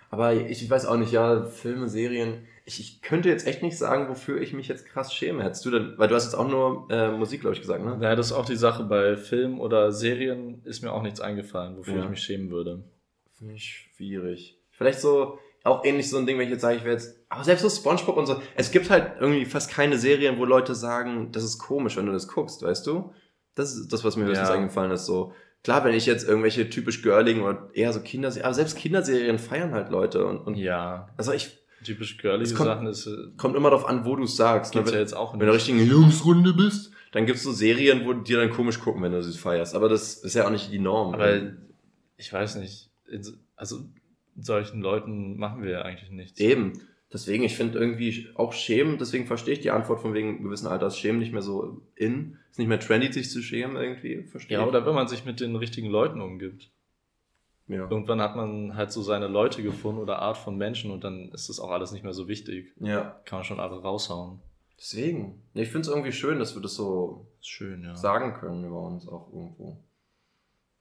Aber 0.10 0.34
ich 0.34 0.70
weiß 0.70 0.86
auch 0.86 0.96
nicht, 0.96 1.12
ja, 1.12 1.44
Filme, 1.44 1.90
Serien. 1.90 2.46
Ich, 2.64 2.80
ich 2.80 3.02
könnte 3.02 3.28
jetzt 3.28 3.46
echt 3.46 3.62
nicht 3.62 3.78
sagen, 3.78 4.08
wofür 4.08 4.40
ich 4.40 4.54
mich 4.54 4.70
jetzt 4.70 4.86
krass 4.86 5.14
schäme. 5.14 5.44
Hättest 5.44 5.66
du 5.66 5.72
denn, 5.72 5.94
weil 5.98 6.08
du 6.08 6.16
hast 6.16 6.24
jetzt 6.26 6.36
auch 6.36 6.48
nur 6.48 6.88
äh, 6.90 7.12
Musik, 7.12 7.42
glaube 7.42 7.56
ich, 7.56 7.62
gesagt, 7.62 7.84
ne? 7.84 7.98
Naja, 7.98 8.16
das 8.16 8.28
ist 8.28 8.32
auch 8.34 8.46
die 8.46 8.56
Sache. 8.56 8.86
Bei 8.86 9.18
Filmen 9.18 9.60
oder 9.60 9.92
Serien 9.92 10.62
ist 10.64 10.82
mir 10.82 10.94
auch 10.94 11.02
nichts 11.02 11.20
eingefallen, 11.20 11.78
wofür 11.78 11.96
Ja. 11.98 12.04
ich 12.06 12.10
mich 12.10 12.22
schämen 12.22 12.50
würde. 12.52 12.84
Finde 13.38 13.54
ich 13.56 13.90
schwierig. 13.96 14.58
Vielleicht 14.72 15.02
so, 15.02 15.40
auch 15.68 15.84
ähnlich 15.86 16.10
so 16.10 16.18
ein 16.18 16.26
Ding, 16.26 16.38
wenn 16.38 16.46
ich 16.46 16.52
jetzt 16.52 16.62
sage, 16.62 16.78
ich 16.78 16.84
wäre 16.84 16.94
jetzt, 16.96 17.16
aber 17.30 17.44
selbst 17.44 17.62
so 17.62 17.70
Spongebob 17.70 18.18
und 18.18 18.26
so. 18.26 18.42
Es 18.56 18.72
gibt 18.72 18.90
halt 18.90 19.14
irgendwie 19.20 19.46
fast 19.46 19.70
keine 19.70 19.98
Serien, 19.98 20.38
wo 20.38 20.46
Leute 20.46 20.74
sagen, 20.76 21.32
das 21.32 21.44
ist 21.44 21.58
komisch, 21.60 21.98
wenn 21.98 22.06
du 22.06 22.12
das 22.12 22.28
guckst, 22.28 22.62
weißt 22.64 22.86
du? 22.88 23.14
Das 23.56 23.76
ist 23.76 23.92
das, 23.92 24.04
was 24.04 24.16
mir 24.18 24.26
höchstens 24.26 24.50
Ja. 24.50 24.56
eingefallen 24.56 24.92
ist, 24.92 25.06
so. 25.06 25.34
Klar, 25.64 25.84
wenn 25.84 25.94
ich 25.96 26.06
jetzt 26.06 26.28
irgendwelche 26.28 26.70
typisch 26.70 27.02
girligen 27.02 27.42
oder 27.42 27.70
eher 27.74 27.92
so 27.92 28.00
Kinderserien, 28.00 28.46
aber 28.46 28.54
selbst 28.54 28.78
Kinderserien 28.78 29.40
feiern 29.40 29.74
halt 29.74 29.90
Leute 29.90 30.26
und, 30.26 30.38
und 30.40 30.56
Ja, 30.56 31.10
also 31.18 31.34
ich, 31.34 31.58
typisch 31.84 32.18
girlige 32.20 32.44
Es 32.44 32.56
kommt- 32.56 32.68
Sachen 32.68 32.88
ist, 32.88 33.08
äh, 33.08 33.12
kommt 33.38 33.56
immer 33.56 33.70
darauf 33.72 33.88
an, 33.88 34.06
wo 34.06 34.16
du 34.16 34.24
es 34.24 34.36
sagst. 34.38 34.76
ne? 34.76 34.82
ja 34.82 34.88
Wenn, 34.88 34.94
jetzt 35.00 35.16
auch 35.16 35.34
wenn 35.34 35.40
du 35.40 35.46
in 35.46 35.48
der 35.48 35.56
richtigen 35.56 35.80
Jungsrunde 35.86 36.54
bist, 36.54 36.92
dann 37.12 37.26
gibt's 37.26 37.44
so 37.44 37.52
Serien, 37.52 38.06
wo 38.06 38.14
die 38.14 38.34
dann 38.34 38.50
komisch 38.52 38.80
gucken, 38.80 39.02
wenn 39.02 39.12
du 39.12 39.22
sie 39.24 39.38
feierst. 39.38 39.76
Aber 39.76 39.90
das 39.90 40.16
ist 40.16 40.36
ja 40.36 40.46
auch 40.46 40.52
nicht 40.52 40.72
die 40.72 40.80
Norm. 40.80 41.14
Aber 41.14 41.40
ich 42.18 42.32
weiß 42.32 42.58
nicht. 42.58 42.90
Also 43.56 43.80
solchen 44.38 44.82
Leuten 44.82 45.38
machen 45.38 45.64
wir 45.64 45.72
ja 45.72 45.82
eigentlich 45.82 46.12
nichts. 46.12 46.40
Eben. 46.40 46.82
Deswegen, 47.12 47.44
ich 47.44 47.56
finde 47.56 47.80
irgendwie 47.80 48.28
auch 48.36 48.52
Schämen, 48.52 48.98
deswegen 48.98 49.28
verstehe 49.28 49.54
ich 49.54 49.62
die 49.62 49.72
Antwort 49.72 50.02
von 50.02 50.14
wegen 50.14 50.44
gewissen 50.44 50.68
Alters 50.68 50.98
Schämen 50.98 51.20
nicht 51.20 51.32
mehr 51.32 51.42
so 51.42 51.82
in. 51.96 52.38
Ist 52.52 52.60
nicht 52.60 52.68
mehr 52.68 52.80
trendy, 52.80 53.12
sich 53.14 53.30
zu 53.30 53.42
schämen 53.42 53.78
irgendwie. 53.78 54.24
Verstehe 54.24 54.58
Ja, 54.58 54.66
oder 54.66 54.86
wenn 54.86 54.94
man 54.94 55.08
sich 55.08 55.24
mit 55.24 55.40
den 55.40 55.56
richtigen 55.56 55.90
Leuten 55.90 56.20
umgibt. 56.20 56.70
Ja. 57.68 57.90
Irgendwann 57.90 58.22
hat 58.22 58.36
man 58.36 58.76
halt 58.76 58.92
so 58.92 59.02
seine 59.02 59.28
Leute 59.28 59.62
gefunden 59.62 60.02
oder 60.02 60.20
Art 60.20 60.38
von 60.38 60.58
Menschen 60.58 60.92
und 60.92 61.04
dann 61.04 61.30
ist 61.32 61.50
das 61.50 61.60
auch 61.60 61.70
alles 61.70 61.92
nicht 61.92 62.04
mehr 62.04 62.14
so 62.14 62.28
wichtig. 62.28 62.74
ja. 62.80 63.20
Kann 63.26 63.40
man 63.40 63.44
schon 63.44 63.60
alle 63.60 63.82
raushauen. 63.82 64.40
Deswegen. 64.78 65.42
Ich 65.54 65.70
finde 65.70 65.88
es 65.88 65.88
irgendwie 65.88 66.12
schön, 66.12 66.40
dass 66.40 66.56
wir 66.56 66.62
das 66.62 66.76
so 66.76 67.28
schön, 67.42 67.84
ja. 67.84 67.96
sagen 67.96 68.34
können 68.34 68.66
über 68.66 68.82
uns 68.82 69.08
auch 69.08 69.32
irgendwo. 69.34 69.78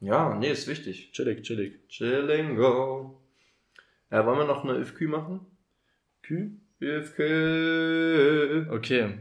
Ja, 0.01 0.37
nee, 0.37 0.51
ist 0.51 0.69
wichtig. 0.69 1.13
Chillig, 1.13 1.43
chillig. 1.43 1.89
Chillingo. 1.89 3.21
Ja, 4.11 4.25
wollen 4.27 4.39
wir 4.39 4.45
noch 4.47 4.65
eine 4.65 4.79
IFQ 4.79 5.03
machen? 5.09 5.41
Kü? 6.23 6.51
IFQ. 6.81 8.71
Okay. 8.73 9.19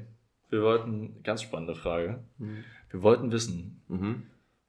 Wir 0.49 0.61
wollten, 0.61 1.21
ganz 1.23 1.41
spannende 1.41 1.75
Frage. 1.75 2.23
Wir 2.37 3.01
wollten 3.01 3.31
wissen, 3.31 3.81
Mhm. 3.87 4.23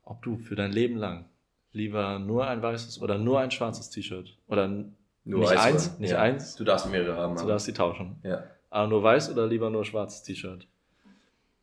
ob 0.04 0.22
du 0.22 0.36
für 0.38 0.56
dein 0.56 0.72
Leben 0.72 0.96
lang 0.96 1.26
lieber 1.72 2.18
nur 2.18 2.46
ein 2.46 2.62
weißes 2.62 3.02
oder 3.02 3.18
nur 3.18 3.40
ein 3.40 3.50
schwarzes 3.50 3.90
T-Shirt 3.90 4.36
oder 4.48 4.66
Nur 4.68 5.40
nicht 5.40 5.50
weiß, 5.50 5.58
eins, 5.60 5.88
oder? 5.90 6.00
nicht 6.00 6.10
ja. 6.12 6.18
eins, 6.20 6.56
Du 6.56 6.64
darfst 6.64 6.90
mehrere 6.90 7.16
haben. 7.16 7.34
du 7.34 7.40
aber- 7.42 7.50
darfst 7.50 7.68
die 7.68 7.72
tauschen. 7.72 8.16
ja. 8.22 8.44
Aber 8.70 8.88
nur 8.88 9.02
weiß 9.02 9.30
oder 9.30 9.46
lieber 9.46 9.70
nur 9.70 9.84
schwarzes 9.84 10.22
T-Shirt? 10.22 10.66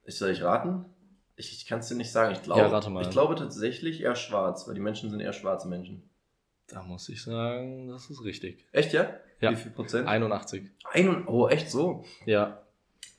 Ich 0.06 0.18
soll 0.18 0.30
ich 0.32 0.42
raten? 0.44 0.86
Ich, 1.36 1.52
ich 1.54 1.66
kann 1.66 1.80
es 1.80 1.88
dir 1.90 1.96
nicht 1.96 2.12
sagen. 2.12 2.34
Ich 2.34 2.42
glaube, 2.44 2.62
Ja, 2.62 3.02
ich 3.02 3.10
glaube 3.10 3.36
tatsächlich 3.36 4.02
eher 4.02 4.16
schwarz, 4.16 4.68
weil 4.68 4.76
die 4.76 4.80
Menschen 4.82 5.10
sind 5.10 5.20
eher 5.20 5.34
schwarze 5.34 5.68
Menschen. 5.68 6.04
Da 6.68 6.82
muss 6.84 7.10
ich 7.10 7.24
sagen, 7.24 7.90
das 7.90 8.10
ist 8.10 8.24
richtig. 8.24 8.66
Echt, 8.72 8.94
ja? 8.94 9.10
Ja. 9.42 9.52
Wie 9.52 9.56
viel 9.56 9.72
Prozent? 9.72 10.08
81. 10.08 10.72
Ein 10.92 11.28
oh, 11.28 11.48
echt 11.48 11.70
so? 11.70 12.06
Ja. 12.26 12.64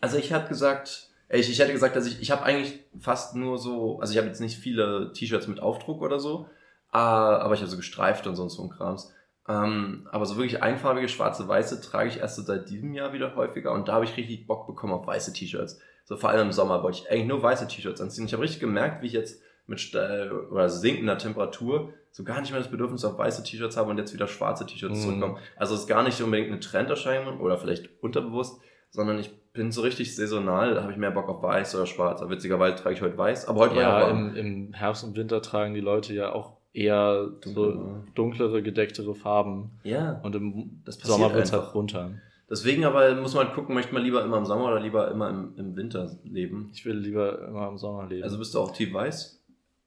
Also 0.00 0.16
ich 0.16 0.32
hatte 0.32 0.48
gesagt, 0.48 1.10
ich, 1.28 1.50
ich 1.50 1.58
hätte 1.58 1.72
gesagt, 1.72 1.96
dass 1.96 2.06
ich, 2.06 2.20
ich 2.20 2.30
habe 2.30 2.42
eigentlich 2.44 2.80
fast 2.98 3.34
nur 3.34 3.58
so, 3.58 4.00
also 4.00 4.12
ich 4.12 4.18
habe 4.18 4.28
jetzt 4.28 4.40
nicht 4.40 4.58
viele 4.58 5.12
T-Shirts 5.12 5.46
mit 5.46 5.60
Aufdruck 5.60 6.00
oder 6.00 6.18
so, 6.18 6.48
äh, 6.92 6.96
aber 6.96 7.54
ich 7.54 7.60
habe 7.60 7.70
so 7.70 7.76
gestreift 7.76 8.26
und 8.26 8.36
sonst 8.36 8.54
so 8.54 8.62
ein 8.62 8.70
Krams. 8.70 9.12
Ähm, 9.46 10.08
aber 10.10 10.24
so 10.24 10.36
wirklich 10.36 10.62
einfarbige 10.62 11.08
schwarze, 11.08 11.46
weiße 11.46 11.82
trage 11.82 12.08
ich 12.08 12.18
erst 12.18 12.36
so 12.36 12.42
seit 12.42 12.70
diesem 12.70 12.94
Jahr 12.94 13.12
wieder 13.12 13.36
häufiger 13.36 13.72
und 13.72 13.88
da 13.88 13.94
habe 13.94 14.06
ich 14.06 14.16
richtig 14.16 14.46
Bock 14.46 14.66
bekommen 14.66 14.94
auf 14.94 15.06
weiße 15.06 15.34
T-Shirts. 15.34 15.80
So 16.04 16.16
vor 16.16 16.30
allem 16.30 16.46
im 16.46 16.52
Sommer 16.52 16.82
wollte 16.82 17.00
ich 17.00 17.10
eigentlich 17.10 17.26
nur 17.26 17.42
weiße 17.42 17.68
T-Shirts 17.68 18.00
anziehen. 18.00 18.26
Ich 18.26 18.32
habe 18.32 18.42
richtig 18.42 18.60
gemerkt, 18.60 19.02
wie 19.02 19.06
ich 19.06 19.12
jetzt 19.12 19.42
mit 19.66 19.80
ste- 19.80 20.30
oder 20.50 20.68
sinkender 20.68 21.16
Temperatur 21.18 21.90
so 22.10 22.22
gar 22.22 22.40
nicht 22.40 22.50
mehr 22.52 22.60
das 22.60 22.70
Bedürfnis 22.70 23.04
auf 23.04 23.18
weiße 23.18 23.42
T-Shirts 23.42 23.76
habe 23.76 23.90
und 23.90 23.98
jetzt 23.98 24.12
wieder 24.14 24.28
schwarze 24.28 24.66
T-Shirts 24.66 24.98
Mhm. 24.98 25.02
zurückkommen. 25.02 25.38
Also 25.56 25.74
es 25.74 25.80
ist 25.80 25.86
gar 25.88 26.02
nicht 26.02 26.20
unbedingt 26.22 26.50
eine 26.50 26.60
Trenderscheinung 26.60 27.40
oder 27.40 27.56
vielleicht 27.58 27.88
unterbewusst, 28.02 28.60
sondern 28.90 29.18
ich 29.18 29.30
bin 29.52 29.72
so 29.72 29.82
richtig 29.82 30.14
saisonal, 30.14 30.74
da 30.74 30.82
habe 30.82 30.92
ich 30.92 30.98
mehr 30.98 31.10
Bock 31.10 31.28
auf 31.28 31.42
weiß 31.42 31.74
oder 31.76 31.86
schwarz. 31.86 32.20
Aber 32.20 32.30
witzigerweise 32.30 32.76
trage 32.76 32.94
ich 32.94 33.02
heute 33.02 33.16
weiß, 33.18 33.48
aber 33.48 33.60
heute 33.60 33.74
war 33.76 33.82
ja 33.82 34.00
Ja, 34.00 34.06
warm. 34.08 34.28
im, 34.30 34.36
im 34.36 34.72
Herbst 34.74 35.02
und 35.04 35.16
Winter 35.16 35.42
tragen 35.42 35.74
die 35.74 35.80
Leute 35.80 36.12
ja 36.14 36.32
auch 36.32 36.56
eher 36.72 37.30
so 37.44 38.02
Dunklere. 38.14 38.62
gedecktere 38.62 39.14
Farben. 39.14 39.78
Ja. 39.84 40.20
Und 40.22 40.34
im 40.36 40.82
Das 40.84 40.98
passiert 40.98 41.18
Sommer 41.18 41.34
wird 41.34 41.44
es 41.44 41.52
einfach. 41.52 41.66
halt 41.66 41.72
bunter. 41.72 42.10
Deswegen 42.50 42.84
aber 42.84 43.14
muss 43.16 43.34
man 43.34 43.46
halt 43.46 43.54
gucken, 43.56 43.74
möchte 43.74 43.94
man 43.94 44.02
lieber 44.02 44.22
immer 44.22 44.36
im 44.38 44.44
Sommer 44.44 44.66
oder 44.66 44.80
lieber 44.80 45.10
immer 45.10 45.30
im, 45.30 45.54
im 45.56 45.76
Winter 45.76 46.10
leben. 46.24 46.70
Ich 46.74 46.84
will 46.84 46.96
lieber 46.96 47.46
immer 47.48 47.68
im 47.68 47.78
Sommer 47.78 48.06
leben. 48.06 48.22
Also 48.22 48.38
bist 48.38 48.54
du 48.54 48.60
auch 48.60 48.72
Team 48.72 48.92
Weiß? 48.92 49.40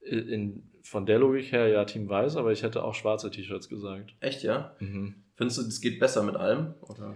In, 0.08 0.72
von 0.84 1.06
der 1.06 1.20
Logik 1.20 1.52
her 1.52 1.68
ja 1.68 1.84
Team 1.86 2.08
Weiß, 2.10 2.36
aber 2.38 2.52
ich 2.52 2.64
hätte 2.64 2.84
auch 2.84 2.96
schwarze 2.96 3.30
T-Shirts 3.32 3.70
gesagt. 3.70 4.16
Echt, 4.20 4.44
ja? 4.44 4.76
Mhm. 4.80 5.16
Findest 5.36 5.60
du, 5.60 5.64
das 5.64 5.82
geht 5.82 6.00
besser 6.00 6.24
mit 6.24 6.36
allem? 6.36 6.74
Oder? 6.82 7.16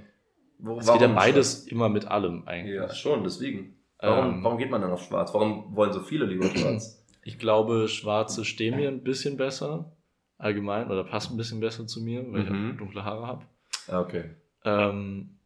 Wo, 0.59 0.77
Es 0.77 0.91
geht 0.91 1.01
ja 1.01 1.07
beides 1.07 1.65
immer 1.67 1.89
mit 1.89 2.05
allem 2.05 2.47
eigentlich. 2.47 2.75
Ja, 2.75 2.93
schon, 2.93 3.23
deswegen. 3.23 3.77
Warum, 3.99 4.35
Ähm, 4.37 4.43
warum 4.43 4.57
geht 4.57 4.69
man 4.69 4.81
dann 4.81 4.91
auf 4.91 5.03
schwarz? 5.03 5.33
Warum 5.33 5.75
wollen 5.75 5.93
so 5.93 6.01
viele 6.01 6.25
lieber 6.25 6.49
schwarz? 6.49 6.97
Ich 7.23 7.37
glaube, 7.37 7.87
schwarze 7.87 8.43
stehen 8.43 8.77
mir 8.77 8.87
ein 8.87 9.03
bisschen 9.03 9.37
besser, 9.37 9.95
allgemein, 10.39 10.89
oder 10.89 11.03
passen 11.03 11.35
ein 11.35 11.37
bisschen 11.37 11.59
besser 11.59 11.85
zu 11.85 12.01
mir, 12.01 12.21
weil 12.31 12.41
Mhm. 12.49 12.69
ich 12.69 12.73
auch 12.73 12.77
dunkle 12.79 13.05
Haare 13.05 13.27
habe. 13.27 13.45
Ah, 13.87 13.99
okay. 14.01 14.31
Ähm, 14.65 15.37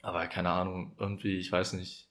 aber 0.00 0.26
keine 0.28 0.48
Ahnung, 0.48 0.96
irgendwie, 0.98 1.36
ich 1.38 1.52
weiß 1.52 1.74
nicht, 1.74 2.08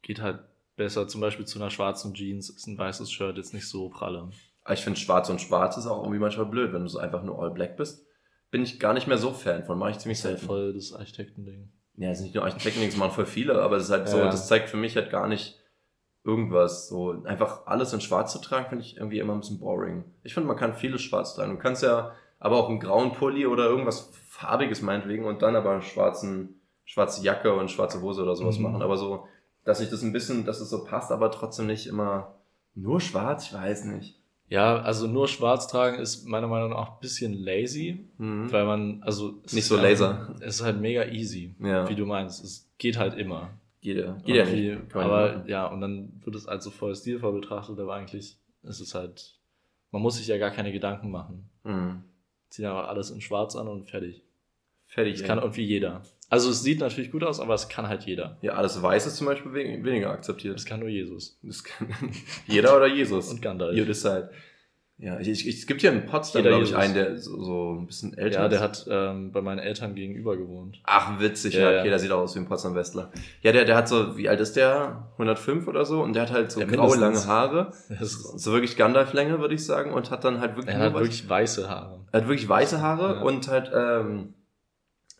geht 0.00 0.22
halt 0.22 0.40
besser. 0.76 1.08
Zum 1.08 1.20
Beispiel 1.20 1.46
zu 1.46 1.58
einer 1.58 1.70
schwarzen 1.70 2.14
Jeans 2.14 2.50
ist 2.50 2.66
ein 2.66 2.78
weißes 2.78 3.10
Shirt 3.10 3.36
jetzt 3.36 3.54
nicht 3.54 3.68
so 3.68 3.88
pralle. 3.88 4.28
Ich 4.70 4.82
finde 4.82 4.98
schwarz 4.98 5.28
und 5.30 5.40
schwarz 5.40 5.76
ist 5.76 5.86
auch 5.86 6.02
irgendwie 6.02 6.18
manchmal 6.18 6.46
blöd, 6.46 6.72
wenn 6.72 6.82
du 6.82 6.88
so 6.88 6.98
einfach 6.98 7.22
nur 7.22 7.40
all 7.40 7.50
black 7.50 7.76
bist. 7.76 8.04
Bin 8.50 8.62
ich 8.62 8.78
gar 8.80 8.94
nicht 8.94 9.06
mehr 9.06 9.18
so 9.18 9.30
Fan 9.32 9.64
von, 9.64 9.78
mache 9.78 9.90
ich 9.92 9.98
ziemlich 9.98 10.18
Ist 10.18 10.24
halt 10.24 10.34
selten. 10.38 10.46
voll 10.46 10.72
das 10.74 10.92
Architektending. 10.92 11.70
Ja, 11.96 12.10
es 12.10 12.18
ist 12.18 12.24
nicht 12.24 12.34
nur 12.34 12.44
Architekten, 12.44 12.84
das 12.84 12.96
machen 12.96 13.12
voll 13.12 13.26
viele, 13.26 13.60
aber 13.62 13.76
es 13.76 13.84
ist 13.84 13.90
halt 13.90 14.08
so, 14.08 14.18
Ja. 14.18 14.26
das 14.26 14.48
zeigt 14.48 14.68
für 14.68 14.76
mich 14.76 14.96
halt 14.96 15.10
gar 15.10 15.28
nicht 15.28 15.58
irgendwas. 16.24 16.88
So 16.88 17.22
einfach 17.24 17.66
alles 17.66 17.92
in 17.92 18.00
schwarz 18.00 18.32
zu 18.32 18.38
tragen, 18.40 18.68
finde 18.68 18.84
ich 18.84 18.96
irgendwie 18.96 19.18
immer 19.18 19.32
ein 19.34 19.40
bisschen 19.40 19.58
boring. 19.60 20.04
Ich 20.22 20.34
finde, 20.34 20.48
man 20.48 20.56
kann 20.56 20.74
vieles 20.74 21.02
schwarz 21.02 21.34
tragen. 21.34 21.52
Du 21.52 21.58
kannst 21.58 21.82
ja 21.82 22.12
aber 22.38 22.56
auch 22.56 22.68
einen 22.68 22.80
grauen 22.80 23.12
Pulli 23.12 23.46
oder 23.46 23.64
irgendwas 23.66 24.10
farbiges 24.28 24.82
meinetwegen 24.82 25.24
und 25.24 25.42
dann 25.42 25.56
aber 25.56 25.70
einen 25.72 25.82
schwarzen, 25.82 26.60
schwarze 26.84 27.24
Jacke 27.24 27.54
und 27.54 27.70
schwarze 27.70 28.02
Hose 28.02 28.22
oder 28.22 28.36
sowas 28.36 28.58
Mhm. 28.58 28.64
machen. 28.64 28.82
Aber 28.82 28.96
so, 28.96 29.26
dass 29.66 29.78
sich 29.78 29.90
das 29.90 30.02
ein 30.02 30.12
bisschen, 30.12 30.46
dass 30.46 30.60
es 30.60 30.70
so 30.70 30.84
passt, 30.84 31.12
aber 31.12 31.30
trotzdem 31.30 31.66
nicht 31.66 31.86
immer 31.86 32.34
nur 32.74 33.00
schwarz, 33.02 33.46
ich 33.48 33.52
weiß 33.52 33.84
nicht. 33.84 34.18
Ja, 34.48 34.80
also 34.80 35.06
nur 35.08 35.26
schwarz 35.28 35.66
tragen 35.66 35.98
ist 35.98 36.24
meiner 36.26 36.46
Meinung 36.46 36.70
nach 36.70 36.92
ein 36.94 37.00
bisschen 37.00 37.34
lazy, 37.34 38.06
Mhm. 38.16 38.50
weil 38.52 38.64
man, 38.64 39.02
also. 39.02 39.42
Nicht 39.52 39.64
so 39.64 39.74
einfach- 39.74 39.82
laser. 39.90 40.34
Es 40.40 40.56
ist 40.56 40.62
halt 40.62 40.80
mega 40.80 41.04
easy, 41.06 41.54
Ja. 41.60 41.88
wie 41.88 41.96
du 41.96 42.06
meinst. 42.06 42.42
Es 42.44 42.70
geht 42.78 42.96
halt 42.96 43.14
immer. 43.18 43.50
Jeder, 43.80 44.18
jeder 44.24 44.44
Irgendwie, 44.46 44.70
nicht. 44.76 44.88
Kann 44.90 45.02
man 45.02 45.10
aber 45.10 45.26
nicht 45.26 45.36
machen. 45.38 45.48
ja, 45.50 45.66
und 45.66 45.80
dann 45.80 46.12
wird 46.24 46.36
es 46.36 46.46
als 46.46 46.64
so 46.64 46.70
voll 46.70 46.94
stilvoll 46.94 47.32
betrachtet, 47.40 47.78
aber 47.78 47.94
eigentlich 47.94 48.36
ist 48.62 48.80
es 48.80 48.94
halt, 48.94 49.34
man 49.90 50.00
muss 50.02 50.16
sich 50.16 50.26
ja 50.28 50.38
gar 50.38 50.50
keine 50.50 50.72
Gedanken 50.72 51.10
machen. 51.10 51.48
Mhm. 51.64 52.02
Zieht 52.48 52.64
einfach 52.66 52.88
alles 52.88 53.10
in 53.10 53.20
schwarz 53.20 53.56
an 53.56 53.66
und 53.68 53.84
fertig. 53.84 54.22
Fertig. 54.86 55.14
Das 55.14 55.22
ey. 55.22 55.26
kann 55.26 55.38
irgendwie 55.38 55.64
jeder. 55.64 56.02
Also 56.28 56.50
es 56.50 56.62
sieht 56.62 56.80
natürlich 56.80 57.12
gut 57.12 57.22
aus, 57.22 57.38
aber 57.40 57.54
es 57.54 57.68
kann 57.68 57.88
halt 57.88 58.02
jeder. 58.04 58.36
ja, 58.42 58.52
alles 58.54 58.82
Weiß 58.82 59.06
ist 59.06 59.16
zum 59.16 59.26
Beispiel 59.28 59.52
we- 59.52 59.84
weniger 59.84 60.10
akzeptiert. 60.10 60.54
Das 60.56 60.64
kann 60.64 60.80
nur 60.80 60.88
Jesus. 60.88 61.38
Das 61.42 61.62
kann 61.62 61.88
jeder 62.46 62.76
oder 62.76 62.86
Jesus. 62.88 63.30
Und 63.30 63.40
Gandalf. 63.42 63.76
You 63.76 63.84
decide. 63.84 64.30
Ja, 64.98 65.20
ich, 65.20 65.28
ich, 65.28 65.46
es 65.46 65.66
gibt 65.66 65.82
hier 65.82 65.92
in 65.92 66.06
Potsdam, 66.06 66.40
glaube 66.42 66.62
ich, 66.64 66.70
Jesus. 66.70 66.82
einen, 66.82 66.94
der 66.94 67.18
so, 67.18 67.38
so 67.44 67.72
ein 67.78 67.86
bisschen 67.86 68.16
älter 68.16 68.38
Ja, 68.40 68.46
ist. 68.46 68.50
der 68.50 68.60
hat 68.60 68.86
ähm, 68.88 69.30
bei 69.30 69.42
meinen 69.42 69.58
Eltern 69.58 69.94
gegenüber 69.94 70.38
gewohnt. 70.38 70.80
Ach, 70.84 71.20
witzig, 71.20 71.52
Ja, 71.52 71.60
ja, 71.60 71.66
okay, 71.68 71.76
ja. 71.76 71.84
der 71.90 71.98
sieht 71.98 72.10
auch 72.12 72.20
aus 72.20 72.34
wie 72.34 72.38
ein 72.38 72.46
Potsdam-Westler. 72.48 73.12
Ja, 73.42 73.52
der, 73.52 73.66
der 73.66 73.76
hat 73.76 73.88
so, 73.88 74.16
wie 74.16 74.26
alt 74.30 74.40
ist 74.40 74.56
der? 74.56 75.10
105 75.12 75.68
oder 75.68 75.84
so? 75.84 76.02
Und 76.02 76.14
der 76.14 76.22
hat 76.22 76.32
halt 76.32 76.50
so 76.50 76.60
Ja, 76.60 76.66
graue, 76.66 76.96
lange 76.96 77.26
Haare. 77.26 77.72
Das 77.90 78.00
ist, 78.00 78.38
So 78.38 78.52
wirklich 78.52 78.76
Gandalf-Länge, 78.78 79.38
würde 79.38 79.54
ich 79.54 79.66
sagen. 79.66 79.92
Und 79.92 80.10
hat 80.10 80.24
dann 80.24 80.40
halt 80.40 80.56
wirklich 80.56 80.74
er 80.74 80.80
hat 80.80 80.94
wirklich 80.94 81.28
weiße 81.28 81.68
Haare. 81.68 82.00
er 82.10 82.20
hat 82.22 82.28
wirklich 82.28 82.48
weiße 82.48 82.80
Haare 82.80 83.16
Ja. 83.16 83.20
und 83.20 83.48
halt, 83.48 83.70
ähm, 83.74 84.32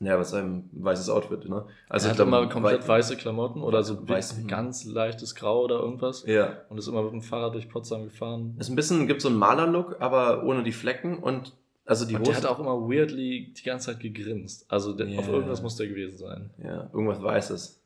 ja, 0.01 0.19
was 0.19 0.35
ein 0.35 0.69
weißes 0.73 1.09
Outfit, 1.09 1.49
ne? 1.49 1.65
Also 1.89 2.09
er 2.09 2.13
hat 2.15 2.21
immer 2.21 2.47
komplett 2.49 2.83
wei- 2.83 2.99
weiße 2.99 3.17
Klamotten 3.17 3.63
oder 3.63 3.83
so 3.83 3.95
Weiß- 3.95 4.09
weiß, 4.09 4.47
ganz 4.47 4.85
leichtes 4.85 5.35
Grau 5.35 5.63
oder 5.65 5.77
irgendwas. 5.81 6.25
Ja. 6.27 6.59
Und 6.69 6.77
ist 6.79 6.87
immer 6.89 7.03
mit 7.03 7.13
dem 7.13 7.23
Fahrrad 7.23 7.55
durch 7.55 7.69
Potsdam 7.69 8.05
gefahren. 8.05 8.57
Ist 8.59 8.69
ein 8.69 8.77
bisschen, 8.77 9.07
gibt 9.07 9.23
so 9.23 9.29
einen 9.29 9.39
Malerlook, 9.39 9.97
aber 10.01 10.43
ohne 10.45 10.63
die 10.63 10.73
Flecken 10.73 11.19
und, 11.19 11.55
also 11.87 12.05
die 12.05 12.15
und 12.17 12.27
der 12.27 12.35
Hose. 12.37 12.45
hat 12.47 12.51
auch 12.55 12.59
immer 12.61 12.79
weirdly 12.91 13.55
die 13.57 13.63
ganze 13.63 13.87
Zeit 13.93 14.01
gegrinst. 14.01 14.67
Also 14.71 14.93
der, 14.93 15.07
Ja. 15.09 15.21
auf 15.21 15.29
irgendwas 15.29 15.63
muss 15.63 15.77
der 15.77 15.87
gewesen 15.89 16.19
sein. 16.19 16.51
ja, 16.63 16.91
irgendwas 16.93 17.23
Weißes. 17.23 17.83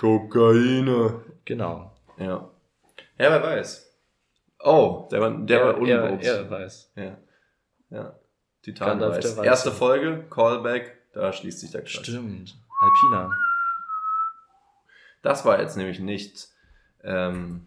Kokaine. 0.00 1.20
Genau. 1.44 1.92
Ja. 2.18 2.48
Ja, 3.18 3.30
wer 3.30 3.42
weiß. 3.42 3.92
Oh, 4.60 5.08
der 5.10 5.20
war, 5.20 5.30
der 5.30 5.60
er, 5.60 5.66
war 5.66 5.88
er, 5.88 6.02
unbewusst. 6.04 6.28
er 6.28 6.50
weiß. 6.50 6.92
Ja. 6.96 7.16
Ja. 7.90 8.14
Der 8.66 9.00
Weiße. 9.00 9.44
Erste 9.44 9.70
Folge, 9.70 10.24
Callback, 10.30 10.96
da 11.12 11.32
schließt 11.32 11.60
sich 11.60 11.70
der 11.70 11.82
Kreis. 11.82 11.92
Stimmt. 11.92 12.56
Alpina. 12.80 13.30
Das 15.22 15.44
war 15.44 15.60
jetzt 15.60 15.76
nämlich 15.76 16.00
nicht, 16.00 16.48
ähm, 17.02 17.66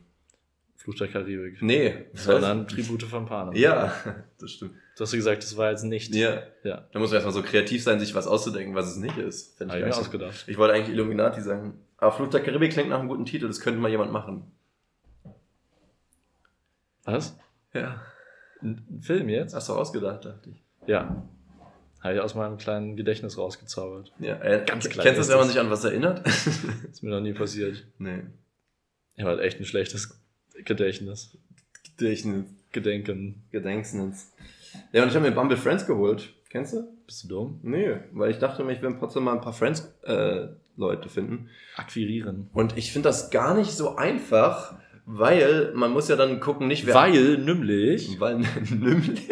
Fluch 0.76 0.96
der 0.96 1.08
Karibik. 1.08 1.62
nee. 1.62 2.06
Sondern 2.14 2.68
Tribute 2.68 3.04
von 3.04 3.26
Panem. 3.26 3.56
Ja, 3.56 3.94
das 4.40 4.52
stimmt. 4.52 4.74
Du 4.96 5.04
hast 5.04 5.12
gesagt, 5.12 5.44
das 5.44 5.58
war 5.58 5.70
jetzt 5.72 5.84
nicht. 5.84 6.16
Ja. 6.16 6.44
Ja. 6.64 6.88
Da 6.92 7.00
muss 7.00 7.10
man 7.10 7.16
erstmal 7.16 7.34
so 7.34 7.44
kreativ 7.44 7.84
sein, 7.84 8.00
sich 8.00 8.16
was 8.16 8.26
auszudenken, 8.26 8.74
was 8.74 8.88
es 8.88 8.98
nicht 8.98 9.18
ist. 9.18 9.60
Habe 9.60 9.80
ich 9.80 9.86
mir 9.86 9.96
ausgedacht. 9.96 10.46
ich 10.48 10.58
wollte 10.58 10.74
eigentlich 10.74 10.90
Illuminati 10.90 11.42
sagen. 11.42 11.80
Aber 11.98 12.12
Fluch 12.12 12.30
der 12.30 12.42
Karibik 12.42 12.72
klingt 12.72 12.90
nach 12.90 13.00
einem 13.00 13.10
guten 13.10 13.26
Titel, 13.26 13.48
das 13.48 13.60
könnte 13.60 13.80
mal 13.80 13.90
jemand 13.90 14.12
machen. 14.12 14.52
Was? 17.04 17.38
Ja. 17.74 18.02
Ein 18.62 19.02
Film 19.02 19.30
jetzt? 19.30 19.54
Hast 19.54 19.70
du 19.70 19.74
ausgedacht, 19.74 20.26
dachte 20.26 20.52
ich. 20.52 20.64
Ja. 20.88 21.24
Habe 22.02 22.16
ich 22.16 22.22
aus 22.22 22.36
meinem 22.36 22.58
kleinen 22.58 22.96
Gedächtnis 22.96 23.38
rausgezaubert. 23.38 24.12
Ja, 24.20 24.40
äh, 24.42 24.64
Ganz 24.66 24.88
klein 24.90 25.04
Kennst 25.06 25.18
du 25.18 25.22
ist 25.22 25.30
wenn 25.30 25.38
man 25.38 25.46
das. 25.48 25.54
sich 25.54 25.60
an 25.62 25.70
was 25.70 25.84
erinnert? 25.84 26.28
Ist 26.92 27.04
mir 27.04 27.10
noch 27.10 27.22
nie 27.22 27.34
passiert. 27.34 27.86
nee. 27.98 28.22
Ich 29.16 29.24
habe 29.24 29.32
halt 29.36 29.42
echt 29.42 29.60
ein 29.60 29.66
schlechtes 29.66 30.20
Gedächtnis. 30.64 31.36
Gedächtnis. 31.98 32.46
Gedenken. 32.72 33.42
Gedenksnitz. 33.52 34.32
Ja, 34.92 35.02
und 35.02 35.10
ich 35.10 35.16
habe 35.16 35.28
mir 35.28 35.34
Bumble 35.36 35.58
Friends 35.58 35.88
geholt. 35.88 36.34
Kennst 36.50 36.74
du? 36.74 36.84
Bist 37.08 37.24
du 37.24 37.28
dumm? 37.30 37.60
Nee, 37.64 37.96
weil 38.12 38.30
ich 38.30 38.38
dachte 38.38 38.64
mir, 38.64 38.74
ich 38.74 38.82
will 38.84 38.92
in 38.92 39.00
Potsdam 39.00 39.24
mal 39.24 39.34
ein 39.34 39.42
paar 39.42 39.54
Friends-Leute 39.54 41.10
finden. 41.10 41.50
Akquirieren. 41.78 42.50
Und 42.54 42.78
ich 42.78 42.92
finde 42.92 43.10
das 43.10 43.32
gar 43.32 43.56
nicht 43.56 43.72
so 43.72 43.96
einfach, 43.96 44.76
weil 45.08 45.72
man 45.74 45.92
muss 45.92 46.10
ja 46.10 46.16
dann 46.16 46.40
gucken, 46.40 46.68
nicht 46.68 46.86
wer... 46.86 46.94
Weil, 46.94 47.38
nämlich. 47.40 48.20
Weil 48.20 48.38
Nümmlich. 48.70 49.28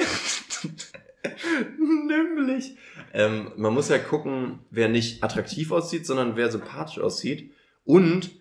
Nümmlich. 2.18 2.76
Ähm, 3.14 3.52
man 3.56 3.74
muss 3.74 3.90
ja 3.90 3.98
gucken, 3.98 4.60
wer 4.72 4.90
nicht 4.90 5.24
attraktiv 5.24 5.72
aussieht, 5.72 6.06
sondern 6.06 6.36
wer 6.36 6.52
sympathisch 6.52 7.00
aussieht. 7.00 7.52
Und 7.84 8.32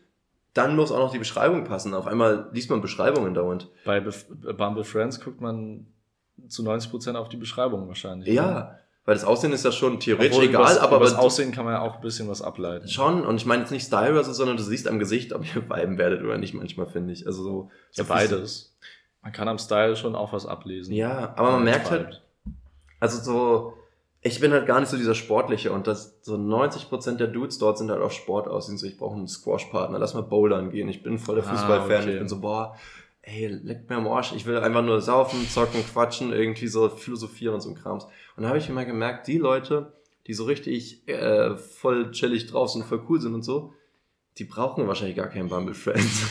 dann 0.55 0.77
muss 0.77 0.93
auch 0.93 0.99
noch 0.99 1.12
die 1.12 1.18
Beschreibung 1.18 1.64
passen. 1.64 1.95
Auf 1.95 2.07
einmal 2.07 2.49
liest 2.53 2.70
man 2.70 2.81
Beschreibungen 2.81 3.35
dauernd. 3.35 3.68
Bei 3.85 4.01
Bef 4.01 4.27
Bumble 4.29 4.85
Friends 4.85 5.20
guckt 5.20 5.41
man 5.41 5.87
zu 6.49 6.62
90% 6.62 7.14
auf 7.16 7.29
die 7.29 7.37
Beschreibung 7.37 7.89
wahrscheinlich. 7.89 8.29
oder? 8.33 8.35
Ja, 8.43 8.79
weil 9.05 9.14
das 9.14 9.25
Aussehen 9.25 9.53
ist 9.53 9.64
ja 9.64 9.72
schon 9.72 10.01
theoretisch 10.01 10.33
Obwohl, 10.33 10.49
egal, 10.49 10.62
übers, 10.62 10.79
aber 10.79 10.97
übers 10.97 11.14
aber 11.14 11.22
Aussehen 11.25 11.53
kann 11.53 11.64
man 11.64 11.75
ja 11.75 11.81
auch 11.83 11.97
ein 11.97 12.01
bisschen 12.01 12.29
was 12.29 12.41
ableiten. 12.41 12.89
schon. 12.89 13.25
Und 13.27 13.37
ich 13.37 13.47
meine 13.47 13.62
jetzt 13.62 13.70
nicht 13.70 13.87
Style 13.87 14.12
oder 14.12 14.25
so, 14.25 14.33
sondern 14.33 14.57
du 14.57 14.62
siehst 14.62 14.89
am 14.89 14.99
Gesicht, 14.99 15.33
ob 15.33 15.45
ihr 15.55 15.68
viben 15.68 15.99
werdet 15.99 16.22
oder 16.22 16.39
nicht 16.39 16.55
manchmal, 16.55 16.87
finde 16.87 17.12
ich. 17.12 17.27
Also 17.27 17.43
so. 17.43 17.70
Ja, 17.93 18.05
so 18.05 18.09
beides. 18.09 18.77
Man 19.22 19.33
kann 19.33 19.49
am 19.49 19.59
Style 19.59 19.97
schon 19.97 20.14
auch 20.14 20.33
was 20.33 20.47
ablesen. 20.47 20.95
Ja, 20.95 21.35
aber 21.37 21.53
man 21.53 21.64
merkt 21.64 21.91
halt, 21.91 22.22
Also 23.05 23.23
so, 23.23 23.75
ich 24.23 24.41
bin 24.41 24.53
halt 24.53 24.67
gar 24.67 24.81
nicht 24.81 24.89
so 24.89 24.97
dieser 24.97 25.15
Sportliche 25.15 25.71
und 25.73 25.87
das, 25.87 26.19
so 26.23 26.37
90% 26.37 27.17
der 27.17 27.27
Dudes 27.27 27.59
dort 27.59 27.77
sind 27.77 27.91
halt 27.91 28.01
auf 28.01 28.13
Sport 28.13 28.49
aus. 28.49 28.67
Sind 28.67 28.79
so, 28.79 28.87
ich 28.87 28.97
brauche 28.97 29.15
einen 29.17 29.29
Squash-Partner, 29.29 29.99
lass 29.99 30.15
mal 30.15 30.23
bouldern 30.23 30.71
gehen. 30.71 30.89
Ich 30.89 31.03
bin 31.03 31.19
voll 31.19 31.35
der 31.37 31.45
Ah, 31.47 31.51
Fußballfan. 31.51 32.01
okay. 32.05 32.13
Ich 32.13 32.19
bin 32.19 32.29
so, 32.29 32.41
boah, 32.41 32.75
ey, 33.21 33.49
leck 33.49 33.91
mir 33.91 33.97
am 33.97 34.09
Arsch. 34.09 34.33
Ich 34.35 34.47
will 34.47 34.57
einfach 34.59 34.83
nur 34.83 35.03
saufen, 35.03 35.47
zocken, 35.49 35.85
quatschen, 35.85 36.33
irgendwie 36.33 36.69
so 36.69 36.89
philosophieren 36.89 37.55
und 37.55 37.61
so 37.61 37.69
ein 37.69 37.75
Krams. 37.75 38.05
Und 38.37 38.43
da 38.45 38.49
habe 38.49 38.57
ich 38.59 38.69
mir 38.69 38.75
mal 38.75 38.87
gemerkt, 38.87 39.27
die 39.27 39.37
Leute, 39.39 39.93
die 40.27 40.33
so 40.33 40.45
richtig 40.45 41.07
äh, 41.07 41.57
voll 41.57 42.11
chillig 42.13 42.47
drauf 42.47 42.71
sind, 42.71 42.87
voll 42.87 43.03
cool 43.11 43.21
sind 43.21 43.35
und 43.35 43.43
so, 43.43 43.75
die 44.39 44.45
brauchen 44.45 44.89
wahrscheinlich 44.89 45.17
gar 45.17 45.29
keinen 45.29 45.51
Bumble 45.51 45.75
Friends. 45.75 46.23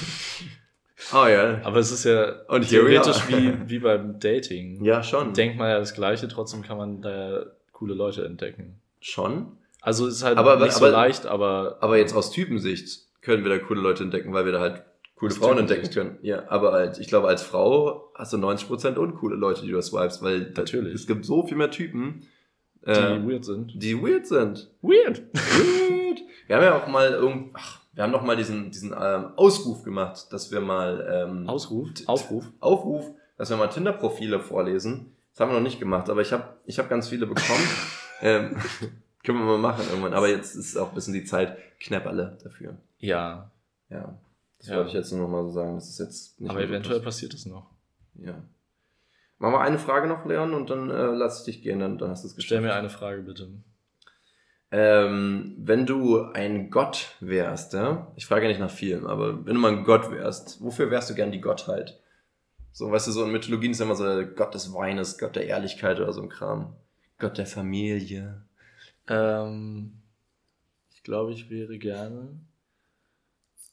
Oh 1.13 1.25
ja. 1.27 1.59
Aber 1.63 1.77
es 1.77 1.91
ist 1.91 2.03
ja 2.05 2.41
Und 2.47 2.67
theoretisch 2.69 3.27
wie, 3.27 3.53
wie 3.69 3.79
beim 3.79 4.19
Dating. 4.19 4.83
Ja, 4.85 5.03
schon. 5.03 5.33
Denkt 5.33 5.57
man 5.57 5.69
ja 5.69 5.79
das 5.79 5.93
Gleiche, 5.93 6.27
trotzdem 6.27 6.61
kann 6.61 6.77
man 6.77 7.01
da 7.01 7.45
coole 7.71 7.93
Leute 7.93 8.25
entdecken. 8.25 8.79
schon. 9.01 9.57
Also 9.81 10.07
es 10.07 10.15
ist 10.15 10.23
halt 10.23 10.37
Aber- 10.37 10.55
nicht 10.57 10.71
so 10.71 10.85
aber- 10.85 10.93
leicht, 10.93 11.25
aber 11.25 11.77
Aber 11.81 11.97
jetzt 11.97 12.15
aus 12.15 12.31
Typensicht 12.31 13.01
können 13.21 13.43
wir 13.43 13.49
da 13.51 13.57
coole 13.59 13.81
Leute 13.81 14.03
entdecken, 14.03 14.31
weil 14.33 14.45
wir 14.45 14.53
da 14.53 14.59
halt 14.61 14.83
coole 15.15 15.31
Frauen 15.31 15.57
entdecken 15.57 15.89
können. 15.91 16.17
Ja, 16.21 16.43
aber 16.49 16.71
als, 16.73 16.99
ich 16.99 17.07
glaube, 17.07 17.27
als 17.27 17.43
Frau 17.43 18.09
hast 18.15 18.31
du 18.33 18.37
90% 18.37 18.95
uncoole 18.97 19.35
Leute, 19.35 19.61
die 19.63 19.71
du 19.71 19.81
swipest, 19.81 20.21
weil 20.23 20.51
Natürlich. 20.55 20.93
es 20.93 21.07
gibt 21.07 21.25
so 21.25 21.45
viel 21.45 21.57
mehr 21.57 21.71
Typen, 21.71 22.27
die 22.85 22.91
äh, 22.91 23.25
weird 23.27 23.45
sind. 23.45 23.71
die 23.75 24.01
weird 24.01 24.25
sind. 24.27 24.69
Weird! 24.81 25.21
Weird. 25.33 26.19
Wir 26.47 26.55
haben 26.57 26.63
ja 26.63 26.75
auch 26.77 26.87
mal 26.87 27.09
irgend, 27.11 27.51
ach, 27.53 27.79
wir 27.93 28.03
haben 28.03 28.11
noch 28.11 28.23
mal 28.23 28.35
diesen, 28.35 28.71
diesen 28.71 28.91
ähm, 28.99 29.33
Ausruf 29.35 29.83
gemacht, 29.83 30.31
dass 30.33 30.51
wir 30.51 30.61
mal 30.61 31.07
ähm, 31.29 31.47
Ausruf? 31.49 31.89
Aufruf? 32.07 32.45
Aufruf, 32.59 33.05
dass 33.37 33.49
wir 33.49 33.57
mal 33.57 33.67
Tinder-Profile 33.67 34.39
vorlesen. 34.39 35.15
Das 35.31 35.39
haben 35.41 35.49
wir 35.51 35.55
noch 35.55 35.63
nicht 35.63 35.79
gemacht, 35.79 36.09
aber 36.09 36.21
ich 36.21 36.31
habe 36.33 36.57
ich 36.65 36.79
hab 36.79 36.89
ganz 36.89 37.07
viele 37.09 37.25
bekommen. 37.27 37.67
ähm, 38.21 38.57
können 39.23 39.39
wir 39.39 39.45
mal 39.45 39.57
machen 39.57 39.85
irgendwann. 39.89 40.13
Aber 40.13 40.27
jetzt 40.29 40.55
ist 40.55 40.77
auch 40.77 40.89
ein 40.89 40.95
bisschen 40.95 41.13
die 41.13 41.23
Zeit 41.23 41.57
knapp 41.79 42.05
alle 42.05 42.37
dafür. 42.43 42.75
Ja. 42.99 43.51
Ja. 43.89 44.17
Das 44.59 44.67
Ja. 44.67 44.75
wollte 44.77 44.89
ich 44.89 44.93
jetzt 44.95 45.11
nur 45.11 45.21
noch 45.21 45.29
mal 45.29 45.43
so 45.43 45.51
sagen. 45.51 45.75
Das 45.75 45.89
ist 45.89 45.99
jetzt 45.99 46.39
nicht 46.41 46.49
aber 46.51 46.61
eventuell 46.61 46.97
krass. 46.97 47.05
passiert 47.05 47.33
es 47.33 47.45
noch. 47.45 47.67
Ja. 48.15 48.35
Machen 49.39 49.53
wir 49.53 49.61
eine 49.61 49.79
Frage 49.79 50.07
noch, 50.07 50.25
Leon, 50.25 50.53
und 50.53 50.69
dann 50.69 50.89
äh, 50.89 51.07
lass 51.07 51.39
ich 51.39 51.45
dich 51.55 51.63
gehen, 51.63 51.79
dann, 51.79 51.97
dann 51.97 52.11
hast 52.11 52.23
du 52.23 52.27
es 52.27 52.33
Stell 52.33 52.59
geschafft. 52.59 52.61
mir 52.63 52.73
eine 52.75 52.89
Frage 52.89 53.23
bitte. 53.23 53.49
Ähm, 54.75 55.53
wenn 55.59 55.85
du 55.85 56.23
ein 56.31 56.71
Gott 56.71 57.15
wärst, 57.19 57.73
ja? 57.73 58.11
Ich 58.15 58.25
frage 58.25 58.45
ja 58.45 58.47
nicht 58.49 58.59
nach 58.59 58.71
vielen, 58.71 59.05
aber 59.05 59.45
wenn 59.45 59.53
du 59.53 59.59
mal 59.59 59.71
ein 59.71 59.83
Gott 59.83 60.09
wärst, 60.09 60.63
wofür 60.63 60.89
wärst 60.89 61.11
du 61.11 61.13
gern 61.13 61.31
die 61.31 61.41
Gottheit? 61.41 62.01
So, 62.71 62.91
weißt 62.91 63.05
du, 63.05 63.11
so 63.11 63.23
in 63.23 63.31
Mythologien 63.31 63.73
ist 63.73 63.81
immer 63.81 63.93
so 63.93 64.25
Gott 64.35 64.55
des 64.55 64.73
Weines, 64.73 65.19
Gott 65.19 65.35
der 65.35 65.45
Ehrlichkeit 65.45 65.99
oder 65.99 66.11
so 66.11 66.23
ein 66.23 66.29
Kram. 66.29 66.75
Gott 67.19 67.37
der 67.37 67.45
Familie. 67.45 68.45
Ähm, 69.07 70.01
ich 70.91 71.03
glaube, 71.03 71.33
ich 71.33 71.51
wäre 71.51 71.77
gerne 71.77 72.39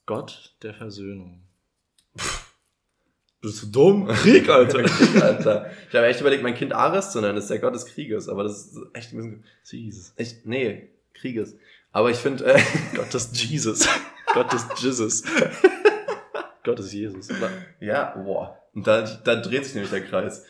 Gott 0.04 0.54
der 0.62 0.74
Versöhnung. 0.74 1.40
Bist 3.40 3.62
du 3.62 3.66
dumm? 3.68 4.06
Krieg, 4.22 4.48
Alter. 4.48 4.82
Krieg, 4.82 5.22
Alter. 5.22 5.70
Ich 5.88 5.94
habe 5.94 6.06
echt 6.06 6.20
überlegt, 6.20 6.42
mein 6.42 6.54
Kind 6.54 6.72
Ares 6.72 7.10
zu 7.10 7.20
nennen, 7.20 7.36
das 7.36 7.44
ist 7.44 7.50
der 7.50 7.58
Gott 7.58 7.74
des 7.74 7.86
Krieges, 7.86 8.28
aber 8.28 8.42
das 8.42 8.66
ist 8.66 8.78
echt 8.92 9.12
ein 9.12 9.16
bisschen, 9.16 9.44
Jesus. 9.84 10.12
echt, 10.16 10.46
nee, 10.46 10.90
Krieges. 11.14 11.56
Aber 11.92 12.10
ich 12.10 12.18
finde, 12.18 12.44
äh, 12.44 12.60
Gott 12.94 13.12
des 13.14 13.30
Jesus. 13.32 13.88
Gott 14.34 14.52
des 14.52 14.66
Jesus. 14.76 15.22
Gott 16.64 16.78
des 16.78 16.92
Jesus. 16.92 17.28
ja, 17.80 18.14
boah. 18.16 18.58
Und 18.74 18.86
da, 18.86 19.02
da 19.02 19.36
dreht 19.36 19.64
sich 19.64 19.74
nämlich 19.74 19.90
der 19.90 20.04
Kreis. 20.04 20.44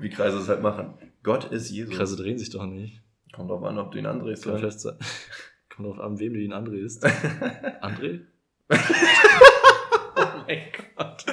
Wie 0.00 0.10
Kreise 0.10 0.38
es 0.38 0.48
halt 0.48 0.60
machen. 0.60 0.94
Gott 1.22 1.44
ist 1.52 1.70
Jesus. 1.70 1.96
Kreise 1.96 2.16
drehen 2.16 2.36
sich 2.36 2.50
doch 2.50 2.66
nicht. 2.66 3.00
Kommt 3.32 3.48
drauf 3.48 3.62
an, 3.62 3.78
ob 3.78 3.92
du 3.92 3.98
ihn 3.98 4.06
andrehst. 4.06 4.42
Kann 4.42 4.52
oder 4.52 4.60
fest 4.60 4.80
sein. 4.80 4.96
Kommt 5.74 5.88
drauf 5.88 6.00
an, 6.00 6.18
wem 6.18 6.34
du 6.34 6.40
ihn 6.40 6.52
andrehst. 6.52 7.04
André? 7.06 8.20
oh 8.68 8.76
mein 10.46 10.62
Gott. 10.96 11.24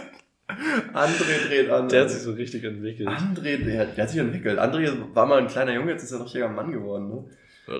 André 0.93 1.47
dreht 1.47 1.69
an. 1.69 1.89
Der 1.89 2.01
hat 2.03 2.09
sich 2.11 2.21
so 2.21 2.31
richtig 2.31 2.63
entwickelt. 2.63 3.07
André, 3.07 3.57
der, 3.63 3.85
der 3.85 4.03
hat 4.03 4.09
sich 4.09 4.19
entwickelt. 4.19 4.59
André 4.59 4.91
war 5.13 5.25
mal 5.25 5.39
ein 5.39 5.47
kleiner 5.47 5.73
Junge, 5.73 5.91
jetzt 5.91 6.03
ist 6.03 6.11
er 6.11 6.45
ein 6.45 6.55
Mann 6.55 6.71
geworden. 6.71 7.09
Ne? 7.09 7.25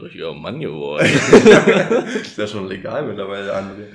Richtiger 0.02 0.34
Mann 0.34 0.60
geworden. 0.60 1.06
ist 2.22 2.38
ja 2.38 2.48
schon 2.48 2.68
legal 2.68 3.06
mittlerweile, 3.06 3.54
André. 3.54 3.88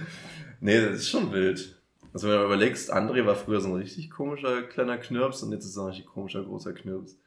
Nee, 0.61 0.81
das 0.81 0.97
ist 0.97 1.09
schon 1.11 1.33
wild. 1.33 1.75
Also 2.13 2.29
wenn 2.29 2.39
du 2.39 2.45
überlegst, 2.45 2.93
André 2.93 3.25
war 3.27 3.35
früher 3.35 3.61
so 3.61 3.69
ein 3.69 3.77
richtig 3.77 4.11
komischer 4.11 4.63
kleiner 4.63 4.99
Knirps 4.99 5.43
und 5.43 5.53
jetzt 5.53 5.65
ist 5.65 5.77
er 5.77 5.85
ein 5.85 5.89
richtig 5.89 6.07
komischer 6.07 6.43
großer 6.43 6.73
Knirps. 6.73 7.19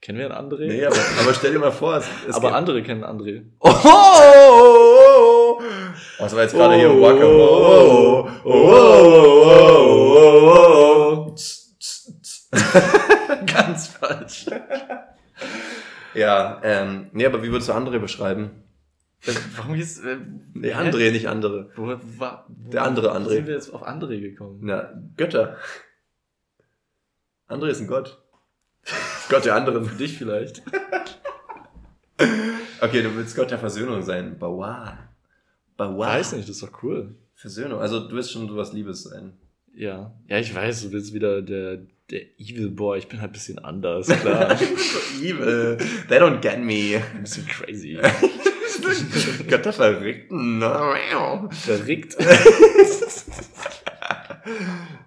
Kennen 0.00 0.18
wir 0.18 0.34
einen 0.34 0.50
André? 0.50 0.66
Nee, 0.66 0.84
aber, 0.86 0.96
aber 0.96 1.34
stell 1.34 1.52
dir 1.52 1.58
mal 1.58 1.70
vor, 1.70 1.96
es, 1.96 2.06
es 2.26 2.34
aber 2.34 2.48
gibt- 2.48 2.56
andere 2.56 2.82
kennen 2.82 3.04
André. 3.04 3.44
Oh, 3.60 3.68
oh, 5.60 5.62
oh. 6.18 6.22
Was 6.24 6.34
war 6.34 6.42
jetzt 6.42 6.54
gerade 6.54 6.74
hier? 6.74 6.90
Oh, 6.90 7.00
Waka, 7.02 7.24
oh, 7.24 8.28
oh, 8.44 8.50
oh, 8.50 9.44
oh, 10.16 11.26
oh. 11.26 11.34
Ganz 13.46 13.88
falsch. 13.88 14.46
Ja, 16.14 16.60
ähm, 16.64 17.08
nee, 17.12 17.24
aber 17.26 17.42
wie 17.42 17.50
würdest 17.50 17.68
du 17.68 17.72
André 17.74 17.98
beschreiben? 17.98 18.50
Warum 19.56 19.74
hieß 19.74 20.00
äh, 20.04 20.16
Nee? 20.54 20.72
André, 20.74 21.12
nicht 21.12 21.28
andere. 21.28 21.70
Wo, 21.76 21.86
wa- 22.18 22.44
wo, 22.48 22.70
Der 22.70 22.82
andere 22.84 23.08
Wo 23.10 23.12
André. 23.12 23.28
sind 23.34 23.46
wir 23.46 23.54
jetzt 23.54 23.72
auf 23.72 23.86
André 23.86 24.20
gekommen? 24.20 24.58
Na, 24.62 24.92
Götter. 25.16 25.56
André 27.48 27.68
ist 27.68 27.80
ein 27.80 27.86
Gott. 27.86 28.18
Gott 29.28 29.44
der 29.44 29.54
anderen. 29.54 29.84
Für 29.84 29.96
dich 29.96 30.16
vielleicht. 30.18 30.62
Okay, 32.82 33.02
du 33.02 33.14
willst 33.14 33.36
Gott 33.36 33.50
der 33.50 33.58
Versöhnung 33.58 34.02
sein. 34.02 34.38
Bawa. 34.38 34.96
Bawa. 35.88 36.08
Weiß 36.08 36.32
nicht, 36.32 36.48
das 36.48 36.56
ist 36.56 36.62
doch 36.62 36.82
cool. 36.82 37.14
Versöhnung. 37.34 37.80
Also 37.80 38.00
du 38.00 38.14
willst 38.14 38.32
schon 38.32 38.46
sowas 38.48 38.72
Liebes 38.72 39.04
sein. 39.04 39.32
Ja. 39.74 40.14
Ja, 40.28 40.38
ich 40.38 40.54
weiß, 40.54 40.82
du 40.82 40.92
willst 40.92 41.14
wieder 41.14 41.40
der, 41.40 41.78
der 42.10 42.20
Evil 42.38 42.70
Boy. 42.70 42.98
Ich 42.98 43.08
bin 43.08 43.20
halt 43.20 43.30
ein 43.30 43.32
bisschen 43.32 43.58
anders, 43.58 44.08
klar. 44.08 44.56
so 44.56 44.64
evil. 45.22 45.78
They 46.08 46.18
don't 46.18 46.40
get 46.40 46.58
me. 46.58 47.02
ein 47.14 47.22
bisschen 47.22 47.46
crazy. 47.46 47.98
Gott 49.48 49.64
der 49.64 49.72
Verrückten. 49.72 50.62
Verrickt. 51.50 52.16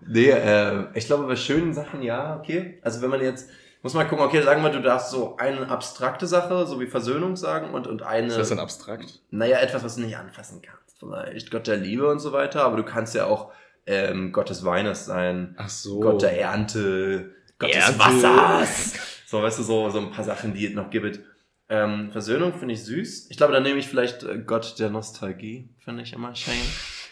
Nee, 0.08 0.30
äh, 0.30 0.86
ich 0.94 1.08
glaube, 1.08 1.26
bei 1.26 1.36
schönen 1.36 1.74
Sachen 1.74 2.04
ja, 2.04 2.40
okay. 2.40 2.78
Also 2.82 3.02
wenn 3.02 3.10
man 3.10 3.22
jetzt, 3.22 3.50
muss 3.84 3.94
man 3.94 4.08
gucken, 4.08 4.26
okay, 4.26 4.42
sagen 4.42 4.64
wir, 4.64 4.70
du 4.72 4.82
darfst 4.82 5.12
so 5.12 5.36
eine 5.38 5.70
abstrakte 5.70 6.26
Sache, 6.26 6.66
so 6.66 6.80
wie 6.80 6.88
Versöhnung 6.88 7.36
sagen 7.36 7.74
und, 7.74 7.86
und 7.86 8.02
eine, 8.02 8.28
Ist 8.28 8.38
das 8.38 8.50
denn 8.50 8.60
abstrakt? 8.60 9.22
naja, 9.30 9.60
etwas, 9.60 9.84
was 9.84 9.96
du 9.96 10.02
nicht 10.02 10.18
anfassen 10.18 10.62
kannst. 10.62 10.98
Vielleicht 11.00 11.52
Gott 11.52 11.68
der 11.68 11.78
Liebe 11.78 12.08
und 12.10 12.20
so 12.20 12.32
weiter, 12.32 12.64
aber 12.64 12.78
du 12.78 12.84
kannst 12.84 13.14
ja 13.14 13.26
auch 13.26 13.52
ähm, 13.86 14.32
Gott 14.32 14.50
des 14.50 14.64
Weines 14.64 15.06
sein, 15.06 15.56
Ach 15.58 15.68
so. 15.70 16.00
Gott 16.00 16.22
der 16.22 16.40
Ernte, 16.40 17.32
Gott 17.60 17.74
des 17.76 17.78
Ernte. 17.78 18.00
Wassers. 18.00 18.94
So, 19.26 19.42
weißt 19.42 19.58
du, 19.58 19.64
so, 19.64 19.90
so 19.90 19.98
ein 19.98 20.12
paar 20.12 20.24
Sachen, 20.24 20.54
die 20.54 20.68
es 20.68 20.76
noch 20.76 20.92
gibt. 20.92 21.20
Ähm, 21.68 22.12
Versöhnung 22.12 22.54
finde 22.54 22.76
ich 22.76 22.84
süß. 22.84 23.32
Ich 23.32 23.38
glaube, 23.38 23.52
da 23.52 23.60
nehme 23.62 23.80
ich 23.80 23.88
vielleicht 23.88 24.22
äh, 24.22 24.38
Gott 24.38 24.78
der 24.78 24.92
Nostalgie, 24.92 25.70
finde 25.80 26.04
ich 26.04 26.14
immer 26.14 26.36
schön. 26.36 26.54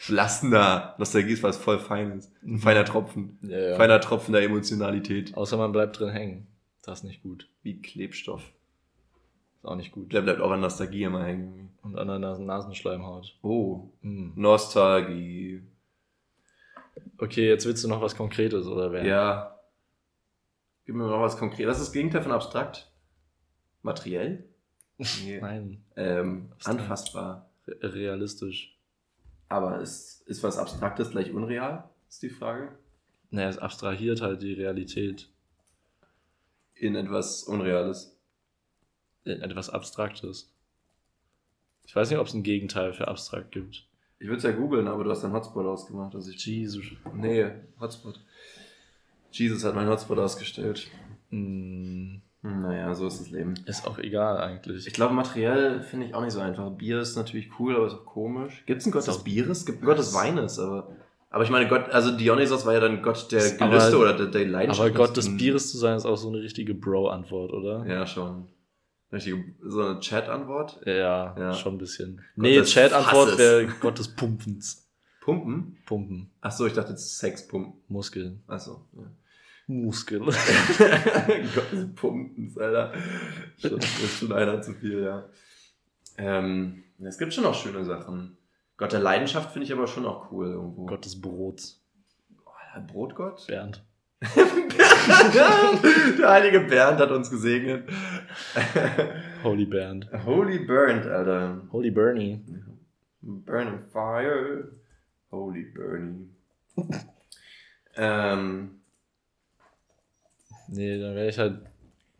Belastender. 0.07 0.93
Nostalgie 0.99 1.33
ist 1.33 1.41
was 1.41 1.57
voll 1.57 1.79
Feines. 1.79 2.31
Ein 2.45 2.59
feiner 2.59 2.85
Tropfen. 2.85 3.39
Ja, 3.41 3.57
ja. 3.57 3.75
Feiner 3.75 3.99
Tropfen 4.01 4.33
der 4.33 4.43
Emotionalität. 4.43 5.35
Außer 5.35 5.57
man 5.57 5.71
bleibt 5.71 5.99
drin 5.99 6.09
hängen. 6.09 6.47
Das 6.83 6.99
ist 6.99 7.03
nicht 7.03 7.21
gut. 7.23 7.47
Wie 7.63 7.81
Klebstoff. 7.81 8.41
Ist 9.57 9.65
auch 9.65 9.75
nicht 9.75 9.91
gut. 9.91 10.13
Der 10.13 10.21
bleibt 10.21 10.41
auch 10.41 10.51
an 10.51 10.61
Nostalgie 10.61 11.03
immer 11.03 11.23
hängen. 11.23 11.69
Und 11.83 11.97
an 11.97 12.07
der 12.07 12.19
Nasen 12.19 12.45
Nasenschleimhaut. 12.45 13.37
Oh. 13.41 13.89
Hm. 14.01 14.33
Nostalgie. 14.35 15.61
Okay, 17.17 17.47
jetzt 17.47 17.65
willst 17.65 17.83
du 17.83 17.87
noch 17.87 18.01
was 18.01 18.15
Konkretes, 18.15 18.65
oder 18.67 18.91
wer? 18.91 19.05
Ja. 19.05 19.59
Gib 20.85 20.95
mir 20.95 21.07
noch 21.07 21.21
was 21.21 21.37
konkret. 21.37 21.67
Was 21.67 21.77
ist 21.77 21.87
das 21.87 21.93
Gegenteil 21.93 22.23
von 22.23 22.31
abstrakt? 22.31 22.91
Materiell? 23.81 24.47
Nee. 25.25 25.39
Nein, 25.41 25.83
ähm, 25.95 26.49
Abstrakt. 26.51 26.79
anfassbar. 26.81 27.49
re 27.65 27.93
realistisch. 27.95 28.77
Aber 29.49 29.79
ist, 29.81 30.21
ist 30.27 30.43
was 30.43 30.59
Abstraktes 30.59 31.09
gleich 31.09 31.31
unreal? 31.33 31.89
Ist 32.07 32.21
die 32.21 32.29
Frage. 32.29 32.77
Naja, 33.31 33.49
es 33.49 33.57
abstrahiert 33.57 34.21
halt 34.21 34.43
die 34.43 34.53
Realität 34.53 35.31
In 36.81 36.95
etwas 36.95 37.43
Unreales. 37.43 38.17
in 39.23 39.41
etwas 39.41 39.69
Abstraktes. 39.69 40.51
Ich 41.85 41.95
weiß 41.95 42.09
nicht, 42.09 42.17
ob 42.19 42.25
es 42.27 42.33
ein 42.33 42.41
Gegenteil 42.43 42.91
für 42.93 43.07
abstrakt 43.07 43.51
gibt. 43.51 43.85
Ich 44.19 44.25
würde 44.27 44.37
es 44.37 44.43
ja 44.43 44.51
googeln, 44.51 44.87
aber 44.87 45.03
du 45.03 45.11
hast 45.11 45.23
deinen 45.23 45.33
Hotspot 45.33 45.65
ausgemacht. 45.65 46.15
Also 46.15 46.31
ich, 46.31 46.43
Jesus. 46.45 46.85
nee, 47.13 47.45
Hotspot. 47.79 48.19
Jesus 49.31 49.63
hat 49.63 49.75
meinen 49.75 49.89
Hotspot 49.89 50.17
ausgestellt. 50.19 50.87
Hm, 51.29 52.21
Hm, 52.41 52.61
Naja, 52.61 52.93
so 52.95 53.05
ist 53.05 53.19
das 53.19 53.29
Leben. 53.29 53.53
ist 53.67 53.85
auch 53.85 53.99
egal 53.99 54.37
eigentlich. 54.39 54.87
Ich 54.87 54.93
glaube, 54.93 55.13
materiell 55.13 55.83
finde 55.83 56.07
ich 56.07 56.15
auch 56.15 56.21
nicht 56.23 56.33
so 56.33 56.39
einfach. 56.39 56.71
Bier 56.71 56.99
ist 56.99 57.15
natürlich 57.15 57.51
cool, 57.59 57.75
aber 57.75 57.85
ist 57.85 57.93
auch 57.93 58.05
komisch. 58.05 58.63
Gibt 58.65 58.81
es 58.81 58.87
einen 58.87 58.93
Gott 58.93 59.05
des 59.07 59.23
Bieres? 59.23 59.59
Es 59.59 59.65
gibt 59.67 59.77
einen 59.79 59.85
Gott 59.85 59.99
des 59.99 60.13
Weines, 60.15 60.57
aber. 60.57 60.95
Aber 61.33 61.43
ich 61.45 61.49
meine, 61.49 61.67
Gott, 61.69 61.89
also 61.89 62.11
Dionysos 62.15 62.65
war 62.65 62.73
ja 62.73 62.79
dann 62.81 63.01
Gott 63.01 63.31
der 63.31 63.41
Aber- 63.59 63.69
Gelüste 63.71 63.97
oder 63.97 64.13
der, 64.15 64.27
der 64.27 64.45
Leidenschaft. 64.45 64.89
Aber 64.89 64.97
Gott 65.07 65.15
des 65.17 65.35
Bieres 65.37 65.71
zu 65.71 65.77
sein, 65.77 65.95
ist 65.97 66.05
auch 66.05 66.17
so 66.17 66.27
eine 66.29 66.41
richtige 66.41 66.73
Bro-Antwort, 66.75 67.53
oder? 67.53 67.85
Ja, 67.87 68.05
schon. 68.05 68.47
Richtige, 69.13 69.43
so 69.61 69.81
eine 69.81 69.99
Chat-Antwort. 70.01 70.81
Ja, 70.85 71.35
Ja. 71.37 71.53
schon 71.53 71.75
ein 71.75 71.77
bisschen. 71.77 72.17
Gott 72.17 72.23
nee, 72.35 72.61
Chat-Antwort 72.61 73.37
wäre 73.37 73.67
Gott 73.79 73.97
des 73.97 74.09
Pumpens. 74.09 74.89
Pumpen? 75.21 75.77
Pumpen. 75.85 76.31
Achso, 76.41 76.65
ich 76.65 76.73
dachte 76.73 76.91
jetzt 76.91 77.17
Sexpumpen. 77.19 77.73
Muskeln. 77.87 78.43
Achso. 78.47 78.85
Ja. 78.93 79.03
Muskeln. 79.67 80.23
Gott 81.55 81.71
des 81.71 81.93
Pumpens, 81.95 82.57
Alter. 82.57 82.91
Schon, 83.57 83.79
das 83.79 83.99
ist 84.03 84.19
schon 84.19 84.33
einer 84.33 84.61
zu 84.61 84.73
viel, 84.73 85.03
ja. 85.03 85.25
Ähm, 86.17 86.83
es 86.99 87.17
gibt 87.17 87.33
schon 87.33 87.45
auch 87.45 87.53
schöne 87.55 87.85
Sachen. 87.85 88.37
Gott 88.81 88.93
der 88.93 88.99
Leidenschaft 88.99 89.51
finde 89.51 89.65
ich 89.67 89.73
aber 89.73 89.85
schon 89.85 90.07
auch 90.07 90.31
cool 90.31 90.47
irgendwo. 90.47 90.87
Gott 90.87 91.05
des 91.05 91.21
Brots. 91.21 91.79
Oh, 92.43 92.81
Brotgott? 92.87 93.45
Bernd. 93.47 93.83
der 96.19 96.29
heilige 96.29 96.61
Bernd 96.61 96.99
hat 96.99 97.11
uns 97.11 97.29
gesegnet. 97.29 97.87
Holy 99.43 99.65
Bernd. 99.65 100.09
Holy 100.25 100.65
Bernd, 100.65 101.05
Alter. 101.05 101.61
Holy 101.71 101.91
Bernie. 101.91 102.43
Burning 103.21 103.77
Fire. 103.93 104.71
Holy 105.29 105.65
Bernie. 105.65 106.29
ähm, 107.95 108.81
Nee, 110.69 110.99
dann 110.99 111.13
wäre 111.13 111.29
ich 111.29 111.37
halt 111.37 111.59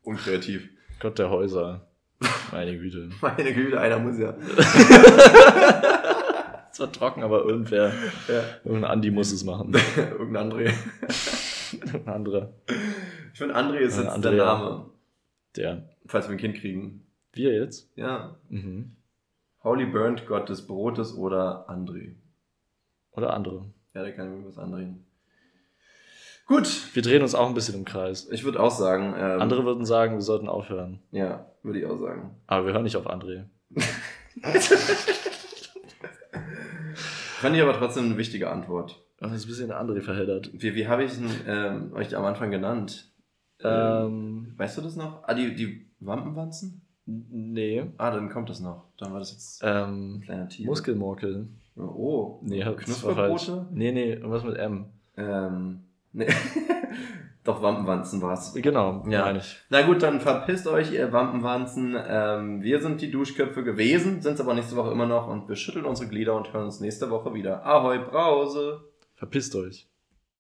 unkreativ. 0.04 0.70
Gott 1.00 1.18
der 1.18 1.32
Häuser. 1.32 1.88
Meine 2.52 2.78
Güte. 2.78 3.10
Meine 3.22 3.52
Güte, 3.52 3.80
einer 3.80 3.98
muss 3.98 4.20
ja. 4.20 4.34
War 6.82 6.92
trocken, 6.92 7.24
aber 7.24 7.44
irgendwer, 7.46 7.94
ja. 8.28 8.44
irgendein 8.66 8.92
Andi 8.92 9.12
muss 9.12 9.32
es 9.32 9.44
machen. 9.44 9.74
Irgendein 9.96 10.52
André. 10.52 10.74
Ein 11.94 12.08
anderer. 12.08 12.54
Ich 13.34 13.40
finde, 13.40 13.56
André 13.56 13.78
ist 13.78 13.96
jetzt 13.96 14.06
der 14.08 14.14
Andrea. 14.14 14.46
Name, 14.46 14.86
Der. 15.56 15.90
falls 16.06 16.28
wir 16.28 16.36
ein 16.36 16.40
Kind 16.40 16.58
kriegen. 16.58 17.06
Wir 17.34 17.54
jetzt? 17.54 17.90
Ja. 17.96 18.36
Mhm. 18.50 18.96
Holy 19.64 19.86
Burnt, 19.86 20.26
Gott 20.28 20.50
des 20.50 20.66
Brotes 20.68 21.16
oder 21.16 21.70
André. 21.70 22.16
Oder 23.12 23.34
andere. 23.34 23.66
Ja, 23.94 24.04
der 24.04 24.14
kann 24.14 24.42
mir 24.42 24.48
was 24.48 24.58
andrehen. 24.58 25.06
Gut, 26.48 26.68
Wir 26.96 27.02
drehen 27.04 27.22
uns 27.22 27.36
auch 27.36 27.48
ein 27.48 27.54
bisschen 27.54 27.76
im 27.76 27.86
Kreis. 27.86 28.28
ich 28.32 28.44
würde 28.44 28.60
auch 28.60 28.72
sagen. 28.72 29.14
Ähm, 29.18 29.40
Andere 29.40 29.64
würden 29.64 29.86
sagen, 29.86 30.16
wir 30.16 30.22
sollten 30.22 30.50
aufhören. 30.50 31.00
Ja, 31.12 31.46
würde 31.64 31.80
ich 31.80 31.86
auch 31.86 31.98
sagen. 31.98 32.36
Aber 32.48 32.66
wir 32.66 32.74
hören 32.74 32.84
nicht 32.84 32.98
auf 32.98 33.08
André. 33.10 33.46
Fand 37.42 37.56
ich 37.56 37.62
aber 37.62 37.74
trotzdem 37.74 38.06
eine 38.06 38.18
wichtige 38.18 38.50
Antwort. 38.52 39.04
Das 39.18 39.32
ist 39.34 39.46
ein 39.46 39.48
bisschen 39.50 39.72
André 39.72 40.02
verheddert. 40.02 40.52
Wie, 40.54 40.76
wie 40.76 40.88
habe 40.88 41.04
ich 41.04 41.18
ihn 41.18 41.30
ähm, 41.48 41.92
euch 41.94 42.16
am 42.16 42.24
Anfang 42.26 42.52
genannt? 42.52 43.12
Ähm, 43.64 44.54
Weißt 44.58 44.78
du 44.78 44.82
das 44.82 44.96
noch? 44.96 45.24
Ah, 45.24 45.34
die, 45.34 45.56
die 45.56 45.88
Wampenwanzen? 46.00 46.82
nee. 47.06 47.84
Ah, 47.98 48.12
dann 48.12 48.30
kommt 48.30 48.50
das 48.50 48.60
noch. 48.60 48.86
Dann 48.98 49.12
war 49.12 49.20
das 49.20 49.32
jetzt 49.32 49.62
Ähm, 49.64 50.18
ein 50.18 50.22
kleiner 50.22 50.48
Tier. 50.50 50.66
Muskelmorkel. 50.68 51.48
Oh. 51.76 52.40
Nee. 52.44 52.64
Knusperbrote? 52.64 53.68
Nee, 53.72 53.92
nee, 53.92 54.14
irgendwas 54.14 54.44
mit 54.44 54.58
M. 54.58 54.86
Ähm, 55.18 55.80
nee. 56.14 56.28
Doch, 57.44 57.62
Wampenwanzen 57.64 58.22
war's. 58.22 58.54
Genau, 58.54 59.04
Ja. 59.08 59.36
Na 59.70 59.82
gut, 59.82 60.04
dann 60.04 60.22
verpisst 60.22 60.68
euch, 60.68 60.92
ihr 60.92 61.12
Wampenwanzen. 61.12 61.98
Ähm, 62.08 62.62
wir 62.62 62.82
sind 62.82 63.02
die 63.02 63.10
Duschköpfe 63.10 63.64
gewesen, 63.64 64.22
sind 64.22 64.34
es 64.36 64.42
aber 64.42 64.54
nächste 64.54 64.76
Woche 64.76 64.92
immer 64.92 65.08
noch 65.08 65.28
und 65.28 65.50
wir 65.50 65.56
schütteln 65.56 65.86
unsere 65.86 66.08
Glieder 66.08 66.36
und 66.36 66.54
hören 66.54 66.66
uns 66.66 66.80
nächste 66.80 67.10
Woche 67.10 67.34
wieder. 67.34 67.66
Ahoi, 67.66 67.98
Brause! 67.98 68.82
Verpisst 69.16 69.56
euch. 69.56 69.91